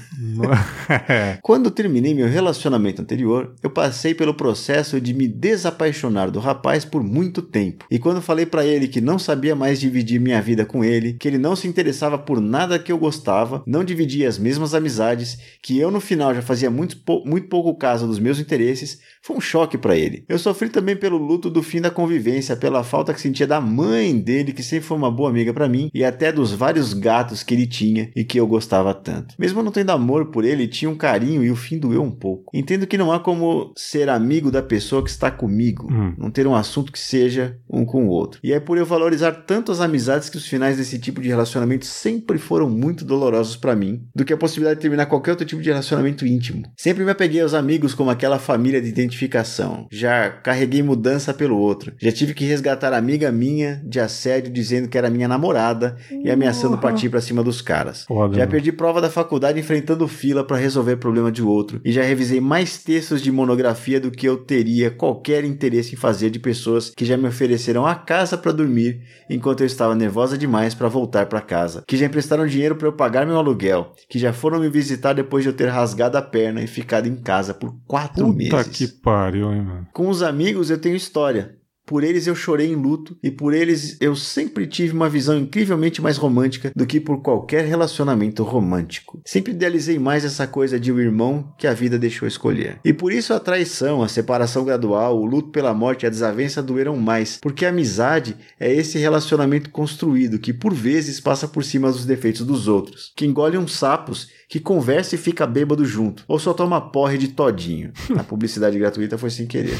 É. 1.07 1.37
Quando 1.41 1.71
terminei 1.71 2.13
meu 2.13 2.27
relacionamento 2.27 3.01
anterior, 3.01 3.55
eu 3.63 3.69
passei 3.69 4.13
pelo 4.13 4.33
processo 4.33 4.99
de 4.99 5.13
me 5.13 5.25
desapaixonar 5.27 6.29
do 6.29 6.39
rapaz 6.39 6.83
por 6.83 7.01
muito 7.01 7.41
tempo. 7.41 7.85
E 7.89 7.97
quando 7.97 8.21
falei 8.21 8.45
pra 8.45 8.65
ele 8.65 8.89
que 8.89 8.99
não 8.99 9.17
sabia 9.17 9.55
mais 9.55 9.79
dividir 9.79 10.19
minha 10.19 10.41
vida 10.41 10.65
com 10.65 10.83
ele, 10.83 11.13
que 11.13 11.27
ele 11.29 11.37
não 11.37 11.55
se 11.55 11.65
interessava 11.67 12.17
por 12.17 12.41
nada 12.41 12.77
que 12.77 12.91
eu 12.91 12.97
gostava, 12.97 13.63
não 13.65 13.83
dividia 13.85 14.27
as 14.27 14.37
mesmas 14.37 14.73
amizades, 14.73 15.37
que 15.61 15.79
eu 15.79 15.91
no 15.91 16.01
final 16.01 16.35
já 16.35 16.41
fazia 16.41 16.69
muito, 16.69 16.97
pou- 16.97 17.23
muito 17.25 17.47
pouco 17.47 17.73
caso 17.75 18.05
dos 18.05 18.19
meus 18.19 18.37
interesses, 18.37 18.99
foi 19.21 19.35
um 19.35 19.41
choque 19.41 19.77
pra 19.77 19.95
ele. 19.95 20.23
Eu 20.27 20.39
sofri 20.39 20.69
também 20.69 20.95
pelo 20.95 21.17
luto 21.17 21.49
do 21.49 21.61
fim 21.61 21.79
da 21.81 21.89
convivência, 21.91 22.55
pela 22.55 22.83
falta 22.83 23.13
que 23.13 23.21
sentia 23.21 23.45
da 23.47 23.61
mãe 23.61 24.17
dele, 24.17 24.53
que 24.53 24.63
sempre 24.63 24.85
foi 24.87 24.97
uma 24.97 25.11
boa 25.11 25.29
amiga 25.29 25.53
pra 25.53 25.69
mim, 25.69 25.89
e 25.93 26.03
até 26.03 26.31
dos 26.31 26.51
vários 26.51 26.93
gatos 26.93 27.43
que 27.43 27.53
ele 27.53 27.67
tinha 27.67 28.09
e 28.15 28.23
que 28.23 28.39
eu 28.39 28.47
gostava 28.47 28.93
tanto. 28.93 29.35
Mesmo 29.37 29.61
não 29.63 29.71
tendo 29.71 29.91
amor 29.91 30.27
por 30.31 30.43
ele, 30.43 30.67
tinha 30.67 30.89
um 30.89 30.95
carinho 30.95 31.43
e 31.43 31.51
o 31.51 31.55
fim 31.55 31.77
doeu 31.77 32.01
um 32.01 32.11
pouco. 32.11 32.51
Entendo 32.53 32.87
que 32.87 32.97
não 32.97 33.11
há 33.11 33.19
como 33.19 33.71
ser 33.77 34.09
amigo 34.09 34.51
da 34.51 34.61
pessoa 34.61 35.03
que 35.03 35.09
está 35.09 35.29
comigo, 35.29 35.87
Hum. 35.91 36.13
não 36.17 36.31
ter 36.31 36.47
um 36.47 36.55
assunto 36.55 36.91
que 36.91 36.99
seja 36.99 37.57
um 37.69 37.85
com 37.85 38.05
o 38.05 38.09
outro. 38.09 38.39
E 38.43 38.51
é 38.53 38.59
por 38.59 38.77
eu 38.77 38.85
valorizar 38.85 39.31
tanto 39.31 39.71
as 39.71 39.79
amizades 39.81 40.29
que 40.29 40.37
os 40.37 40.47
finais 40.47 40.77
desse 40.77 40.97
tipo 40.99 41.21
de 41.21 41.27
relacionamento 41.29 41.85
sempre 41.85 42.37
foram 42.37 42.69
muito 42.69 43.05
dolorosos 43.05 43.55
pra 43.55 43.75
mim, 43.75 44.03
do 44.15 44.25
que 44.25 44.33
a 44.33 44.37
possibilidade 44.37 44.77
de 44.77 44.81
terminar 44.81 45.05
qualquer 45.05 45.31
outro 45.31 45.45
tipo 45.45 45.61
de 45.61 45.69
relacionamento 45.69 46.25
íntimo. 46.25 46.63
Sempre 46.77 47.03
me 47.03 47.11
apeguei 47.11 47.41
aos 47.41 47.53
amigos 47.53 47.93
como 47.93 48.09
aquela 48.09 48.39
família 48.39 48.81
de 48.81 48.91
identificação. 49.15 49.87
Já 49.91 50.29
carreguei 50.29 50.81
mudança 50.81 51.33
pelo 51.33 51.57
outro. 51.57 51.93
Já 51.99 52.11
tive 52.11 52.33
que 52.33 52.45
resgatar 52.45 52.93
amiga 52.93 53.31
minha 53.31 53.81
de 53.85 53.99
assédio 53.99 54.51
dizendo 54.51 54.87
que 54.87 54.97
era 54.97 55.09
minha 55.09 55.27
namorada 55.27 55.97
e 56.09 56.29
ameaçando 56.29 56.77
partir 56.77 57.09
pra 57.09 57.21
cima 57.21 57.43
dos 57.43 57.61
caras. 57.61 58.05
Foda, 58.07 58.37
Já 58.37 58.47
perdi 58.47 58.71
prova 58.71 59.01
da 59.01 59.09
faculdade 59.09 59.59
enfrentando 59.59 60.07
fila 60.07 60.43
pra 60.43 60.57
resolver 60.57 60.95
problema 60.97 61.31
de 61.31 61.41
outro 61.43 61.81
e 61.83 61.91
já 61.91 62.01
revisei 62.01 62.39
mais 62.39 62.77
textos 62.77 63.21
de 63.21 63.31
monografia 63.31 63.99
do 63.99 64.11
que 64.11 64.27
eu 64.27 64.37
teria 64.37 64.89
qualquer 64.89 65.43
interesse 65.43 65.93
em 65.93 65.97
fazer 65.97 66.29
de 66.29 66.39
pessoas 66.39 66.91
que 66.95 67.05
já 67.05 67.17
me 67.17 67.27
ofereceram 67.27 67.85
a 67.85 67.95
casa 67.95 68.37
pra 68.37 68.51
dormir 68.51 69.01
enquanto 69.29 69.61
eu 69.61 69.67
estava 69.67 69.95
nervosa 69.95 70.37
demais 70.37 70.73
pra 70.73 70.87
voltar 70.87 71.25
pra 71.25 71.41
casa, 71.41 71.83
que 71.87 71.97
já 71.97 72.05
emprestaram 72.05 72.45
dinheiro 72.45 72.75
pra 72.75 72.87
eu 72.87 72.93
pagar 72.93 73.25
meu 73.25 73.37
aluguel, 73.37 73.93
que 74.09 74.19
já 74.19 74.33
foram 74.33 74.59
me 74.59 74.69
visitar 74.69 75.13
depois 75.13 75.43
de 75.43 75.49
eu 75.49 75.53
ter 75.53 75.67
rasgado 75.67 76.17
a 76.17 76.21
perna 76.21 76.61
e 76.61 76.67
ficado 76.67 77.07
em 77.07 77.15
casa 77.15 77.53
por 77.53 77.75
quatro 77.87 78.25
Puta 78.25 78.33
meses. 78.57 78.67
que 78.77 78.87
pariu, 79.01 79.53
hein, 79.53 79.61
mano. 79.61 79.87
Com 79.93 80.09
os 80.09 80.21
amigos 80.21 80.69
eu 80.69 80.79
tenho 80.79 80.95
história. 80.95 81.61
Por 81.85 82.03
eles 82.03 82.25
eu 82.27 82.35
chorei 82.35 82.71
em 82.71 82.75
luto 82.75 83.17
e 83.21 83.29
por 83.29 83.53
eles 83.53 83.97
eu 83.99 84.15
sempre 84.15 84.65
tive 84.67 84.93
uma 84.93 85.09
visão 85.09 85.37
incrivelmente 85.37 86.01
mais 86.01 86.15
romântica 86.15 86.71
do 86.75 86.85
que 86.85 86.99
por 86.99 87.21
qualquer 87.21 87.65
relacionamento 87.65 88.43
romântico. 88.43 89.21
Sempre 89.25 89.51
idealizei 89.51 89.99
mais 89.99 90.23
essa 90.23 90.47
coisa 90.47 90.79
de 90.79 90.91
o 90.91 91.01
irmão 91.01 91.53
que 91.57 91.67
a 91.67 91.73
vida 91.73 91.99
deixou 91.99 92.27
escolher. 92.27 92.79
E 92.85 92.93
por 92.93 93.11
isso 93.11 93.33
a 93.33 93.39
traição, 93.39 94.01
a 94.01 94.07
separação 94.07 94.63
gradual, 94.63 95.19
o 95.19 95.25
luto 95.25 95.49
pela 95.49 95.73
morte 95.73 96.03
e 96.03 96.07
a 96.07 96.09
desavença 96.09 96.63
doeram 96.63 96.95
mais, 96.95 97.37
porque 97.41 97.65
a 97.65 97.69
amizade 97.69 98.37
é 98.59 98.73
esse 98.73 98.97
relacionamento 98.97 99.69
construído 99.69 100.39
que 100.39 100.53
por 100.53 100.73
vezes 100.73 101.19
passa 101.19 101.47
por 101.47 101.63
cima 101.63 101.91
dos 101.91 102.05
defeitos 102.05 102.45
dos 102.45 102.67
outros, 102.67 103.11
que 103.17 103.25
engole 103.25 103.57
uns 103.57 103.73
sapos 103.73 104.29
que 104.51 104.59
conversa 104.59 105.15
e 105.15 105.17
fica 105.17 105.47
bêbado 105.47 105.85
junto, 105.85 106.25
ou 106.27 106.37
só 106.37 106.53
toma 106.53 106.81
porre 106.81 107.17
de 107.17 107.29
todinho. 107.29 107.93
A 108.19 108.23
publicidade 108.23 108.77
gratuita 108.77 109.17
foi 109.17 109.29
sem 109.29 109.47
querer. 109.47 109.77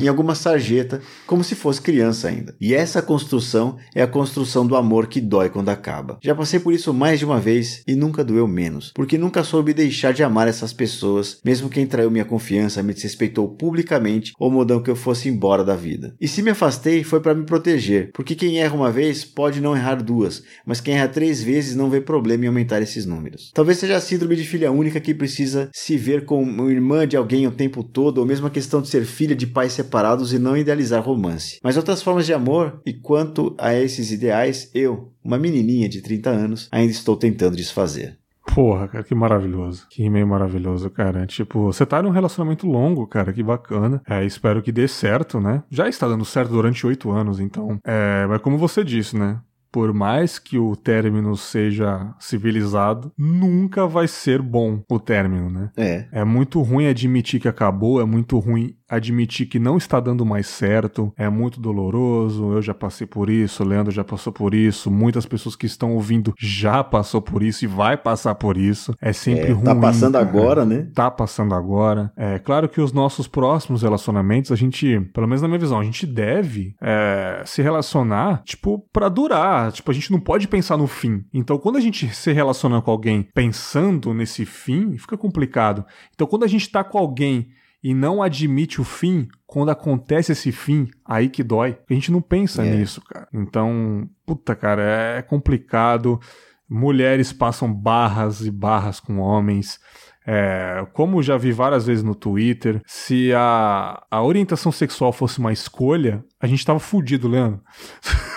em 0.00 0.06
alguma 0.06 0.34
sarjeta, 0.34 1.00
como 1.26 1.42
se 1.42 1.54
fosse 1.54 1.80
criança 1.80 2.28
ainda. 2.28 2.54
E 2.60 2.74
essa 2.74 3.00
construção 3.00 3.78
é 3.94 4.02
a 4.02 4.06
construção 4.06 4.66
do 4.66 4.76
amor 4.76 5.06
que 5.06 5.20
dói 5.20 5.48
quando 5.48 5.70
acaba. 5.70 6.18
Já 6.22 6.34
passei 6.34 6.60
por 6.60 6.74
isso 6.74 6.92
mais 6.92 7.18
de 7.18 7.24
uma 7.24 7.40
vez 7.40 7.82
e 7.86 7.94
nunca 7.94 8.22
doeu 8.22 8.46
menos, 8.46 8.92
porque 8.94 9.16
nunca 9.16 9.42
soube 9.42 9.72
deixar 9.72 10.12
de 10.12 10.22
amar 10.22 10.46
essas 10.46 10.74
pessoas, 10.74 11.38
mesmo 11.42 11.70
quem 11.70 11.86
traiu 11.86 12.10
minha 12.10 12.24
confiança, 12.24 12.82
me 12.82 12.92
desrespeitou 12.92 13.48
publicamente 13.48 14.32
ou 14.38 14.50
mandou 14.50 14.82
que 14.82 14.90
eu 14.90 14.96
fosse 14.96 15.28
embora 15.28 15.64
da 15.64 15.74
vida. 15.74 16.14
E 16.20 16.28
se 16.28 16.42
me 16.42 16.50
afastei 16.50 17.02
foi 17.02 17.20
para 17.20 17.34
me 17.34 17.46
proteger, 17.46 18.10
porque 18.12 18.34
quem 18.34 18.60
erra 18.60 18.74
uma 18.74 18.90
vez 18.90 19.24
pode 19.24 19.60
não 19.60 19.74
errar 19.74 20.02
duas, 20.02 20.42
mas 20.66 20.82
quem 20.82 20.94
erra 20.94 21.08
três 21.08 21.42
vezes 21.42 21.74
não 21.74 21.88
vê 21.88 22.00
problema 22.00 22.44
em 22.44 22.48
aumentar 22.48 22.82
esses 22.82 23.06
números. 23.06 23.50
Talvez 23.54 23.78
seja 23.78 24.01
síndrome 24.02 24.36
de 24.36 24.44
filha 24.44 24.70
única 24.70 25.00
que 25.00 25.14
precisa 25.14 25.70
se 25.72 25.96
ver 25.96 26.24
como 26.24 26.70
irmã 26.70 27.06
de 27.06 27.16
alguém 27.16 27.46
o 27.46 27.50
tempo 27.50 27.82
todo, 27.82 28.18
ou 28.18 28.26
mesmo 28.26 28.46
a 28.46 28.50
questão 28.50 28.82
de 28.82 28.88
ser 28.88 29.04
filha 29.04 29.34
de 29.34 29.46
pais 29.46 29.72
separados 29.72 30.32
e 30.32 30.38
não 30.38 30.56
idealizar 30.56 31.02
romance. 31.02 31.58
Mas 31.62 31.76
outras 31.76 32.02
formas 32.02 32.26
de 32.26 32.34
amor, 32.34 32.80
e 32.84 32.92
quanto 32.92 33.54
a 33.58 33.74
esses 33.74 34.12
ideais, 34.12 34.70
eu, 34.74 35.12
uma 35.24 35.38
menininha 35.38 35.88
de 35.88 36.02
30 36.02 36.30
anos, 36.30 36.68
ainda 36.70 36.92
estou 36.92 37.16
tentando 37.16 37.56
desfazer. 37.56 38.18
Porra, 38.54 38.88
cara, 38.88 39.04
que 39.04 39.14
maravilhoso. 39.14 39.86
Que 39.88 40.02
e-mail 40.02 40.26
maravilhoso, 40.26 40.90
cara. 40.90 41.26
Tipo, 41.26 41.72
você 41.72 41.86
tá 41.86 42.02
num 42.02 42.10
relacionamento 42.10 42.66
longo, 42.66 43.06
cara, 43.06 43.32
que 43.32 43.42
bacana. 43.42 44.02
É, 44.06 44.24
espero 44.24 44.60
que 44.60 44.72
dê 44.72 44.88
certo, 44.88 45.40
né? 45.40 45.62
Já 45.70 45.88
está 45.88 46.08
dando 46.08 46.24
certo 46.24 46.50
durante 46.50 46.86
oito 46.86 47.10
anos, 47.10 47.40
então. 47.40 47.78
É, 47.84 48.26
mas 48.28 48.40
como 48.40 48.58
você 48.58 48.84
disse, 48.84 49.16
né? 49.16 49.40
Por 49.72 49.92
mais 49.94 50.38
que 50.38 50.58
o 50.58 50.76
término 50.76 51.34
seja 51.34 52.14
civilizado, 52.20 53.10
nunca 53.16 53.86
vai 53.86 54.06
ser 54.06 54.42
bom 54.42 54.82
o 54.90 55.00
término, 55.00 55.48
né? 55.48 55.70
É. 55.76 56.06
É 56.12 56.24
muito 56.24 56.60
ruim 56.60 56.86
admitir 56.86 57.40
que 57.40 57.48
acabou, 57.48 58.00
é 58.00 58.04
muito 58.04 58.38
ruim 58.38 58.76
admitir 58.96 59.46
que 59.46 59.58
não 59.58 59.76
está 59.76 59.98
dando 60.00 60.24
mais 60.24 60.46
certo, 60.46 61.12
é 61.16 61.28
muito 61.28 61.60
doloroso. 61.60 62.52
Eu 62.52 62.62
já 62.62 62.74
passei 62.74 63.06
por 63.06 63.28
isso, 63.30 63.62
o 63.62 63.66
Leandro 63.66 63.92
já 63.92 64.04
passou 64.04 64.32
por 64.32 64.54
isso, 64.54 64.90
muitas 64.90 65.26
pessoas 65.26 65.56
que 65.56 65.66
estão 65.66 65.92
ouvindo 65.94 66.34
já 66.38 66.82
passou 66.84 67.20
por 67.22 67.42
isso 67.42 67.64
e 67.64 67.68
vai 67.68 67.96
passar 67.96 68.34
por 68.34 68.56
isso. 68.56 68.94
É 69.00 69.12
sempre 69.12 69.46
É, 69.48 69.52
ruim. 69.52 69.64
tá 69.64 69.74
passando 69.74 70.12
cara. 70.14 70.24
agora, 70.26 70.64
né? 70.64 70.88
Tá 70.94 71.10
passando 71.10 71.54
agora. 71.54 72.12
É 72.16 72.38
claro 72.38 72.68
que 72.68 72.80
os 72.80 72.92
nossos 72.92 73.26
próximos 73.26 73.82
relacionamentos, 73.82 74.52
a 74.52 74.56
gente, 74.56 75.00
pelo 75.12 75.26
menos 75.26 75.42
na 75.42 75.48
minha 75.48 75.58
visão, 75.60 75.78
a 75.80 75.84
gente 75.84 76.06
deve 76.06 76.74
é, 76.80 77.42
se 77.46 77.62
relacionar, 77.62 78.42
tipo, 78.44 78.84
pra 78.92 79.08
durar. 79.08 79.72
Tipo, 79.72 79.90
a 79.90 79.94
gente 79.94 80.10
não 80.12 80.20
pode 80.20 80.46
pensar 80.48 80.76
no 80.76 80.86
fim. 80.86 81.24
Então, 81.32 81.58
quando 81.58 81.76
a 81.76 81.80
gente 81.80 82.14
se 82.14 82.32
relaciona 82.32 82.80
com 82.82 82.90
alguém 82.90 83.26
pensando 83.34 84.12
nesse 84.14 84.44
fim, 84.44 84.96
fica 84.98 85.16
complicado. 85.16 85.84
Então, 86.14 86.26
quando 86.26 86.44
a 86.44 86.48
gente 86.48 86.70
tá 86.70 86.82
com 86.84 86.98
alguém 86.98 87.48
e 87.82 87.92
não 87.94 88.22
admite 88.22 88.80
o 88.80 88.84
fim, 88.84 89.26
quando 89.46 89.70
acontece 89.70 90.32
esse 90.32 90.52
fim, 90.52 90.88
aí 91.04 91.28
que 91.28 91.42
dói. 91.42 91.76
A 91.90 91.94
gente 91.94 92.12
não 92.12 92.20
pensa 92.22 92.64
É. 92.64 92.76
nisso, 92.76 93.00
cara. 93.02 93.26
Então, 93.34 94.08
puta, 94.24 94.54
cara, 94.54 94.82
é 95.18 95.22
complicado. 95.22 96.20
Mulheres 96.68 97.32
passam 97.32 97.72
barras 97.72 98.40
e 98.42 98.50
barras 98.50 99.00
com 99.00 99.18
homens. 99.18 99.78
É, 100.24 100.86
como 100.92 101.20
já 101.22 101.36
vi 101.36 101.50
várias 101.50 101.84
vezes 101.86 102.04
no 102.04 102.14
Twitter, 102.14 102.80
se 102.86 103.32
a, 103.34 104.00
a 104.08 104.22
orientação 104.22 104.70
sexual 104.70 105.12
fosse 105.12 105.40
uma 105.40 105.52
escolha, 105.52 106.24
a 106.40 106.46
gente 106.46 106.64
tava 106.64 106.78
fudido, 106.78 107.26
Leandro. 107.28 107.60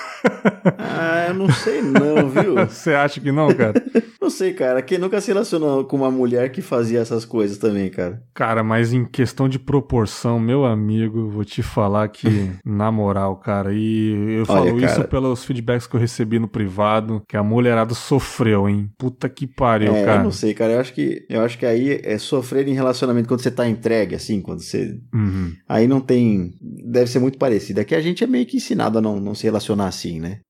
ah, 0.78 1.26
eu 1.28 1.34
não 1.34 1.52
sei 1.52 1.82
não, 1.82 2.30
viu? 2.30 2.56
Você 2.68 2.94
acha 2.94 3.20
que 3.20 3.32
não, 3.32 3.54
cara? 3.54 3.82
não 4.22 4.30
sei, 4.30 4.54
cara. 4.54 4.82
Quem 4.82 4.98
nunca 4.98 5.20
se 5.22 5.28
relacionou 5.28 5.86
com 5.86 5.98
uma 5.98 6.12
mulher 6.12 6.52
que 6.52 6.62
fazia 6.62 7.00
essas 7.00 7.26
coisas 7.26 7.58
também, 7.58 7.90
cara? 7.90 8.22
Cara, 8.34 8.64
mas 8.64 8.94
em 8.94 9.06
questão 9.06 9.48
de 9.48 9.60
proporção, 9.60 10.40
meu 10.40 10.66
amigo, 10.66 11.30
vou 11.30 11.46
te 11.46 11.62
falar 11.62 12.08
que, 12.10 12.52
na 12.66 12.92
moral, 12.92 13.36
cara, 13.38 13.74
e 13.74 14.38
eu 14.40 14.46
falo 14.46 14.74
Olha, 14.74 14.86
isso 14.86 15.04
pelos 15.06 15.44
feedbacks 15.44 15.88
que 15.88 15.96
eu 15.96 16.00
recebi 16.00 16.40
no 16.40 16.48
privado, 16.48 17.22
que 17.28 17.38
a 17.38 17.44
mulherada 17.44 17.94
sofreu, 17.94 18.68
hein? 18.68 18.90
Puta 18.98 19.30
que 19.30 19.48
pariu, 19.48 19.96
é, 19.96 20.04
cara. 20.04 20.20
Eu 20.20 20.24
não 20.24 20.32
sei, 20.32 20.54
cara. 20.54 20.74
Eu 20.74 20.80
acho 20.80 20.94
que 20.94 21.26
eu 21.30 21.42
acho 21.42 21.58
que 21.58 21.66
aí 21.66 22.00
é 22.04 22.18
sofrer 22.18 22.68
em 22.68 22.74
relacionamento 22.74 23.28
quando 23.28 23.42
você 23.42 23.52
tá 23.52 23.68
entregue, 23.68 24.16
assim, 24.16 24.42
quando 24.42 24.62
você. 24.62 24.98
Uhum. 25.14 25.54
Aí 25.68 25.88
não 25.88 26.00
tem. 26.00 26.54
Deve 26.62 27.10
ser 27.10 27.20
muito 27.20 27.38
parecido. 27.38 27.80
É 27.80 27.84
que 27.84 27.96
a 27.96 28.02
gente 28.02 28.24
é 28.24 28.28
meio 28.28 28.46
que 28.46 28.58
ensinado 28.58 28.98
a 28.98 29.02
não, 29.02 29.20
não 29.20 29.36
se 29.36 29.44
relacionar 29.44 29.88
assim, 29.88 30.15
né? 30.20 30.42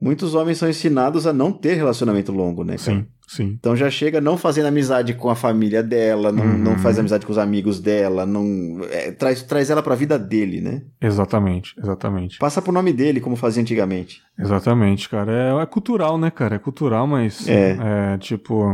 Muitos 0.00 0.34
homens 0.34 0.58
são 0.58 0.68
ensinados 0.68 1.26
a 1.26 1.32
não 1.32 1.52
ter 1.52 1.74
relacionamento 1.74 2.32
longo, 2.32 2.64
né? 2.64 2.76
Cara? 2.78 3.00
Sim. 3.00 3.06
Sim. 3.30 3.56
Então 3.60 3.76
já 3.76 3.88
chega 3.88 4.20
não 4.20 4.36
fazendo 4.36 4.66
amizade 4.66 5.14
com 5.14 5.30
a 5.30 5.36
família 5.36 5.84
dela, 5.84 6.32
não, 6.32 6.44
uhum. 6.44 6.58
não 6.58 6.78
faz 6.78 6.98
amizade 6.98 7.24
com 7.24 7.30
os 7.30 7.38
amigos 7.38 7.78
dela, 7.78 8.26
não 8.26 8.80
é, 8.90 9.12
traz, 9.12 9.40
traz 9.44 9.70
ela 9.70 9.84
pra 9.84 9.94
vida 9.94 10.18
dele, 10.18 10.60
né? 10.60 10.82
Exatamente, 11.00 11.76
exatamente. 11.78 12.38
Passa 12.38 12.60
pro 12.60 12.72
nome 12.72 12.92
dele, 12.92 13.20
como 13.20 13.36
fazia 13.36 13.62
antigamente. 13.62 14.20
Exatamente, 14.36 15.08
cara. 15.08 15.30
É, 15.32 15.62
é 15.62 15.66
cultural, 15.66 16.18
né, 16.18 16.28
cara? 16.28 16.56
É 16.56 16.58
cultural, 16.58 17.06
mas 17.06 17.46
é. 17.48 17.78
é 18.14 18.18
tipo, 18.18 18.64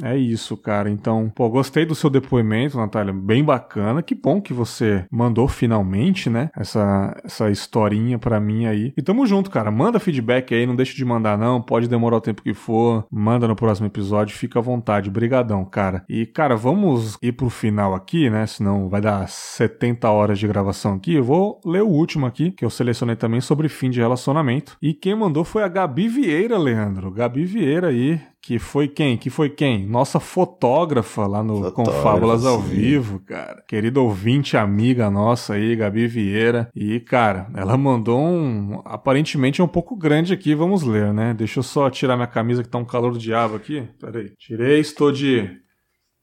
é 0.00 0.16
isso, 0.16 0.56
cara. 0.56 0.88
Então, 0.88 1.32
pô, 1.34 1.48
gostei 1.48 1.84
do 1.84 1.94
seu 1.94 2.08
depoimento, 2.08 2.76
Natália. 2.76 3.12
Bem 3.12 3.42
bacana. 3.42 4.02
Que 4.02 4.14
bom 4.14 4.40
que 4.40 4.52
você 4.52 5.06
mandou 5.10 5.48
finalmente, 5.48 6.30
né? 6.30 6.50
Essa, 6.56 7.20
essa 7.24 7.50
historinha 7.50 8.18
pra 8.18 8.38
mim 8.38 8.66
aí. 8.66 8.92
E 8.96 9.02
tamo 9.02 9.26
junto, 9.26 9.50
cara. 9.50 9.70
Manda 9.70 9.98
feedback 9.98 10.54
aí, 10.54 10.66
não 10.66 10.76
deixa 10.76 10.94
de 10.94 11.04
mandar, 11.04 11.38
não. 11.38 11.60
Pode 11.60 11.88
demorar 11.88 12.18
o 12.18 12.20
tempo 12.20 12.42
que 12.42 12.52
for. 12.52 13.06
Manda 13.10 13.48
no 13.48 13.56
próximo 13.56 13.86
episódio 13.86 14.03
episódio, 14.04 14.36
fica 14.36 14.58
à 14.58 14.62
vontade. 14.62 15.10
Brigadão, 15.10 15.64
cara. 15.64 16.04
E, 16.08 16.26
cara, 16.26 16.56
vamos 16.56 17.16
ir 17.22 17.32
pro 17.32 17.48
final 17.48 17.94
aqui, 17.94 18.28
né? 18.28 18.46
Senão 18.46 18.88
vai 18.88 19.00
dar 19.00 19.26
70 19.28 20.08
horas 20.10 20.38
de 20.38 20.46
gravação 20.46 20.94
aqui. 20.94 21.14
Eu 21.14 21.24
vou 21.24 21.60
ler 21.64 21.82
o 21.82 21.88
último 21.88 22.26
aqui, 22.26 22.50
que 22.50 22.64
eu 22.64 22.70
selecionei 22.70 23.16
também 23.16 23.40
sobre 23.40 23.68
fim 23.68 23.90
de 23.90 24.00
relacionamento. 24.00 24.76
E 24.80 24.92
quem 24.92 25.14
mandou 25.14 25.44
foi 25.44 25.62
a 25.62 25.68
Gabi 25.68 26.08
Vieira, 26.08 26.58
Leandro. 26.58 27.10
Gabi 27.10 27.44
Vieira 27.44 27.88
aí, 27.88 28.20
que 28.44 28.58
foi 28.58 28.86
quem? 28.88 29.16
Que 29.16 29.30
foi 29.30 29.48
quem? 29.48 29.86
Nossa 29.86 30.20
fotógrafa 30.20 31.26
lá 31.26 31.42
no 31.42 31.72
Confábulas 31.72 32.44
ao 32.44 32.60
Vivo, 32.60 33.18
cara. 33.20 33.64
Querida 33.66 34.02
ouvinte, 34.02 34.54
amiga 34.54 35.10
nossa 35.10 35.54
aí, 35.54 35.74
Gabi 35.74 36.06
Vieira. 36.06 36.68
E, 36.74 37.00
cara, 37.00 37.48
ela 37.56 37.74
mandou 37.78 38.20
um. 38.20 38.82
Aparentemente 38.84 39.62
é 39.62 39.64
um 39.64 39.68
pouco 39.68 39.96
grande 39.96 40.34
aqui, 40.34 40.54
vamos 40.54 40.82
ler, 40.82 41.10
né? 41.14 41.32
Deixa 41.32 41.60
eu 41.60 41.62
só 41.62 41.88
tirar 41.88 42.16
minha 42.16 42.26
camisa 42.26 42.62
que 42.62 42.68
tá 42.68 42.76
um 42.76 42.84
calor 42.84 43.12
do 43.12 43.18
diabo 43.18 43.56
aqui. 43.56 43.88
Pera 43.98 44.18
aí. 44.18 44.34
Tirei, 44.36 44.78
estou 44.78 45.10
de 45.10 45.50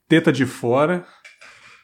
teta 0.07 0.31
de 0.31 0.45
fora. 0.45 1.03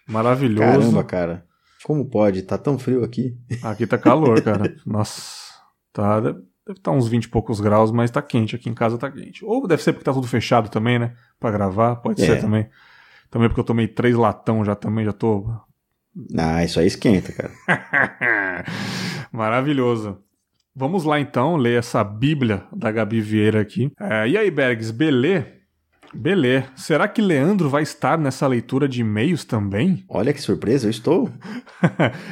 Maravilhoso. 0.07 0.61
Caramba, 0.61 1.03
cara. 1.03 1.45
Como 1.83 2.07
pode? 2.07 2.43
Tá 2.43 2.59
tão 2.59 2.77
frio 2.77 3.03
aqui. 3.03 3.35
Aqui 3.63 3.87
tá 3.87 3.97
calor, 3.97 4.39
cara. 4.43 4.75
Nossa. 4.85 5.51
Tá. 5.91 6.21
Deve 6.67 6.79
estar 6.79 6.91
tá 6.91 6.97
uns 6.97 7.07
20 7.07 7.23
e 7.23 7.29
poucos 7.29 7.61
graus, 7.61 7.91
mas 7.91 8.11
tá 8.11 8.21
quente. 8.21 8.53
Aqui 8.53 8.69
em 8.69 8.73
casa 8.73 8.97
tá 8.97 9.09
quente. 9.09 9.45
Ou 9.45 9.65
deve 9.65 9.81
ser 9.81 9.93
porque 9.93 10.03
tá 10.03 10.11
tudo 10.11 10.27
fechado 10.27 10.69
também, 10.69 10.99
né? 10.99 11.13
Pra 11.39 11.49
gravar. 11.49 11.95
Pode 11.95 12.21
é. 12.21 12.25
ser 12.25 12.41
também. 12.41 12.67
Também 13.31 13.47
porque 13.47 13.61
eu 13.61 13.65
tomei 13.65 13.87
três 13.87 14.15
latão 14.15 14.65
já 14.65 14.75
também, 14.75 15.05
já 15.05 15.13
tô. 15.13 15.49
Ah, 16.37 16.65
isso 16.65 16.77
aí 16.77 16.87
esquenta, 16.87 17.31
cara. 17.31 18.65
Maravilhoso. 19.31 20.17
Vamos 20.75 21.05
lá 21.05 21.21
então, 21.21 21.55
ler 21.55 21.79
essa 21.79 22.03
Bíblia 22.03 22.65
da 22.75 22.91
Gabi 22.91 23.21
Vieira 23.21 23.61
aqui. 23.61 23.89
É, 23.97 24.27
e 24.27 24.37
aí, 24.37 24.51
Bergs, 24.51 24.91
belê? 24.91 25.45
Belê. 26.13 26.63
Será 26.75 27.07
que 27.07 27.21
Leandro 27.21 27.69
vai 27.69 27.83
estar 27.83 28.17
nessa 28.17 28.45
leitura 28.45 28.89
de 28.89 29.01
e-mails 29.01 29.45
também? 29.45 30.03
Olha 30.09 30.33
que 30.33 30.41
surpresa, 30.41 30.85
eu 30.85 30.91
estou. 30.91 31.31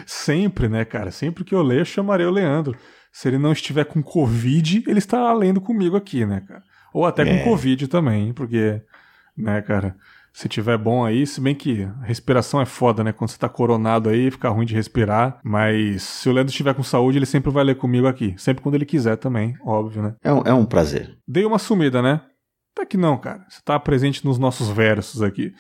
Sempre, 0.05 0.67
né, 0.67 0.83
cara? 0.83 1.09
Sempre 1.09 1.45
que 1.45 1.55
eu 1.55 1.61
ler, 1.61 1.79
eu 1.79 1.85
chamarei 1.85 2.25
o 2.25 2.31
Leandro 2.31 2.77
se 3.15 3.29
ele 3.29 3.37
não 3.37 3.53
estiver 3.53 3.85
com 3.85 4.03
Covid, 4.03 4.83
ele 4.85 4.99
estará 4.99 5.31
lendo 5.31 5.61
comigo 5.61 5.95
aqui, 5.95 6.25
né, 6.25 6.41
cara? 6.45 6.61
Ou 6.93 7.05
até 7.05 7.21
é. 7.21 7.37
com 7.37 7.49
Covid 7.49 7.87
também, 7.87 8.33
porque, 8.33 8.81
né, 9.37 9.61
cara, 9.61 9.95
se 10.33 10.49
tiver 10.49 10.77
bom 10.77 11.05
aí, 11.05 11.25
se 11.25 11.39
bem 11.39 11.55
que 11.55 11.87
respiração 12.03 12.59
é 12.59 12.65
foda, 12.65 13.05
né? 13.05 13.13
Quando 13.13 13.29
você 13.29 13.37
tá 13.37 13.47
coronado 13.47 14.09
aí, 14.09 14.29
fica 14.29 14.49
ruim 14.49 14.65
de 14.65 14.75
respirar. 14.75 15.39
Mas 15.45 16.03
se 16.03 16.27
o 16.27 16.33
Leandro 16.33 16.51
estiver 16.51 16.73
com 16.73 16.83
saúde, 16.83 17.17
ele 17.17 17.25
sempre 17.25 17.49
vai 17.49 17.63
ler 17.63 17.75
comigo 17.75 18.05
aqui. 18.05 18.35
Sempre 18.37 18.61
quando 18.61 18.75
ele 18.75 18.85
quiser 18.85 19.15
também, 19.15 19.55
óbvio, 19.65 20.01
né? 20.03 20.15
É 20.21 20.33
um, 20.33 20.41
é 20.47 20.53
um 20.53 20.65
prazer. 20.65 21.17
Dei 21.25 21.45
uma 21.45 21.57
sumida, 21.57 22.01
né? 22.01 22.19
Até 22.75 22.85
que 22.85 22.97
não, 22.97 23.17
cara. 23.17 23.45
Você 23.47 23.61
tá 23.63 23.79
presente 23.79 24.25
nos 24.25 24.37
nossos 24.37 24.67
versos 24.67 25.23
aqui. 25.23 25.53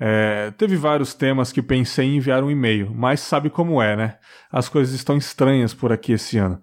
É, 0.00 0.50
teve 0.56 0.76
vários 0.76 1.12
temas 1.12 1.52
que 1.52 1.60
pensei 1.60 2.06
em 2.06 2.16
enviar 2.16 2.42
um 2.42 2.50
e-mail, 2.50 2.90
mas 2.94 3.20
sabe 3.20 3.50
como 3.50 3.82
é, 3.82 3.94
né? 3.94 4.14
As 4.50 4.66
coisas 4.66 4.94
estão 4.94 5.18
estranhas 5.18 5.74
por 5.74 5.92
aqui 5.92 6.12
esse 6.12 6.38
ano 6.38 6.58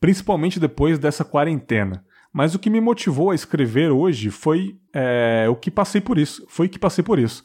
principalmente 0.00 0.60
depois 0.60 0.98
dessa 0.98 1.24
quarentena. 1.24 2.04
Mas 2.32 2.54
o 2.54 2.58
que 2.58 2.68
me 2.68 2.80
motivou 2.80 3.30
a 3.30 3.34
escrever 3.34 3.90
hoje 3.90 4.30
foi 4.30 4.76
é, 4.94 5.46
o 5.48 5.56
que 5.56 5.70
passei 5.70 6.00
por 6.00 6.18
isso. 6.18 6.44
Foi 6.48 6.68
que 6.68 6.78
passei 6.78 7.02
por 7.02 7.18
isso. 7.18 7.42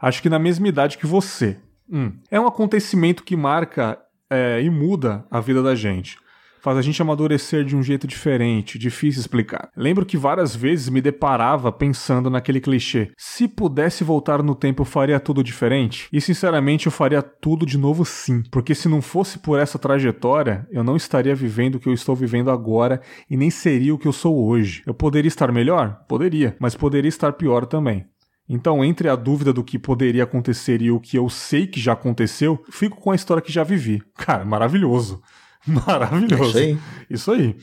Acho 0.00 0.20
que 0.20 0.28
na 0.28 0.38
mesma 0.38 0.68
idade 0.68 0.98
que 0.98 1.06
você. 1.06 1.58
Hum. 1.90 2.12
É 2.30 2.38
um 2.38 2.46
acontecimento 2.46 3.24
que 3.24 3.36
marca 3.36 3.98
é, 4.28 4.60
e 4.62 4.68
muda 4.68 5.26
a 5.30 5.40
vida 5.40 5.62
da 5.62 5.74
gente 5.74 6.18
faz 6.64 6.78
a 6.78 6.82
gente 6.82 7.02
amadurecer 7.02 7.62
de 7.62 7.76
um 7.76 7.82
jeito 7.82 8.06
diferente, 8.06 8.78
difícil 8.78 9.20
explicar. 9.20 9.68
Lembro 9.76 10.06
que 10.06 10.16
várias 10.16 10.56
vezes 10.56 10.88
me 10.88 11.02
deparava 11.02 11.70
pensando 11.70 12.30
naquele 12.30 12.58
clichê: 12.58 13.10
se 13.18 13.46
pudesse 13.46 14.02
voltar 14.02 14.42
no 14.42 14.54
tempo, 14.54 14.80
eu 14.80 14.86
faria 14.86 15.20
tudo 15.20 15.44
diferente? 15.44 16.08
E 16.10 16.22
sinceramente, 16.22 16.86
eu 16.86 16.92
faria 16.92 17.20
tudo 17.20 17.66
de 17.66 17.76
novo 17.76 18.02
sim, 18.06 18.42
porque 18.50 18.74
se 18.74 18.88
não 18.88 19.02
fosse 19.02 19.38
por 19.38 19.58
essa 19.58 19.78
trajetória, 19.78 20.66
eu 20.70 20.82
não 20.82 20.96
estaria 20.96 21.34
vivendo 21.34 21.74
o 21.74 21.78
que 21.78 21.88
eu 21.90 21.92
estou 21.92 22.16
vivendo 22.16 22.50
agora 22.50 23.02
e 23.28 23.36
nem 23.36 23.50
seria 23.50 23.94
o 23.94 23.98
que 23.98 24.08
eu 24.08 24.12
sou 24.12 24.48
hoje. 24.48 24.82
Eu 24.86 24.94
poderia 24.94 25.28
estar 25.28 25.52
melhor? 25.52 26.00
Poderia, 26.08 26.56
mas 26.58 26.74
poderia 26.74 27.10
estar 27.10 27.34
pior 27.34 27.66
também. 27.66 28.06
Então, 28.48 28.82
entre 28.82 29.10
a 29.10 29.16
dúvida 29.16 29.52
do 29.52 29.64
que 29.64 29.78
poderia 29.78 30.24
acontecer 30.24 30.80
e 30.80 30.90
o 30.90 31.00
que 31.00 31.18
eu 31.18 31.28
sei 31.28 31.66
que 31.66 31.80
já 31.80 31.92
aconteceu, 31.92 32.62
fico 32.70 32.98
com 32.98 33.10
a 33.10 33.14
história 33.14 33.42
que 33.42 33.52
já 33.52 33.64
vivi. 33.64 34.02
Cara, 34.16 34.44
maravilhoso. 34.46 35.22
Maravilhoso. 35.86 36.50
Isso 36.50 36.58
aí. 36.58 36.78
Isso 37.10 37.32
aí. 37.32 37.56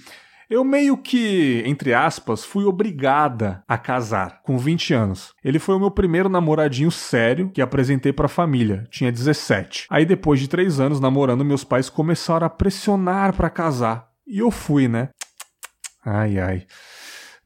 Eu 0.50 0.66
meio 0.66 0.98
que, 0.98 1.64
entre 1.66 1.94
aspas, 1.94 2.44
fui 2.44 2.66
obrigada 2.66 3.64
a 3.66 3.78
casar 3.78 4.42
com 4.44 4.58
20 4.58 4.94
anos. 4.94 5.34
Ele 5.42 5.60
foi 5.60 5.76
o 5.76 5.80
meu 5.80 5.90
primeiro 5.90 6.28
namoradinho 6.28 6.92
sério 6.92 7.50
que 7.50 7.62
apresentei 7.62 8.12
pra 8.12 8.28
família. 8.28 8.86
Tinha 8.92 9.14
17. 9.14 9.88
Aí 9.90 10.06
depois 10.06 10.42
de 10.42 10.50
3 10.50 10.82
anos 10.82 11.00
namorando, 11.00 11.46
meus 11.46 11.64
pais 11.64 11.90
começaram 11.90 12.46
a 12.46 12.50
pressionar 12.50 13.34
para 13.34 13.50
casar. 13.50 14.10
E 14.28 14.40
eu 14.40 14.52
fui, 14.52 14.90
né? 14.90 15.08
Ai, 16.06 16.38
ai. 16.38 16.66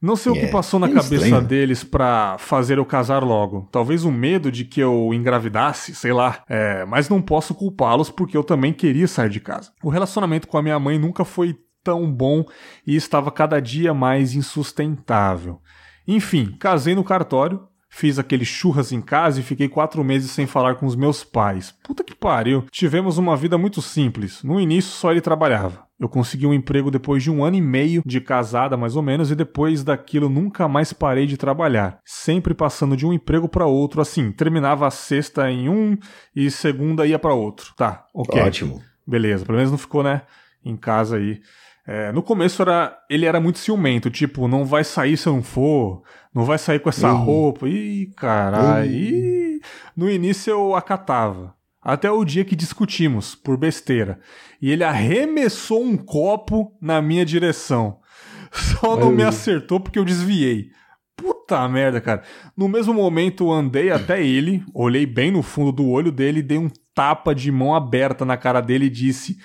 Não 0.00 0.14
sei 0.14 0.32
yeah. 0.32 0.44
o 0.44 0.46
que 0.46 0.52
passou 0.52 0.78
na 0.78 0.86
é 0.86 0.92
cabeça 0.92 1.14
estranho. 1.24 1.46
deles 1.46 1.82
para 1.82 2.36
fazer 2.38 2.78
eu 2.78 2.84
casar 2.84 3.22
logo. 3.22 3.68
Talvez 3.72 4.04
o 4.04 4.08
um 4.08 4.12
medo 4.12 4.52
de 4.52 4.64
que 4.64 4.80
eu 4.80 5.12
engravidasse, 5.12 5.94
sei 5.94 6.12
lá. 6.12 6.44
É, 6.48 6.84
mas 6.84 7.08
não 7.08 7.22
posso 7.22 7.54
culpá-los 7.54 8.10
porque 8.10 8.36
eu 8.36 8.44
também 8.44 8.72
queria 8.72 9.08
sair 9.08 9.30
de 9.30 9.40
casa. 9.40 9.72
O 9.82 9.88
relacionamento 9.88 10.48
com 10.48 10.58
a 10.58 10.62
minha 10.62 10.78
mãe 10.78 10.98
nunca 10.98 11.24
foi 11.24 11.56
tão 11.82 12.10
bom 12.12 12.44
e 12.86 12.96
estava 12.96 13.30
cada 13.30 13.60
dia 13.60 13.94
mais 13.94 14.34
insustentável. 14.34 15.60
Enfim, 16.06 16.56
casei 16.58 16.94
no 16.94 17.04
cartório, 17.04 17.66
fiz 17.88 18.18
aquele 18.18 18.44
churras 18.44 18.92
em 18.92 19.00
casa 19.00 19.40
e 19.40 19.42
fiquei 19.42 19.68
quatro 19.68 20.04
meses 20.04 20.30
sem 20.30 20.46
falar 20.46 20.74
com 20.74 20.86
os 20.86 20.96
meus 20.96 21.24
pais. 21.24 21.74
Puta 21.82 22.04
que 22.04 22.14
pariu. 22.14 22.66
Tivemos 22.70 23.18
uma 23.18 23.36
vida 23.36 23.56
muito 23.56 23.80
simples. 23.80 24.42
No 24.42 24.60
início 24.60 24.90
só 24.90 25.10
ele 25.10 25.20
trabalhava. 25.20 25.85
Eu 25.98 26.08
consegui 26.10 26.46
um 26.46 26.52
emprego 26.52 26.90
depois 26.90 27.22
de 27.22 27.30
um 27.30 27.42
ano 27.42 27.56
e 27.56 27.60
meio 27.60 28.02
de 28.04 28.20
casada, 28.20 28.76
mais 28.76 28.96
ou 28.96 29.02
menos, 29.02 29.30
e 29.30 29.34
depois 29.34 29.82
daquilo 29.82 30.28
nunca 30.28 30.68
mais 30.68 30.92
parei 30.92 31.26
de 31.26 31.38
trabalhar. 31.38 31.98
Sempre 32.04 32.52
passando 32.52 32.96
de 32.96 33.06
um 33.06 33.12
emprego 33.14 33.48
para 33.48 33.66
outro, 33.66 34.02
assim, 34.02 34.30
terminava 34.30 34.86
a 34.86 34.90
sexta 34.90 35.50
em 35.50 35.70
um 35.70 35.96
e 36.34 36.50
segunda 36.50 37.06
ia 37.06 37.18
para 37.18 37.32
outro. 37.32 37.72
Tá, 37.76 38.04
ok. 38.14 38.42
Ótimo. 38.42 38.82
Beleza, 39.06 39.46
pelo 39.46 39.56
menos 39.56 39.70
não 39.70 39.78
ficou, 39.78 40.02
né, 40.02 40.22
em 40.62 40.76
casa 40.76 41.16
aí. 41.16 41.40
É, 41.86 42.10
no 42.10 42.22
começo 42.22 42.60
era, 42.60 42.98
ele 43.08 43.24
era 43.24 43.40
muito 43.40 43.60
ciumento, 43.60 44.10
tipo, 44.10 44.48
não 44.48 44.64
vai 44.64 44.82
sair 44.82 45.16
se 45.16 45.28
eu 45.28 45.34
não 45.34 45.42
for, 45.42 46.02
não 46.34 46.44
vai 46.44 46.58
sair 46.58 46.80
com 46.80 46.88
essa 46.88 47.12
uhum. 47.12 47.24
roupa. 47.24 47.68
Ih, 47.68 48.12
caralho. 48.16 48.90
Uhum. 48.90 49.60
No 49.96 50.10
início 50.10 50.50
eu 50.50 50.74
acatava. 50.74 51.54
Até 51.86 52.10
o 52.10 52.24
dia 52.24 52.44
que 52.44 52.56
discutimos, 52.56 53.36
por 53.36 53.56
besteira. 53.56 54.18
E 54.60 54.72
ele 54.72 54.82
arremessou 54.82 55.84
um 55.84 55.96
copo 55.96 56.76
na 56.82 57.00
minha 57.00 57.24
direção. 57.24 58.00
Só 58.50 58.96
não 58.96 59.12
me 59.12 59.22
acertou 59.22 59.78
porque 59.78 59.96
eu 59.96 60.04
desviei. 60.04 60.70
Puta 61.16 61.68
merda, 61.68 62.00
cara. 62.00 62.24
No 62.56 62.66
mesmo 62.66 62.92
momento, 62.92 63.52
andei 63.52 63.92
até 63.92 64.20
ele, 64.20 64.64
olhei 64.74 65.06
bem 65.06 65.30
no 65.30 65.44
fundo 65.44 65.70
do 65.70 65.88
olho 65.88 66.10
dele, 66.10 66.42
dei 66.42 66.58
um 66.58 66.68
tapa 66.92 67.32
de 67.32 67.52
mão 67.52 67.72
aberta 67.72 68.24
na 68.24 68.36
cara 68.36 68.60
dele 68.60 68.86
e 68.86 68.90
disse: 68.90 69.36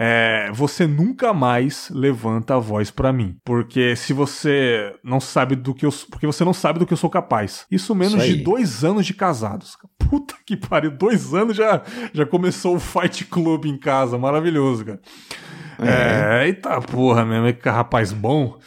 é, 0.00 0.52
você 0.52 0.86
nunca 0.86 1.34
mais 1.34 1.90
levanta 1.92 2.54
a 2.54 2.58
voz 2.60 2.88
para 2.92 3.12
mim. 3.12 3.36
Porque 3.44 3.96
se 3.96 4.12
você 4.12 4.94
não 5.02 5.18
sabe 5.18 5.56
do 5.56 5.74
que 5.74 5.84
eu. 5.84 5.90
Porque 6.08 6.28
você 6.28 6.44
não 6.44 6.54
sabe 6.54 6.78
do 6.78 6.86
que 6.86 6.92
eu 6.92 6.96
sou 6.96 7.10
capaz. 7.10 7.66
Isso 7.68 7.92
menos 7.92 8.22
Isso 8.22 8.36
de 8.36 8.44
dois 8.44 8.84
anos 8.84 9.04
de 9.04 9.12
casados. 9.12 9.76
Puta 10.08 10.34
que 10.46 10.56
pariu, 10.56 10.90
dois 10.90 11.34
anos 11.34 11.56
já, 11.56 11.82
já 12.12 12.24
começou 12.24 12.76
o 12.76 12.80
Fight 12.80 13.24
Club 13.26 13.66
em 13.66 13.76
casa. 13.76 14.16
Maravilhoso, 14.16 14.84
cara. 14.84 15.00
É, 15.80 16.44
é 16.44 16.46
eita 16.46 16.80
porra 16.80 17.24
mesmo, 17.24 17.52
que 17.52 17.68
rapaz 17.68 18.12
bom. 18.12 18.58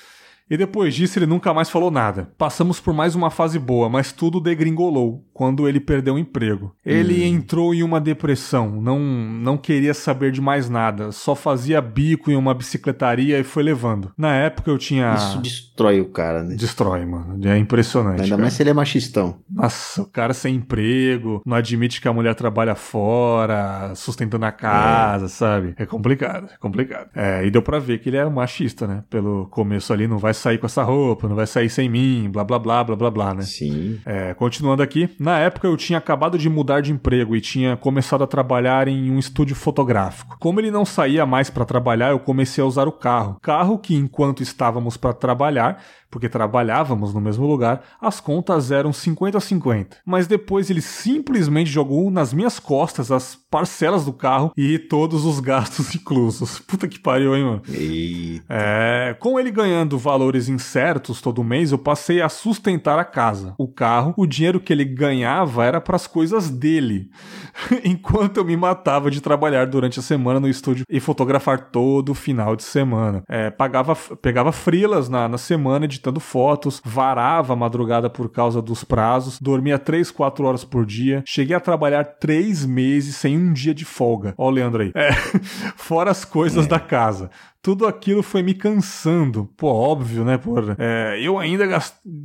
E 0.50 0.58
depois 0.58 0.94
disso 0.94 1.18
ele 1.18 1.26
nunca 1.26 1.54
mais 1.54 1.70
falou 1.70 1.90
nada. 1.90 2.30
Passamos 2.38 2.80
por 2.80 2.94
mais 2.94 3.16
uma 3.16 3.30
fase 3.30 3.58
boa, 3.58 3.90
mas 3.90 4.12
tudo 4.12 4.42
degringolou 4.42 5.24
quando 5.42 5.68
ele 5.68 5.80
perdeu 5.80 6.14
o 6.14 6.20
emprego. 6.20 6.72
Ele 6.86 7.24
hum. 7.24 7.36
entrou 7.36 7.74
em 7.74 7.82
uma 7.82 8.00
depressão, 8.00 8.80
não, 8.80 9.00
não 9.00 9.58
queria 9.58 9.92
saber 9.92 10.32
de 10.32 10.40
mais 10.40 10.70
nada, 10.70 11.12
só 11.12 11.34
fazia 11.34 11.82
bico 11.82 12.30
em 12.30 12.36
uma 12.36 12.54
bicicletaria 12.54 13.40
e 13.40 13.44
foi 13.44 13.64
levando. 13.64 14.12
Na 14.16 14.36
época 14.36 14.70
eu 14.70 14.78
tinha. 14.78 15.16
Isso 15.16 15.42
destrói 15.42 16.00
o 16.00 16.06
cara, 16.06 16.44
né? 16.44 16.54
Destrói, 16.54 17.04
mano. 17.08 17.40
É 17.44 17.58
impressionante. 17.58 18.22
Ainda 18.22 18.30
cara. 18.30 18.42
mais 18.44 18.54
se 18.54 18.62
ele 18.62 18.70
é 18.70 18.74
machistão. 18.74 19.40
Nossa, 19.50 20.04
o 20.04 20.06
cara 20.06 20.32
sem 20.32 20.58
emprego, 20.58 21.42
não 21.44 21.58
admite 21.58 22.00
que 22.00 22.08
a 22.08 22.14
mulher 22.14 22.36
trabalha 22.36 22.76
fora, 22.76 23.94
sustentando 23.96 24.46
a 24.46 24.52
casa, 24.52 25.26
é. 25.26 25.28
sabe? 25.28 25.74
É 25.76 25.88
complicado, 25.88 26.50
é 26.54 26.58
complicado. 26.60 27.10
É, 27.16 27.44
e 27.44 27.50
deu 27.50 27.64
pra 27.64 27.80
ver 27.80 27.98
que 27.98 28.10
ele 28.10 28.18
é 28.18 28.30
machista, 28.30 28.86
né? 28.86 29.04
Pelo 29.10 29.48
começo 29.48 29.92
ali, 29.92 30.08
não 30.08 30.20
vai 30.20 30.36
sair 30.36 30.60
com 30.60 30.68
essa 30.68 30.84
roupa, 30.84 31.28
não 31.28 31.36
vai 31.36 31.48
sair 31.48 31.68
sem 31.68 31.90
mim, 31.90 32.30
blá 32.32 32.44
blá 32.44 32.60
blá 32.60 32.84
blá 32.84 32.96
blá 32.96 33.10
blá, 33.10 33.34
né? 33.34 33.42
Sim. 33.42 34.00
É, 34.06 34.36
continuando 34.36 34.84
aqui, 34.84 35.10
na 35.20 35.31
época 35.40 35.68
eu 35.68 35.78
tinha 35.78 36.00
acabado 36.00 36.38
de 36.38 36.50
mudar 36.50 36.82
de 36.82 36.92
emprego 36.92 37.36
e 37.36 37.42
tinha 37.42 37.78
começado 37.78 38.24
a 38.24 38.28
trabalhar 38.28 38.88
em 38.88 39.12
um 39.12 39.20
estúdio 39.20 39.56
fotográfico. 39.56 40.38
Como 40.40 40.60
ele 40.60 40.72
não 40.72 40.86
saía 40.86 41.26
mais 41.26 41.50
para 41.50 41.66
trabalhar, 41.66 42.12
eu 42.12 42.20
comecei 42.20 42.64
a 42.64 42.68
usar 42.68 42.88
o 42.88 42.92
carro. 42.92 43.38
Carro 43.42 43.78
que 43.78 43.96
enquanto 43.96 44.44
estávamos 44.44 44.98
para 44.98 45.14
trabalhar, 45.14 45.84
porque 46.12 46.28
trabalhávamos 46.28 47.14
no 47.14 47.22
mesmo 47.22 47.48
lugar, 47.48 47.82
as 48.00 48.20
contas 48.20 48.70
eram 48.70 48.92
50 48.92 49.38
a 49.38 49.42
50. 49.42 49.98
Mas 50.06 50.28
depois 50.28 50.70
ele 50.70 50.82
simplesmente 50.82 51.72
jogou 51.72 52.12
nas 52.12 52.34
minhas 52.34 52.60
costas 52.60 53.12
as 53.12 53.34
parcelas 53.50 54.06
do 54.06 54.14
carro 54.14 54.52
e 54.58 54.78
todos 54.78 55.26
os 55.26 55.40
gastos 55.40 55.96
inclusos. 55.96 56.60
Puta 56.60 56.88
que 56.88 57.00
pariu, 57.00 57.36
hein, 57.36 57.44
mano? 57.44 57.62
Eita. 57.70 58.46
É, 58.50 59.16
com 59.20 59.40
ele 59.40 59.52
ganhando 59.52 59.98
valores 59.98 60.50
incertos 60.50 61.22
todo 61.22 61.44
mês, 61.44 61.72
eu 61.72 61.78
passei 61.78 62.22
a 62.22 62.28
sustentar 62.28 63.00
a 63.00 63.06
casa, 63.06 63.56
o 63.58 63.68
carro, 63.68 64.14
o 64.18 64.26
dinheiro 64.26 64.60
que 64.60 64.74
ele 64.74 64.84
ganhava 64.84 65.64
era 65.64 65.80
para 65.80 65.96
as 65.96 66.08
coisas 66.08 66.50
dele, 66.50 67.10
enquanto 67.86 68.38
eu 68.38 68.46
me 68.46 68.58
matava 68.58 69.10
de 69.10 69.22
trabalhar 69.22 69.66
durante 69.66 70.00
a 70.00 70.04
semana 70.04 70.40
no 70.40 70.50
estúdio 70.50 70.86
e 70.90 71.00
fotografar 71.00 71.70
todo 71.72 72.14
final 72.14 72.56
de 72.56 72.64
semana. 72.64 73.24
É, 73.30 73.50
pagava, 73.50 73.96
pegava 73.96 74.52
frilas 74.52 75.08
na, 75.08 75.28
na 75.28 75.38
semana 75.38 75.88
de 75.88 76.01
editando 76.02 76.20
fotos, 76.20 76.82
varava 76.84 77.54
a 77.54 77.56
madrugada 77.56 78.10
por 78.10 78.30
causa 78.30 78.62
dos 78.62 78.84
prazos, 78.84 79.40
dormia 79.40 79.78
3, 79.78 80.10
4 80.10 80.46
horas 80.46 80.64
por 80.64 80.86
dia, 80.86 81.24
cheguei 81.26 81.56
a 81.56 81.60
trabalhar 81.60 82.04
3 82.04 82.66
meses 82.66 83.16
sem 83.16 83.38
um 83.38 83.54
dia 83.54 83.74
de 83.74 83.86
folga. 83.86 84.34
Ó 84.38 84.48
o 84.48 84.50
Leandro 84.50 84.82
aí. 84.82 84.92
É, 84.96 85.12
fora 85.78 86.10
as 86.10 86.26
coisas 86.26 86.66
é. 86.66 86.70
da 86.70 86.80
casa 86.80 87.30
tudo 87.62 87.86
aquilo 87.86 88.24
foi 88.24 88.42
me 88.42 88.54
cansando. 88.54 89.48
Pô, 89.56 89.68
óbvio, 89.68 90.26
né? 90.26 90.38
Por, 90.38 90.76
é, 90.78 91.20
eu 91.22 91.38
ainda 91.38 91.66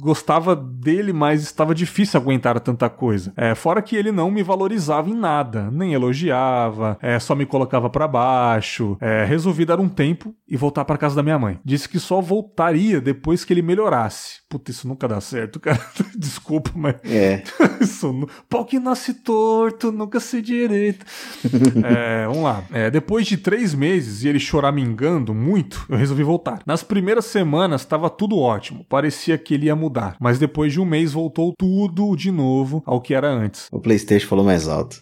gostava 0.01 0.57
dele, 0.57 1.13
mas 1.13 1.43
estava 1.43 1.75
difícil 1.75 2.19
aguentar 2.19 2.59
tanta 2.61 2.89
coisa. 2.89 3.33
É, 3.37 3.55
fora 3.55 3.83
que 3.83 3.97
ele 3.97 4.11
não 4.11 4.31
me 4.31 4.43
valorizava 4.43 5.11
em 5.11 5.15
nada, 5.15 5.71
nem 5.71 5.93
elogiava, 5.93 6.99
é, 7.03 7.19
só 7.19 7.35
me 7.35 7.45
colocava 7.45 7.91
para 7.91 8.09
baixo. 8.09 8.97
É, 9.01 9.25
resolvi 9.25 9.65
dar 9.65 9.79
um 9.79 9.89
tempo 9.89 10.35
e 10.49 10.57
voltar 10.57 10.85
para 10.85 10.97
casa 10.97 11.17
da 11.17 11.23
minha 11.23 11.39
mãe. 11.39 11.61
Disse 11.65 11.89
que 11.89 12.01
só 12.01 12.21
voltaria 12.21 13.01
depois 13.01 13.45
que 13.45 13.53
ele 13.53 13.63
melhorasse. 13.67 14.41
Puta, 14.49 14.71
isso 14.71 14.87
nunca 14.87 15.09
dá 15.09 15.21
certo, 15.21 15.59
cara. 15.59 15.81
Desculpa, 16.17 16.71
mas. 16.75 16.97
É. 17.05 17.43
isso, 17.81 18.29
pau 18.49 18.65
que 18.65 18.79
nasce 18.79 19.15
torto, 19.15 19.91
nunca 19.91 20.21
se 20.21 20.41
direito. 20.41 21.05
é, 21.85 22.27
vamos 22.27 22.43
lá. 22.43 22.65
É, 22.73 22.91
depois 22.91 23.27
de 23.27 23.37
três 23.37 23.75
meses 23.75 24.23
e 24.23 24.29
ele 24.29 24.39
engano 24.81 25.35
muito, 25.35 25.85
eu 25.89 25.97
resolvi 25.97 26.23
voltar. 26.23 26.61
Nas 26.65 26.83
primeiras 26.83 27.27
semanas 27.27 27.81
estava 27.81 28.09
tudo 28.09 28.39
ótimo, 28.39 28.85
parecia 28.89 29.37
que 29.37 29.55
ele 29.55 29.67
ia 29.67 29.77
mudar, 29.77 30.17
mas 30.21 30.39
depois 30.39 30.73
de 30.73 30.81
um 30.81 30.85
mês 30.85 31.13
voltou 31.13 31.53
tudo 31.59 32.15
de 32.17 32.31
novo 32.31 32.83
ao 32.87 33.01
que 33.01 33.15
era 33.15 33.29
antes. 33.29 33.69
O 33.73 33.81
PlayStation 33.81 34.29
falou 34.29 34.45
mais 34.45 34.69
alto. 34.69 34.99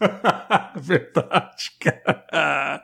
Verdade, 0.76 1.70
cara. 1.80 2.82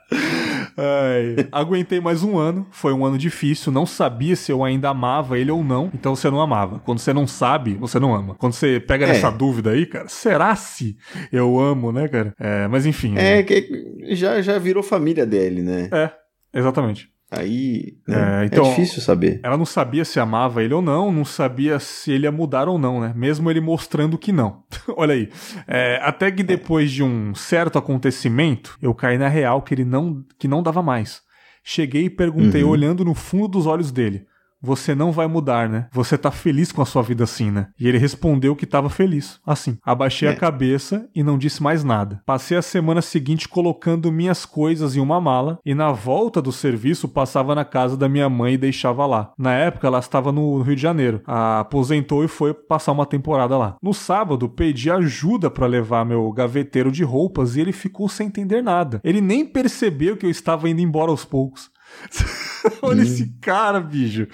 Ai. 0.76 1.48
Aguentei 1.52 2.00
mais 2.00 2.22
um 2.22 2.38
ano, 2.38 2.66
foi 2.70 2.92
um 2.92 3.04
ano 3.04 3.18
difícil, 3.18 3.72
não 3.72 3.86
sabia 3.86 4.36
se 4.36 4.52
eu 4.52 4.64
ainda 4.64 4.90
amava 4.90 5.38
ele 5.38 5.50
ou 5.50 5.62
não, 5.62 5.69
então 5.94 6.16
você 6.16 6.30
não 6.30 6.40
amava. 6.40 6.80
Quando 6.80 6.98
você 6.98 7.12
não 7.12 7.26
sabe, 7.26 7.74
você 7.74 8.00
não 8.00 8.14
ama. 8.14 8.34
Quando 8.34 8.54
você 8.54 8.80
pega 8.80 9.04
é. 9.04 9.08
nessa 9.08 9.30
dúvida 9.30 9.70
aí, 9.70 9.86
cara, 9.86 10.08
será 10.08 10.54
se 10.56 10.96
eu 11.30 11.60
amo, 11.60 11.92
né, 11.92 12.08
cara? 12.08 12.34
É, 12.38 12.66
mas 12.66 12.86
enfim. 12.86 13.14
É, 13.16 13.36
né? 13.36 13.42
que 13.42 14.14
já, 14.14 14.42
já 14.42 14.58
virou 14.58 14.82
família 14.82 15.24
dele, 15.24 15.62
né? 15.62 15.88
É, 15.92 16.10
exatamente. 16.58 17.08
Aí 17.30 17.96
né? 18.08 18.42
é, 18.42 18.46
então, 18.46 18.66
é 18.66 18.70
difícil 18.70 19.00
saber. 19.00 19.38
Ela 19.42 19.56
não 19.56 19.64
sabia 19.64 20.04
se 20.04 20.18
amava 20.18 20.64
ele 20.64 20.74
ou 20.74 20.82
não, 20.82 21.12
não 21.12 21.24
sabia 21.24 21.78
se 21.78 22.10
ele 22.10 22.24
ia 22.24 22.32
mudar 22.32 22.68
ou 22.68 22.76
não, 22.76 23.00
né? 23.00 23.12
Mesmo 23.14 23.48
ele 23.48 23.60
mostrando 23.60 24.18
que 24.18 24.32
não. 24.32 24.64
Olha 24.96 25.14
aí. 25.14 25.28
É, 25.68 26.00
até 26.02 26.30
que 26.30 26.42
depois 26.42 26.90
de 26.90 27.04
um 27.04 27.32
certo 27.34 27.78
acontecimento, 27.78 28.76
eu 28.82 28.92
caí 28.92 29.16
na 29.16 29.28
real 29.28 29.62
que 29.62 29.74
ele 29.74 29.84
não, 29.84 30.24
que 30.38 30.48
não 30.48 30.62
dava 30.62 30.82
mais. 30.82 31.22
Cheguei 31.62 32.06
e 32.06 32.10
perguntei, 32.10 32.64
uhum. 32.64 32.70
olhando 32.70 33.04
no 33.04 33.14
fundo 33.14 33.46
dos 33.46 33.66
olhos 33.66 33.92
dele: 33.92 34.26
você 34.60 34.94
não 34.94 35.12
vai 35.12 35.26
mudar, 35.26 35.68
né? 35.68 35.88
Você 35.92 36.18
tá 36.18 36.30
feliz 36.30 36.72
com 36.72 36.82
a 36.82 36.86
sua 36.86 37.02
vida 37.02 37.24
assim, 37.24 37.50
né? 37.50 37.68
E 37.78 37.88
ele 37.88 37.98
respondeu 37.98 38.56
que 38.56 38.66
tava 38.66 38.90
feliz, 38.90 39.40
assim. 39.46 39.78
Abaixei 39.84 40.28
é. 40.28 40.32
a 40.32 40.36
cabeça 40.36 41.08
e 41.14 41.22
não 41.22 41.38
disse 41.38 41.62
mais 41.62 41.82
nada. 41.84 42.20
Passei 42.26 42.56
a 42.56 42.62
semana 42.62 43.00
seguinte 43.00 43.48
colocando 43.48 44.12
minhas 44.12 44.44
coisas 44.44 44.96
em 44.96 45.00
uma 45.00 45.20
mala 45.20 45.58
e 45.64 45.74
na 45.74 45.92
volta 45.92 46.42
do 46.42 46.52
serviço 46.52 47.08
passava 47.08 47.54
na 47.54 47.64
casa 47.64 47.96
da 47.96 48.08
minha 48.08 48.28
mãe 48.28 48.54
e 48.54 48.58
deixava 48.58 49.06
lá. 49.06 49.32
Na 49.38 49.54
época 49.54 49.86
ela 49.86 49.98
estava 49.98 50.32
no 50.32 50.60
Rio 50.62 50.76
de 50.76 50.82
Janeiro. 50.82 51.22
A 51.26 51.60
aposentou 51.60 52.24
e 52.24 52.28
foi 52.28 52.52
passar 52.52 52.92
uma 52.92 53.06
temporada 53.06 53.56
lá. 53.56 53.76
No 53.82 53.94
sábado 53.94 54.48
pedi 54.48 54.90
ajuda 54.90 55.50
para 55.50 55.66
levar 55.66 56.04
meu 56.04 56.30
gaveteiro 56.32 56.90
de 56.90 57.04
roupas 57.04 57.56
e 57.56 57.60
ele 57.60 57.72
ficou 57.72 58.08
sem 58.08 58.26
entender 58.26 58.62
nada. 58.62 59.00
Ele 59.04 59.20
nem 59.20 59.46
percebeu 59.46 60.16
que 60.16 60.26
eu 60.26 60.30
estava 60.30 60.68
indo 60.68 60.80
embora 60.80 61.10
aos 61.10 61.24
poucos. 61.24 61.70
Olha 62.82 63.02
esse 63.02 63.26
cara, 63.40 63.80
bicho. 63.80 64.26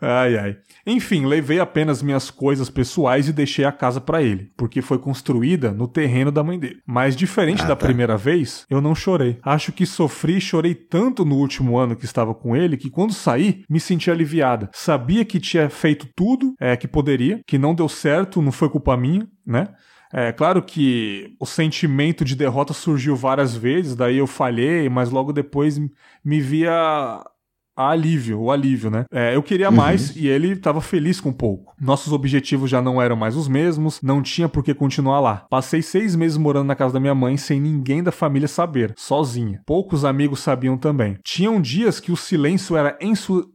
Ai, 0.00 0.38
ai. 0.38 0.56
Enfim, 0.86 1.26
levei 1.26 1.60
apenas 1.60 2.02
minhas 2.02 2.30
coisas 2.30 2.70
pessoais 2.70 3.28
e 3.28 3.32
deixei 3.32 3.64
a 3.64 3.72
casa 3.72 4.00
para 4.00 4.22
ele, 4.22 4.50
porque 4.56 4.80
foi 4.80 4.98
construída 4.98 5.70
no 5.70 5.86
terreno 5.86 6.32
da 6.32 6.42
mãe 6.42 6.58
dele. 6.58 6.80
Mas 6.86 7.14
diferente 7.14 7.62
ah, 7.62 7.66
da 7.66 7.76
tá. 7.76 7.84
primeira 7.84 8.16
vez, 8.16 8.64
eu 8.70 8.80
não 8.80 8.94
chorei. 8.94 9.38
Acho 9.42 9.70
que 9.70 9.84
sofri 9.84 10.38
e 10.38 10.40
chorei 10.40 10.74
tanto 10.74 11.24
no 11.24 11.36
último 11.36 11.76
ano 11.76 11.94
que 11.94 12.06
estava 12.06 12.34
com 12.34 12.56
ele 12.56 12.76
que 12.76 12.88
quando 12.88 13.12
saí, 13.12 13.64
me 13.68 13.78
senti 13.78 14.10
aliviada. 14.10 14.70
Sabia 14.72 15.24
que 15.24 15.38
tinha 15.38 15.68
feito 15.68 16.08
tudo 16.16 16.54
é, 16.58 16.74
que 16.76 16.88
poderia, 16.88 17.40
que 17.46 17.58
não 17.58 17.74
deu 17.74 17.88
certo, 17.88 18.40
não 18.40 18.52
foi 18.52 18.70
culpa 18.70 18.96
minha, 18.96 19.28
né? 19.46 19.68
É 20.12 20.32
claro 20.32 20.62
que 20.62 21.36
o 21.38 21.44
sentimento 21.44 22.24
de 22.24 22.34
derrota 22.34 22.72
surgiu 22.72 23.14
várias 23.14 23.54
vezes, 23.54 23.94
daí 23.94 24.16
eu 24.16 24.26
falhei, 24.26 24.88
mas 24.88 25.10
logo 25.10 25.32
depois 25.32 25.78
me 26.24 26.40
via 26.40 27.22
a 27.78 27.90
alívio, 27.90 28.40
o 28.40 28.50
alívio, 28.50 28.90
né? 28.90 29.04
É, 29.12 29.36
eu 29.36 29.42
queria 29.42 29.70
uhum. 29.70 29.76
mais 29.76 30.16
e 30.16 30.26
ele 30.26 30.52
estava 30.52 30.80
feliz 30.80 31.20
com 31.20 31.32
pouco. 31.32 31.72
Nossos 31.80 32.12
objetivos 32.12 32.68
já 32.68 32.82
não 32.82 33.00
eram 33.00 33.14
mais 33.14 33.36
os 33.36 33.46
mesmos, 33.46 34.00
não 34.02 34.20
tinha 34.20 34.48
por 34.48 34.64
que 34.64 34.74
continuar 34.74 35.20
lá. 35.20 35.46
Passei 35.48 35.80
seis 35.80 36.16
meses 36.16 36.36
morando 36.36 36.66
na 36.66 36.74
casa 36.74 36.94
da 36.94 37.00
minha 37.00 37.14
mãe 37.14 37.36
sem 37.36 37.60
ninguém 37.60 38.02
da 38.02 38.10
família 38.10 38.48
saber, 38.48 38.92
sozinha. 38.96 39.60
Poucos 39.64 40.04
amigos 40.04 40.40
sabiam 40.40 40.76
também. 40.76 41.18
Tinham 41.22 41.60
dias 41.60 42.00
que 42.00 42.10
o 42.10 42.16
silêncio 42.16 42.76
era 42.76 42.98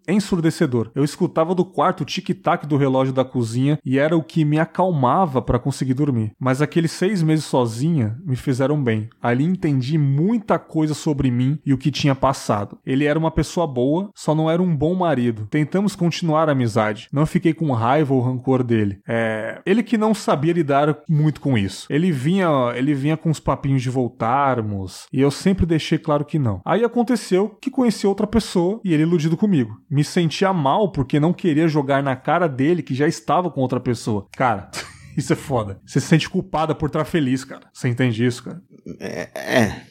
ensurdecedor. 0.08 0.90
Eu 0.96 1.04
escutava 1.04 1.54
do 1.54 1.66
quarto 1.66 2.02
o 2.02 2.06
tic-tac 2.06 2.66
do 2.66 2.78
relógio 2.78 3.14
da 3.14 3.26
cozinha 3.26 3.78
e 3.86 4.00
era 4.00 4.16
o 4.16 4.24
que 4.24 4.46
me 4.46 4.58
acalmava 4.58 5.42
para 5.42 5.60
conseguir 5.60 5.96
dormir. 5.96 6.32
Mas 6.40 6.62
aqueles 6.62 6.92
seis 6.92 7.22
meses 7.22 7.44
sozinha 7.44 8.18
me 8.26 8.38
fizeram 8.38 8.82
bem. 8.82 9.10
Ali 9.22 9.44
entendi 9.44 9.98
muita 9.98 10.58
coisa 10.58 10.94
sobre 10.94 11.30
mim 11.30 11.60
e 11.66 11.74
o 11.74 11.78
que 11.78 11.92
tinha 11.92 12.16
passado. 12.16 12.78
Ele 12.86 13.04
era 13.04 13.20
uma 13.20 13.32
pessoa 13.32 13.68
boa, 13.68 14.13
só 14.14 14.34
não 14.36 14.50
era 14.50 14.62
um 14.62 14.76
bom 14.76 14.94
marido. 14.96 15.48
Tentamos 15.50 15.96
continuar 15.96 16.50
a 16.50 16.52
amizade. 16.52 17.08
Não 17.12 17.26
fiquei 17.26 17.54
com 17.54 17.72
raiva 17.72 18.14
ou 18.14 18.22
rancor 18.22 18.64
dele. 18.64 19.00
É, 19.08 19.62
ele 19.66 19.84
que 19.84 19.98
não 19.98 20.14
sabia 20.14 20.54
lidar 20.54 20.98
muito 21.10 21.42
com 21.42 21.58
isso. 21.58 21.88
Ele 21.90 22.12
vinha, 22.12 22.48
ele 22.76 22.94
vinha 22.94 23.18
com 23.18 23.30
os 23.30 23.40
papinhos 23.40 23.82
de 23.82 23.90
voltarmos 23.90 25.08
e 25.12 25.22
eu 25.22 25.32
sempre 25.32 25.66
deixei 25.66 25.98
claro 25.98 26.26
que 26.26 26.40
não. 26.40 26.62
Aí 26.66 26.84
aconteceu 26.84 27.50
que 27.62 27.72
conheci 27.72 28.06
outra 28.06 28.28
pessoa 28.28 28.80
e 28.84 28.94
ele 28.94 29.04
iludido 29.04 29.38
comigo. 29.38 29.78
Me 29.90 30.04
sentia 30.04 30.54
mal 30.54 30.92
porque 30.92 31.20
não 31.20 31.34
queria 31.34 31.68
jogar 31.68 32.04
na 32.04 32.16
cara 32.16 32.48
dele 32.48 32.84
que 32.84 32.94
já 32.94 33.08
estava 33.08 33.50
com 33.50 33.62
outra 33.62 33.80
pessoa. 33.80 34.28
Cara, 34.36 34.70
Isso 35.16 35.34
é 35.34 35.36
foda. 35.36 35.80
Você 35.86 36.00
se 36.00 36.08
sente 36.08 36.30
culpada 36.30 36.74
por 36.74 36.88
estar 36.88 37.06
feliz, 37.06 37.44
cara. 37.44 37.68
Você 37.72 37.88
entende 37.88 38.26
isso, 38.26 38.44
cara? 38.44 38.62
É. 39.00 39.30
é. 39.36 39.82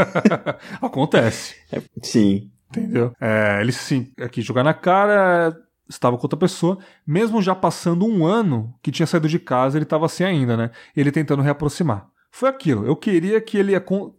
Acontece. 0.80 1.54
É, 1.70 1.82
sim. 2.02 2.50
Entendeu? 2.70 3.12
É, 3.20 3.58
ele 3.60 3.72
sim, 3.72 4.12
aqui 4.20 4.42
jogar 4.42 4.64
na 4.64 4.74
cara, 4.74 5.56
estava 5.88 6.16
com 6.16 6.24
outra 6.24 6.38
pessoa, 6.38 6.78
mesmo 7.06 7.40
já 7.40 7.54
passando 7.54 8.06
um 8.06 8.26
ano 8.26 8.74
que 8.82 8.90
tinha 8.90 9.06
saído 9.06 9.28
de 9.28 9.38
casa, 9.38 9.78
ele 9.78 9.84
estava 9.84 10.06
assim 10.06 10.24
ainda, 10.24 10.56
né? 10.56 10.70
Ele 10.96 11.12
tentando 11.12 11.42
reaproximar. 11.42 12.08
Foi 12.30 12.48
aquilo. 12.48 12.84
Eu 12.84 12.96
queria 12.96 13.40
que 13.40 13.56
ele, 13.56 13.72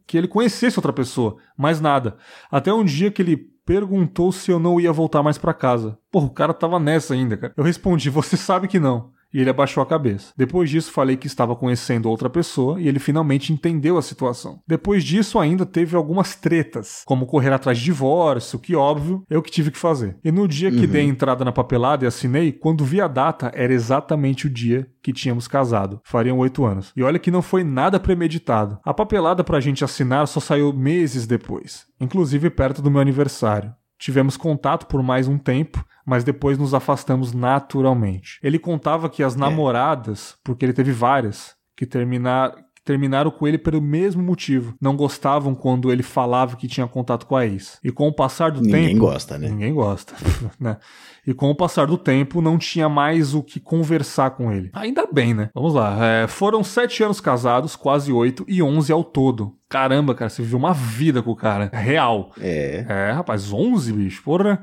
que 0.07 0.17
ele 0.17 0.27
conhecesse 0.27 0.79
outra 0.79 0.93
pessoa, 0.93 1.37
mais 1.55 1.79
nada. 1.79 2.17
Até 2.49 2.73
um 2.73 2.83
dia 2.83 3.11
que 3.11 3.21
ele 3.21 3.37
perguntou 3.65 4.31
se 4.31 4.49
eu 4.49 4.57
não 4.57 4.79
ia 4.79 4.91
voltar 4.91 5.21
mais 5.21 5.37
para 5.37 5.53
casa. 5.53 5.99
Pô, 6.09 6.21
o 6.21 6.29
cara 6.29 6.53
tava 6.53 6.79
nessa 6.79 7.13
ainda, 7.13 7.37
cara. 7.37 7.53
Eu 7.55 7.63
respondi: 7.63 8.09
"Você 8.09 8.37
sabe 8.37 8.67
que 8.67 8.79
não" 8.79 9.11
e 9.33 9.39
ele 9.41 9.49
abaixou 9.49 9.81
a 9.81 9.85
cabeça. 9.85 10.33
Depois 10.35 10.69
disso, 10.69 10.91
falei 10.91 11.17
que 11.17 11.27
estava 11.27 11.55
conhecendo 11.55 12.09
outra 12.09 12.29
pessoa 12.29 12.79
e 12.81 12.87
ele 12.87 12.99
finalmente 12.99 13.51
entendeu 13.51 13.97
a 13.97 14.01
situação. 14.01 14.59
Depois 14.67 15.03
disso, 15.03 15.39
ainda 15.39 15.65
teve 15.65 15.95
algumas 15.95 16.35
tretas, 16.35 17.03
como 17.05 17.25
correr 17.25 17.53
atrás 17.53 17.77
de 17.77 17.85
divórcio, 17.85 18.59
que 18.59 18.75
óbvio, 18.75 19.23
eu 19.29 19.41
que 19.41 19.51
tive 19.51 19.71
que 19.71 19.77
fazer. 19.77 20.17
E 20.23 20.31
no 20.31 20.47
dia 20.47 20.71
que 20.71 20.85
uhum. 20.85 20.87
dei 20.87 21.03
entrada 21.03 21.43
na 21.43 21.51
papelada 21.51 22.05
e 22.05 22.07
assinei, 22.07 22.51
quando 22.51 22.85
vi 22.85 23.01
a 23.01 23.07
data, 23.07 23.51
era 23.53 23.73
exatamente 23.73 24.47
o 24.47 24.49
dia 24.49 24.87
que 25.01 25.13
tínhamos 25.13 25.47
casado. 25.47 26.01
Fariam 26.03 26.37
oito 26.39 26.65
anos. 26.65 26.91
E 26.95 27.03
olha 27.03 27.19
que 27.19 27.31
não 27.31 27.41
foi 27.41 27.63
nada 27.63 27.99
premeditado. 27.99 28.79
A 28.83 28.93
papelada 28.93 29.43
pra 29.43 29.59
gente 29.59 29.83
assinar 29.83 30.27
só 30.27 30.39
saiu 30.39 30.73
meses 30.73 31.25
depois, 31.25 31.85
inclusive 31.99 32.49
perto 32.49 32.81
do 32.81 32.91
meu 32.91 33.01
aniversário. 33.01 33.73
Tivemos 33.97 34.37
contato 34.37 34.85
por 34.85 35.01
mais 35.01 35.27
um 35.27 35.37
tempo, 35.37 35.83
mas 36.05 36.23
depois 36.23 36.57
nos 36.57 36.73
afastamos 36.73 37.33
naturalmente. 37.33 38.39
Ele 38.41 38.59
contava 38.59 39.09
que 39.09 39.23
as 39.23 39.35
é. 39.35 39.39
namoradas, 39.39 40.37
porque 40.43 40.65
ele 40.65 40.73
teve 40.73 40.91
várias, 40.91 41.55
que 41.75 41.85
terminar, 41.85 42.53
terminaram 42.87 43.29
com 43.29 43.45
ele 43.45 43.57
pelo 43.57 43.81
mesmo 43.81 44.23
motivo. 44.23 44.73
Não 44.79 44.95
gostavam 44.95 45.53
quando 45.53 45.91
ele 45.91 46.01
falava 46.01 46.55
que 46.55 46.69
tinha 46.69 46.87
contato 46.87 47.25
com 47.25 47.35
a 47.35 47.45
ex. 47.45 47.77
E 47.83 47.91
com 47.91 48.07
o 48.07 48.13
passar 48.13 48.49
do 48.49 48.61
ninguém 48.61 48.71
tempo. 48.71 48.85
Ninguém 48.85 48.97
gosta, 48.97 49.37
né? 49.37 49.49
Ninguém 49.49 49.73
gosta. 49.73 50.13
né? 50.57 50.77
E 51.25 51.33
com 51.33 51.49
o 51.49 51.55
passar 51.55 51.85
do 51.85 51.97
tempo, 51.97 52.41
não 52.41 52.57
tinha 52.57 52.87
mais 52.87 53.35
o 53.35 53.43
que 53.43 53.59
conversar 53.59 54.31
com 54.31 54.53
ele. 54.53 54.69
Ainda 54.71 55.05
bem, 55.05 55.33
né? 55.33 55.49
Vamos 55.53 55.73
lá. 55.73 55.97
É, 56.01 56.27
foram 56.27 56.63
sete 56.63 57.03
anos 57.03 57.19
casados, 57.19 57.75
quase 57.75 58.13
oito, 58.13 58.45
e 58.47 58.63
onze 58.63 58.93
ao 58.93 59.03
todo. 59.03 59.53
Caramba, 59.67 60.15
cara, 60.15 60.29
você 60.29 60.41
viveu 60.41 60.57
uma 60.57 60.73
vida 60.73 61.21
com 61.21 61.31
o 61.31 61.35
cara. 61.35 61.69
Real. 61.73 62.31
É. 62.39 62.85
É, 62.87 63.11
rapaz, 63.11 63.51
onze, 63.51 63.91
bicho. 63.91 64.23
Porra. 64.23 64.61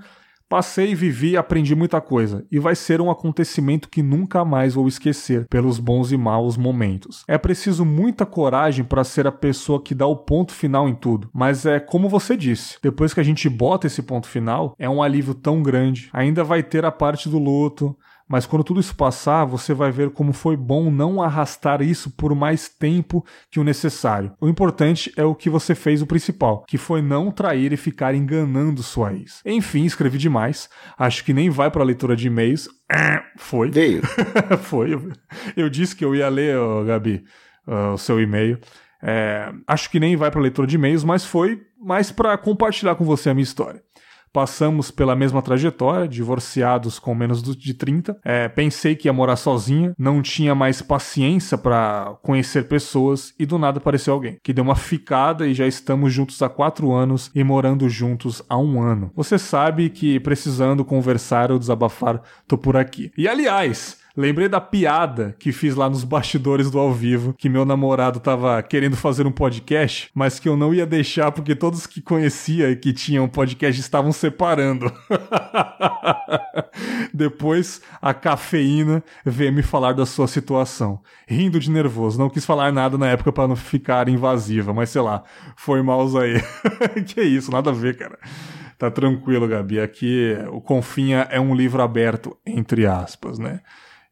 Passei, 0.49 0.95
vivi 0.95 1.31
e 1.31 1.37
aprendi 1.37 1.75
muita 1.75 2.01
coisa, 2.01 2.47
e 2.53 2.59
vai 2.59 2.75
ser 2.75 3.01
um 3.01 3.11
acontecimento 3.11 3.89
que 3.89 4.03
nunca 4.03 4.45
mais 4.45 4.75
vou 4.75 4.87
esquecer 4.87 5.47
pelos 5.49 5.79
bons 5.79 6.13
e 6.13 6.17
maus 6.17 6.57
momentos. 6.57 7.25
É 7.27 7.39
preciso 7.39 7.85
muita 7.85 8.27
coragem 8.27 8.85
para 8.85 9.05
ser 9.05 9.27
a 9.27 9.33
pessoa 9.33 9.83
que 9.83 9.95
dá 9.95 10.07
o 10.07 10.17
ponto 10.17 10.53
final 10.53 10.89
em 10.89 10.95
tudo, 10.95 11.31
mas 11.33 11.65
é 11.65 11.81
como 11.81 12.09
você 12.09 12.37
disse, 12.37 12.77
depois 12.83 13.15
que 13.15 13.21
a 13.21 13.25
gente 13.25 13.49
bota 13.49 13.87
esse 13.87 14.03
ponto 14.03 14.29
final, 14.29 14.75
é 14.79 14.89
um 14.89 15.03
alívio 15.03 15.35
tão 15.35 15.63
grande. 15.63 16.11
Ainda 16.13 16.45
vai 16.45 16.63
ter 16.63 16.85
a 16.85 16.93
parte 16.93 17.29
do 17.29 17.39
luto, 17.39 17.97
mas 18.29 18.47
quando 18.47 18.65
tudo 18.65 18.81
isso 18.81 18.97
passar, 18.97 19.45
você 19.45 19.75
vai 19.75 19.91
ver 19.91 20.11
como 20.11 20.33
foi 20.33 20.57
bom 20.57 20.91
não 20.91 21.21
arrastar 21.23 21.83
isso 21.83 22.11
por 22.11 22.35
mais 22.35 22.69
tempo 22.69 23.25
que 23.51 23.61
o 23.61 23.65
necessário. 23.65 24.33
O 24.41 24.49
importante 24.49 25.13
é 25.17 25.25
o 25.25 25.35
que 25.35 25.51
você 25.51 25.75
fez 25.75 26.01
o 26.01 26.07
principal, 26.07 26.65
que 26.67 26.79
foi 26.79 27.03
não 27.03 27.31
trair 27.31 27.73
e 27.73 27.77
ficar 27.77 28.15
enganando 28.15 28.83
sua 28.83 29.13
ex. 29.13 29.41
Enfim, 29.45 29.85
escrevi 29.85 30.17
demais. 30.17 30.69
Acho 30.99 31.25
que 31.25 31.35
nem 31.35 31.51
vai 31.51 31.71
para 31.71 31.83
a 31.83 31.87
leitura 31.87 32.17
de 32.17 32.29
e-mails. 32.29 32.69
Foi. 33.37 33.71
Veio. 33.71 34.03
foi. 34.63 34.91
Eu 35.57 35.69
disse 35.69 35.95
que 35.95 36.05
eu 36.05 36.15
ia 36.15 36.29
ler, 36.29 36.57
oh, 36.57 36.85
Gabi, 36.85 37.25
o 37.67 37.99
seu 37.99 38.21
e-mail. 38.21 38.59
É, 39.03 39.53
acho 39.67 39.91
que 39.91 40.01
nem 40.01 40.17
vai 40.17 40.31
para 40.31 40.41
a 40.41 40.43
leitura 40.43 40.67
de 40.67 40.77
e-mails, 40.77 41.05
mas 41.05 41.27
foi 41.27 41.61
mais 41.79 42.11
para 42.11 42.39
compartilhar 42.39 42.95
com 42.95 43.05
você 43.05 43.29
a 43.29 43.35
minha 43.35 43.43
história 43.43 43.83
passamos 44.35 44.91
pela 44.91 45.15
mesma 45.15 45.41
trajetória, 45.41 46.09
divorciados 46.09 46.99
com 46.99 47.15
menos 47.15 47.41
de 47.41 47.73
30. 47.73 48.19
É, 48.25 48.49
pensei 48.49 48.97
que 48.97 49.07
ia 49.07 49.13
morar 49.13 49.37
sozinha, 49.37 49.95
não 49.97 50.21
tinha 50.21 50.57
mais 50.57 50.83
paciência 50.83 51.57
para 51.57 52.17
conhecer 52.21 52.67
pessoas 52.67 53.33
e 53.39 53.47
do 53.47 53.59
nada 53.59 53.79
apareceu 53.79 54.13
alguém 54.13 54.41
que 54.43 54.53
deu 54.53 54.65
uma 54.65 54.75
ficada 54.75 55.47
e 55.47 55.55
já 55.55 55.69
estamos 55.69 56.13
juntos 56.13 56.43
há 56.43 56.49
quatro 56.49 56.93
anos 56.93 57.31
e 57.33 57.45
morando 57.45 57.89
juntos 57.89 58.43
há 58.49 58.59
um 58.59 58.83
ano. 58.83 59.13
Você 59.15 59.39
sabe 59.39 59.89
que 59.89 60.19
precisando 60.19 60.85
conversar 60.85 61.53
ou 61.53 61.59
desabafar, 61.59 62.21
tô 62.49 62.59
por 62.59 62.77
aqui. 62.77 63.13
E 63.17 63.29
aliás, 63.29 63.99
Lembrei 64.17 64.49
da 64.49 64.61
piada 64.61 65.35
que 65.41 65.51
fiz 65.51 65.75
lá 65.75 65.91
nos 65.91 66.05
bastidores 66.05 66.71
do 66.71 66.79
ao 66.79 66.93
vivo, 66.93 67.35
que 67.37 67.49
meu 67.49 67.65
namorado 67.65 68.21
tava 68.21 68.63
querendo 68.63 68.97
fazer 68.97 69.27
um 69.27 69.33
podcast, 69.33 70.09
mas 70.15 70.39
que 70.39 70.49
eu 70.49 70.57
não 70.57 70.73
ia 70.73 70.87
deixar 70.87 71.33
porque 71.33 71.57
todos 71.57 71.85
que 71.85 72.01
conhecia 72.01 72.71
e 72.71 72.77
que 72.77 72.93
tinham 72.93 73.29
podcast 73.29 73.81
estavam 73.81 74.13
separando. 74.13 74.87
Depois 77.13 77.83
a 78.01 78.15
cafeína 78.15 79.03
veio 79.25 79.53
me 79.53 79.63
falar 79.63 79.95
da 79.95 80.07
sua 80.07 80.29
situação. 80.29 81.01
Rindo 81.27 81.59
de 81.59 81.69
nervoso, 81.69 82.17
não 82.17 82.31
quis 82.31 82.47
falar 82.47 82.71
nada 82.71 82.97
na 82.97 83.09
época 83.09 83.33
para 83.33 83.49
não 83.49 83.57
ficar 83.57 84.09
invasiva, 84.09 84.73
mas 84.73 84.91
sei 84.91 85.03
lá, 85.03 85.25
foi 85.57 85.83
mouse 85.83 86.17
aí. 86.17 86.41
que 87.03 87.21
isso, 87.21 87.51
nada 87.51 87.71
a 87.71 87.73
ver, 87.73 87.97
cara. 87.97 88.17
Tá 88.79 88.93
tranquilo, 88.93 89.49
Gabi. 89.49 89.81
Aqui 89.81 90.37
o 90.53 90.61
Confinha 90.61 91.27
é 91.31 91.41
um 91.41 91.53
livro 91.53 91.83
aberto, 91.83 92.37
entre 92.47 92.87
aspas, 92.87 93.41
né? 93.41 93.59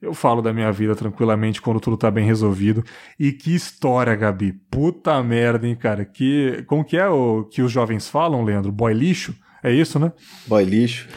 Eu 0.03 0.13
falo 0.13 0.43
da 0.43 0.53
minha 0.53 0.73
vida 0.73 0.97
tranquilamente 0.97 1.63
quando 1.63 1.79
tudo 1.79 1.97
tá 1.97 2.11
bem 2.11 2.27
resolvido. 2.27 2.85
E 3.17 3.31
que 3.31 3.55
história, 3.55 4.17
Gabi. 4.17 4.53
Puta 4.69 5.23
merda, 5.23 5.65
hein, 5.69 5.77
cara. 5.77 6.05
Que, 6.05 6.65
como 6.67 6.85
que 6.85 6.97
é 6.97 7.09
o 7.09 7.45
que 7.45 7.63
os 7.63 7.71
jovens 7.71 8.09
falam, 8.09 8.43
Leandro? 8.43 8.73
Boy 8.73 8.93
lixo? 8.93 9.33
É 9.63 9.73
isso, 9.73 10.01
né? 10.01 10.13
Boy 10.49 10.65
lixo. 10.65 11.09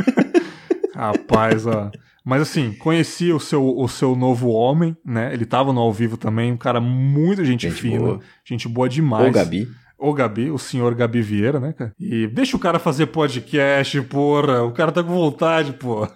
Rapaz, 0.96 1.66
ó. 1.66 1.90
Mas 2.24 2.40
assim, 2.40 2.72
conheci 2.72 3.30
o 3.32 3.38
seu, 3.38 3.64
o 3.64 3.86
seu 3.86 4.16
novo 4.16 4.48
homem, 4.48 4.96
né? 5.04 5.32
Ele 5.34 5.44
tava 5.44 5.70
no 5.72 5.80
ao 5.80 5.92
vivo 5.92 6.16
também, 6.16 6.50
um 6.50 6.56
cara 6.56 6.80
muito 6.80 7.44
gente, 7.44 7.68
gente 7.68 7.80
fina, 7.80 8.00
boa. 8.00 8.20
gente 8.44 8.66
boa 8.66 8.88
demais. 8.88 9.28
O 9.28 9.32
Gabi. 9.32 9.68
O 9.98 10.12
Gabi, 10.12 10.50
o 10.50 10.58
senhor 10.58 10.94
Gabi 10.94 11.22
Vieira, 11.22 11.60
né, 11.60 11.72
cara? 11.72 11.94
E 12.00 12.26
deixa 12.26 12.56
o 12.56 12.60
cara 12.60 12.78
fazer 12.78 13.06
podcast, 13.06 14.00
porra. 14.02 14.62
O 14.62 14.72
cara 14.72 14.90
tá 14.90 15.02
com 15.04 15.12
vontade, 15.12 15.74
porra. 15.74 16.12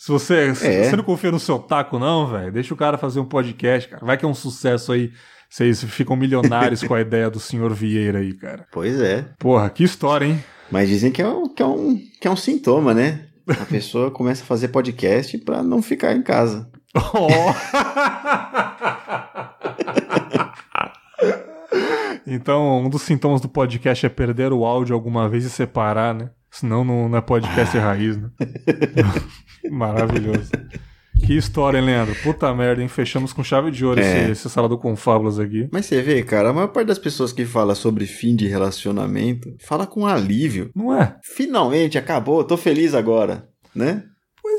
Se 0.00 0.10
você, 0.10 0.54
se 0.54 0.66
é. 0.66 0.84
você 0.84 0.96
não 0.96 1.04
confia 1.04 1.30
no 1.30 1.38
seu 1.38 1.58
taco, 1.58 1.98
não, 1.98 2.26
velho, 2.26 2.50
deixa 2.50 2.72
o 2.72 2.76
cara 2.76 2.96
fazer 2.96 3.20
um 3.20 3.24
podcast, 3.26 3.86
cara. 3.86 4.02
Vai 4.02 4.16
que 4.16 4.24
é 4.24 4.28
um 4.28 4.32
sucesso 4.32 4.92
aí. 4.92 5.12
Vocês 5.46 5.84
ficam 5.84 6.16
milionários 6.16 6.82
com 6.88 6.94
a 6.94 7.02
ideia 7.02 7.28
do 7.28 7.38
senhor 7.38 7.74
Vieira 7.74 8.20
aí, 8.20 8.32
cara. 8.32 8.66
Pois 8.72 8.98
é. 8.98 9.26
Porra, 9.38 9.68
que 9.68 9.84
história, 9.84 10.24
hein? 10.24 10.42
Mas 10.70 10.88
dizem 10.88 11.12
que 11.12 11.20
é 11.20 11.28
um, 11.28 11.46
que 11.52 11.62
é 11.62 11.66
um, 11.66 12.00
que 12.18 12.26
é 12.26 12.30
um 12.30 12.36
sintoma, 12.36 12.94
né? 12.94 13.26
A 13.46 13.66
pessoa 13.68 14.10
começa 14.10 14.42
a 14.42 14.46
fazer 14.46 14.68
podcast 14.68 15.36
pra 15.36 15.62
não 15.62 15.82
ficar 15.82 16.14
em 16.14 16.22
casa. 16.22 16.66
Oh. 16.94 17.28
então, 22.26 22.86
um 22.86 22.88
dos 22.88 23.02
sintomas 23.02 23.42
do 23.42 23.50
podcast 23.50 24.06
é 24.06 24.08
perder 24.08 24.50
o 24.50 24.64
áudio 24.64 24.94
alguma 24.94 25.28
vez 25.28 25.44
e 25.44 25.50
separar, 25.50 26.14
né? 26.14 26.30
Senão 26.50 26.84
não, 26.84 27.08
não 27.08 27.18
é 27.18 27.20
podcast 27.20 27.76
raiz, 27.78 28.16
né? 28.16 28.30
Maravilhoso. 29.70 30.50
Que 31.24 31.36
história, 31.36 31.78
hein, 31.78 31.84
Leandro? 31.84 32.14
Puta 32.22 32.52
merda, 32.54 32.82
hein? 32.82 32.88
Fechamos 32.88 33.32
com 33.32 33.44
chave 33.44 33.70
de 33.70 33.84
ouro 33.84 34.00
é. 34.00 34.22
esse, 34.22 34.30
esse 34.32 34.50
salado 34.50 34.78
com 34.78 34.96
fábulas 34.96 35.38
aqui. 35.38 35.68
Mas 35.70 35.86
você 35.86 36.00
vê, 36.00 36.22
cara, 36.22 36.50
a 36.50 36.52
maior 36.52 36.68
parte 36.68 36.88
das 36.88 36.98
pessoas 36.98 37.32
que 37.32 37.44
fala 37.44 37.74
sobre 37.74 38.06
fim 38.06 38.34
de 38.34 38.48
relacionamento 38.48 39.54
fala 39.60 39.86
com 39.86 40.06
alívio. 40.06 40.70
Não 40.74 40.94
é? 40.94 41.16
Finalmente 41.22 41.98
acabou, 41.98 42.42
tô 42.42 42.56
feliz 42.56 42.94
agora, 42.94 43.48
né? 43.74 44.04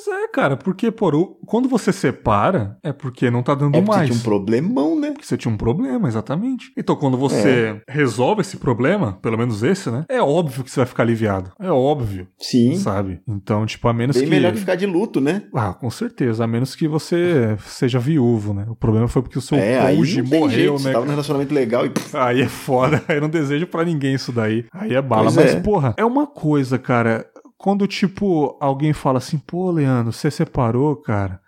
Pois 0.04 0.08
é, 0.08 0.28
cara, 0.30 0.58
porque, 0.58 0.90
por 0.90 1.12
quando 1.46 1.70
você 1.70 1.92
separa, 1.92 2.78
é 2.82 2.92
porque 2.92 3.30
não 3.30 3.44
tá 3.44 3.54
dando 3.54 3.78
é 3.78 3.82
mais. 3.82 4.02
Você 4.02 4.06
tinha 4.08 4.20
um 4.20 4.24
problemão, 4.24 5.00
né? 5.00 5.12
Porque 5.12 5.26
você 5.26 5.38
tinha 5.38 5.54
um 5.54 5.58
problema, 5.58 6.08
exatamente. 6.08 6.72
Então, 6.76 6.96
quando 6.96 7.18
você 7.18 7.82
é. 7.88 7.92
resolve 7.92 8.42
esse 8.42 8.58
problema, 8.58 9.20
pelo 9.22 9.38
menos 9.38 9.62
esse, 9.62 9.92
né? 9.92 10.06
É 10.10 10.22
óbvio 10.22 10.64
que 10.64 10.72
você 10.72 10.80
vai 10.80 10.88
ficar 10.88 11.04
aliviado. 11.04 11.52
É 11.60 11.70
óbvio. 11.70 12.28
Sim. 12.40 12.76
Sabe? 12.78 13.22
Então, 13.28 13.66
tipo, 13.66 13.88
a 13.88 13.94
menos 13.94 14.16
Bem 14.16 14.26
que. 14.26 14.30
melhor 14.30 14.54
que 14.54 14.60
ficar 14.60 14.76
de 14.76 14.86
luto, 14.86 15.20
né? 15.22 15.44
Ah, 15.54 15.74
com 15.74 15.90
certeza. 15.90 16.44
A 16.44 16.48
menos 16.48 16.74
que 16.74 16.88
você 16.88 17.56
seja 17.66 18.00
viúvo, 18.00 18.54
né? 18.54 18.66
O 18.70 18.76
problema 18.76 19.08
foi 19.08 19.22
porque 19.22 19.38
o 19.38 19.42
seu 19.42 19.58
é, 19.58 19.82
cônjuge 19.82 20.22
morreu, 20.24 20.50
jeito. 20.50 20.74
né? 20.74 20.78
Você 20.80 20.92
tava 20.94 21.06
num 21.06 21.12
relacionamento 21.12 21.54
legal 21.54 21.86
e. 21.86 21.92
Aí 22.14 22.42
é 22.42 22.48
foda. 22.48 23.04
Aí 23.10 23.20
não 23.20 23.30
desejo 23.30 23.68
para 23.68 23.84
ninguém 23.84 24.16
isso 24.16 24.32
daí. 24.32 24.66
Aí 24.72 24.94
é 24.94 25.02
bala. 25.02 25.24
Pois 25.24 25.36
Mas, 25.36 25.56
é. 25.56 25.60
porra, 25.60 25.94
é 25.98 26.06
uma 26.06 26.26
coisa, 26.26 26.80
cara 26.80 27.26
quando, 27.62 27.86
tipo, 27.86 28.58
alguém 28.60 28.92
fala 28.92 29.20
assim, 29.20 29.38
pô, 29.38 29.70
Leandro, 29.70 30.12
você 30.12 30.32
separou, 30.32 30.96
cara? 30.96 31.40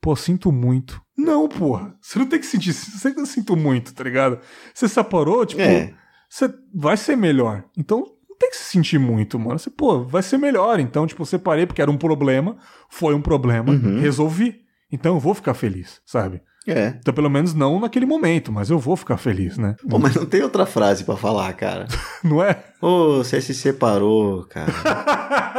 Pô, 0.00 0.16
sinto 0.16 0.50
muito. 0.50 1.00
Não, 1.16 1.48
porra. 1.48 1.94
Você 2.00 2.18
não 2.18 2.26
tem 2.26 2.40
que 2.40 2.46
sentir. 2.46 2.72
Você 2.72 3.10
não 3.10 3.24
sinto 3.24 3.54
muito, 3.54 3.94
tá 3.94 4.02
ligado? 4.02 4.40
Você 4.74 4.88
separou, 4.88 5.46
tipo, 5.46 5.62
é. 5.62 5.94
você 6.28 6.52
vai 6.74 6.96
ser 6.96 7.14
melhor. 7.14 7.62
Então, 7.78 8.00
não 8.28 8.36
tem 8.36 8.50
que 8.50 8.56
se 8.56 8.64
sentir 8.64 8.98
muito, 8.98 9.38
mano. 9.38 9.60
Você, 9.60 9.70
pô, 9.70 10.02
vai 10.02 10.24
ser 10.24 10.38
melhor. 10.38 10.80
Então, 10.80 11.06
tipo, 11.06 11.24
separei 11.24 11.66
porque 11.66 11.80
era 11.80 11.90
um 11.90 11.96
problema. 11.96 12.56
Foi 12.88 13.14
um 13.14 13.22
problema. 13.22 13.70
Uhum. 13.70 14.00
Resolvi. 14.00 14.62
Então 14.90 15.14
eu 15.14 15.20
vou 15.20 15.34
ficar 15.34 15.54
feliz, 15.54 16.02
sabe? 16.04 16.42
É. 16.66 16.94
Então, 16.98 17.14
pelo 17.14 17.30
menos 17.30 17.54
não 17.54 17.80
naquele 17.80 18.04
momento, 18.04 18.52
mas 18.52 18.68
eu 18.68 18.78
vou 18.78 18.94
ficar 18.94 19.16
feliz, 19.16 19.56
né? 19.56 19.76
Pô, 19.88 19.98
mas 19.98 20.14
não 20.14 20.26
tem 20.26 20.42
outra 20.42 20.66
frase 20.66 21.04
para 21.04 21.16
falar, 21.16 21.52
cara. 21.54 21.86
não 22.22 22.42
é? 22.42 22.62
Ô, 22.80 23.18
você 23.18 23.40
se 23.40 23.54
separou, 23.54 24.44
cara. 24.44 24.70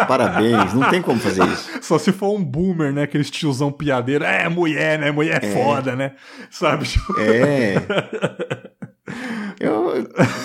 Parabéns, 0.08 0.74
não 0.74 0.90
tem 0.90 1.02
como 1.02 1.20
fazer 1.20 1.44
isso. 1.46 1.70
Só 1.82 1.98
se 1.98 2.12
for 2.12 2.36
um 2.36 2.44
boomer, 2.44 2.94
né? 2.94 3.04
Aquele 3.04 3.24
tiozão 3.24 3.72
piadeiro. 3.72 4.24
É, 4.24 4.48
mulher, 4.48 5.00
né? 5.00 5.12
Mulher 5.12 5.44
é, 5.44 5.48
é. 5.48 5.52
foda, 5.52 5.96
né? 5.96 6.14
Sabe? 6.52 6.88
É. 7.18 7.76
Eu, 9.60 9.94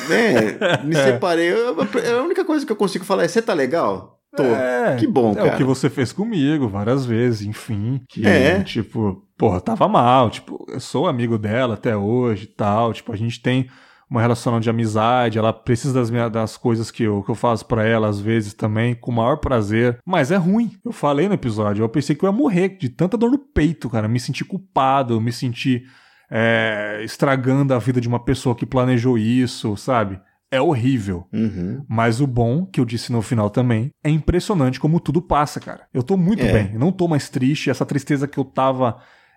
né, 0.08 0.82
me 0.84 0.94
separei. 0.94 1.50
Eu, 1.50 1.76
a 2.18 2.22
única 2.22 2.44
coisa 2.44 2.66
que 2.66 2.72
eu 2.72 2.76
consigo 2.76 3.04
falar 3.04 3.24
é: 3.24 3.28
você 3.28 3.40
tá 3.40 3.54
legal? 3.54 4.15
Tô. 4.34 4.42
É, 4.42 4.96
que 4.96 5.06
bom, 5.06 5.34
cara. 5.34 5.48
É 5.48 5.54
o 5.54 5.56
que 5.56 5.64
você 5.64 5.88
fez 5.90 6.12
comigo 6.12 6.68
várias 6.68 7.04
vezes, 7.04 7.46
enfim. 7.46 8.00
Que, 8.08 8.26
é. 8.26 8.62
Tipo, 8.62 9.22
porra, 9.36 9.60
tava 9.60 9.88
mal. 9.88 10.30
Tipo, 10.30 10.64
eu 10.68 10.80
sou 10.80 11.06
amigo 11.06 11.38
dela 11.38 11.74
até 11.74 11.96
hoje 11.96 12.44
e 12.44 12.48
tal. 12.48 12.92
Tipo, 12.92 13.12
a 13.12 13.16
gente 13.16 13.40
tem 13.40 13.68
uma 14.08 14.20
relação 14.20 14.60
de 14.60 14.70
amizade, 14.70 15.36
ela 15.36 15.52
precisa 15.52 15.92
das, 15.92 16.10
minhas, 16.10 16.30
das 16.30 16.56
coisas 16.56 16.92
que 16.92 17.02
eu, 17.02 17.22
que 17.24 17.30
eu 17.30 17.34
faço 17.34 17.66
para 17.66 17.84
ela 17.84 18.08
às 18.08 18.20
vezes 18.20 18.54
também, 18.54 18.94
com 18.94 19.10
o 19.10 19.14
maior 19.14 19.36
prazer. 19.38 19.98
Mas 20.04 20.30
é 20.30 20.36
ruim. 20.36 20.70
Eu 20.84 20.92
falei 20.92 21.28
no 21.28 21.34
episódio, 21.34 21.82
eu 21.82 21.88
pensei 21.88 22.14
que 22.14 22.24
eu 22.24 22.28
ia 22.30 22.36
morrer 22.36 22.76
de 22.78 22.88
tanta 22.88 23.16
dor 23.16 23.30
no 23.30 23.38
peito, 23.38 23.90
cara. 23.90 24.06
Me 24.06 24.20
senti 24.20 24.44
culpado, 24.44 25.20
me 25.20 25.32
senti 25.32 25.82
é, 26.30 27.00
estragando 27.02 27.74
a 27.74 27.78
vida 27.78 28.00
de 28.00 28.08
uma 28.08 28.20
pessoa 28.20 28.54
que 28.54 28.64
planejou 28.64 29.18
isso, 29.18 29.76
sabe? 29.76 30.20
É 30.56 30.60
horrível. 30.60 31.26
Uhum. 31.32 31.84
Mas 31.86 32.18
o 32.20 32.26
bom, 32.26 32.64
que 32.64 32.80
eu 32.80 32.84
disse 32.86 33.12
no 33.12 33.20
final 33.20 33.50
também, 33.50 33.90
é 34.02 34.08
impressionante 34.08 34.80
como 34.80 34.98
tudo 34.98 35.20
passa, 35.20 35.60
cara. 35.60 35.82
Eu 35.92 36.02
tô 36.02 36.16
muito 36.16 36.42
é. 36.42 36.52
bem, 36.52 36.70
eu 36.72 36.78
não 36.78 36.90
tô 36.90 37.06
mais 37.06 37.28
triste. 37.28 37.68
Essa 37.68 37.84
tristeza 37.84 38.26
que 38.26 38.38
eu 38.38 38.44
tava 38.44 38.96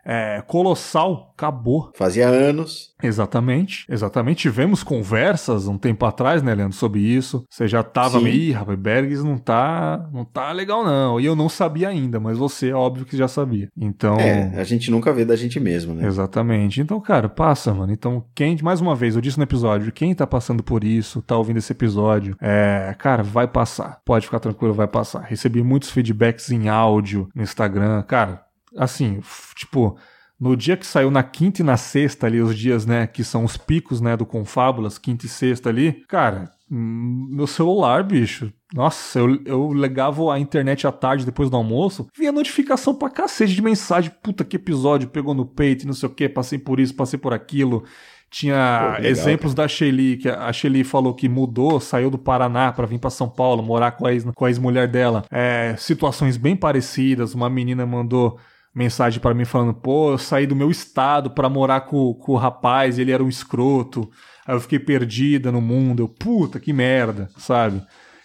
é, 0.09 0.41
colossal 0.47 1.31
acabou. 1.37 1.91
Fazia 1.95 2.27
anos. 2.27 2.95
Exatamente, 3.01 3.85
exatamente. 3.87 4.41
Tivemos 4.41 4.81
conversas 4.83 5.67
um 5.67 5.77
tempo 5.77 6.03
atrás, 6.03 6.41
né, 6.41 6.55
Leandro, 6.55 6.75
sobre 6.75 6.99
isso. 6.99 7.45
Você 7.47 7.67
já 7.67 7.83
tava 7.83 8.19
meio, 8.19 8.35
Ih, 8.35 8.51
rapaz, 8.51 8.79
Bergs 8.79 9.23
não 9.23 9.37
tá, 9.37 10.09
não 10.11 10.25
tá 10.25 10.51
legal 10.51 10.83
não. 10.83 11.19
E 11.19 11.25
eu 11.25 11.35
não 11.35 11.47
sabia 11.47 11.89
ainda, 11.89 12.19
mas 12.19 12.39
você, 12.39 12.73
óbvio 12.73 13.05
que 13.05 13.15
já 13.15 13.27
sabia. 13.27 13.69
Então... 13.77 14.15
É, 14.19 14.59
a 14.59 14.63
gente 14.63 14.89
nunca 14.89 15.13
vê 15.13 15.23
da 15.23 15.35
gente 15.35 15.59
mesmo, 15.59 15.93
né? 15.93 16.07
Exatamente. 16.07 16.81
Então, 16.81 16.99
cara, 16.99 17.29
passa, 17.29 17.71
mano. 17.71 17.93
Então, 17.93 18.25
quem, 18.33 18.57
mais 18.63 18.81
uma 18.81 18.95
vez, 18.95 19.15
eu 19.15 19.21
disse 19.21 19.37
no 19.37 19.43
episódio, 19.43 19.91
quem 19.91 20.15
tá 20.15 20.25
passando 20.25 20.63
por 20.63 20.83
isso, 20.83 21.21
tá 21.21 21.37
ouvindo 21.37 21.57
esse 21.57 21.71
episódio, 21.71 22.35
é, 22.41 22.95
cara, 22.97 23.21
vai 23.21 23.47
passar. 23.47 24.01
Pode 24.03 24.25
ficar 24.25 24.39
tranquilo, 24.39 24.73
vai 24.73 24.87
passar. 24.87 25.19
Recebi 25.19 25.61
muitos 25.61 25.91
feedbacks 25.91 26.49
em 26.49 26.67
áudio 26.67 27.29
no 27.35 27.43
Instagram. 27.43 28.01
Cara, 28.03 28.48
assim, 28.77 29.21
tipo, 29.55 29.97
no 30.39 30.55
dia 30.55 30.77
que 30.77 30.87
saiu 30.87 31.11
na 31.11 31.21
quinta 31.21 31.61
e 31.61 31.65
na 31.65 31.75
sexta 31.75 32.25
ali, 32.25 32.41
os 32.41 32.57
dias, 32.57 32.85
né, 32.85 33.05
que 33.05 33.23
são 33.23 33.43
os 33.43 33.57
picos, 33.57 33.99
né, 33.99 34.15
do 34.15 34.25
Confábulas, 34.25 34.97
quinta 34.97 35.25
e 35.25 35.29
sexta 35.29 35.69
ali, 35.69 36.03
cara, 36.07 36.51
hum, 36.71 37.27
meu 37.29 37.45
celular, 37.45 38.03
bicho, 38.03 38.51
nossa, 38.73 39.19
eu, 39.19 39.41
eu 39.45 39.67
legava 39.71 40.33
a 40.33 40.39
internet 40.39 40.87
à 40.87 40.91
tarde 40.91 41.25
depois 41.25 41.49
do 41.49 41.57
almoço, 41.57 42.07
via 42.17 42.31
notificação 42.31 42.95
pra 42.95 43.09
cacete 43.09 43.53
de 43.53 43.61
mensagem, 43.61 44.11
puta 44.23 44.45
que 44.45 44.55
episódio, 44.55 45.09
pegou 45.09 45.33
no 45.33 45.45
peito, 45.45 45.85
não 45.85 45.93
sei 45.93 46.07
o 46.07 46.11
que, 46.11 46.29
passei 46.29 46.57
por 46.57 46.79
isso, 46.79 46.95
passei 46.95 47.19
por 47.19 47.33
aquilo. 47.33 47.83
Tinha 48.31 48.93
Pô, 48.97 49.03
exemplos 49.03 49.55
da 49.55 49.67
Shelly, 49.67 50.17
que 50.17 50.29
a 50.29 50.53
Shelly 50.53 50.83
falou 50.83 51.15
que 51.15 51.27
mudou, 51.27 51.79
saiu 51.79 52.11
do 52.11 52.17
Paraná 52.17 52.71
para 52.71 52.85
vir 52.85 52.99
para 52.99 53.09
São 53.09 53.27
Paulo, 53.27 53.63
morar 53.63 53.93
com 53.93 54.05
a 54.05 54.13
ex-mulher 54.13 54.83
ex 54.83 54.91
dela. 54.91 55.25
É, 55.31 55.75
situações 55.79 56.37
bem 56.37 56.55
parecidas, 56.55 57.33
uma 57.33 57.49
menina 57.49 57.87
mandou 57.87 58.37
mensagem 58.73 59.19
para 59.19 59.33
mim 59.33 59.45
falando: 59.45 59.73
pô, 59.73 60.11
eu 60.11 60.17
saí 60.17 60.45
do 60.45 60.55
meu 60.55 60.69
estado 60.71 61.31
para 61.31 61.49
morar 61.49 61.81
com, 61.81 62.13
com 62.13 62.33
o 62.33 62.37
rapaz, 62.37 62.99
ele 62.99 63.11
era 63.11 63.23
um 63.23 63.29
escroto, 63.29 64.09
aí 64.45 64.55
eu 64.55 64.61
fiquei 64.61 64.79
perdida 64.79 65.51
no 65.51 65.61
mundo. 65.61 66.03
Eu, 66.03 66.07
puta, 66.07 66.59
que 66.59 66.73
merda, 66.73 67.29
sabe? 67.37 67.81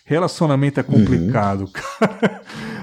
Relacionamento 0.07 0.81
é 0.81 0.83
uhum. 0.83 0.91
complicado, 0.91 1.61
uhum. 1.63 1.73
cara. 1.73 2.43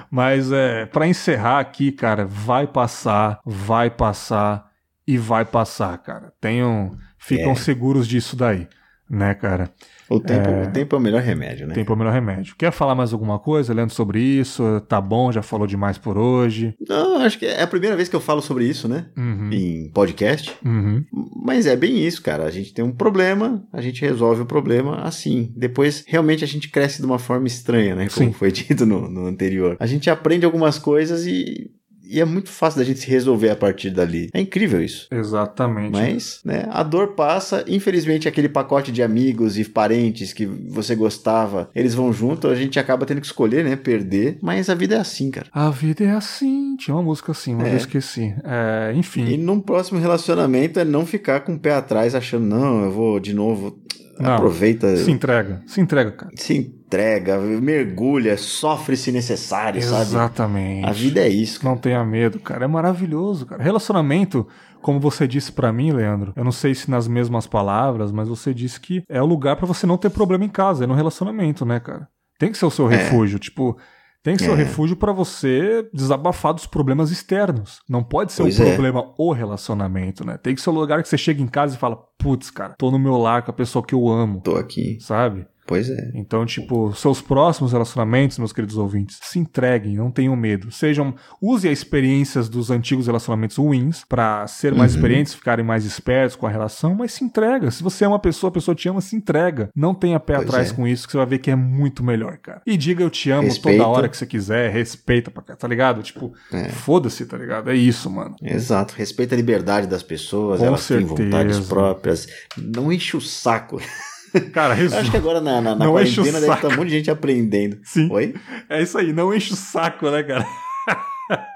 Mas 0.10 0.52
é, 0.52 0.86
para 0.86 1.08
encerrar 1.08 1.60
aqui, 1.60 1.92
cara, 1.92 2.26
vai 2.26 2.68
passar, 2.68 3.40
vai 3.46 3.90
passar 3.90 4.70
e 5.08 5.18
vai 5.18 5.46
passar, 5.46 5.98
cara. 6.00 6.34
Tenham, 6.42 6.92
ficam 7.18 7.52
é. 7.52 7.56
seguros 7.56 8.08
disso 8.08 8.36
daí, 8.36 8.68
né, 9.10 9.34
cara? 9.34 9.70
O 10.12 10.20
tempo, 10.20 10.50
é... 10.50 10.64
o 10.64 10.72
tempo 10.72 10.96
é 10.96 11.00
o 11.00 11.02
melhor 11.02 11.22
remédio, 11.22 11.66
né? 11.66 11.72
O 11.72 11.76
tempo 11.76 11.92
é 11.92 11.96
o 11.96 11.98
melhor 11.98 12.14
remédio. 12.14 12.56
Quer 12.58 12.72
falar 12.72 12.96
mais 12.96 13.14
alguma 13.14 13.40
coisa, 13.40 13.74
Leandro, 13.74 13.96
sobre 13.96 14.20
isso? 14.20 14.82
Tá 14.88 15.00
bom, 15.00 15.32
já 15.32 15.42
falou 15.42 15.66
demais 15.66 15.98
por 15.98 16.18
hoje. 16.18 16.76
Não, 16.88 17.22
acho 17.22 17.40
que 17.40 17.46
é 17.46 17.62
a 17.62 17.68
primeira 17.68 17.96
vez 17.96 18.10
que 18.10 18.16
eu 18.16 18.20
falo 18.20 18.42
sobre 18.42 18.66
isso, 18.66 18.88
né? 18.88 19.06
Uhum. 19.18 19.50
Em 19.52 19.90
podcast. 19.92 20.54
Uhum. 20.66 21.06
Mas 21.44 21.66
é 21.66 21.76
bem 21.76 22.06
isso, 22.06 22.22
cara. 22.22 22.44
A 22.44 22.52
gente 22.52 22.74
tem 22.74 22.84
um 22.84 22.92
problema, 22.92 23.64
a 23.72 23.82
gente 23.82 24.02
resolve 24.02 24.42
o 24.42 24.46
problema 24.46 25.02
assim. 25.02 25.52
Depois, 25.56 26.04
realmente, 26.08 26.44
a 26.44 26.48
gente 26.48 26.70
cresce 26.70 27.00
de 27.00 27.06
uma 27.06 27.20
forma 27.20 27.48
estranha, 27.48 27.96
né? 27.96 28.08
Como 28.14 28.28
Sim. 28.28 28.34
foi 28.34 28.52
dito 28.54 28.86
no, 28.86 29.10
no 29.10 29.26
anterior. 29.28 29.78
A 29.80 29.86
gente 29.86 30.10
aprende 30.10 30.46
algumas 30.46 30.78
coisas 30.78 31.26
e 31.26 31.72
e 32.12 32.20
é 32.20 32.26
muito 32.26 32.50
fácil 32.50 32.80
da 32.80 32.86
gente 32.86 33.00
se 33.00 33.10
resolver 33.10 33.50
a 33.50 33.56
partir 33.56 33.90
dali. 33.90 34.30
É 34.34 34.42
incrível 34.42 34.84
isso. 34.84 35.08
Exatamente. 35.10 35.92
Mas, 35.92 36.42
né, 36.44 36.66
a 36.70 36.84
dor 36.84 37.16
passa. 37.16 37.64
Infelizmente, 37.68 38.28
aquele 38.28 38.50
pacote 38.50 38.92
de 38.92 39.02
amigos 39.02 39.58
e 39.58 39.64
parentes 39.64 40.34
que 40.34 40.46
você 40.46 40.94
gostava, 40.94 41.70
eles 41.74 41.94
vão 41.94 42.12
junto, 42.12 42.48
a 42.48 42.56
gente 42.56 42.78
acaba 42.78 43.06
tendo 43.06 43.22
que 43.22 43.28
escolher, 43.28 43.64
né, 43.64 43.76
perder. 43.76 44.38
Mas 44.42 44.70
a 44.70 44.76
vida 44.76 44.96
é 44.96 45.00
assim, 45.00 45.32
cara. 45.32 45.48
A 45.54 45.70
vida 45.70 46.04
é 46.04 46.12
assim. 46.12 46.76
Tinha 46.76 46.96
uma 46.96 47.04
música 47.04 47.32
assim, 47.32 47.56
mas 47.56 47.68
é. 47.68 47.74
eu 47.74 47.78
esqueci. 47.78 48.36
É, 48.44 48.92
enfim. 48.96 49.26
E 49.26 49.38
num 49.38 49.62
próximo 49.62 50.00
relacionamento 50.00 50.80
é 50.80 50.86
não 50.86 51.06
ficar 51.06 51.42
com 51.42 51.54
o 51.54 51.60
pé 51.60 51.74
atrás 51.74 52.14
achando, 52.14 52.46
não, 52.46 52.84
eu 52.84 52.92
vou 52.92 53.20
de 53.20 53.34
novo. 53.34 53.80
Não, 54.22 54.36
Aproveita. 54.36 54.96
Se 54.98 55.12
entrega. 55.12 55.62
Se 55.66 55.82
entrega, 55.82 56.12
cara. 56.12 56.32
Se 56.36 56.58
entrega, 56.58 57.40
mergulha, 57.40 58.38
sofre 58.38 58.96
se 58.96 59.12
necessário, 59.12 59.80
Exatamente. 59.80 60.10
sabe? 60.12 60.24
Exatamente. 60.26 60.88
A 60.88 60.92
vida 60.92 61.22
é 61.22 61.30
isso. 61.30 61.60
Cara. 61.60 61.74
Não 61.74 61.82
tenha 61.82 62.04
medo, 62.06 62.40
cara. 62.40 62.66
É 62.66 62.68
maravilhoso, 62.68 63.46
cara. 63.46 63.64
Relacionamento, 63.64 64.48
como 64.82 65.00
você 65.00 65.28
disse 65.28 65.52
para 65.52 65.72
mim, 65.72 65.92
Leandro, 65.92 66.34
eu 66.36 66.44
não 66.44 66.52
sei 66.52 66.76
se 66.76 66.90
nas 66.90 67.08
mesmas 67.08 67.48
palavras, 67.48 68.12
mas 68.12 68.28
você 68.28 68.54
disse 68.54 68.80
que 68.80 69.04
é 69.10 69.22
o 69.22 69.26
lugar 69.26 69.56
para 69.56 69.66
você 69.66 69.86
não 69.86 69.98
ter 69.98 70.10
problema 70.10 70.44
em 70.44 70.50
casa, 70.50 70.84
é 70.84 70.88
no 70.88 70.94
relacionamento, 70.94 71.66
né, 71.66 71.80
cara? 71.80 72.08
Tem 72.38 72.52
que 72.52 72.58
ser 72.58 72.66
o 72.66 72.72
seu 72.72 72.92
é. 72.92 72.96
refúgio. 72.96 73.38
Tipo, 73.38 73.78
tem 74.24 74.36
que 74.36 74.44
ser 74.44 74.50
é. 74.50 74.54
o 74.54 74.56
refúgio 74.56 74.96
para 74.96 75.12
você 75.12 75.90
desabafar 75.92 76.54
dos 76.54 76.68
problemas 76.68 77.10
externos. 77.10 77.80
Não 77.90 78.04
pode 78.04 78.32
ser 78.32 78.44
o 78.44 78.46
um 78.46 78.50
é. 78.50 78.74
problema 78.74 79.14
o 79.18 79.32
relacionamento, 79.32 80.26
né? 80.26 80.38
Tem 80.38 80.54
que 80.54 80.62
ser 80.62 80.70
o 80.70 80.74
lugar 80.74 81.02
que 81.02 81.10
você 81.10 81.18
chega 81.18 81.42
em 81.42 81.48
casa 81.48 81.76
e 81.76 81.80
fala: 81.80 81.98
putz, 82.20 82.52
cara, 82.52 82.76
tô 82.78 82.92
no 82.92 83.00
meu 83.00 83.18
lar 83.18 83.42
com 83.42 83.52
a 83.52 83.54
pessoa 83.54 83.84
que 83.84 83.96
eu 83.96 84.08
amo. 84.08 84.42
Tô 84.42 84.56
aqui. 84.56 84.98
Sabe? 85.02 85.48
Pois 85.72 85.90
é. 85.90 86.12
Então, 86.14 86.46
tipo, 86.46 86.94
seus 86.94 87.22
próximos 87.22 87.72
relacionamentos, 87.72 88.38
meus 88.38 88.52
queridos 88.52 88.76
ouvintes, 88.76 89.18
se 89.22 89.40
entreguem, 89.40 89.96
não 89.96 90.12
tenham 90.12 90.36
medo. 90.36 90.70
Sejam, 90.70 91.16
use 91.42 91.66
as 91.66 91.78
experiências 91.78 92.50
dos 92.50 92.70
antigos 92.70 93.08
relacionamentos 93.08 93.56
ruins 93.56 94.04
para 94.04 94.46
ser 94.48 94.76
mais 94.76 94.92
uhum. 94.92 94.98
experientes, 94.98 95.34
ficarem 95.34 95.64
mais 95.64 95.86
espertos 95.86 96.36
com 96.36 96.46
a 96.46 96.50
relação, 96.50 96.94
mas 96.94 97.14
se 97.14 97.24
entrega. 97.24 97.72
Se 97.72 97.82
você 97.82 98.04
é 98.04 98.08
uma 98.10 98.20
pessoa, 98.20 98.50
a 98.50 98.54
pessoa 98.54 98.76
te 98.76 98.90
ama, 98.90 99.00
se 99.00 99.16
entrega. 99.16 99.70
Não 99.74 99.96
tenha 99.96 100.20
pé 100.20 100.36
pois 100.36 100.50
atrás 100.50 100.72
é. 100.72 100.74
com 100.74 100.86
isso, 100.86 101.06
que 101.08 101.14
você 101.14 101.18
vai 101.20 101.26
ver 101.26 101.40
que 101.40 101.50
é 101.50 101.56
muito 101.56 102.04
melhor, 102.04 102.38
cara. 102.40 102.62
E 102.68 102.76
diga 102.76 103.02
eu 103.02 103.10
te 103.10 103.32
amo 103.32 103.44
respeita. 103.44 103.82
toda 103.82 103.98
hora 103.98 104.10
que 104.10 104.18
você 104.18 104.26
quiser, 104.26 104.70
respeita, 104.74 105.32
tá 105.32 105.68
ligado? 105.70 106.04
Tipo, 106.04 106.34
é. 106.52 106.68
foda-se, 106.68 107.26
tá 107.26 107.38
ligado? 107.38 107.70
É 107.70 107.76
isso, 107.76 108.10
mano. 108.10 108.36
Exato. 108.44 108.94
Respeita 108.98 109.36
a 109.36 109.38
liberdade 109.38 109.88
das 109.88 110.04
pessoas, 110.04 110.60
com 110.60 110.66
elas 110.66 110.82
certeza. 110.82 111.16
têm 111.16 111.26
vontades 111.30 111.60
próprias. 111.62 112.28
Não 112.58 112.92
enche 112.92 113.16
o 113.16 113.22
saco. 113.22 113.80
Cara, 114.54 114.74
resumo. 114.74 115.02
Acho 115.02 115.12
que 115.12 115.18
agora 115.18 115.42
na, 115.42 115.62
na, 115.62 115.76
na 115.76 115.86
não 115.86 115.92
quarentena 115.94 116.40
deve 116.40 116.54
estar 116.54 116.68
um 116.68 116.76
monte 116.78 116.90
de 116.90 116.96
gente 116.98 117.12
aprendendo. 117.12 117.80
Sim. 117.84 118.10
Oi? 118.12 118.34
É 118.70 118.82
isso 118.82 118.98
aí, 118.98 119.12
não 119.12 119.34
enche 119.34 119.54
o 119.54 119.56
saco, 119.56 120.10
né, 120.10 120.24
cara? 120.24 120.46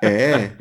É. 0.03 0.51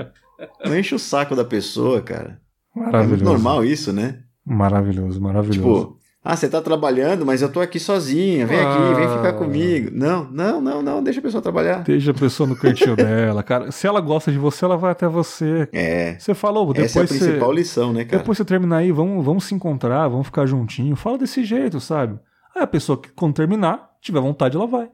Não 0.65 0.77
enche 0.77 0.95
o 0.95 0.99
saco 0.99 1.37
da 1.37 1.45
pessoa, 1.45 2.03
cara. 2.03 2.41
Maravilhoso. 2.75 3.05
É 3.05 3.09
muito 3.09 3.25
normal 3.25 3.65
isso, 3.65 3.93
né? 3.93 4.19
Maravilhoso, 4.45 5.21
maravilhoso. 5.21 5.59
Tipo, 5.59 5.99
ah, 6.27 6.35
você 6.35 6.49
tá 6.49 6.63
trabalhando, 6.63 7.27
mas 7.27 7.43
eu 7.43 7.53
tô 7.53 7.61
aqui 7.61 7.79
sozinha. 7.79 8.47
Vem 8.47 8.59
ah. 8.59 8.73
aqui, 8.73 8.95
vem 8.95 9.09
ficar 9.11 9.35
comigo. 9.35 9.91
Não, 9.93 10.25
não, 10.25 10.59
não, 10.59 10.81
não. 10.81 11.03
Deixa 11.03 11.21
a 11.21 11.23
pessoa 11.23 11.43
trabalhar. 11.43 11.83
Deixa 11.83 12.13
a 12.13 12.15
pessoa 12.15 12.49
no 12.49 12.57
cantinho 12.57 12.97
dela, 12.97 13.43
cara. 13.43 13.71
Se 13.71 13.87
ela 13.87 14.01
gosta 14.01 14.33
de 14.33 14.39
você, 14.39 14.65
ela 14.65 14.79
vai 14.79 14.93
até 14.93 15.07
você. 15.07 15.69
É. 15.71 16.17
Você 16.19 16.33
falou, 16.33 16.73
depois 16.73 16.87
Essa 16.87 17.01
é 17.01 17.03
a 17.03 17.07
principal 17.07 17.49
você... 17.51 17.55
lição, 17.55 17.93
né, 17.93 18.07
cara? 18.07 18.17
Depois 18.17 18.39
você 18.39 18.45
terminar 18.45 18.79
aí, 18.79 18.91
vamos, 18.91 19.23
vamos 19.23 19.45
se 19.45 19.55
encontrar, 19.55 20.09
vamos 20.09 20.27
ficar 20.27 20.47
juntinho. 20.47 20.97
Fala 20.97 21.19
desse 21.19 21.45
jeito, 21.45 21.79
sabe? 21.79 22.19
Aí 22.57 22.63
a 22.63 22.67
pessoa 22.67 22.99
que, 22.99 23.11
quando 23.11 23.35
terminar, 23.35 23.91
tiver 24.01 24.21
vontade, 24.21 24.57
ela 24.57 24.67
vai. 24.67 24.89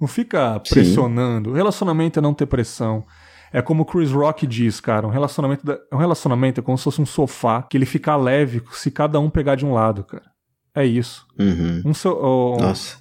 Não 0.00 0.08
fica 0.08 0.60
pressionando. 0.60 1.50
Sim. 1.50 1.56
Relacionamento 1.56 2.18
é 2.18 2.22
não 2.22 2.32
ter 2.32 2.46
pressão. 2.46 3.04
É 3.52 3.60
como 3.60 3.82
o 3.82 3.84
Chris 3.84 4.12
Rock 4.12 4.46
diz, 4.46 4.80
cara, 4.80 5.06
um 5.06 5.10
relacionamento, 5.10 5.62
um 5.92 5.98
relacionamento 5.98 6.60
é 6.60 6.62
como 6.62 6.78
se 6.78 6.84
fosse 6.84 7.02
um 7.02 7.06
sofá 7.06 7.60
que 7.60 7.76
ele 7.76 7.84
fica 7.84 8.16
leve 8.16 8.62
se 8.72 8.90
cada 8.90 9.20
um 9.20 9.28
pegar 9.28 9.56
de 9.56 9.66
um 9.66 9.74
lado, 9.74 10.04
cara. 10.04 10.30
É 10.74 10.84
isso. 10.84 11.26
Uhum. 11.38 11.82
Um, 11.86 11.94
so, 11.94 12.10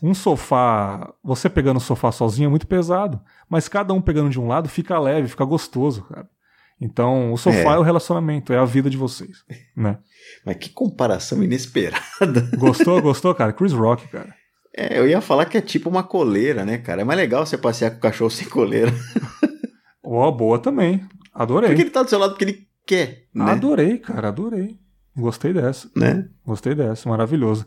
um, 0.01 0.09
um, 0.09 0.13
sofá, 0.13 1.13
você 1.23 1.49
pegando 1.49 1.77
o 1.77 1.81
sofá 1.81 2.11
sozinho 2.11 2.47
é 2.47 2.49
muito 2.49 2.65
pesado, 2.65 3.21
mas 3.47 3.67
cada 3.67 3.93
um 3.93 4.01
pegando 4.01 4.29
de 4.29 4.39
um 4.39 4.47
lado 4.47 4.67
fica 4.67 4.99
leve, 4.99 5.27
fica 5.27 5.45
gostoso, 5.45 6.03
cara. 6.03 6.27
Então, 6.81 7.33
o 7.33 7.37
sofá 7.37 7.73
é, 7.73 7.75
é 7.75 7.77
o 7.77 7.83
relacionamento, 7.83 8.53
é 8.53 8.57
a 8.57 8.65
vida 8.65 8.89
de 8.89 8.97
vocês, 8.97 9.43
né? 9.75 9.97
Mas 10.45 10.55
que 10.57 10.69
comparação 10.69 11.43
inesperada. 11.43 12.49
Gostou, 12.57 13.01
gostou, 13.01 13.35
cara? 13.35 13.53
Chris 13.53 13.73
Rock, 13.73 14.07
cara. 14.07 14.33
É, 14.75 14.97
eu 14.97 15.07
ia 15.07 15.19
falar 15.19 15.45
que 15.45 15.57
é 15.57 15.61
tipo 15.61 15.89
uma 15.89 16.03
coleira, 16.03 16.63
né, 16.63 16.77
cara? 16.77 17.01
É 17.01 17.03
mais 17.03 17.19
legal 17.19 17.45
você 17.45 17.57
passear 17.57 17.91
com 17.91 17.97
o 17.97 18.01
cachorro 18.01 18.29
sem 18.29 18.47
coleira. 18.47 18.93
Ó, 20.03 20.27
oh, 20.27 20.31
boa 20.31 20.57
também. 20.57 21.05
Adorei. 21.33 21.69
Porque 21.69 21.81
ele 21.81 21.89
tá 21.89 22.03
do 22.03 22.09
seu 22.09 22.19
lado 22.19 22.31
porque 22.31 22.45
ele 22.45 22.67
quer, 22.85 23.25
né? 23.33 23.51
Adorei, 23.51 23.97
cara, 23.97 24.29
adorei. 24.29 24.79
Gostei 25.15 25.53
dessa. 25.53 25.90
Né? 25.95 26.27
Gostei 26.45 26.76
dessa, 26.76 27.10
maravilhoso. 27.10 27.65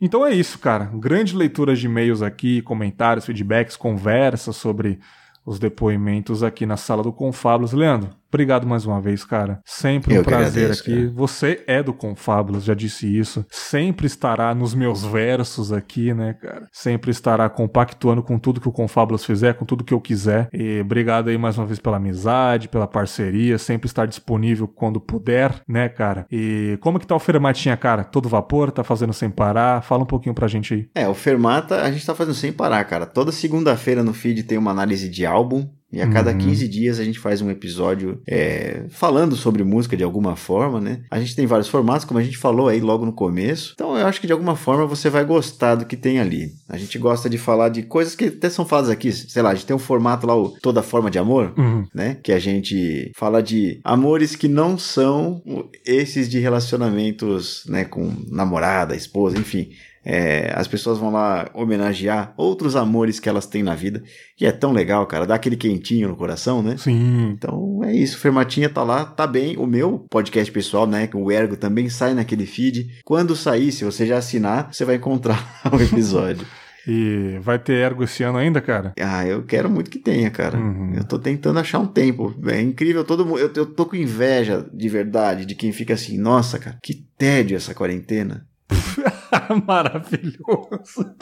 Então 0.00 0.26
é 0.26 0.32
isso, 0.32 0.58
cara. 0.58 0.86
Grande 0.94 1.36
leitura 1.36 1.74
de 1.74 1.86
e-mails 1.86 2.22
aqui, 2.22 2.62
comentários, 2.62 3.24
feedbacks, 3.24 3.76
conversas 3.76 4.56
sobre 4.56 5.00
os 5.44 5.58
depoimentos 5.58 6.42
aqui 6.42 6.66
na 6.66 6.76
sala 6.76 7.02
do 7.02 7.12
Confablos. 7.12 7.72
Leandro, 7.72 8.10
Obrigado 8.32 8.66
mais 8.66 8.86
uma 8.86 8.98
vez, 8.98 9.26
cara. 9.26 9.60
Sempre 9.62 10.14
um 10.14 10.16
Eu 10.16 10.24
prazer 10.24 10.62
agradeço, 10.62 10.80
aqui. 10.80 11.02
Cara. 11.02 11.12
Você 11.14 11.62
é 11.66 11.82
do 11.82 11.92
Confábulos, 11.92 12.64
já 12.64 12.72
disse 12.72 13.06
isso. 13.06 13.44
Sempre 13.50 14.06
estará 14.06 14.54
nos 14.54 14.74
meus 14.74 15.04
versos 15.04 15.70
aqui, 15.70 16.14
né, 16.14 16.32
cara? 16.40 16.66
Sempre 16.72 17.10
estará 17.10 17.50
compactuando 17.50 18.22
com 18.22 18.38
tudo 18.38 18.58
que 18.58 18.68
o 18.68 18.72
Confábulos 18.72 19.22
fizer, 19.22 19.52
com 19.52 19.66
tudo 19.66 19.84
que 19.84 19.92
eu 19.92 20.00
quiser. 20.00 20.48
E 20.50 20.80
obrigado 20.80 21.28
aí 21.28 21.36
mais 21.36 21.58
uma 21.58 21.66
vez 21.66 21.78
pela 21.78 21.98
amizade, 21.98 22.70
pela 22.70 22.86
parceria, 22.86 23.58
sempre 23.58 23.86
estar 23.86 24.06
disponível 24.06 24.66
quando 24.66 24.98
puder, 24.98 25.60
né, 25.68 25.90
cara? 25.90 26.24
E 26.32 26.78
como 26.80 26.98
que 26.98 27.06
tá 27.06 27.14
o 27.14 27.20
Fermatinha, 27.20 27.76
cara? 27.76 28.02
Todo 28.02 28.30
vapor, 28.30 28.70
tá 28.70 28.82
fazendo 28.82 29.12
sem 29.12 29.28
parar? 29.28 29.82
Fala 29.82 30.04
um 30.04 30.06
pouquinho 30.06 30.34
pra 30.34 30.48
gente 30.48 30.72
aí. 30.72 30.88
É, 30.94 31.06
o 31.06 31.12
Fermata 31.12 31.82
a 31.82 31.92
gente 31.92 32.06
tá 32.06 32.14
fazendo 32.14 32.34
sem 32.34 32.50
parar, 32.50 32.82
cara. 32.84 33.04
Toda 33.04 33.30
segunda-feira 33.30 34.02
no 34.02 34.14
feed 34.14 34.44
tem 34.44 34.56
uma 34.56 34.70
análise 34.70 35.06
de 35.10 35.26
álbum 35.26 35.68
e 35.92 36.00
a 36.00 36.08
cada 36.08 36.30
uhum. 36.32 36.38
15 36.38 36.68
dias 36.68 36.98
a 36.98 37.04
gente 37.04 37.18
faz 37.18 37.42
um 37.42 37.50
episódio 37.50 38.20
é, 38.26 38.86
falando 38.88 39.36
sobre 39.36 39.62
música 39.62 39.96
de 39.96 40.02
alguma 40.02 40.36
forma, 40.36 40.80
né? 40.80 41.00
A 41.10 41.20
gente 41.20 41.36
tem 41.36 41.46
vários 41.46 41.68
formatos, 41.68 42.04
como 42.06 42.18
a 42.18 42.22
gente 42.22 42.38
falou 42.38 42.68
aí 42.68 42.80
logo 42.80 43.04
no 43.04 43.12
começo. 43.12 43.72
Então 43.74 43.96
eu 43.96 44.06
acho 44.06 44.20
que 44.20 44.26
de 44.26 44.32
alguma 44.32 44.56
forma 44.56 44.86
você 44.86 45.10
vai 45.10 45.24
gostar 45.24 45.74
do 45.74 45.84
que 45.84 45.96
tem 45.96 46.18
ali. 46.18 46.52
A 46.68 46.78
gente 46.78 46.98
gosta 46.98 47.28
de 47.28 47.36
falar 47.36 47.68
de 47.68 47.82
coisas 47.82 48.14
que 48.14 48.24
até 48.24 48.48
são 48.48 48.64
faladas 48.64 48.90
aqui. 48.90 49.12
Sei 49.12 49.42
lá, 49.42 49.50
a 49.50 49.54
gente 49.54 49.66
tem 49.66 49.76
um 49.76 49.78
formato 49.78 50.26
lá, 50.26 50.34
o 50.34 50.48
Toda 50.48 50.82
Forma 50.82 51.10
de 51.10 51.18
Amor, 51.18 51.52
uhum. 51.58 51.84
né? 51.94 52.16
Que 52.22 52.32
a 52.32 52.38
gente 52.38 53.12
fala 53.14 53.42
de 53.42 53.80
amores 53.84 54.34
que 54.34 54.48
não 54.48 54.78
são 54.78 55.42
esses 55.84 56.28
de 56.28 56.38
relacionamentos, 56.38 57.64
né? 57.68 57.84
Com 57.84 58.12
namorada, 58.30 58.96
esposa, 58.96 59.38
enfim 59.38 59.70
é, 60.04 60.52
as 60.54 60.66
pessoas 60.66 60.98
vão 60.98 61.12
lá 61.12 61.48
homenagear 61.54 62.32
outros 62.36 62.74
amores 62.74 63.20
que 63.20 63.28
elas 63.28 63.46
têm 63.46 63.62
na 63.62 63.74
vida. 63.74 64.02
E 64.40 64.46
é 64.46 64.52
tão 64.52 64.72
legal, 64.72 65.06
cara. 65.06 65.26
Dá 65.26 65.34
aquele 65.34 65.56
quentinho 65.56 66.08
no 66.08 66.16
coração, 66.16 66.62
né? 66.62 66.76
Sim. 66.76 67.30
Então 67.30 67.80
é 67.84 67.94
isso. 67.94 68.18
Fermatinha 68.18 68.68
tá 68.68 68.82
lá, 68.82 69.04
tá 69.04 69.26
bem. 69.26 69.56
O 69.56 69.66
meu 69.66 70.06
podcast 70.10 70.50
pessoal, 70.50 70.86
né? 70.86 71.08
O 71.14 71.30
Ergo 71.30 71.56
também 71.56 71.88
sai 71.88 72.14
naquele 72.14 72.46
feed. 72.46 73.00
Quando 73.04 73.36
sair, 73.36 73.70
se 73.70 73.84
você 73.84 74.06
já 74.06 74.18
assinar, 74.18 74.68
você 74.72 74.84
vai 74.84 74.96
encontrar 74.96 75.60
o 75.72 75.80
episódio. 75.80 76.46
E 76.86 77.38
vai 77.40 77.60
ter 77.60 77.74
ergo 77.74 78.02
esse 78.02 78.24
ano 78.24 78.38
ainda, 78.38 78.60
cara? 78.60 78.92
Ah, 78.98 79.24
eu 79.24 79.44
quero 79.44 79.70
muito 79.70 79.88
que 79.88 80.00
tenha, 80.00 80.28
cara. 80.30 80.58
Uhum. 80.58 80.94
Eu 80.96 81.04
tô 81.04 81.16
tentando 81.16 81.60
achar 81.60 81.78
um 81.78 81.86
tempo. 81.86 82.34
É 82.46 82.60
incrível, 82.60 83.04
todo 83.04 83.24
mundo. 83.24 83.38
Eu, 83.38 83.52
eu 83.54 83.66
tô 83.66 83.86
com 83.86 83.94
inveja 83.94 84.66
de 84.72 84.88
verdade 84.88 85.46
de 85.46 85.54
quem 85.54 85.70
fica 85.70 85.94
assim, 85.94 86.18
nossa, 86.18 86.58
cara, 86.58 86.78
que 86.82 87.06
tédio 87.16 87.56
essa 87.56 87.72
quarentena. 87.72 88.44
Maravilhoso. 89.66 91.14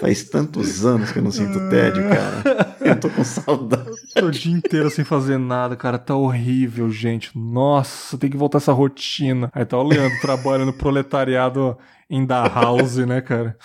Faz 0.00 0.24
tantos 0.24 0.86
anos 0.86 1.10
que 1.10 1.18
eu 1.18 1.22
não 1.22 1.30
sinto 1.30 1.68
tédio, 1.68 2.04
cara. 2.08 2.76
Eu 2.80 2.98
tô 2.98 3.10
com 3.10 3.24
saudade. 3.24 3.88
O 4.22 4.30
dia 4.30 4.52
inteiro 4.52 4.90
sem 4.90 5.04
fazer 5.04 5.38
nada, 5.38 5.76
cara. 5.76 5.98
Tá 5.98 6.16
horrível, 6.16 6.90
gente. 6.90 7.30
Nossa, 7.36 8.18
tem 8.18 8.28
que 8.28 8.36
voltar 8.36 8.58
essa 8.58 8.72
rotina. 8.72 9.50
Aí 9.54 9.64
tá 9.64 9.78
o 9.78 9.82
Leandro 9.82 10.20
trabalhando 10.20 10.72
proletariado 10.72 11.76
em 12.10 12.24
da 12.26 12.46
house, 12.48 12.96
né, 12.96 13.20
cara? 13.20 13.56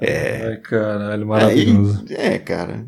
É. 0.00 0.46
Ai, 0.46 0.56
caralho, 0.58 1.26
maravilhoso. 1.26 2.04
Aí, 2.08 2.16
é, 2.16 2.38
cara. 2.38 2.86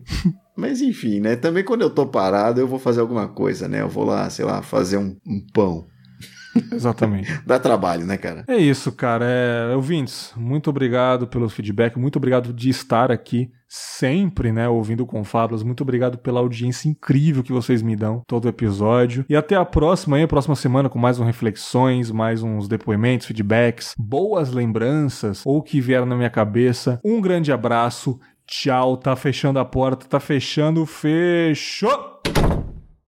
Mas 0.56 0.80
enfim, 0.80 1.20
né? 1.20 1.36
Também 1.36 1.64
quando 1.64 1.82
eu 1.82 1.90
tô 1.90 2.06
parado, 2.06 2.60
eu 2.60 2.66
vou 2.68 2.78
fazer 2.78 3.00
alguma 3.00 3.28
coisa, 3.28 3.68
né? 3.68 3.82
Eu 3.82 3.88
vou 3.88 4.04
lá, 4.04 4.28
sei 4.30 4.44
lá, 4.44 4.62
fazer 4.62 4.96
um, 4.96 5.16
um 5.26 5.44
pão. 5.52 5.86
Exatamente. 6.72 7.32
Dá 7.46 7.58
trabalho, 7.58 8.06
né, 8.06 8.16
cara? 8.16 8.44
É 8.48 8.56
isso, 8.56 8.92
cara. 8.92 9.24
É, 9.24 9.74
ouvintes, 9.74 10.32
muito 10.36 10.70
obrigado 10.70 11.26
pelo 11.26 11.48
feedback, 11.48 11.98
muito 11.98 12.16
obrigado 12.16 12.52
de 12.52 12.70
estar 12.70 13.10
aqui 13.10 13.50
sempre, 13.74 14.52
né, 14.52 14.68
ouvindo 14.68 15.06
Confablas. 15.06 15.62
Muito 15.62 15.80
obrigado 15.80 16.18
pela 16.18 16.40
audiência 16.40 16.90
incrível 16.90 17.42
que 17.42 17.52
vocês 17.52 17.80
me 17.80 17.96
dão 17.96 18.20
todo 18.26 18.46
episódio. 18.46 19.24
E 19.30 19.34
até 19.34 19.56
a 19.56 19.64
próxima 19.64 20.18
aí, 20.18 20.22
a 20.22 20.28
próxima 20.28 20.54
semana 20.54 20.90
com 20.90 20.98
mais 20.98 21.18
um 21.18 21.24
reflexões, 21.24 22.10
mais 22.10 22.42
uns 22.42 22.68
depoimentos, 22.68 23.26
feedbacks, 23.26 23.94
boas 23.98 24.52
lembranças 24.52 25.42
ou 25.46 25.62
que 25.62 25.80
vieram 25.80 26.04
na 26.04 26.16
minha 26.16 26.28
cabeça. 26.28 27.00
Um 27.02 27.18
grande 27.20 27.50
abraço. 27.50 28.20
Tchau, 28.46 28.98
tá 28.98 29.16
fechando 29.16 29.58
a 29.58 29.64
porta, 29.64 30.06
tá 30.06 30.20
fechando, 30.20 30.84
fechou. 30.84 32.20